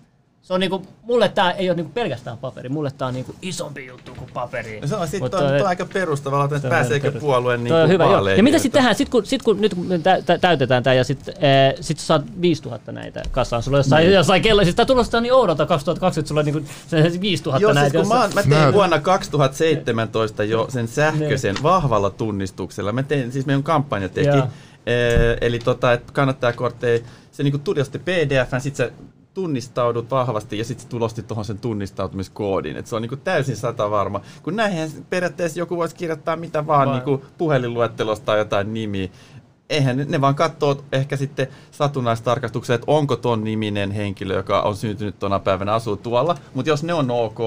se 0.49 0.55
on 0.55 0.61
niinku, 0.61 0.82
mulle 1.03 1.28
tää 1.28 1.51
ei 1.53 1.70
ole 1.70 1.76
niinku 1.76 1.92
pelkästään 1.94 2.38
paperi, 2.38 2.68
mulle 2.68 2.90
tää 2.99 3.09
on 3.09 3.14
niinku 3.14 3.34
isompi 3.42 3.86
juttu 3.86 4.14
kuin 4.14 4.30
paperi. 4.34 4.80
No 4.80 4.86
se 4.86 4.96
on, 4.96 5.09
sit 5.09 5.20
Mutta 5.20 5.36
on, 5.36 5.42
toi- 5.42 5.51
toi 5.51 5.61
on 5.61 5.66
aika 5.66 5.86
perustavalla, 5.86 6.44
että 6.57 6.68
pääseekö 6.68 7.11
perus- 7.12 7.20
puolueen 7.20 7.64
niin 7.64 7.72
Toi 7.72 7.82
on 7.82 7.88
hyvä, 7.88 8.05
joo. 8.05 8.12
vaaleihin. 8.12 8.36
Ja 8.38 8.42
mitä 8.42 8.59
sitten 8.59 8.78
tehdään, 8.78 8.94
sit 8.96 9.09
kun, 9.09 9.26
sit 9.26 9.42
kun 9.42 9.61
nyt 9.61 9.74
kun 9.74 9.88
tä, 10.03 10.38
täytetään 10.38 10.82
tämä 10.82 10.94
ja 10.94 11.05
sitten 11.05 11.34
eh, 11.44 11.74
sit 11.80 11.99
saat 11.99 12.22
5000 12.40 12.92
näitä 12.92 13.22
kasaan, 13.30 13.62
sulla 13.62 13.76
on 13.76 13.78
jossain, 13.78 14.05
Niin. 14.05 14.14
jossain 14.14 14.42
kello, 14.42 14.62
siis 14.64 14.74
tää 14.76 14.84
tulostaa 14.86 15.20
niin 15.20 15.32
oudolta 15.32 15.66
2020, 15.66 16.28
sulla 16.28 16.40
on 16.40 16.44
niinku 16.44 16.62
se 16.86 17.20
5000 17.20 17.62
Joo, 17.62 17.72
siis 17.72 17.82
näitä. 17.82 17.99
kun 17.99 18.09
mä, 18.09 18.14
mä 18.34 18.42
tein 18.42 18.51
Näytä. 18.51 18.72
vuonna 18.72 18.99
2017 18.99 20.44
jo 20.44 20.66
sen 20.70 20.88
sähköisen 20.88 21.57
vahvalla 21.62 22.11
tunnistuksella. 22.11 22.92
Mä 22.92 23.03
tein, 23.03 23.32
siis 23.32 23.46
meidän 23.46 23.62
kampanja 23.62 24.09
teki. 24.09 24.28
Joo. 24.28 24.46
Ee, 24.86 25.38
eli 25.40 25.59
tota, 25.59 25.92
että 25.92 26.12
kannattajakortteja, 26.12 27.01
se 27.32 27.42
niinku 27.42 27.59
tuli 27.59 27.84
sitten 27.84 28.01
pdf, 28.01 28.49
sit 28.62 28.76
sä 28.76 28.90
tunnistaudut 29.39 30.11
vahvasti 30.11 30.59
ja 30.59 30.64
sitten 30.64 30.82
sä 30.82 30.89
tulostit 30.89 31.26
tuohon 31.26 31.45
sen 31.45 31.59
tunnistautumiskoodin. 31.59 32.76
Et 32.76 32.86
se 32.86 32.97
on 32.97 33.03
niinku 33.03 33.16
täysin 33.16 33.57
sata 33.57 33.91
varma. 33.91 34.20
Kun 34.43 34.57
näinhän 34.57 34.91
periaatteessa 35.11 35.59
joku 35.59 35.76
voisi 35.76 35.97
kirjoittaa 35.97 36.36
mitä 36.36 36.66
vaan 36.66 36.89
Vai- 36.89 36.97
niinku 36.97 37.24
puhelinluettelosta 37.39 38.26
tai 38.26 38.39
jotain 38.39 38.74
nimiä. 38.74 39.09
Eihän 39.70 39.97
ne, 39.97 40.07
ne 40.09 40.20
vaan 40.20 40.34
katsoo 40.34 40.84
ehkä 40.93 41.16
sitten 41.16 41.47
satunnaistarkastuksia, 41.70 42.74
että 42.74 42.84
onko 42.86 43.16
ton 43.16 43.45
niminen 43.45 43.91
henkilö, 43.91 44.36
joka 44.36 44.61
on 44.61 44.76
syntynyt 44.76 45.18
tuona 45.18 45.39
päivänä, 45.39 45.74
asuu 45.74 45.97
tuolla. 45.97 46.36
Mutta 46.55 46.70
jos 46.70 46.82
ne 46.82 46.95
on 46.95 47.11
ok, 47.11 47.39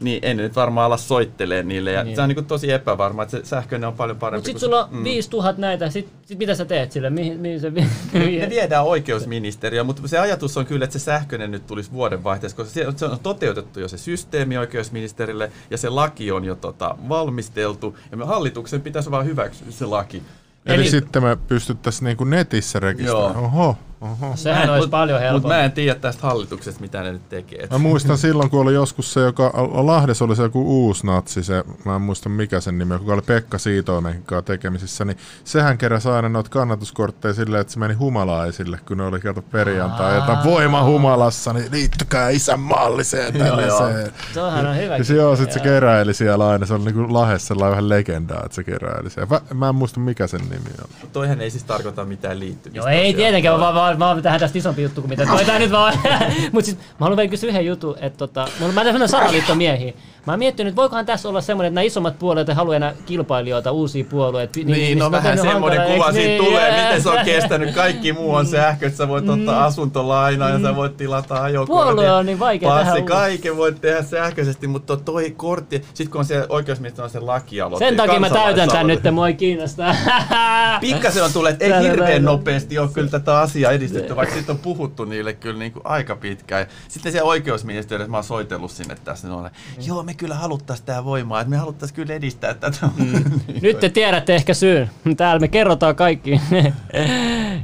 niin 0.00 0.18
ei 0.24 0.34
ne 0.34 0.42
nyt 0.42 0.56
varmaan 0.56 0.86
ala 0.86 0.96
soittelee 0.96 1.62
niille. 1.62 1.92
Ja 1.92 2.04
Niin. 2.04 2.16
se 2.16 2.22
on 2.22 2.28
niinku 2.28 2.42
tosi 2.42 2.72
epävarma, 2.72 3.22
että 3.22 3.36
se 3.36 3.44
sähköinen 3.44 3.88
on 3.88 3.94
paljon 3.94 4.16
parempi. 4.18 4.38
Mutta 4.38 4.46
sit 4.46 4.54
kuin 4.54 4.60
sulla 4.60 4.84
on 4.98 5.04
5000 5.04 5.60
näitä, 5.60 5.90
sit, 5.90 6.08
sit 6.26 6.38
mitä 6.38 6.54
sä 6.54 6.64
teet 6.64 6.92
sille? 6.92 7.10
Mihin, 7.10 7.40
mihin 7.40 7.60
se 7.60 7.70
Ne 7.70 8.46
viedään 8.50 8.84
oikeusministeriöön, 8.84 9.86
mutta 9.86 10.08
se 10.08 10.18
ajatus 10.18 10.56
on 10.56 10.66
kyllä, 10.66 10.84
että 10.84 10.98
se 10.98 11.04
sähköinen 11.04 11.50
nyt 11.50 11.66
tulisi 11.66 11.92
vuodenvaihteessa, 11.92 12.56
koska 12.56 12.72
se, 12.74 12.86
se 12.96 13.04
on 13.06 13.18
toteutettu 13.22 13.80
jo 13.80 13.88
se 13.88 13.98
systeemi 13.98 14.58
oikeusministerille 14.58 15.50
ja 15.70 15.78
se 15.78 15.88
laki 15.88 16.32
on 16.32 16.44
jo 16.44 16.54
tota, 16.54 16.96
valmisteltu 17.08 17.96
ja 18.10 18.16
me 18.16 18.24
hallituksen 18.24 18.80
pitäisi 18.80 19.10
vaan 19.10 19.26
hyväksyä 19.26 19.66
se 19.70 19.86
laki. 19.86 20.22
Eli, 20.66 20.74
Eli- 20.82 20.90
sitten 20.90 21.22
me 21.22 21.36
pystyttäisiin 21.48 22.04
niinku 22.04 22.24
netissä 22.24 22.80
rekisteröimään. 22.80 23.36
Oho, 23.36 23.76
oho. 24.00 24.32
Sehän 24.36 24.70
olisi 24.70 24.88
paljon 24.88 25.16
Mutta 25.16 25.26
helpompaa. 25.26 25.58
mä 25.58 25.64
en 25.64 25.72
tiedä 25.72 25.94
tästä 26.00 26.26
hallituksesta, 26.26 26.80
mitä 26.80 27.02
ne 27.02 27.12
nyt 27.12 27.28
tekee. 27.28 27.66
Mä 27.70 27.78
muistan 27.78 28.18
silloin, 28.18 28.50
kun 28.50 28.60
oli 28.60 28.74
joskus 28.74 29.12
se, 29.12 29.20
joka 29.20 29.52
Lahdessa 29.72 30.24
oli 30.24 30.36
se 30.36 30.42
joku 30.42 30.86
uusi 30.86 31.06
natsi, 31.06 31.42
se, 31.42 31.64
mä 31.84 31.94
en 31.96 32.02
muista 32.02 32.28
mikä 32.28 32.60
sen 32.60 32.78
nimi, 32.78 32.94
joka 32.94 33.12
oli 33.12 33.22
Pekka 33.22 33.58
Siitoimen 33.58 34.22
kanssa 34.22 34.42
tekemisissä, 34.42 35.04
niin 35.04 35.16
sehän 35.44 35.78
keräsi 35.78 36.08
aina 36.08 36.28
noita 36.28 36.50
kannatuskortteja 36.50 37.34
silleen, 37.34 37.60
että 37.60 37.72
se 37.72 37.78
meni 37.78 37.94
humalaisille, 37.94 38.78
kun 38.88 38.98
ne 38.98 39.04
oli 39.04 39.20
kato 39.20 39.42
perjantai, 39.42 40.14
jotain 40.14 40.44
voima 40.44 40.84
humalassa, 40.84 41.52
niin 41.52 41.72
liittykää 41.72 42.28
isänmaalliseen 42.30 43.34
Joo, 43.34 43.46
joo. 43.46 43.56
tällaiseen. 43.56 44.12
Tuohan 44.34 44.66
on 44.66 44.76
hyvä. 44.76 44.96
Ja 44.96 45.04
se 45.04 45.14
joo, 45.14 45.36
sit 45.36 45.52
se 45.52 45.60
keräili 45.60 46.14
siellä 46.14 46.48
aina, 46.48 46.66
se 46.66 46.74
oli 46.74 46.84
niinku 46.84 47.12
Lahdessa 47.12 47.46
sellainen 47.48 47.70
vähän 47.70 47.88
legendaa, 47.88 48.42
että 48.44 48.54
se 48.54 48.64
keräili 48.64 49.10
siellä. 49.10 49.40
Mä, 49.50 49.54
mä 49.54 49.68
en 49.68 49.74
muista 49.74 50.00
mikä 50.00 50.26
sen 50.26 50.40
nimi 50.40 50.70
on. 50.82 51.08
Toihan 51.12 51.40
ei 51.40 51.50
siis 51.50 51.64
tarkoita 51.64 52.04
mitään 52.04 52.40
liittymistä. 52.40 52.78
Joo, 52.78 52.86
ei 52.86 52.96
tosiaan. 52.98 53.16
tietenkään, 53.16 53.60
vaan, 53.60 53.74
vaan, 53.84 53.98
vaan 53.98 54.22
tähän 54.22 54.40
tästä 54.40 54.58
isompi 54.58 54.82
juttu 54.82 55.00
kuin 55.00 55.08
mitä 55.08 55.26
toi 55.26 55.44
tää 55.44 55.58
nyt 55.58 55.70
vaan. 55.70 55.94
Mut 56.52 56.64
siis, 56.64 56.76
mä 56.76 56.82
haluan 57.00 57.16
vielä 57.16 57.30
kysyä 57.30 57.48
yhden 57.48 57.66
jutun, 57.66 57.96
että 58.00 58.16
tota, 58.16 58.48
mulla 58.60 58.72
mä 58.72 58.84
tämmönen 58.84 59.08
salaliittomiehiä. 59.08 59.92
Mä 60.26 60.32
oon 60.32 60.38
miettinyt, 60.38 60.70
että 60.70 60.76
voikohan 60.76 61.06
tässä 61.06 61.28
olla 61.28 61.40
semmoinen, 61.40 61.68
että 61.68 61.74
nämä 61.74 61.84
isommat 61.84 62.18
puolueet 62.18 62.48
ei 62.48 62.54
halua 62.54 62.76
enää 62.76 62.94
kilpailijoita, 63.06 63.72
uusia 63.72 64.04
puolueita. 64.04 64.60
Niin, 64.64 64.98
no 64.98 65.10
mä 65.10 65.16
vähän 65.16 65.38
semmoinen 65.38 65.78
hankala, 65.78 65.98
kuva 65.98 66.12
siitä 66.12 66.28
niin? 66.28 66.44
tulee, 66.44 66.68
Jää. 66.68 66.84
miten 66.84 67.02
se 67.02 67.08
on 67.08 67.24
kestänyt. 67.24 67.74
Kaikki 67.74 68.12
muu 68.12 68.34
on 68.34 68.46
sähkö, 68.46 68.86
että 68.86 68.96
sä 68.96 69.08
voit 69.08 69.28
ottaa 69.28 69.64
asuntolainaa 69.64 70.50
ja 70.50 70.60
sä 70.60 70.76
voit 70.76 70.96
tilata 70.96 71.42
ajokortin. 71.42 71.84
Puolue 71.84 72.12
on 72.12 72.26
niin 72.26 72.38
vaikea 72.38 72.68
passi, 72.68 73.02
kaiken 73.02 73.56
voit 73.56 73.80
tehdä 73.80 74.02
sähköisesti, 74.02 74.66
mutta 74.66 74.96
toi 74.96 75.30
kortti, 75.30 75.82
sit 75.94 76.08
kun 76.08 76.18
on 76.18 76.24
se 76.24 76.46
oikeusministeri 76.48 77.04
on 77.04 77.10
se 77.10 77.20
lakialoite. 77.20 77.84
Sen 77.84 77.96
takia 77.96 78.20
mä 78.20 78.30
täytän 78.30 78.68
tän 78.68 78.86
nyt, 78.86 79.00
mua 79.12 79.28
ei 79.28 79.34
kiinnosta. 79.34 79.94
Pikkasen 80.80 81.24
on 81.24 81.32
tullut, 81.32 81.50
että 81.50 81.64
ei 81.64 81.82
hirveän 81.82 82.24
nopeasti 82.24 82.78
ole 82.78 82.88
kyllä 82.92 83.08
tätä 83.08 83.38
asiaa 83.38 83.72
edistetty, 83.72 84.16
vaikka 84.16 84.34
siitä 84.34 84.52
on 84.52 84.58
puhuttu 84.58 85.04
niille 85.04 85.32
kyllä 85.32 85.58
niin 85.58 85.72
kuin 85.72 85.86
aika 85.86 86.16
pitkään. 86.16 86.66
Sitten 86.88 87.12
se 87.12 87.22
oikeusministeriössä 87.22 88.10
mä 88.10 88.16
oon 88.16 88.24
soitellut 88.24 88.70
sinne 88.70 88.96
tässä, 89.04 89.28
ne 89.28 89.34
on, 89.34 89.50
joo 89.86 90.02
me 90.02 90.13
kyllä 90.16 90.34
haluttais 90.34 90.82
tää 90.82 91.04
voimaa, 91.04 91.40
että 91.40 91.50
me 91.50 91.56
haluttais 91.56 91.92
kyllä 91.92 92.14
edistää 92.14 92.54
tätä. 92.54 92.88
Nyt 93.62 93.80
te 93.80 93.88
tiedätte 93.88 94.34
ehkä 94.34 94.54
syyn. 94.54 94.90
Täällä 95.16 95.40
me 95.40 95.48
kerrotaan 95.48 95.96
kaikki. 95.96 96.40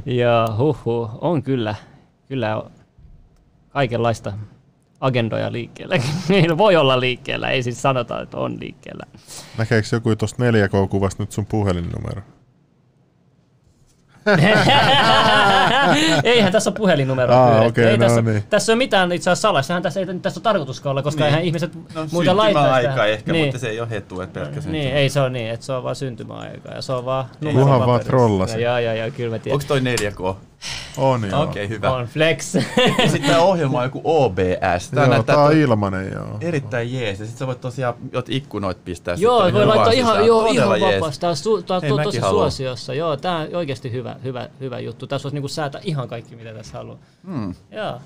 ja 0.05 0.47
huhu, 0.57 1.09
on 1.21 1.43
kyllä, 1.43 1.75
kyllä 2.27 2.57
on 2.57 2.71
kaikenlaista 3.69 4.33
agendoja 4.99 5.51
liikkeellä. 5.51 5.95
Niillä 6.29 6.57
voi 6.57 6.75
olla 6.75 6.99
liikkeellä, 6.99 7.49
ei 7.49 7.63
siis 7.63 7.81
sanota, 7.81 8.21
että 8.21 8.37
on 8.37 8.59
liikkeellä. 8.59 9.03
Näkeekö 9.57 9.87
joku 9.91 10.15
tuosta 10.15 10.43
4K-kuvasta 10.43 11.23
nyt 11.23 11.31
sun 11.31 11.45
puhelinnumero? 11.45 12.21
Eihän 16.23 16.51
tässä 16.51 16.69
ole 16.69 16.75
puhelinnumeroa 16.77 17.37
Aa, 17.37 17.49
pyydetty. 17.51 17.69
okei, 17.69 17.85
ei 17.85 17.97
no 17.97 18.05
tässä, 18.05 18.21
niin. 18.21 18.43
tässä 18.49 18.71
on 18.71 18.77
mitään 18.77 19.11
itse 19.11 19.29
asiassa. 19.31 19.61
Sehän 19.61 19.83
tässä 19.83 19.99
ei 19.99 20.05
tässä 20.21 20.37
ole 20.39 20.43
tarkoituskaan 20.43 20.91
olla, 20.91 21.01
koska 21.01 21.19
Niin. 21.23 21.27
eihän 21.27 21.43
ihmiset 21.43 21.75
No 21.95 22.05
muuten 22.11 22.37
laittaisi 22.37 22.69
syntymäaika 22.69 22.95
tähän. 22.95 23.09
ehkä, 23.09 23.31
niin. 23.31 23.45
mutta 23.45 23.59
se 23.59 23.69
ei 23.69 23.79
ole 23.79 23.89
hetu, 23.89 24.21
että 24.21 24.39
pelkkä 24.39 24.61
Niin, 24.65 24.93
ei 24.93 25.09
se 25.09 25.21
ole 25.21 25.29
niin, 25.29 25.49
että 25.51 25.65
se 25.65 25.73
on 25.73 25.83
vaan 25.83 25.95
syntymäaika 25.95 26.69
ja 26.75 26.81
se 26.81 26.93
on 26.93 27.05
vaan 27.05 27.25
numero 27.41 27.59
Kunhan 27.65 27.87
vaan 27.87 27.99
trollasit. 27.99 28.61
Joo, 28.61 28.77
joo, 28.79 28.93
joo, 28.93 29.09
kyllä 29.17 29.35
mä 29.35 29.39
tiedän. 29.39 29.55
Onko 29.55 29.65
toi 29.67 29.79
4K? 29.79 30.35
On 30.97 31.29
joo. 31.31 31.41
Okei, 31.43 31.65
okay, 31.65 31.75
hyvä. 31.75 31.91
On 31.91 32.05
flex. 32.05 32.55
Ja 32.55 33.09
sitten 33.09 33.29
tämä 33.29 33.41
ohjelma 33.41 33.77
on 33.77 33.83
joku 33.83 34.01
OBS. 34.03 34.89
Tää 34.95 35.05
Joo, 35.05 35.23
tää 35.23 35.37
on 35.43 35.57
ilmanen 35.57 36.11
joo. 36.13 36.37
erittäin 36.41 36.93
jees. 36.93 37.19
Ja 37.19 37.25
sit 37.25 37.37
sä 37.37 37.47
voit 37.47 37.61
tosiaan 37.61 37.93
jot 38.13 38.29
ikkunoit 38.29 38.85
pistää. 38.85 39.15
Joo, 39.17 39.37
sitten 39.43 39.53
voi 39.53 39.65
laittaa 39.65 39.91
ihan, 39.91 40.11
sisään. 40.11 40.27
joo, 40.27 40.41
Todella 40.47 40.75
ihan 40.75 40.81
jees. 40.81 41.01
vapaasti. 41.01 41.21
Tää 41.21 41.29
on, 41.29 41.35
su, 41.35 41.61
tää 41.61 41.77
on 41.77 41.83
to, 41.83 41.97
tosi 42.03 42.19
haluan. 42.19 42.51
suosiossa. 42.51 42.93
Joo, 42.93 43.17
tää 43.17 43.37
on 43.37 43.47
oikeasti 43.53 43.91
hyvä, 43.91 44.15
hyvä, 44.23 44.49
hyvä 44.59 44.79
juttu. 44.79 45.07
Tässä 45.07 45.23
voisi 45.23 45.35
niinku 45.35 45.47
säätää 45.47 45.81
ihan 45.83 46.07
kaikki, 46.07 46.35
mitä 46.35 46.53
tässä 46.53 46.77
haluaa. 46.77 46.97
Hmm. 47.25 47.55
Joo. 47.71 47.99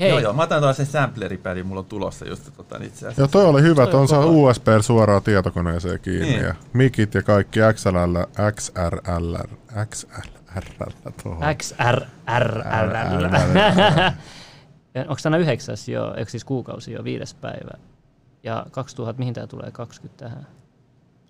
Hei, 0.00 0.08
Joo, 0.10 0.18
joo, 0.18 0.32
mä 0.32 0.42
otan 0.42 0.62
taas 0.62 0.76
sen 0.76 0.86
sampleripädin, 0.86 1.66
mulla 1.66 1.78
on 1.80 1.86
tulossa 1.86 2.28
just 2.28 2.42
tota, 2.56 2.76
itse 2.76 2.98
asiassa. 2.98 3.22
Joo, 3.22 3.28
toi 3.28 3.44
oli 3.44 3.62
hyvä, 3.62 3.82
että 3.82 3.90
Toi 3.92 4.00
on 4.00 4.08
saa. 4.08 4.26
USB 4.26 4.66
suoraan 4.80 5.22
tietokoneeseen 5.22 6.00
kiinni 6.00 6.26
Niin. 6.26 6.42
ja 6.42 6.54
mikit 6.72 7.14
ja 7.14 7.22
kaikki 7.22 7.60
XLL, 7.74 8.16
XRL, 8.56 9.36
XLR 10.60 11.12
tuohon. 11.22 11.56
XR, 11.56 12.00
R, 12.38 12.62
R, 12.80 12.92
R. 13.26 14.12
onko 15.08 15.20
tänä 15.22 15.36
yhdeksäs 15.36 15.88
jo, 15.88 16.14
eikö 16.14 16.30
siis 16.30 16.44
kuukausi 16.44 16.92
jo, 16.92 17.04
viides 17.04 17.34
päivä. 17.34 17.70
Ja 18.42 18.66
2000, 18.70 19.18
mihin 19.18 19.34
tämä 19.34 19.46
tulee, 19.46 19.70
20 19.70 20.24
tähän? 20.24 20.46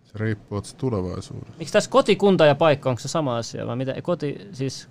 Se 0.04 0.12
riippuu 0.18 0.58
että 0.58 0.70
se 0.70 0.76
tulevaisuudessa. 0.76 1.54
Miksi 1.58 1.72
tässä 1.72 1.90
kotikunta 1.90 2.46
ja 2.46 2.54
paikka, 2.54 2.90
onko 2.90 3.00
se 3.00 3.08
sama 3.08 3.36
asia 3.36 3.66
vai 3.66 3.76
mitä? 3.76 3.94
Koti, 4.02 4.48
siis 4.52 4.88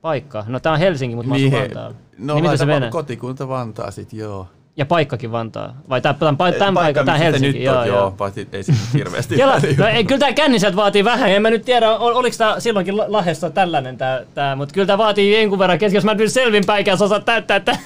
paikka. 0.00 0.44
No 0.48 0.60
tää 0.60 0.72
on 0.72 0.78
Helsinki, 0.78 1.16
mutta 1.16 1.28
mä 1.28 1.34
asun 1.34 1.50
Niin, 1.50 1.62
Vantaalla. 1.62 1.96
No 2.18 2.34
niin 2.34 2.44
mitä 2.44 2.56
se 2.56 2.66
menee? 2.66 2.90
kotikunta 2.90 3.48
Vantaa 3.48 3.90
sit, 3.90 4.12
joo. 4.12 4.48
Ja 4.76 4.86
paikkakin 4.86 5.32
Vantaa. 5.32 5.74
Vai 5.88 6.00
tämän, 6.00 6.16
tämän, 6.16 6.54
tämän 6.58 6.74
paikka, 6.74 7.04
tämä 7.04 7.18
Helsinki. 7.18 7.58
Nyt 7.58 7.64
joo, 7.66 7.78
on, 7.78 7.86
joo. 7.86 7.98
joo, 7.98 8.10
paitsi 8.10 8.48
ei 8.52 8.62
siinä 8.62 8.80
hirveästi. 8.94 9.36
Kela, 9.40 9.60
no, 9.78 9.86
ei, 9.86 10.04
kyllä 10.04 10.18
tämä 10.18 10.32
känniset 10.32 10.76
vaatii 10.76 11.04
vähän, 11.04 11.30
en 11.30 11.42
mä 11.42 11.50
nyt 11.50 11.64
tiedä, 11.64 11.90
ol, 11.90 12.16
oliko 12.16 12.36
tämä 12.38 12.60
silloinkin 12.60 12.96
La- 12.96 13.04
Lahdessa 13.08 13.50
tällainen 13.50 13.98
tää, 13.98 14.22
tää 14.34 14.56
mutta 14.56 14.74
kyllä 14.74 14.86
tämä 14.86 14.98
vaatii 14.98 15.40
jonkun 15.40 15.58
verran 15.58 15.78
kesken, 15.78 15.96
jos 15.96 16.04
mä 16.04 16.14
nyt 16.14 16.32
selvinpäin 16.32 16.84
osaa 17.00 17.20
täyttää, 17.20 17.56
että 17.56 17.78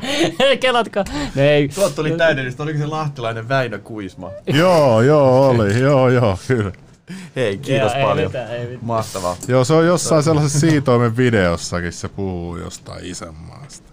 kelatkaa. 0.60 1.04
No 1.34 1.42
ei. 1.42 1.68
Tuolta 1.68 1.94
tuli 1.94 2.10
täydellistä, 2.10 2.62
oliko 2.62 2.78
se 2.78 2.86
lahtilainen 2.86 3.48
Väinö 3.48 3.78
Kuisma? 3.78 4.30
joo, 4.46 5.02
joo, 5.02 5.48
oli. 5.48 5.80
Joo, 5.80 6.08
joo, 6.08 6.38
kyllä. 6.48 6.72
Hei, 7.36 7.58
kiitos 7.58 7.92
Joo, 7.92 8.00
ei 8.00 8.04
paljon. 8.04 8.26
mitään, 8.26 8.50
ei 8.50 8.60
mitään. 8.60 8.78
Mahtavaa. 8.82 9.36
Joo, 9.48 9.64
se 9.64 9.72
on 9.72 9.86
jossain 9.86 10.22
sellaisessa 10.22 10.60
siitoimen 10.60 11.16
videossakin, 11.16 11.92
se 11.92 12.08
puhuu 12.08 12.56
jostain 12.56 13.04
isänmaasta. 13.04 13.92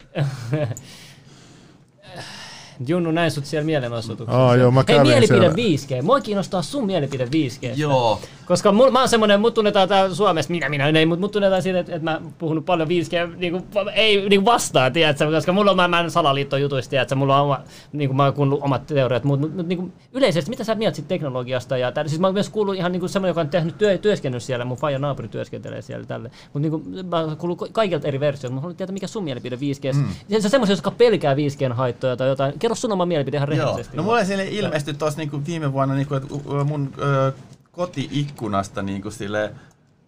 Junnu, 2.87 3.11
näin 3.11 3.31
sut 3.31 3.45
siellä 3.45 3.65
mielenosoituksessa. 3.65 4.45
Aa, 4.45 4.55
joo, 4.55 4.71
mä 4.71 4.83
Hei, 4.87 4.99
mielipide 4.99 5.27
siellä. 5.27 5.99
5G. 5.99 6.03
Mua 6.03 6.19
kiinnostaa 6.19 6.61
sun 6.61 6.85
mielipide 6.85 7.25
5G. 7.25 7.71
Joo. 7.75 8.19
Koska 8.45 8.71
mul, 8.71 8.91
mä 8.91 8.99
oon 8.99 9.09
semmonen, 9.09 9.41
mut 9.41 9.53
tunnetaan 9.53 9.89
täällä 9.89 10.15
Suomessa, 10.15 10.51
minä 10.51 10.69
minä 10.69 10.87
ei, 10.87 11.05
mut 11.05 11.19
mut 11.19 11.31
tunnetaan 11.31 11.61
siitä, 11.61 11.79
että, 11.79 11.95
että 11.95 12.03
mä 12.03 12.21
puhunut 12.37 12.65
paljon 12.65 12.87
5G, 12.87 13.35
niinku, 13.37 13.61
ei 13.93 14.29
niinku 14.29 14.45
vastaan, 14.45 14.93
tiedätkö, 14.93 15.31
koska 15.31 15.53
mulla 15.53 15.71
on, 15.71 15.77
mä, 15.77 15.87
mä 15.87 15.99
en 15.99 16.11
salaliittojutuista, 16.11 16.89
tiedätkö, 16.89 17.15
mulla 17.15 17.37
on 17.39 17.45
oma, 17.45 17.59
niinku 17.93 18.13
mä 18.13 18.23
oon 18.23 18.33
kuullut 18.33 18.59
omat 18.63 18.87
teoriat, 18.87 19.23
mutta 19.23 19.47
mut, 19.47 19.55
mut, 19.55 19.67
niinku, 19.67 19.91
yleisesti, 20.13 20.49
mitä 20.49 20.63
sä 20.63 20.75
mieltä 20.75 20.95
siitä 20.95 21.07
teknologiasta, 21.07 21.77
ja 21.77 21.91
tää, 21.91 22.07
siis 22.07 22.19
mä 22.19 22.27
oon 22.27 22.33
myös 22.33 22.49
kuullut 22.49 22.75
ihan 22.75 22.91
niinku 22.91 23.07
semmonen, 23.07 23.29
joka 23.29 23.41
on 23.41 23.49
tehnyt 23.49 23.77
työ, 23.77 23.97
työskennellyt 23.97 24.43
siellä, 24.43 24.65
mun 24.65 24.77
faija 24.77 24.99
naapuri 24.99 25.27
työskentelee 25.27 25.81
siellä 25.81 26.05
tälle, 26.05 26.31
mutta 26.53 26.59
niinku, 26.59 26.83
mä 27.09 27.19
oon 27.19 27.37
kuullut 27.37 27.59
ka- 27.59 27.67
kaikilta 27.71 28.07
eri 28.07 28.19
versioilta, 28.19 28.53
mutta 28.53 28.61
haluan 28.61 28.77
tietää, 28.77 28.93
mikä 28.93 29.07
sun 29.07 29.23
mielipide 29.23 29.55
5G, 29.55 29.95
mm. 29.95 30.05
se 30.29 30.35
on 30.35 30.49
semmoisia, 30.49 30.73
jotka 30.73 30.91
pelkää 30.91 31.35
5Gn 31.35 31.73
haittoja 31.73 32.17
tai 32.17 32.27
jotain, 32.27 32.59
kerro 32.65 32.75
sun 32.75 32.91
oma 32.91 33.05
mielipide 33.05 33.37
ihan 33.37 33.49
Joo. 33.49 33.57
rehellisesti. 33.65 33.97
No 33.97 34.03
mulle 34.03 34.25
sille 34.25 34.47
ilmestyi 34.47 34.93
tuossa 34.93 35.19
niinku 35.19 35.41
viime 35.45 35.73
vuonna, 35.73 35.95
niinku, 35.95 36.15
että 36.15 36.33
mun 36.65 36.93
ö, 36.97 37.31
kotiikkunasta 37.71 38.81
niinku 38.81 39.11
sille 39.11 39.51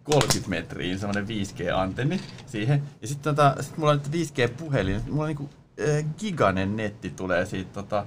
30 0.04 0.50
metriin 0.50 0.98
semmoinen 0.98 1.26
5G-antenni 1.26 2.20
siihen. 2.46 2.82
Ja 3.02 3.08
sitten 3.08 3.34
tota, 3.34 3.56
sit 3.60 3.76
mulla 3.76 3.92
on 3.92 4.00
nyt 4.12 4.28
5G-puhelin. 4.28 5.00
Mulla 5.10 5.22
on 5.22 5.26
niinku 5.26 5.50
ö, 5.80 6.02
giganen 6.18 6.76
netti 6.76 7.10
tulee 7.10 7.46
siitä 7.46 7.70
tota, 7.72 8.06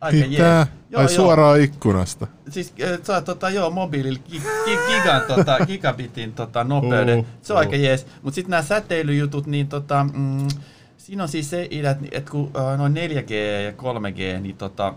aika 0.00 0.28
Mitä? 0.28 0.66
Ai 0.94 1.08
suoraan 1.08 1.60
ikkunasta. 1.60 2.26
Siis 2.50 2.74
saa 3.02 3.20
tota, 3.20 3.50
joo, 3.50 3.70
mobiililla 3.70 4.20
gi, 4.30 4.42
gi, 4.64 4.78
gigan, 4.86 5.22
tota, 5.28 5.66
gigabitin 5.66 6.32
tota, 6.32 6.64
nopeuden. 6.64 7.18
Oh, 7.18 7.26
se 7.42 7.52
on 7.52 7.58
aika 7.58 7.76
oh. 7.76 7.82
jees. 7.82 8.06
Mutta 8.22 8.34
sitten 8.34 8.50
nämä 8.50 8.62
säteilyjutut, 8.62 9.46
niin 9.46 9.68
tota, 9.68 10.06
mm, 10.14 10.48
siinä 11.12 11.22
on 11.22 11.28
siis 11.28 11.50
se 11.50 11.68
idea, 11.70 11.90
että 11.90 12.06
et 12.12 12.30
kun 12.30 12.50
äh, 12.56 12.78
noin 12.78 12.94
4G 12.94 13.32
ja 13.64 13.72
3G, 13.72 14.40
niin 14.40 14.56
tota, 14.56 14.94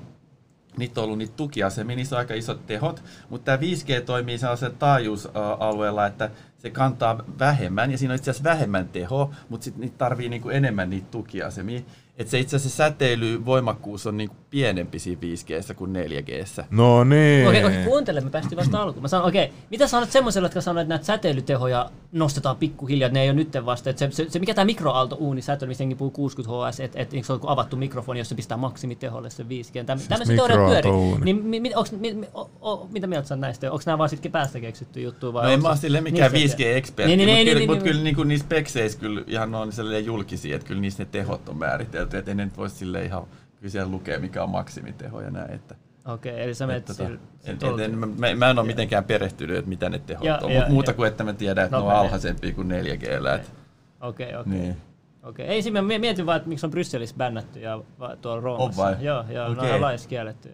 niitä 0.77 1.01
on 1.01 1.05
ollut 1.05 1.17
niitä 1.17 1.33
tukiasemia, 1.37 1.95
niissä 1.95 2.15
on 2.15 2.19
aika 2.19 2.33
isot 2.33 2.65
tehot, 2.67 3.03
mutta 3.29 3.45
tämä 3.45 3.57
5G 3.57 4.01
toimii 4.05 4.37
sellaisella 4.37 4.75
taajuusalueella, 4.79 6.05
että 6.05 6.29
se 6.57 6.69
kantaa 6.69 7.23
vähemmän, 7.39 7.91
ja 7.91 7.97
siinä 7.97 8.13
on 8.13 8.15
itse 8.15 8.31
asiassa 8.31 8.49
vähemmän 8.49 8.87
tehoa, 8.87 9.35
mutta 9.49 9.63
sitten 9.63 9.81
niitä 9.81 9.97
tarvii 9.97 10.29
niinku 10.29 10.49
enemmän 10.49 10.89
niitä 10.89 11.07
tukiasemia. 11.11 11.81
Että 12.17 12.31
se 12.31 12.39
itse 12.39 12.55
asiassa 12.55 12.77
säteilyvoimakkuus 12.77 14.07
on 14.07 14.17
niinku 14.17 14.35
pienempi 14.49 14.99
siinä 14.99 15.21
5G 15.21 15.73
kuin 15.73 15.93
4G. 15.95 16.63
No 16.69 17.03
niin. 17.03 17.47
Okei, 17.47 17.65
okei, 17.65 17.83
kuuntele, 17.83 18.21
me 18.21 18.29
päästiin 18.29 18.57
vasta 18.57 18.81
alkuun. 18.81 19.01
Mä 19.01 19.07
sanon, 19.07 19.27
okei, 19.27 19.53
mitä 19.71 19.87
sanot 19.87 20.11
semmoiselle, 20.11 20.45
jotka 20.45 20.61
sanoo, 20.61 20.81
että 20.81 20.89
näitä 20.89 21.05
säteilytehoja 21.05 21.91
nostetaan 22.11 22.57
pikkuhiljaa, 22.57 23.07
että 23.07 23.19
ne 23.19 23.23
ei 23.23 23.29
ole 23.29 23.35
nytten 23.35 23.65
vasta. 23.65 23.89
Että 23.89 23.99
se, 23.99 24.11
se, 24.11 24.25
se, 24.29 24.39
mikä 24.39 24.53
tämä 24.53 24.65
mikroaalto-uuni 24.65 25.41
säteily, 25.41 25.69
missä 25.69 25.83
jengi 25.83 25.95
puhuu 25.95 26.11
60 26.11 26.69
HS, 26.71 26.79
että 26.79 26.99
et, 26.99 27.09
se 27.23 27.33
on 27.33 27.39
kuin 27.39 27.51
avattu 27.51 27.75
mikrofoni, 27.77 28.19
jos 28.19 28.29
se 28.29 28.35
pistää 28.35 28.57
maksimiteholle 28.57 29.29
se 29.29 29.43
5G. 29.43 29.83
Täm, 29.85 29.99
tämmöiset 30.09 30.35
teoriat 30.35 30.59
pyörii. 30.59 30.75
mikroaalto-uuni. 30.75 31.25
Niin, 31.25 31.45
mi, 31.45 31.59
mi, 31.59 31.71
onks, 31.75 31.91
mi, 31.91 32.13
mi, 32.13 32.27
o, 32.33 32.49
o, 32.61 32.87
mitä 32.91 33.07
mieltä 33.07 33.27
sä 33.27 33.33
oot 33.33 33.41
näistä? 33.41 33.71
Onko 33.71 33.83
nämä 33.85 33.97
vaan 33.97 34.09
sittenkin 34.09 34.31
päästä 34.31 34.59
keksitty 34.59 35.01
juttu? 35.01 35.33
Vai 35.33 35.45
No 35.45 35.49
en 35.51 35.61
mä 35.61 35.67
ole 35.67 35.77
silleen 35.77 36.03
mikään 36.03 36.31
Niin 36.31 36.49
se- 36.49 36.55
5G-ekspertti, 36.55 37.07
Niin, 37.07 37.17
niin, 37.19 37.27
mutta 37.27 37.35
niin, 37.35 37.45
kyllä, 37.47 37.59
niin, 37.59 37.69
mut 37.69 37.77
niin, 37.77 37.83
kyllä 37.83 38.03
niinku 38.03 38.23
niissä 38.23 38.45
spekseissä 38.45 38.99
kyllä 38.99 39.21
ihan 39.27 39.55
on 39.55 39.71
julkisia, 40.05 40.55
että 40.55 40.67
kyllä 40.67 40.81
niissä 40.81 41.03
ne 41.03 41.09
tehot 41.11 41.49
on 41.49 41.57
määritelty, 41.57 42.04
että 42.13 42.31
ei 42.31 42.35
ne 42.35 42.45
nyt 42.45 42.57
voi 42.57 42.69
sille 42.69 43.05
ihan 43.05 43.23
kyllä 43.59 43.71
siellä 43.71 43.91
lukee, 43.91 44.17
mikä 44.19 44.43
on 44.43 44.49
maksimiteho 44.49 45.21
ja 45.21 45.31
näin. 45.31 45.51
Että, 45.51 45.75
Okei, 46.05 46.43
eli 46.43 46.53
sä 46.53 46.67
menet 46.67 46.89
että, 46.89 47.03
tota, 47.03 47.09
en, 47.45 47.57
en, 47.63 47.79
en, 47.79 47.97
mä, 47.97 48.07
mä, 48.35 48.49
en 48.49 48.59
ole 48.59 48.67
mitenkään 48.67 49.03
perehtynyt, 49.03 49.57
että 49.57 49.69
mitä 49.69 49.89
ne 49.89 49.99
tehot 49.99 50.23
Ja- 50.23 50.39
on, 50.43 50.51
ja- 50.51 50.59
mutta 50.59 50.71
muuta 50.73 50.91
ja- 50.91 50.95
kuin 50.95 51.07
että 51.07 51.23
mä 51.23 51.33
tiedän, 51.33 51.65
että 51.65 51.77
ne 51.77 51.83
on 51.83 51.91
alhaisempia 51.91 52.53
kuin 52.53 52.67
4G. 52.71 53.03
Että, 53.35 53.51
Okei, 54.01 54.35
okei. 54.35 54.53
niin. 54.53 54.77
Okei, 55.23 55.47
ei 55.47 55.61
siinä 55.61 55.81
mietin 55.81 56.25
vaan, 56.25 56.37
että 56.37 56.49
miksi 56.49 56.65
on 56.65 56.71
Brysselissä 56.71 57.15
bännätty 57.15 57.59
ja 57.59 57.81
tuolla 58.21 58.41
Roomassa. 58.41 58.83
vai? 58.83 58.95
Joo, 59.01 59.25
joo, 59.29 59.43
okay. 59.45 59.57
Okei. 59.57 59.69
ne 59.69 59.75
on 59.75 59.81
lais 59.81 60.07
kielletty. 60.07 60.53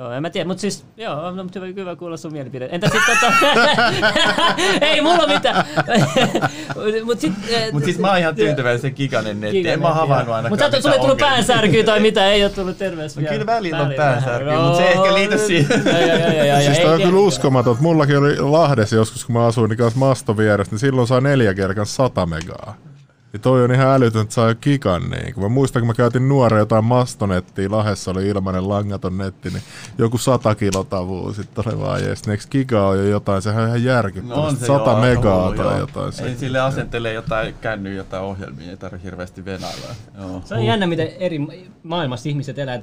Joo, 0.00 0.12
en 0.12 0.22
mä 0.22 0.30
tiedä, 0.30 0.48
mutta 0.48 0.60
siis, 0.60 0.84
joo, 0.96 1.30
no, 1.30 1.42
mutta 1.42 1.60
hyvä, 1.60 1.80
hyvä 1.80 1.96
kuulla 1.96 2.16
sun 2.16 2.32
mielipide. 2.32 2.68
Entä 2.72 2.88
sitten 2.88 3.16
tota, 3.20 3.32
ei 4.86 5.00
mulla 5.00 5.26
mitään. 5.26 5.64
mut 7.04 7.20
sit, 7.20 7.32
eh, 7.48 7.72
Mutta 7.72 7.84
siis 7.84 7.98
mä 7.98 8.08
oon 8.08 8.18
ihan 8.18 8.34
tyytyväinen 8.34 8.80
sen 8.80 8.92
giganen 8.96 9.40
netti. 9.40 9.68
En 9.68 9.80
mä 9.80 9.94
havainnut 9.94 10.34
ainakaan 10.34 10.62
Mutta 10.62 10.82
sulle 10.82 10.94
ei 10.94 11.00
tullut 11.00 11.18
päänsärkyä 11.18 11.84
tai 11.84 12.00
mitä, 12.00 12.26
ei 12.26 12.44
ole 12.44 12.50
tullut 12.50 12.78
terveys 12.78 13.16
No 13.16 13.28
kyllä 13.28 13.46
välillä 13.46 13.80
on 13.80 13.92
päänsärkyä, 13.96 14.60
mut 14.60 14.76
se 14.76 14.82
ei 14.82 14.92
ehkä 14.92 15.14
liity 15.14 15.38
siihen. 15.38 15.82
Siis 16.64 16.78
toi 16.78 16.94
on 16.94 17.02
kyllä 17.02 17.20
uskomaton. 17.20 17.76
Mullakin 17.80 18.18
oli 18.18 18.38
Lahdessa 18.38 18.96
joskus, 18.96 19.24
kun 19.24 19.32
mä 19.32 19.46
asuin 19.46 19.68
niin 19.68 19.78
kanssa 19.78 19.98
masto 19.98 20.36
vieressä, 20.36 20.72
niin 20.72 20.80
silloin 20.80 21.08
saa 21.08 21.20
neljä 21.20 21.54
kerran 21.54 21.86
100 21.86 22.26
megaa. 22.26 22.89
Ja 23.32 23.38
toi 23.38 23.64
on 23.64 23.72
ihan 23.72 23.88
älytön, 23.88 24.22
että 24.22 24.34
saa 24.34 24.54
gigan 24.54 25.10
niin. 25.10 25.34
Kun 25.34 25.42
mä 25.42 25.48
muistan, 25.48 25.80
kun 25.82 25.86
mä 25.86 25.94
käytin 25.94 26.28
nuoren 26.28 26.58
jotain 26.58 26.84
mastonettia, 26.84 27.70
Lahdessa 27.70 28.10
oli 28.10 28.28
ilmainen 28.28 28.68
langaton 28.68 29.18
netti, 29.18 29.50
niin 29.50 29.62
joku 29.98 30.18
100 30.18 30.54
kilotavua 30.54 31.32
sitten 31.32 31.64
oli 31.68 31.78
vaan 31.80 32.02
jees. 32.04 32.28
Eikö 32.28 32.42
giga 32.50 32.86
on 32.88 32.98
jo 32.98 33.04
jotain, 33.04 33.42
sehän 33.42 33.62
on 33.62 33.68
ihan 33.68 33.84
järkyttävää. 33.84 34.36
No 34.36 34.42
on 34.42 34.56
se 34.56 34.66
100 34.66 34.90
joo, 34.90 35.00
megaa 35.00 35.42
hullu, 35.44 35.56
tai 35.56 35.66
joo. 35.66 35.78
jotain. 35.78 36.12
Ei 36.24 36.36
sille 36.36 36.60
asentelee 36.60 37.12
jotain 37.12 37.54
kännyä, 37.60 37.92
jotain 37.94 38.22
ohjelmia, 38.22 38.70
ei 38.70 38.76
tarvitse 38.76 39.04
hirveästi 39.06 39.44
venäillä. 39.44 39.94
Joo. 40.20 40.42
Se 40.44 40.54
on 40.54 40.64
jännä, 40.64 40.86
miten 40.86 41.08
eri 41.18 41.38
ma- 41.38 41.52
maailmassa 41.82 42.28
ihmiset 42.28 42.58
elää. 42.58 42.80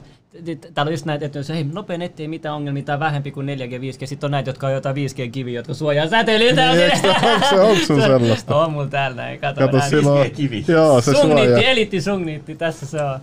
Täällä 0.73 0.89
on 0.89 0.93
just 0.93 1.05
näitä, 1.05 1.25
että 1.25 1.39
jos 1.39 1.49
hei, 1.49 1.63
nopea 1.63 1.97
netti 1.97 2.23
ei 2.23 2.27
mitään 2.27 2.55
ongelmia, 2.55 2.83
tai 2.83 2.99
vähempi 2.99 3.31
kuin 3.31 3.47
4G, 3.47 3.71
5G. 4.03 4.05
Sitten 4.07 4.27
on 4.27 4.31
näitä, 4.31 4.49
jotka 4.49 4.67
on 4.67 4.73
jotain 4.73 4.95
5G-kiviä, 4.95 5.59
jotka 5.59 5.73
suojaa 5.73 6.07
säteilyltä. 6.07 6.71
Niin, 6.71 6.81
eikö 6.81 6.97
se- 6.97 7.09
onko 7.09 7.47
se- 7.49 7.59
onko 7.59 7.85
sun 7.85 8.01
sellaista? 8.01 8.55
On 8.55 8.71
mulla 8.71 8.87
täällä 8.87 9.17
näin. 9.17 9.39
Kato, 9.39 9.61
Kato, 9.61 9.77
näin. 9.77 9.89
On, 10.43 10.49
5G-kivi. 10.49 10.65
joo, 10.67 11.01
se 11.01 11.11
Sungniitti, 11.11 11.47
suojaa. 11.53 11.69
elitti 11.71 12.01
sungniitti, 12.01 12.55
tässä 12.55 12.85
se 12.85 13.01
on. 13.03 13.19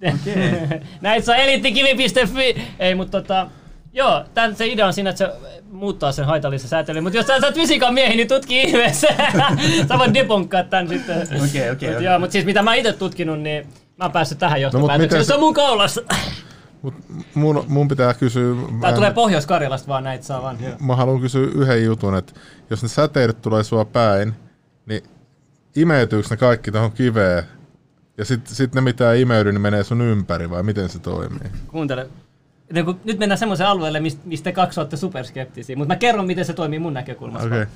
Näitä 1.00 1.26
saa 1.26 1.36
elittikivi.fi. 1.36 2.62
Ei, 2.78 2.94
mutta 2.94 3.20
tota, 3.20 3.46
joo, 3.92 4.24
tän, 4.34 4.56
se 4.56 4.66
idea 4.66 4.86
on 4.86 4.92
siinä, 4.92 5.10
että 5.10 5.18
se 5.26 5.32
muuttaa 5.72 6.12
sen 6.12 6.24
haitallisen 6.24 6.68
säätelyn. 6.68 7.02
Mutta 7.02 7.16
jos 7.16 7.26
sä 7.26 7.40
sä 7.40 7.46
oot 7.46 7.54
fysiikan 7.54 7.94
miehi, 7.94 8.16
niin 8.16 8.28
tutki 8.28 8.62
ihmeessä. 8.62 9.08
sä 9.88 9.98
voit 9.98 10.14
debunkkaa 10.14 10.62
tän 10.64 10.88
sitten. 10.88 11.16
Okei, 11.22 11.36
okei, 11.42 11.70
Mut 11.70 11.76
okei. 11.96 12.04
Joo, 12.04 12.18
mutta 12.18 12.32
siis 12.32 12.44
mitä 12.44 12.62
mä 12.62 12.74
itse 12.74 12.92
tutkinut, 12.92 13.40
niin 13.40 13.66
mä 13.96 14.04
oon 14.04 14.12
päässyt 14.12 14.38
tähän 14.38 14.60
johtopäätökseen. 14.60 15.00
miten 15.00 15.24
se 15.24 15.26
se- 15.28 15.34
on 15.34 15.40
mun 15.40 15.54
kaulassa. 15.54 16.02
Mut 16.82 16.94
mun, 17.34 17.64
mun 17.68 17.88
pitää 17.88 18.14
kysyä... 18.14 18.54
mä 18.54 18.80
Tää 18.80 18.88
en- 18.90 18.94
tulee 18.94 19.10
Pohjois-Karjalasta 19.12 19.88
vaan 19.88 20.04
näitä 20.04 20.24
saa 20.24 20.42
vaan. 20.42 20.58
mä 20.80 20.96
haluan 20.96 21.20
kysyä 21.20 21.48
yhden 21.54 21.84
jutun, 21.84 22.16
että 22.16 22.32
jos 22.70 22.82
ne 22.82 22.88
säteilyt 22.88 23.42
tulee 23.42 23.62
sua 23.64 23.84
päin, 23.84 24.32
niin 24.86 25.02
imeytyykö 25.76 26.28
ne 26.30 26.36
kaikki 26.36 26.72
tuohon 26.72 26.92
kiveen? 26.92 27.44
Ja 28.18 28.24
sitten 28.24 28.54
sit 28.54 28.74
ne 28.74 28.80
mitä 28.80 29.12
ei 29.12 29.22
imeydy, 29.22 29.52
niin 29.52 29.60
menee 29.60 29.84
sun 29.84 30.00
ympäri 30.00 30.50
vai 30.50 30.62
miten 30.62 30.88
se 30.88 30.98
toimii? 30.98 31.50
Kuuntele. 31.66 32.08
Niin 32.72 32.84
kun 32.84 33.00
nyt 33.04 33.18
mennään 33.18 33.38
semmoiselle 33.38 33.70
alueelle, 33.70 34.00
mistä, 34.24 34.52
kaksi 34.52 34.80
olette 34.80 34.96
superskeptisiä. 34.96 35.76
Mutta 35.76 35.94
mä 35.94 35.98
kerron, 35.98 36.26
miten 36.26 36.44
se 36.44 36.52
toimii 36.52 36.78
mun 36.78 36.94
näkökulmasta. 36.94 37.46
Okay. 37.46 37.66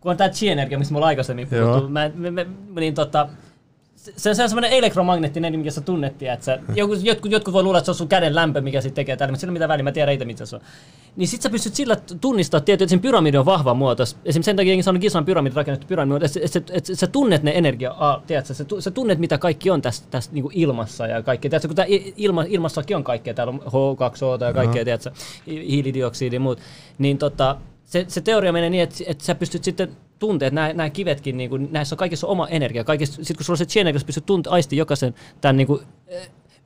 Kun 0.00 0.10
on 0.10 0.16
tää 0.16 0.28
chi-energia, 0.28 0.78
mistä 0.78 0.92
me 0.92 0.96
ollaan 0.96 1.08
aikaisemmin 1.08 1.48
puhuttu. 1.48 1.88
Mä, 1.88 2.10
me, 2.14 2.30
me, 2.30 2.46
niin 2.74 2.94
tota, 2.94 3.28
se, 4.02 4.34
se 4.34 4.42
on 4.42 4.48
semmoinen 4.48 4.70
elektromagneettinen, 4.70 5.58
mikä 5.58 5.70
sä 5.70 5.80
tunnet, 5.80 6.22
että 6.22 6.44
sä, 6.44 6.58
joku, 6.74 6.94
jotkut, 7.02 7.32
jotkut 7.32 7.54
voi 7.54 7.62
luulla, 7.62 7.78
että 7.78 7.84
se 7.84 7.90
on 7.90 7.94
sun 7.94 8.08
käden 8.08 8.34
lämpö, 8.34 8.60
mikä 8.60 8.80
sit 8.80 8.94
tekee 8.94 9.16
täällä, 9.16 9.32
mutta 9.32 9.40
sillä 9.40 9.52
mitään 9.52 9.68
väliä, 9.68 9.82
mä 9.82 9.92
tiedän 9.92 10.14
itse, 10.14 10.24
mitä 10.24 10.46
se 10.46 10.56
on. 10.56 10.62
Niin 11.16 11.28
sit 11.28 11.42
sä 11.42 11.50
pystyt 11.50 11.74
sillä 11.74 11.96
tunnistamaan 12.20 12.64
tietysti, 12.64 12.84
että 12.84 12.90
siinä 12.90 13.02
pyramidi 13.02 13.36
on 13.36 13.44
vahva 13.44 13.74
muoto. 13.74 14.02
Esimerkiksi 14.02 14.42
sen 14.42 14.56
takia 14.56 14.70
jengi 14.70 14.82
sanoo 14.82 15.00
Gizan 15.00 15.24
pyramidi 15.24 15.54
rakennettu 15.54 15.86
pyramidi, 15.86 16.24
että, 16.24 16.40
että, 16.42 16.58
että, 16.58 16.72
että, 16.76 16.94
sä 16.94 17.06
tunnet 17.06 17.42
ne 17.42 17.52
energia, 17.54 17.94
tiedätkö, 18.26 18.54
sä, 18.54 18.64
sä 18.78 18.90
tunnet 18.90 19.18
mitä 19.18 19.38
kaikki 19.38 19.70
on 19.70 19.82
tässä, 19.82 20.04
tässä 20.10 20.30
niin 20.32 20.44
ilmassa 20.52 21.06
ja 21.06 21.22
kaikkea. 21.22 21.50
Tiedätkö, 21.50 21.68
kun 21.68 21.76
tää 21.76 21.86
ilma, 22.16 22.44
ilmassakin 22.48 22.96
on 22.96 23.04
kaikkea, 23.04 23.34
täällä 23.34 23.50
on 23.50 23.60
H2O 23.60 24.44
ja 24.44 24.52
kaikkea, 24.52 24.84
tiedätkö, 24.84 25.10
hi- 25.46 25.68
hiilidioksidi 25.68 26.36
ja 26.36 26.40
muut. 26.40 26.58
Niin 26.98 27.18
tota, 27.18 27.56
se, 27.84 28.04
se 28.08 28.20
teoria 28.20 28.52
menee 28.52 28.70
niin, 28.70 28.82
että, 28.82 28.96
että 29.06 29.24
sä 29.24 29.34
pystyt 29.34 29.64
sitten 29.64 29.96
tuntea, 30.22 30.48
että 30.48 30.54
nämä, 30.54 30.72
nämä 30.72 30.90
kivetkin, 30.90 31.36
niin 31.36 31.50
kuin, 31.50 31.68
näissä 31.72 31.94
on 31.94 31.98
kaikissa 31.98 32.26
oma 32.26 32.48
energia. 32.48 32.84
Sitten 33.04 33.36
kun 33.36 33.44
sulla 33.44 33.54
on 33.54 33.58
se 33.58 33.64
chain, 33.64 33.94
jos 33.94 34.04
pystyt 34.04 34.26
tuntea 34.26 34.52
aisti 34.52 34.76
jokaisen 34.76 35.14
tämän 35.40 35.56
niin 35.56 35.66
kuin, 35.66 35.80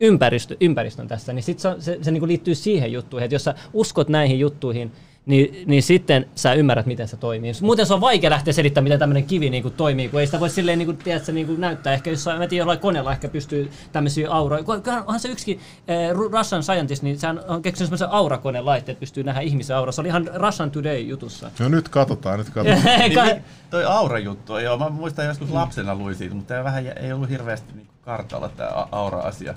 ympäristö, 0.01 0.57
ympäristön 0.61 1.09
tässä, 1.09 1.33
niin 1.33 1.43
sit 1.43 1.59
se, 1.59 1.69
se, 1.79 1.99
se 2.03 2.11
niin 2.11 2.21
kuin 2.21 2.29
liittyy 2.29 2.55
siihen 2.55 2.93
juttuihin, 2.93 3.25
että 3.25 3.35
jos 3.35 3.45
sä 3.45 3.55
uskot 3.73 4.09
näihin 4.09 4.41
juttuihin, 4.41 4.93
niin, 5.27 5.69
niin 5.69 5.83
sitten 5.83 6.27
sä 6.35 6.53
ymmärrät, 6.53 6.87
miten 6.87 7.09
se 7.09 7.17
toimii. 7.17 7.53
Muuten 7.63 7.87
se 7.87 7.95
on 7.95 8.01
vaikea 8.01 8.31
lähteä 8.31 8.53
selittämään, 8.53 8.85
miten 8.85 8.99
tämmöinen 8.99 9.25
kivi 9.25 9.51
niin 9.51 9.63
kuin, 9.63 9.75
toimii, 9.75 10.09
kun 10.09 10.21
ei 10.21 10.27
sitä 10.27 10.41
voi 10.41 10.51
silleen 10.51 10.79
niin 10.79 10.87
kuin, 10.87 10.97
tiedätkö, 10.97 11.33
niin 11.33 11.47
kuin, 11.47 11.61
näyttää. 11.61 11.93
Ehkä 11.93 12.11
jos 12.11 12.27
mä 12.27 12.33
tiedän, 12.33 12.59
jollain 12.59 12.79
koneella 12.79 13.13
ehkä 13.13 13.29
pystyy 13.29 13.71
tämmöisiä 13.93 14.31
auroja. 14.31 14.65
Onhan 15.07 15.21
se 15.21 15.29
yksikin 15.29 15.61
eh, 15.89 16.11
Russian 16.11 16.63
Scientist, 16.63 17.03
niin 17.03 17.19
sehän 17.19 17.41
on 17.49 17.63
keksinyt 17.63 17.87
semmoisen 17.89 18.11
aurakone 18.11 18.61
laitteet, 18.61 19.01
pystyy 19.01 19.25
nähdä 19.25 19.41
ihmisen 19.41 19.77
aura. 19.77 19.93
Se 19.93 20.01
oli 20.01 20.09
ihan 20.09 20.31
Russian 20.35 20.71
Today 20.71 20.99
jutussa. 20.99 21.51
No 21.59 21.69
nyt 21.69 21.89
katsotaan, 21.89 22.39
nyt 22.39 22.51
katsotaan. 22.51 22.85
niin, 23.27 23.45
toi 23.71 23.85
aura-juttu, 23.85 24.59
joo, 24.59 24.79
mä 24.79 24.89
muistan 24.89 25.27
joskus 25.27 25.51
lapsena 25.51 25.95
luin 25.95 26.15
siitä, 26.15 26.35
mutta 26.35 26.65
vähän 26.65 26.87
ei 26.87 27.13
ollut 27.13 27.31
hirveästi 27.31 27.73
niin 27.75 27.89
kartalla 28.01 28.49
tämä 28.49 28.87
aura-asia. 28.93 29.55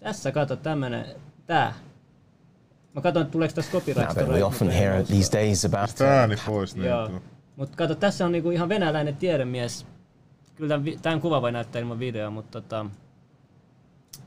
Tässä 0.00 0.32
kato 0.32 0.56
tämmönen, 0.56 1.06
tää. 1.46 1.74
Mä 2.94 3.00
katson, 3.00 3.22
että 3.22 3.32
tuleeko 3.32 3.54
tässä 3.54 3.72
copyright. 3.72 4.28
we 4.28 4.42
often 4.44 4.70
hear 4.70 5.04
these 5.04 5.32
days 5.32 5.64
about... 5.64 6.00
ääni 6.00 6.36
pois. 6.46 6.76
Niin 6.76 6.86
Joo. 6.86 7.10
Kato, 7.76 7.94
tässä 7.94 8.26
on 8.26 8.32
niinku 8.32 8.50
ihan 8.50 8.68
venäläinen 8.68 9.16
tiedemies. 9.16 9.86
Kyllä 10.54 10.68
tämän, 10.68 11.00
tämän 11.02 11.20
kuva 11.20 11.42
voi 11.42 11.52
näyttää 11.52 11.80
ilman 11.80 11.98
videoa, 11.98 12.30
mutta 12.30 12.60
tota... 12.60 12.86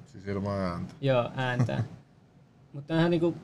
Siis 0.05 0.27
ilman 0.27 0.59
ääntä. 0.59 0.93
Joo, 1.01 1.31
ääntä. 1.35 1.83
mutta 2.73 2.99
ihan 2.99 3.11
niinku... 3.11 3.35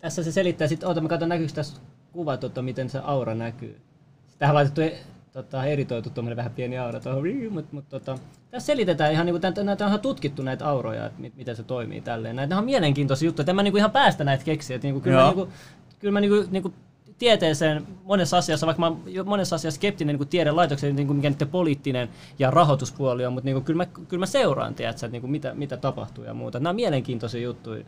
Tässä 0.00 0.22
se 0.22 0.32
selittää 0.32 0.68
sitten, 0.68 0.88
oota 0.88 1.00
mä 1.00 1.08
katson 1.08 1.28
näkyykö 1.28 1.52
tässä 1.52 1.80
kuva, 2.12 2.36
tota, 2.36 2.62
miten 2.62 2.90
se 2.90 3.00
aura 3.04 3.34
näkyy. 3.34 3.80
Tähän 4.38 4.52
on 4.52 4.54
laitettu 4.54 4.80
e- 4.80 4.98
tota, 5.34 5.64
eritoitu 5.64 6.10
tuommoinen 6.10 6.36
vähän 6.36 6.52
pieni 6.52 6.78
aura 6.78 7.00
tuohon, 7.00 7.24
mutta 7.50 7.74
mut, 7.74 7.88
tota, 7.88 8.18
tässä 8.50 8.66
selitetään 8.66 9.12
ihan, 9.12 9.26
niin 9.26 9.40
kuin, 9.40 9.66
näitä 9.66 9.84
on 9.84 9.88
ihan 9.88 10.00
tutkittu 10.00 10.42
näitä 10.42 10.68
auroja, 10.68 11.06
että 11.06 11.22
miten 11.36 11.56
se 11.56 11.62
toimii 11.62 12.00
tälleen. 12.00 12.36
Näitä 12.36 12.58
on 12.58 12.64
mielenkiintoisia 12.64 13.26
juttuja, 13.26 13.42
että 13.42 13.52
en 13.52 13.56
mä 13.56 13.62
niin 13.62 13.76
ihan 13.76 13.90
päästä 13.90 14.24
näitä 14.24 14.44
keksiä. 14.44 14.76
Että, 14.76 14.86
niin 14.86 14.94
kuin, 14.94 15.02
kyllä, 15.02 15.20
mä, 15.20 15.26
niin 15.26 15.34
kuin, 15.34 15.50
kyllä 15.98 16.12
mä 16.12 16.20
niin 16.20 16.30
kuin, 16.30 16.46
niin 16.50 16.62
kuin, 16.62 16.74
tieteeseen 17.18 17.86
monessa 18.04 18.38
asiassa, 18.38 18.66
vaikka 18.66 18.80
mä 18.80 18.86
oon 18.86 19.02
monessa 19.24 19.56
asiassa 19.56 19.76
skeptinen 19.76 20.16
niin 20.16 20.28
tiedelaitoksen, 20.28 20.96
niin 20.96 21.06
kuin 21.06 21.16
mikä 21.16 21.30
niiden 21.30 21.48
poliittinen 21.48 22.08
ja 22.38 22.50
rahoituspuoli 22.50 23.26
on, 23.26 23.32
mutta 23.32 23.44
niin 23.44 23.54
kuin, 23.54 23.64
kyllä, 23.64 23.76
mä, 23.76 23.86
kyllä 23.86 24.20
mä 24.20 24.26
seuraan, 24.26 24.74
tiedätkö, 24.74 25.06
että 25.06 25.12
niin 25.12 25.20
kuin 25.20 25.30
mitä, 25.30 25.54
mitä 25.54 25.76
tapahtuu 25.76 26.24
ja 26.24 26.34
muuta. 26.34 26.60
Nämä 26.60 26.70
on 26.70 26.76
mielenkiintoisia 26.76 27.42
juttuja 27.42 27.84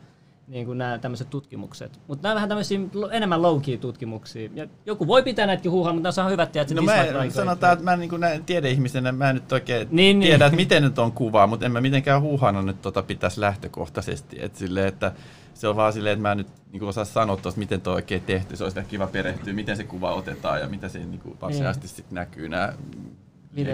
niin 0.48 0.66
kuin 0.66 0.78
nämä 0.78 0.98
tämmöiset 0.98 1.30
tutkimukset. 1.30 2.00
Mutta 2.08 2.22
nämä 2.22 2.32
on 2.32 2.34
vähän 2.34 2.48
tämmöisiä 2.48 2.78
enemmän 3.12 3.42
low 3.42 3.60
tutkimuksia. 3.80 4.50
Ja 4.54 4.66
joku 4.86 5.06
voi 5.06 5.22
pitää 5.22 5.46
näitäkin 5.46 5.70
huuhaa, 5.70 5.92
mutta 5.92 6.10
nämä 6.16 6.26
on 6.26 6.32
hyvät, 6.32 6.56
että 6.56 6.74
no 6.74 6.82
mä 6.82 7.04
sanotaan, 7.28 7.72
että 7.72 7.84
mä 7.84 7.96
niin 7.96 8.10
kuin 8.10 8.22
tiedeihmisenä 8.46 9.12
mä 9.12 9.30
en 9.30 9.34
nyt 9.34 9.52
oikein 9.52 9.88
niin, 9.90 10.20
tiedä, 10.20 10.36
niin. 10.36 10.46
että 10.46 10.56
miten 10.56 10.82
nyt 10.82 10.98
on 10.98 11.12
kuvaa, 11.12 11.46
mutta 11.46 11.66
en 11.66 11.72
mä 11.72 11.80
mitenkään 11.80 12.22
huuhana 12.22 12.62
nyt 12.62 12.82
tota 12.82 13.02
pitäisi 13.02 13.40
lähtökohtaisesti. 13.40 14.36
Että 14.40 14.58
silleen, 14.58 14.88
että 14.88 15.12
se 15.54 15.68
on 15.68 15.76
vaan 15.76 15.92
silleen, 15.92 16.12
että 16.12 16.22
mä 16.22 16.32
en 16.32 16.38
nyt 16.38 16.48
niin 16.72 16.80
kuin 16.80 16.88
osaa 16.88 17.04
sanoa 17.04 17.36
tuosta, 17.36 17.58
miten 17.58 17.80
tuo 17.80 17.94
oikein 17.94 18.22
tehty. 18.22 18.56
Se 18.56 18.64
olisi 18.64 18.80
kiva 18.88 19.06
perehtyä, 19.06 19.52
miten 19.52 19.76
se 19.76 19.84
kuva 19.84 20.14
otetaan 20.14 20.60
ja 20.60 20.68
mitä 20.68 20.88
se 20.88 20.98
niin 20.98 21.20
kuin 21.20 21.36
varsinaisesti 21.40 21.86
niin. 21.86 21.96
sitten 21.96 22.14
näkyy. 22.14 22.48
Nämä 22.48 22.72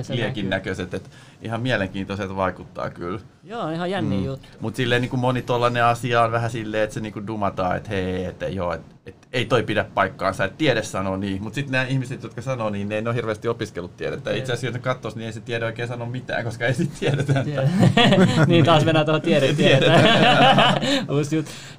liekin 0.09 0.51
näköiset, 0.51 0.95
että 0.95 1.11
ihan 1.43 1.61
mielenkiintoiset 1.61 2.37
vaikuttaa 2.37 2.91
kyllä. 2.91 3.21
Joo, 3.45 3.71
ihan 3.71 3.91
jänni 3.91 4.17
mm. 4.17 4.25
juttu. 4.25 4.49
Mutta 4.61 4.77
silleen 4.77 5.03
niin 5.03 5.11
kuin 5.11 5.21
moni 5.21 5.43
tollainen 5.43 5.85
asia 5.85 6.23
on 6.23 6.33
vähän 6.33 6.51
silleen, 6.51 6.85
että 6.85 6.95
se 6.95 7.01
niin 7.01 7.13
kuin 7.13 7.27
dumataan, 7.27 7.77
että 7.77 7.89
hei, 7.89 8.25
että 8.25 8.49
joo, 8.49 8.75
että, 8.75 8.95
että 9.07 9.29
ei 9.33 9.45
toi 9.45 9.63
pidä 9.63 9.85
paikkaansa, 9.95 10.45
että 10.45 10.57
tiede 10.59 10.83
sanoo 10.83 11.17
niin. 11.17 11.43
Mutta 11.43 11.55
sitten 11.55 11.73
nämä 11.73 11.85
ihmiset, 11.85 12.23
jotka 12.23 12.43
sanoo 12.43 12.71
niin, 12.71 12.89
ne 12.89 12.95
ei 12.95 13.03
ole 13.07 13.15
hirveästi 13.15 13.49
opiskellut 13.49 13.97
tiedettä. 13.97 14.33
Itse 14.33 14.53
asiassa, 14.53 14.79
jos 14.79 14.85
katsoisi, 14.85 15.19
niin 15.19 15.27
ei 15.27 15.33
se 15.33 15.41
tiede 15.41 15.65
oikein 15.65 15.89
sano 15.89 16.07
mitään, 16.07 16.45
koska 16.45 16.67
ei 16.67 16.75
sitten 16.75 16.99
tiedetä. 17.01 17.41
Että... 17.41 17.69
niin 18.47 18.65
taas 18.65 18.85
mennään 18.85 19.07
tuohon 19.07 19.23
tiede 19.23 19.47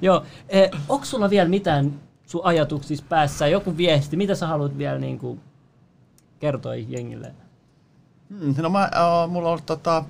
Joo, 0.02 0.24
eh, 0.48 0.70
onko 0.88 1.04
sulla 1.04 1.30
vielä 1.30 1.48
mitään 1.48 1.92
sun 2.26 2.40
ajatuksissa 2.44 3.04
päässä, 3.08 3.46
joku 3.46 3.76
viesti, 3.76 4.16
mitä 4.16 4.34
sä 4.34 4.46
haluat 4.46 4.78
vielä 4.78 4.98
niin 4.98 5.18
kuin, 5.18 5.40
kertoa 6.40 6.74
jengille? 6.74 7.34
Hmm, 8.40 8.54
no 8.58 8.70
mä, 8.70 8.90
uh, 9.24 9.30
mulla 9.30 9.50
on 9.50 9.62
tota, 9.66 10.04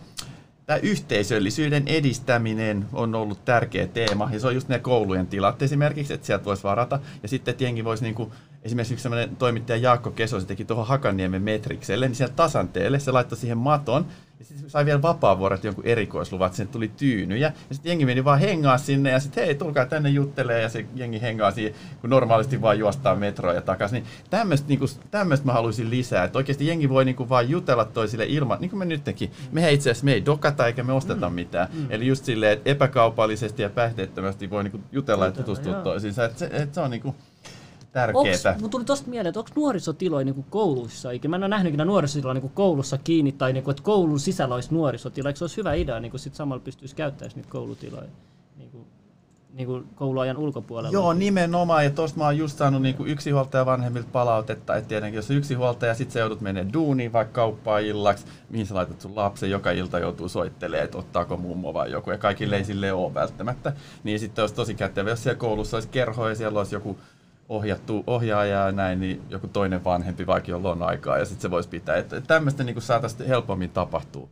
tämä 0.67 0.77
yhteisöllisyyden 0.77 1.89
edistäminen 1.89 2.87
on 2.93 3.15
ollut 3.15 3.45
tärkeä 3.45 3.87
teema, 3.87 4.29
ja 4.33 4.41
se 4.41 4.47
on 4.47 4.55
just 4.55 4.69
ne 4.69 4.79
koulujen 4.79 5.27
tilat 5.27 5.63
esimerkiksi, 5.63 6.13
että 6.15 6.27
sieltä 6.27 6.45
voisi 6.45 6.63
varata, 6.63 6.99
ja 7.23 7.29
sitten 7.29 7.55
jengi 7.59 7.85
voisi 7.85 8.05
niinku, 8.05 8.33
esimerkiksi 8.65 8.95
yksi 8.95 9.09
toimittaja 9.39 9.77
Jaakko 9.77 10.11
Keso, 10.11 10.41
se 10.41 10.47
teki 10.47 10.65
tuohon 10.65 10.87
Hakaniemen 10.87 11.43
metrikselle, 11.43 12.09
niin 12.09 12.17
sieltä 12.17 12.35
tasanteelle 12.35 12.99
se 12.99 13.13
laittoi 13.13 13.39
siihen 13.39 13.59
maton, 13.59 14.07
ja 14.39 14.45
sitten 14.45 14.71
sai 14.71 14.85
vielä 14.85 15.03
vapaavuoret 15.03 15.65
jonkun 15.65 15.87
erikoisluvat, 15.87 16.61
että 16.61 16.73
tuli 16.73 16.91
tyynyjä. 16.97 17.53
Ja 17.69 17.75
sitten 17.75 17.91
jengi 17.91 18.07
meni 18.07 18.25
vaan 18.25 18.39
hengaa 18.41 18.79
sinne 18.79 19.11
ja 19.11 19.21
sitten 19.21 19.45
hei, 19.45 19.55
tulkaa 19.55 19.87
tänne 19.87 20.09
juttelee 20.09 20.63
ja 20.63 20.69
se 20.69 20.87
jengi 20.95 21.21
hengaa 21.21 21.51
siihen, 21.51 21.75
kun 22.01 22.11
normaalisti 22.11 22.63
vaan 22.63 22.79
juostaa 22.79 23.17
metroa 23.17 23.53
ja 23.53 23.63
takaisin. 23.63 23.95
Niin 23.95 24.07
tämmöistä 24.31 24.69
niinku, 24.69 24.87
mä 25.45 25.53
haluaisin 25.53 25.91
lisää, 25.91 26.25
että 26.25 26.39
oikeasti 26.39 26.67
jengi 26.67 26.89
voi 26.89 27.05
niinku 27.05 27.29
vaan 27.29 27.51
jutella 27.51 27.85
toisille 27.85 28.27
ilman, 28.27 28.61
niin 28.61 28.71
kuin 28.71 28.79
me 28.79 28.85
nytkin. 28.85 29.31
Me 29.53 29.73
itse 29.73 29.91
asiassa 29.91 30.05
me 30.05 30.13
ei 30.13 30.27
dokata 30.27 30.67
eikä 30.67 30.83
me 30.83 30.93
osteta 30.93 31.29
mm. 31.29 31.35
mitään. 31.35 31.69
Mm. 31.73 31.87
Eli 31.91 32.07
just 32.07 32.25
silleen, 32.25 32.53
että 32.53 32.71
epäkaupallisesti 32.71 33.63
ja 33.63 33.71
päihteettömästi 33.71 34.51
voi 34.51 34.63
niinku 34.63 34.81
jutella 34.93 35.27
ja 35.27 35.33
tutustua 35.33 35.75
toisiinsa. 35.75 36.25
Että 36.25 36.39
se, 36.39 36.51
et 36.53 36.75
se 36.75 36.81
on 36.81 36.91
niinku, 36.91 37.15
tärkeää. 37.95 38.59
Mun 38.61 38.71
tuli 38.71 38.85
tosta 38.85 39.11
mieleen, 39.11 39.27
että 39.27 39.41
onko 39.41 39.51
nuorisotiloja 39.57 40.25
niin 40.25 40.47
kouluissa 40.51 41.11
ikinä? 41.11 41.31
Mä 41.31 41.37
en 41.37 41.43
ole 41.43 41.49
nähnyt 41.49 41.71
ikinä 41.71 41.85
nuorisotiloja 41.85 42.35
niin 42.35 42.51
koulussa 42.55 42.99
kiinni 42.99 43.33
tai 43.33 43.53
niin 43.53 43.65
kuin, 43.65 43.73
että 43.73 43.83
koulun 43.83 44.21
sisällä 44.21 44.55
olisi 44.55 44.75
nuorisotiloja. 44.75 45.31
Eikö 45.31 45.39
se 45.39 45.45
olisi 45.45 45.57
hyvä 45.57 45.75
idea, 45.75 46.01
niin 46.01 46.11
kuin 46.11 46.21
sit 46.21 46.35
samalla 46.35 46.63
pystyisi 46.65 46.95
käyttämään 46.95 47.33
niitä 47.35 47.51
koulutiloja? 47.51 48.09
Niin 48.57 48.71
kuin, 48.71 48.87
niin 49.55 49.67
kuin 49.67 49.85
kouluajan 49.95 50.37
ulkopuolella. 50.37 50.93
Joo, 50.93 51.13
nimenomaan. 51.13 51.85
Ja 51.85 51.91
tuosta 51.91 52.19
mä 52.19 52.25
oon 52.25 52.39
just 52.39 52.59
saanut 52.59 52.83
niin 52.83 52.95
kuin 52.95 53.11
yksinhuoltaja 53.11 53.67
vanhemmilta 53.67 54.09
palautetta, 54.13 54.77
että 54.77 54.89
tietenkin 54.89 55.17
jos 55.17 55.31
yksinhuoltaja, 55.31 55.95
sit 55.95 56.11
sä 56.11 56.19
joudut 56.19 56.41
menemään 56.41 56.73
duuniin 56.73 57.13
vaikka 57.13 57.33
kauppaan 57.33 57.83
illaksi, 57.83 58.27
mihin 58.51 58.67
sä 58.67 58.75
laitat 58.75 59.01
sun 59.01 59.17
lapsen, 59.17 59.51
joka 59.51 59.71
ilta 59.71 59.99
joutuu 59.99 60.29
soittelemaan, 60.29 60.85
että 60.85 60.99
ottaako 60.99 61.37
mummo 61.37 61.75
vai 61.75 61.91
joku, 61.91 62.11
ja 62.11 62.19
kaikille 62.19 62.57
ei 62.57 62.65
sille 62.65 62.93
ole 62.93 63.15
välttämättä. 63.15 63.73
Niin 64.05 64.19
sitten 64.21 64.43
olisi 64.43 64.55
tosi 64.55 64.75
kätevä, 64.75 65.11
jos 65.11 65.23
siellä 65.23 65.39
koulussa 65.39 65.77
olisi 65.77 65.89
kerho 65.89 66.29
ja 66.29 66.35
siellä 66.35 66.59
olisi 66.59 66.75
joku 66.75 66.99
ohjattu 67.49 68.05
ohjaaja 68.07 68.67
ja 68.67 68.73
näin, 68.73 69.01
niin 69.01 69.23
joku 69.31 69.49
toinen 69.49 69.85
vanhempi 69.85 70.27
vaikka 70.27 70.51
jolla 70.51 70.71
on 70.71 70.83
aikaa 70.83 71.19
ja 71.19 71.25
sitten 71.25 71.43
se 71.43 71.51
voisi 71.51 71.69
pitää. 71.69 71.97
Että 71.97 72.21
tämmöistä 72.21 72.65
niin 72.65 72.83
saataisiin 72.83 73.29
helpommin 73.29 73.71
tapahtuu. 73.71 74.29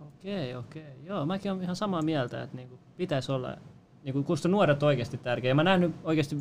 Okei, 0.00 0.54
okei. 0.54 0.94
Joo, 1.04 1.26
mäkin 1.26 1.52
olen 1.52 1.62
ihan 1.62 1.76
samaa 1.76 2.02
mieltä, 2.02 2.42
että 2.42 2.56
niin 2.56 2.68
kuin 2.68 2.78
pitäisi 2.96 3.32
olla, 3.32 3.56
niin 4.04 4.12
kuin, 4.12 4.24
kun 4.24 4.36
nuoret 4.48 4.82
oikeasti 4.82 5.16
tärkeä. 5.16 5.54
Mä 5.54 5.64
nähnyt 5.64 5.94
oikeasti 6.04 6.36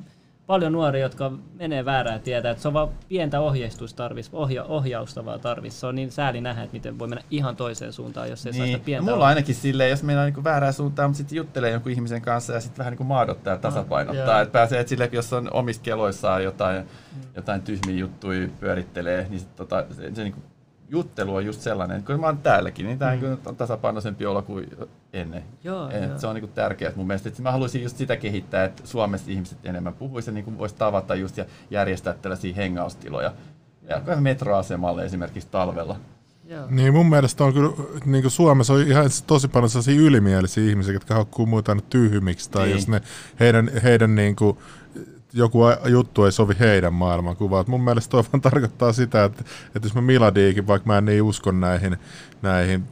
paljon 0.52 0.72
nuoria, 0.72 1.02
jotka 1.02 1.32
menee 1.60 1.86
väärää 1.86 2.19
tietä, 2.19 2.49
että 2.49 2.61
se 2.61 2.68
on 2.68 2.73
vaan 2.73 2.90
pientä 3.10 3.40
ohjeistusta 3.40 3.98
tarvis, 3.98 4.30
ohja, 4.34 4.64
ohjausta 4.64 5.26
vaan 5.26 5.40
tarvis. 5.40 5.80
Se 5.80 5.88
on 5.88 5.95
niin 5.95 6.11
sääli 6.11 6.41
nähdä, 6.41 6.64
että 6.64 6.73
miten 6.73 6.99
voi 6.99 7.07
mennä 7.07 7.23
ihan 7.32 7.56
toiseen 7.56 7.94
suuntaan, 7.94 8.30
jos 8.30 8.45
ei 8.45 8.52
niin. 8.52 8.57
saa 8.57 8.65
sitä 8.65 8.86
pientä 8.86 9.02
Mulla 9.02 9.14
ohjausta. 9.14 9.28
ainakin 9.28 9.56
silleen, 9.56 9.90
jos 9.90 10.03
mennään 10.03 10.34
niin 10.34 10.44
väärään 10.44 10.73
suuntaan, 10.73 11.10
mutta 11.10 11.18
sitten 11.18 11.36
juttelee 11.36 11.72
jonkun 11.72 11.91
ihmisen 11.91 12.22
kanssa 12.22 12.53
ja 12.53 12.60
sitten 12.60 12.78
vähän 12.78 12.94
niin 12.98 13.07
maadottaa 13.07 13.52
ja 13.52 13.56
ah, 13.56 13.61
tasapainottaa. 13.61 14.36
No, 14.36 14.41
että 14.41 14.52
pääsee, 14.52 14.80
että 14.80 14.90
sille, 14.90 15.10
jos 15.11 15.34
on 15.34 15.49
omista 15.53 15.84
keloissaan 15.84 16.44
jotain, 16.44 16.82
mm. 16.82 17.22
jotain 17.36 17.61
tyhmiä 17.61 17.95
juttuja 17.95 18.48
pyörittelee, 18.60 19.28
niin 19.30 19.40
sit 19.40 19.56
tota, 19.56 19.86
se, 19.91 20.15
se 20.15 20.23
niin 20.23 20.34
kuin 20.34 20.44
juttelu 20.91 21.35
on 21.35 21.45
just 21.45 21.61
sellainen, 21.61 21.97
että 21.97 22.11
kun 22.11 22.22
mä 22.22 22.27
oon 22.27 22.38
täälläkin, 22.38 22.85
niin 22.85 22.99
tämä 22.99 23.15
mm. 23.15 23.38
on 23.45 23.55
tasapainoisempi 23.55 24.26
olo 24.26 24.41
kuin 24.41 24.69
ennen. 25.13 25.43
Joo, 25.63 25.89
et 25.89 26.09
joo. 26.09 26.19
Se 26.19 26.27
on 26.27 26.35
niin 26.35 26.49
tärkeää 26.49 26.91
mun 26.95 27.07
mielestä. 27.07 27.30
Että 27.30 27.41
mä 27.41 27.51
haluaisin 27.51 27.84
just 27.84 27.97
sitä 27.97 28.18
kehittää, 28.18 28.63
että 28.63 28.81
Suomessa 28.85 29.31
ihmiset 29.31 29.57
enemmän 29.63 29.93
puhuisi 29.93 30.30
ja 30.30 30.34
niin 30.34 30.57
voisi 30.57 30.76
tavata 30.76 31.15
just 31.15 31.38
ja 31.38 31.45
järjestää 31.69 32.13
tällaisia 32.13 32.55
hengaustiloja. 32.55 33.34
Ja 33.89 34.01
metroasemalle 34.15 35.05
esimerkiksi 35.05 35.49
talvella. 35.51 35.95
Joo. 36.45 36.68
Niin 36.69 36.93
mun 36.93 37.09
mielestä 37.09 37.43
on 37.43 37.53
kyllä, 37.53 37.72
niin 38.05 38.22
kuin 38.22 38.31
Suomessa 38.31 38.73
on 38.73 38.81
ihan 38.81 39.05
tosi 39.27 39.47
paljon 39.47 39.69
sellaisia 39.69 40.01
ylimielisiä 40.01 40.69
ihmisiä, 40.69 40.93
jotka 40.93 41.13
haukkuu 41.13 41.45
muita 41.45 41.77
tyhmiksi, 41.89 42.51
tai 42.51 42.65
niin. 42.65 42.76
jos 42.76 42.88
ne, 42.88 43.01
heidän, 43.39 43.72
heidän 43.84 44.15
niin 44.15 44.35
kuin, 44.35 44.57
joku 45.34 45.60
juttu 45.86 46.26
ei 46.26 46.32
sovi 46.32 46.56
heidän 46.60 46.94
maailmankuvaan. 46.94 47.66
Mun 47.68 47.84
mielestä 47.84 48.12
toi 48.12 48.24
vaan 48.34 48.41
tarkoittaa 48.41 48.94
sitä, 48.94 49.24
että, 49.24 49.44
että 49.76 49.86
jos 49.86 49.95
mä 49.95 50.02
Miladiikin, 50.02 50.68
vaikka 50.68 50.88
mä 50.88 50.98
en 50.98 51.06
niin 51.06 51.24
uskon 51.24 51.60
näihin, 51.60 51.98
näihin 52.41 52.84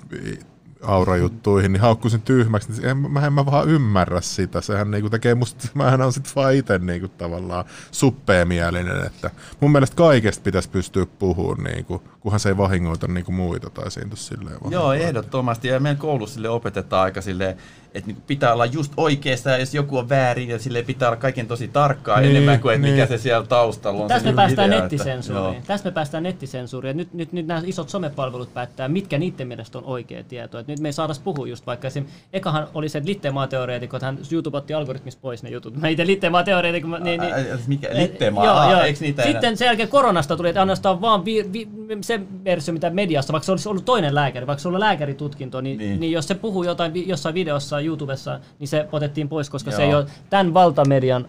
aurajuttuihin, 0.83 1.73
niin 1.73 1.81
haukkusin 1.81 2.21
tyhmäksi, 2.21 2.71
niin 2.71 2.85
en, 2.85 2.97
mä 2.97 3.25
en 3.27 3.33
mä 3.33 3.45
vaan 3.45 3.69
ymmärrä 3.69 4.21
sitä. 4.21 4.61
Sehän 4.61 4.91
niinku 4.91 5.09
tekee 5.09 5.35
musta, 5.35 5.67
mähän 5.73 6.01
on 6.01 6.13
sit 6.13 6.35
vaan 6.35 6.53
itse 6.53 6.77
niinku 6.77 7.07
tavallaan 7.07 7.65
suppeemielinen, 7.91 9.05
että 9.05 9.29
mun 9.59 9.71
mielestä 9.71 9.95
kaikesta 9.95 10.43
pitäisi 10.43 10.69
pystyä 10.69 11.05
puhumaan, 11.19 11.63
niinku, 11.63 12.03
kunhan 12.19 12.39
se 12.39 12.49
ei 12.49 12.57
vahingoita 12.57 13.07
niinku 13.07 13.31
muita 13.31 13.69
tai 13.69 13.91
siinä 13.91 14.11
silleen. 14.15 14.57
Joo, 14.69 14.93
ehdottomasti. 14.93 15.67
Ja 15.67 15.79
meidän 15.79 15.97
koulussa 15.97 16.33
sille 16.33 16.49
opetetaan 16.49 17.03
aika 17.03 17.21
silleen, 17.21 17.57
että 17.93 18.07
niinku 18.07 18.23
pitää 18.27 18.53
olla 18.53 18.65
just 18.65 18.93
oikeassa, 18.97 19.49
ja 19.49 19.57
jos 19.57 19.73
joku 19.73 19.97
on 19.97 20.09
väärin, 20.09 20.49
ja 20.49 20.59
sille 20.59 20.83
pitää 20.83 21.09
olla 21.09 21.17
kaiken 21.19 21.47
tosi 21.47 21.67
tarkkaa 21.67 22.19
Niin, 22.19 22.29
enemmän 22.31 22.59
kuin, 22.59 22.75
että 22.75 22.87
niin. 22.87 22.95
mikä 22.95 23.05
se 23.07 23.17
siellä 23.17 23.47
taustalla 23.47 24.01
on. 24.01 24.07
Tästä 24.07 24.29
me 24.29 24.35
päästään 24.35 24.67
idea, 24.69 24.77
että- 24.85 24.95
nettisensuuriin. 24.95 25.53
joo. 25.53 25.63
Tästä 25.67 25.89
me 25.89 25.93
päästään 25.93 26.23
nettisensuuriin. 26.23 26.97
Nyt, 26.97 27.13
nyt, 27.13 27.33
nyt 27.33 27.47
nämä 27.47 27.61
isot 27.65 27.89
somepalvelut 27.89 28.53
päättää, 28.53 28.87
mitkä 28.87 29.17
niiden 29.17 29.47
mielestä 29.47 29.77
on 29.77 29.83
oikea 29.83 30.23
tieto. 30.23 30.59
Et 30.59 30.67
nyt 30.69 30.79
me 30.79 30.87
ei 30.89 30.93
saada 30.93 31.13
puhua 31.23 31.47
just 31.47 31.67
vaikka 31.67 31.87
esim. 31.87 32.05
Ekahan 32.33 32.67
oli 32.73 32.89
se, 32.89 32.97
että 32.97 33.09
Littemaa-teoreetikot, 33.09 34.01
hän 34.01 34.17
YouTube 34.31 34.57
otti 34.57 34.73
algoritmista 34.73 35.21
pois 35.21 35.43
ne 35.43 35.49
jutut. 35.49 35.77
Mä 35.77 35.87
itse 35.87 36.07
Littemaa-teoreetikko, 36.07 36.97
niin, 36.97 37.21
niin, 37.21 37.33
mikä- 37.67 37.89
Littemaa? 37.93 38.45
joo, 38.45 38.71
joo. 38.71 38.81
eiks 38.81 39.01
niitä 39.01 39.21
enää- 39.21 39.31
Sitten 39.31 39.57
sen 39.57 39.65
jälkeen 39.65 39.89
koronasta 39.89 40.37
tuli, 40.37 40.49
että 40.49 40.59
ainoastaan 40.59 41.01
vaan 41.01 41.25
vi, 41.25 41.49
vi, 41.53 41.67
se 42.01 42.19
versio, 42.43 42.73
mitä 42.73 42.89
mediassa, 42.89 43.33
vaikka 43.33 43.45
se 43.45 43.51
olisi 43.51 43.69
ollut 43.69 43.85
toinen 43.85 44.15
lääkäri, 44.15 44.47
vaikka 44.47 44.61
se 44.61 44.67
oli 44.67 44.79
lääkäritutkinto, 44.79 45.61
niin, 45.61 45.77
Niin. 45.77 45.99
niin. 45.99 46.11
jos 46.11 46.27
se 46.27 46.35
puhuu 46.35 46.63
jotain 46.63 47.07
jossain 47.09 47.35
videossa 47.35 47.79
YouTubessa, 47.79 48.39
niin 48.59 48.67
se 48.67 48.87
otettiin 48.91 49.29
pois, 49.29 49.49
koska 49.49 49.71
se 49.71 49.81
Joo. 49.81 49.89
ei 49.89 49.95
ole 49.95 50.05
tämän 50.29 50.53
valtamedian 50.53 51.27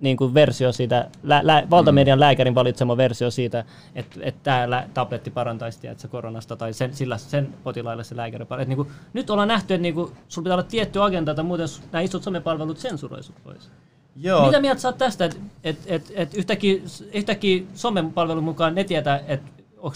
niin 0.00 0.16
kuin 0.16 0.34
versio 0.34 0.72
siitä, 0.72 1.08
lä, 1.22 1.40
lä, 1.44 1.66
valtamedian 1.70 2.20
lääkärin 2.20 2.54
valitsema 2.54 2.96
versio 2.96 3.30
siitä, 3.30 3.64
että, 3.94 4.20
että 4.22 4.40
tämä 4.42 4.88
tabletti 4.94 5.30
parantaisi 5.30 5.80
tiedät, 5.80 5.98
se 5.98 6.08
koronasta 6.08 6.56
tai 6.56 6.72
sen, 6.72 6.94
sillä, 6.94 7.18
sen 7.18 7.54
potilaille 7.64 8.04
se 8.04 8.16
lääkäri 8.16 8.44
parantaisi. 8.44 8.68
Niin 8.68 8.86
kuin, 8.86 8.88
nyt 9.12 9.30
ollaan 9.30 9.48
nähty, 9.48 9.74
että 9.74 9.82
niin 9.82 9.94
kuin, 9.94 10.12
sulla 10.28 10.44
pitää 10.44 10.54
olla 10.54 10.62
tietty 10.62 11.02
agenda, 11.02 11.34
tai 11.34 11.44
muuten 11.44 11.68
nämä 11.92 12.02
isot 12.02 12.22
somepalvelut 12.22 12.78
sensuroi 12.78 13.22
sut 13.22 13.44
pois. 13.44 13.70
Joo, 14.16 14.46
Mitä 14.46 14.60
mieltä 14.60 14.80
sä 14.80 14.88
oot 14.88 14.98
tästä, 14.98 15.24
että 15.24 15.38
et, 15.64 15.78
et, 15.86 16.12
et 16.14 16.34
yhtäkkiä, 16.34 16.80
yhtäkkiä 17.14 17.62
somen 17.74 18.12
palvelun 18.12 18.44
mukaan 18.44 18.74
ne 18.74 18.84
tietää, 18.84 19.20
että 19.26 19.50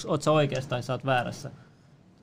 oot 0.06 0.22
sä 0.22 0.32
oikeassa 0.32 0.70
tai 0.70 0.82
sä 0.82 0.92
oot 0.92 1.06
väärässä? 1.06 1.50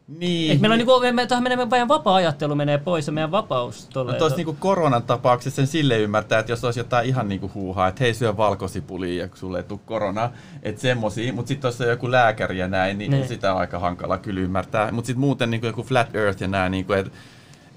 Niin. 0.08 0.52
Et 0.52 0.62
meillä 0.62 0.74
on 0.74 0.78
niinku, 0.78 1.00
me, 1.14 1.26
tähän 1.28 1.44
menee, 1.44 1.66
meidän 1.66 1.88
vapaa-ajattelu 1.88 2.56
menee 2.56 2.78
pois 2.78 3.08
ja 3.08 3.14
meidän 3.14 3.32
vapaus 3.32 3.84
No 3.86 3.90
tolleen. 3.94 4.18
tuossa 4.20 4.36
niinku 4.38 4.56
koronan 4.60 5.04
tapauksessa 5.04 5.56
sen 5.56 5.68
sille 5.68 5.98
ymmärtää, 6.00 6.40
että 6.40 6.52
jos 6.52 6.64
olisi 6.64 6.80
jotain 6.80 7.08
ihan 7.08 7.28
niinku 7.30 7.52
huuhaa, 7.54 7.88
että 7.88 8.04
hei 8.04 8.14
syö 8.14 8.38
valkosipulia 8.38 9.24
ja 9.24 9.30
sulle 9.34 9.58
ei 9.58 9.64
tule 9.64 9.80
korona, 9.86 10.32
että 10.64 10.82
semmosia, 10.82 11.34
mutta 11.34 11.48
sitten 11.48 11.62
tuossa 11.62 11.84
on 11.84 11.90
joku 11.90 12.12
lääkäri 12.12 12.58
ja 12.58 12.68
näin, 12.68 12.98
niin, 12.98 13.12
Niin. 13.12 13.28
sitä 13.28 13.54
on 13.54 13.60
aika 13.60 13.80
hankala 13.80 14.18
kyllä 14.18 14.40
ymmärtää. 14.42 14.92
Mutta 14.92 15.08
sitten 15.08 15.20
muuten 15.22 15.52
niinku 15.52 15.68
joku 15.68 15.84
flat 15.84 16.16
earth 16.16 16.42
ja 16.42 16.48
näin, 16.48 16.72
niinku, 16.72 16.94
että 16.94 17.12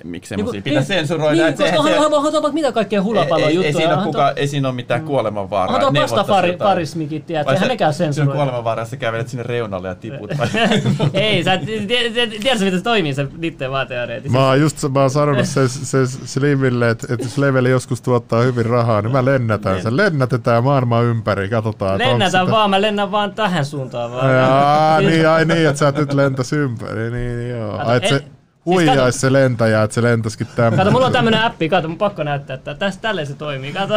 miksi 0.05 0.37
Niinku- 0.37 0.53
pitää 0.65 0.83
sensuroida. 0.83 1.33
Niin, 1.35 1.47
että 1.47 1.63
koska 1.63 1.83
se- 1.89 1.95
onhan, 1.99 2.15
onhan, 2.15 2.37
onhan 2.37 2.55
mitä 2.55 2.73
kaikkea 2.73 3.03
hulapallon 3.03 3.41
ei, 3.51 3.57
ei, 3.57 3.63
ei, 3.63 3.67
juttuja. 3.67 3.73
siinä 3.87 3.97
ole 3.97 4.05
kuka, 4.05 4.33
ei 4.37 4.49
siinä 4.49 4.69
ole 4.69 4.75
mitään 4.75 5.03
kuolemanvaaraa. 5.03 5.77
Onhan 5.77 5.95
tuo 5.95 6.03
pastafarismikin, 6.03 7.23
tiedät, 7.23 7.47
Vai 7.47 7.55
eihän 7.55 7.67
se- 7.67 7.73
nekään 7.73 7.95
Se 7.95 8.03
on 8.05 8.07
sensuroida. 8.15 8.37
kuolemanvaara, 8.37 8.83
että 8.83 8.91
sä 8.91 8.97
kävelet 8.97 9.29
sinne 9.29 9.43
reunalle 9.43 9.89
ja 9.89 9.95
tiput. 9.95 10.31
ei, 11.15 11.45
sä 11.45 11.53
et- 11.53 11.65
tie- 11.65 11.87
tie- 11.87 12.11
tiedätkö 12.11 12.65
miten 12.65 12.79
se 12.79 12.81
toimii 12.85 13.15
se 13.15 13.27
niiden 13.39 13.71
vaateoreettisesti? 13.71 14.39
Mä 14.39 14.47
oon 14.47 14.61
just 14.61 14.77
mä 14.93 15.01
oon 15.01 15.11
sanonut 15.11 15.47
se, 15.47 15.69
se 15.69 16.07
Slimille, 16.07 16.91
että, 16.91 17.07
että 17.15 17.27
jos 17.27 17.39
leveli 17.39 17.71
joskus 17.71 18.01
tuottaa 18.03 18.43
hyvin 18.43 18.67
rahaa, 18.67 19.03
niin 19.03 19.13
mä 19.13 19.25
lennätän 19.25 19.83
sen. 19.83 19.97
Lennätetään 19.97 20.65
maailmaa 20.65 21.03
ympäri, 21.03 21.49
katsotaan. 21.49 21.99
Lennätän 21.99 22.41
sitä- 22.45 22.51
vaan, 22.53 22.71
mä 22.71 22.81
lennän 22.81 23.11
vaan 23.13 23.33
tähän 23.35 23.65
suuntaan 23.65 24.13
vaan. 24.13 24.35
Jaa, 24.35 25.01
niin, 25.11 25.29
ai 25.29 25.45
niin, 25.45 25.67
että 25.69 25.79
sä 25.79 25.89
et 25.89 25.97
nyt 25.97 26.13
lentäis 26.13 26.53
ympäri. 26.53 27.11
Niin, 27.11 27.39
niin 27.39 27.51
joo. 27.51 27.77
Ai, 27.79 28.09
se 28.09 28.25
huijaisi 28.67 29.19
se 29.19 29.33
lentäjä, 29.33 29.83
että 29.83 29.95
se 29.95 30.03
lentäisikin 30.03 30.47
tämän. 30.57 30.77
Kato, 30.77 30.91
mulla 30.91 31.07
on 31.07 31.13
tämmönen 31.13 31.43
appi, 31.43 31.69
kato, 31.69 31.89
mun 31.89 31.99
pakko 31.99 32.23
näyttää, 32.23 32.55
että 32.55 32.75
tästä 32.75 33.03
tälleen 33.03 33.27
se 33.27 33.35
toimii, 33.35 33.73
kato. 33.73 33.95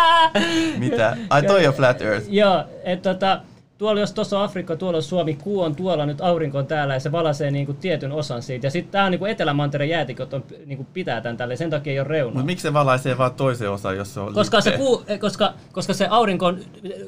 Mitä? 0.78 1.16
Ai 1.30 1.42
toi 1.42 1.66
on 1.66 1.74
flat 1.74 2.00
earth. 2.00 2.26
Joo, 2.30 2.64
että 2.84 3.14
tota, 3.14 3.40
tuolla 3.82 4.00
jos 4.00 4.12
tuossa 4.12 4.38
on 4.38 4.44
Afrikka, 4.44 4.76
tuolla 4.76 4.96
on 4.96 5.02
Suomi, 5.02 5.34
kuu 5.34 5.60
on 5.60 5.76
tuolla, 5.76 6.06
nyt 6.06 6.20
aurinko 6.20 6.58
on 6.58 6.66
täällä 6.66 6.94
ja 6.94 7.00
se 7.00 7.12
valaisee 7.12 7.50
niinku 7.50 7.72
tietyn 7.72 8.12
osan 8.12 8.42
siitä. 8.42 8.66
Ja 8.66 8.70
sitten 8.70 8.92
tää 8.92 9.04
on 9.04 9.10
niinku 9.10 9.24
Etelämantereen 9.26 9.90
jäätikot 9.90 10.34
on, 10.34 10.44
niinku 10.66 10.86
pitää 10.92 11.20
tän 11.20 11.36
tälle, 11.36 11.56
sen 11.56 11.70
takia 11.70 11.92
ei 11.92 12.00
ole 12.00 12.08
reunaa. 12.08 12.32
Mutta 12.34 12.46
miksi 12.46 12.62
se 12.62 12.72
valaisee 12.72 13.18
vaan 13.18 13.34
toisen 13.34 13.70
osan, 13.70 13.96
jos 13.96 14.14
se 14.14 14.20
on 14.20 14.34
Koska 14.34 14.60
se, 14.60 14.70
lipeä? 14.70 14.86
kuu, 14.86 15.04
eh, 15.06 15.20
koska, 15.20 15.54
koska 15.72 15.94
se 15.94 16.06
aurinko 16.10 16.46
on 16.46 16.58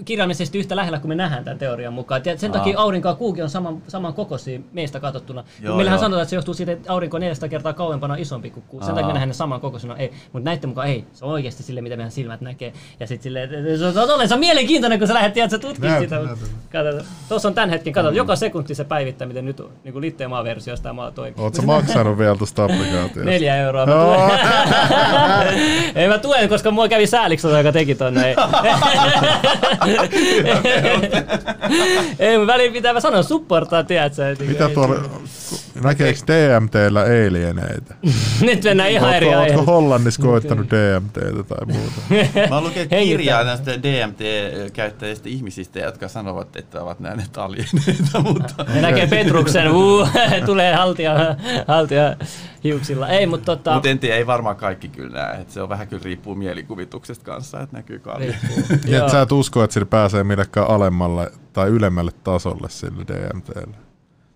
kirjaimellisesti 0.04 0.58
yhtä 0.58 0.76
lähellä 0.76 0.98
kuin 0.98 1.08
me 1.08 1.14
nähdään 1.14 1.44
tämän 1.44 1.58
teorian 1.58 1.92
mukaan. 1.92 2.22
Ja 2.24 2.38
sen 2.38 2.50
Aa. 2.50 2.58
takia 2.58 2.78
aurinko 2.78 3.08
ja 3.08 3.14
kuukin 3.14 3.44
on 3.44 3.50
saman, 3.50 3.82
saman 3.88 4.14
kokoisia 4.14 4.60
meistä 4.72 5.00
katsottuna. 5.00 5.44
Joo, 5.62 5.76
Meillähän 5.76 5.96
joo. 5.96 6.00
sanotaan, 6.00 6.22
että 6.22 6.30
se 6.30 6.36
johtuu 6.36 6.54
siitä, 6.54 6.72
että 6.72 6.92
aurinko 6.92 7.16
on 7.16 7.20
400 7.20 7.48
kertaa 7.48 7.72
kauempana 7.72 8.16
isompi 8.16 8.50
kuin 8.50 8.64
kuu. 8.68 8.80
Sen 8.80 8.88
Aa. 8.88 8.94
takia 8.94 9.06
me 9.06 9.12
nähdään 9.12 9.28
ne 9.28 9.34
saman 9.34 9.60
kokoisena. 9.60 9.96
Ei, 9.96 10.12
mutta 10.32 10.50
näiden 10.50 10.68
mukaan 10.68 10.88
ei. 10.88 11.04
Se 11.12 11.24
on 11.24 11.30
oikeasti 11.30 11.62
sille, 11.62 11.80
mitä 11.80 11.96
meidän 11.96 12.12
silmät 12.12 12.40
näkee. 12.40 12.72
Ja 13.00 13.06
sitten 13.06 13.22
silleen, 13.22 13.50
se 13.78 13.86
on, 13.86 13.92
se 13.92 14.00
on, 14.00 14.28
se 14.28 14.34
on 14.34 14.40
mielenkiintoinen, 14.40 14.98
kun 14.98 15.08
sä 15.08 15.14
lähdet 15.14 15.32
tiedät, 15.32 15.50
sä 15.50 15.58
tutkit 15.58 15.80
Näytä, 15.80 16.00
sitä. 16.00 16.16
näytä. 16.16 16.46
Tuossa 17.28 17.48
on 17.48 17.54
tämän 17.54 17.70
hetken, 17.70 17.92
kato, 17.92 18.10
joka 18.10 18.36
sekunti 18.36 18.74
se 18.74 18.84
päivittää, 18.84 19.28
miten 19.28 19.44
nyt 19.44 19.62
niin 19.84 20.00
Litteen 20.00 20.30
maa-versiosta 20.30 20.82
tämä 20.82 20.92
maa 20.92 21.10
toimii. 21.10 21.52
Sä 21.52 21.62
maksanut 21.62 22.18
vielä 22.18 22.36
tuosta 22.36 22.64
applikaatiosta? 22.64 23.30
Neljä 23.30 23.56
euroa. 23.56 23.86
Mä 23.86 23.92
tuen. 23.94 24.30
Ei 25.96 26.08
mä 26.08 26.18
tuen, 26.18 26.48
koska 26.48 26.70
mua 26.70 26.88
kävi 26.88 27.06
sääliksi 27.06 27.48
joka 27.48 27.72
teki 27.72 27.94
tonne. 27.94 28.36
Ei, 32.18 32.46
väliin 32.46 32.72
pitää 32.72 32.92
mä 32.92 33.00
sanoa, 33.00 33.22
supportaa, 33.22 33.84
tiedätkö? 33.84 34.36
Mitä 34.46 34.68
tuolla, 34.68 34.94
näkeekö 35.82 36.18
DMTllä 36.26 37.00
alieneitä? 37.00 37.94
Nyt 38.40 38.64
mennään 38.64 38.90
ihan 38.90 39.16
eri 39.16 39.26
Ootko, 39.26 39.38
ootko 39.40 39.52
aiheeseen. 39.52 39.66
Hollannissa 39.66 40.22
koittanut 40.22 40.66
DMTtä 40.70 41.42
tai 41.48 41.66
muuta? 41.66 42.00
Mä 42.50 42.54
oon 42.54 42.64
lukenut 42.64 42.90
Hengittää. 42.90 42.98
kirjaa 42.98 43.44
näistä 43.44 43.70
DMT-käyttäjistä 43.82 45.28
ihmisistä, 45.28 45.78
jotka 45.78 46.08
sanovat, 46.08 46.56
että 46.56 46.82
ovat 46.82 47.00
nähneet 47.00 47.38
alieneita, 47.38 48.20
mutta... 48.32 48.64
Ne 48.74 48.80
näkee 48.80 49.06
Petruksen, 49.06 49.72
uu, 49.72 50.08
tulee 50.46 50.74
haltia, 50.74 51.14
haltia 51.68 52.16
hiuksilla. 52.64 53.08
Ei, 53.08 53.26
mutta 53.26 53.56
tota... 53.56 53.74
Mutta 53.74 53.88
en 53.88 53.98
tiedä, 53.98 54.16
ei 54.16 54.26
varmaan 54.26 54.56
kaikki 54.56 54.88
kyllä 54.88 55.22
näe. 55.22 55.40
että 55.40 55.54
se 55.54 55.62
on 55.62 55.68
vähän 55.68 55.88
kyllä 55.88 56.02
riippuu 56.04 56.34
mielikuvituksesta 56.34 57.24
kanssa, 57.24 57.60
että 57.60 57.76
näkyy 57.76 58.00
Joo. 58.86 59.00
että 59.00 59.12
sä 59.12 59.20
et 59.22 59.32
usko, 59.32 59.64
että 59.64 59.74
sillä 59.74 59.86
pääsee 59.86 60.24
millekään 60.24 60.66
alemmalle 60.66 61.32
tai 61.52 61.68
ylemmälle 61.68 62.12
tasolle 62.24 62.70
sille 62.70 63.04
DMTlle. 63.06 63.83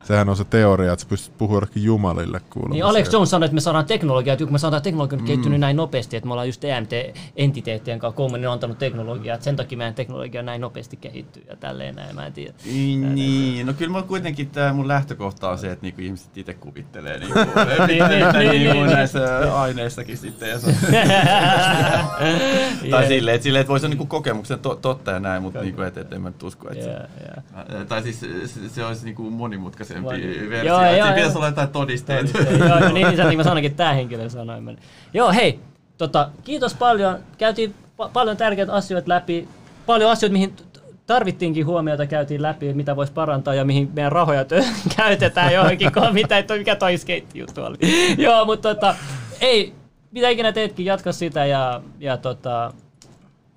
Sehän 0.05 0.29
on 0.29 0.37
se 0.37 0.45
teoria, 0.45 0.93
että 0.93 1.03
sä 1.03 1.09
pystyt 1.09 1.39
puhumaan 1.39 1.57
jollekin 1.57 1.85
jumalille 1.85 2.41
kuulemma. 2.51 2.75
Niin 2.75 2.85
Alex. 2.85 3.13
Jones 3.13 3.31
sanoi, 3.31 3.47
että 3.47 3.55
me 3.55 3.61
saadaan 3.61 3.85
teknologiaa, 3.85 4.33
että 4.33 4.45
kun 4.45 4.53
me 4.53 4.59
saadaan 4.59 4.83
teknologia 4.83 5.19
mm. 5.19 5.25
kehittynyt 5.25 5.61
näin 5.61 5.77
nopeasti, 5.77 6.17
että 6.17 6.27
me 6.27 6.33
ollaan 6.33 6.49
just 6.49 6.63
DMT-entiteettien 6.63 7.99
kanssa, 7.99 8.17
Coleman 8.17 8.47
on 8.47 8.53
antanut 8.53 8.79
teknologiaa, 8.79 9.35
että 9.35 9.45
sen 9.45 9.57
takia 9.57 9.79
meidän 9.79 9.95
teknologia 9.95 10.43
näin 10.43 10.61
nopeasti 10.61 10.97
kehittyy 10.97 11.45
ja 11.49 11.57
tälleen 11.57 11.95
näin, 11.95 12.15
mä 12.15 12.27
en 12.27 12.33
tiedä. 12.33 12.55
Niin, 12.65 13.67
no 13.67 13.73
kyllä 13.73 13.93
mä 13.93 14.03
kuitenkin 14.03 14.51
tämä 14.51 14.73
mun 14.73 14.89
lähtökohta 14.89 15.51
on 15.51 15.59
se, 15.59 15.73
että 15.73 15.83
niinku 15.83 16.03
ihmiset 16.03 16.39
itse 16.39 16.55
kuvittelee 16.55 17.19
niinku, 17.19 17.39
Niin, 17.87 18.05
niin, 18.09 18.27
niin, 18.33 18.51
niinku 18.51 18.73
niin, 18.73 18.91
näissä 18.91 19.21
aineistakin 19.61 20.17
sitten. 20.17 20.49
Ja 20.49 20.59
tai 22.91 23.07
silleen, 23.07 23.35
että, 23.35 23.43
silleen, 23.43 23.61
että 23.61 23.71
voisi 23.71 23.87
olla 23.87 23.93
niinku 23.93 24.07
kokemuksen 24.07 24.59
to, 24.59 24.75
totta 24.75 25.11
ja 25.11 25.21
näin, 25.21 25.43
mutta 25.43 25.61
niinku, 25.61 25.83
et, 25.83 25.97
et 25.97 26.13
en 26.13 26.23
mä 26.23 26.29
nyt 26.29 26.43
usko, 26.43 26.69
että 26.71 26.85
se, 26.85 26.97
tai 27.89 28.03
siis 28.03 28.21
se, 28.21 28.29
se 28.69 28.85
olisi 28.85 29.05
niinku 29.05 29.31
monimutkaisempi 29.95 30.39
Moni- 30.41 30.51
versio. 30.51 30.73
Joo, 30.75 30.83
joo, 30.83 30.93
siinä 30.93 31.07
pitäisi 31.13 31.31
joo. 31.31 31.37
olla 31.37 31.47
jotain 31.47 31.69
todisteet. 31.69 32.35
Joo, 32.35 32.81
niin, 32.81 32.95
niin, 32.95 33.29
niin 33.29 33.37
mä 33.37 33.45
sanoinkin, 33.45 33.71
että 33.71 33.77
tämä 33.85 33.93
henkilö 33.93 34.29
sanoi 34.31 34.61
mennä. 34.61 34.83
Joo, 35.15 35.33
hei, 35.33 35.61
tota, 35.99 36.31
kiitos 36.45 36.75
paljon. 36.75 37.19
Käytiin 37.39 37.75
pa- 38.03 38.11
paljon 38.13 38.37
tärkeitä 38.37 38.73
asioita 38.73 39.09
läpi. 39.09 39.49
Paljon 39.87 40.11
asioita, 40.11 40.33
mihin 40.33 40.57
tarvittiinkin 41.07 41.67
huomiota, 41.67 42.07
käytiin 42.07 42.43
läpi, 42.43 42.75
mitä 42.75 42.97
voisi 42.97 43.13
parantaa 43.13 43.55
ja 43.55 43.65
mihin 43.65 43.91
meidän 43.95 44.13
rahoja 44.13 44.43
tö- 44.43 44.65
käytetään 44.97 45.55
johonkin, 45.55 45.93
kun 45.93 46.15
mitä, 46.15 46.43
toi, 46.43 46.59
mikä 46.59 46.77
toi 46.77 46.99
skate-juttu 46.99 47.63
oli. 47.63 47.77
Joo, 48.25 48.45
mutta 48.45 48.75
tota, 48.75 48.95
ei, 49.41 49.75
mitä 50.11 50.29
ikinä 50.29 50.53
teetkin, 50.53 50.87
jatka 50.87 51.13
sitä 51.13 51.47
ja, 51.47 51.83
ja 51.99 52.17
tota, 52.17 52.73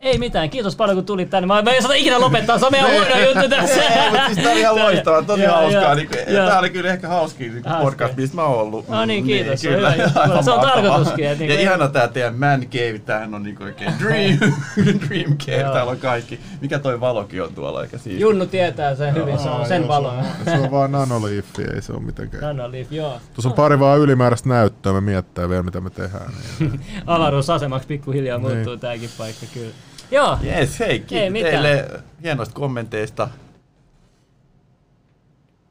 ei 0.02 0.18
mitään, 0.18 0.50
kiitos 0.50 0.76
paljon 0.76 0.98
kun 0.98 1.06
tulit 1.06 1.30
tänne. 1.30 1.48
Mä, 1.48 1.62
mä 1.62 1.72
en 1.72 1.82
saa 1.82 1.94
ikinä 1.94 2.20
lopettaa, 2.20 2.60
se 2.60 2.66
on 2.66 2.72
meidän 2.72 2.92
huono 2.96 3.20
juttu 3.20 3.50
tässä. 3.50 3.82
Ei, 3.84 4.10
mutta 4.12 4.26
siis 4.26 4.38
tää 4.40 4.52
oli 4.52 4.60
ihan 4.60 4.76
loistavaa, 4.76 5.22
tosi 5.22 5.44
hauskaa. 5.46 5.96
Niin, 5.96 6.10
tää 6.48 6.60
oli 6.60 6.70
kyllä 6.70 6.90
ehkä 6.92 7.08
hauskin 7.08 7.54
niin 7.54 7.64
podcast, 7.82 8.16
missä 8.18 8.36
mä 8.36 8.44
oon 8.44 8.60
ollut. 8.60 8.88
No 8.90 9.06
niin, 9.06 9.26
kiitos. 9.26 9.62
Se 9.62 9.70
on 9.70 9.76
kyllä. 9.76 9.92
hyvä 9.92 10.42
Se 10.42 10.52
on 10.52 10.60
tarkoituskin, 10.60 11.26
että 11.26 11.40
niinku- 11.40 11.54
Ja 11.56 11.62
ihana 11.62 11.88
tää 11.88 12.08
teidän 12.08 12.36
man 12.36 12.62
cave, 12.66 13.00
tämähän 13.06 13.34
on 13.34 13.44
niinku 13.44 13.64
oikein 13.64 13.94
dream, 14.04 14.38
dream 15.08 15.38
cave, 15.38 15.64
täällä 15.74 15.92
on 15.92 15.98
kaikki. 16.00 16.40
Mikä 16.62 16.80
toi 16.80 17.00
valokin 17.00 17.44
on 17.44 17.54
tuolla, 17.56 17.84
eikä 17.84 17.98
siis. 17.98 18.20
Junnu 18.22 18.46
tietää 18.46 18.96
sen 18.96 19.16
hyvin, 19.16 19.40
se 19.40 19.50
on 19.50 19.66
sen 19.68 19.88
valo. 19.88 20.14
Se 20.46 20.52
on 20.60 20.72
vaan 20.78 20.92
nanoliiffi, 20.92 21.62
ei 21.76 21.82
se 21.82 21.94
ole 21.94 22.02
mitenkään. 22.02 22.44
Nanoliif, 22.44 22.92
joo. 22.92 23.20
Tuossa 23.34 23.50
on 23.50 23.56
pari 23.56 23.80
vaan 23.80 24.00
ylimääräistä 24.00 24.50
näyttöä, 24.50 24.94
me 24.94 25.02
miettää 25.02 25.50
vielä 25.50 25.64
mitä 25.64 25.82
me 25.82 25.90
tehdään. 25.90 26.32
Niin. 26.60 26.80
Avaruusasemaksi 27.08 27.88
pikkuhiljaa 27.88 28.40
muuttuu 28.40 28.74
Niin. 28.74 28.80
tääkin 28.80 29.10
paikka 29.18 29.46
kyllä. 29.54 29.72
Joo, 30.12 30.38
Yes, 30.46 30.80
hei, 30.80 30.90
Ei 30.90 31.00
kiitos 31.00 31.42
teille 31.52 31.90
hienoista 32.24 32.56
kommenteista. 32.56 33.30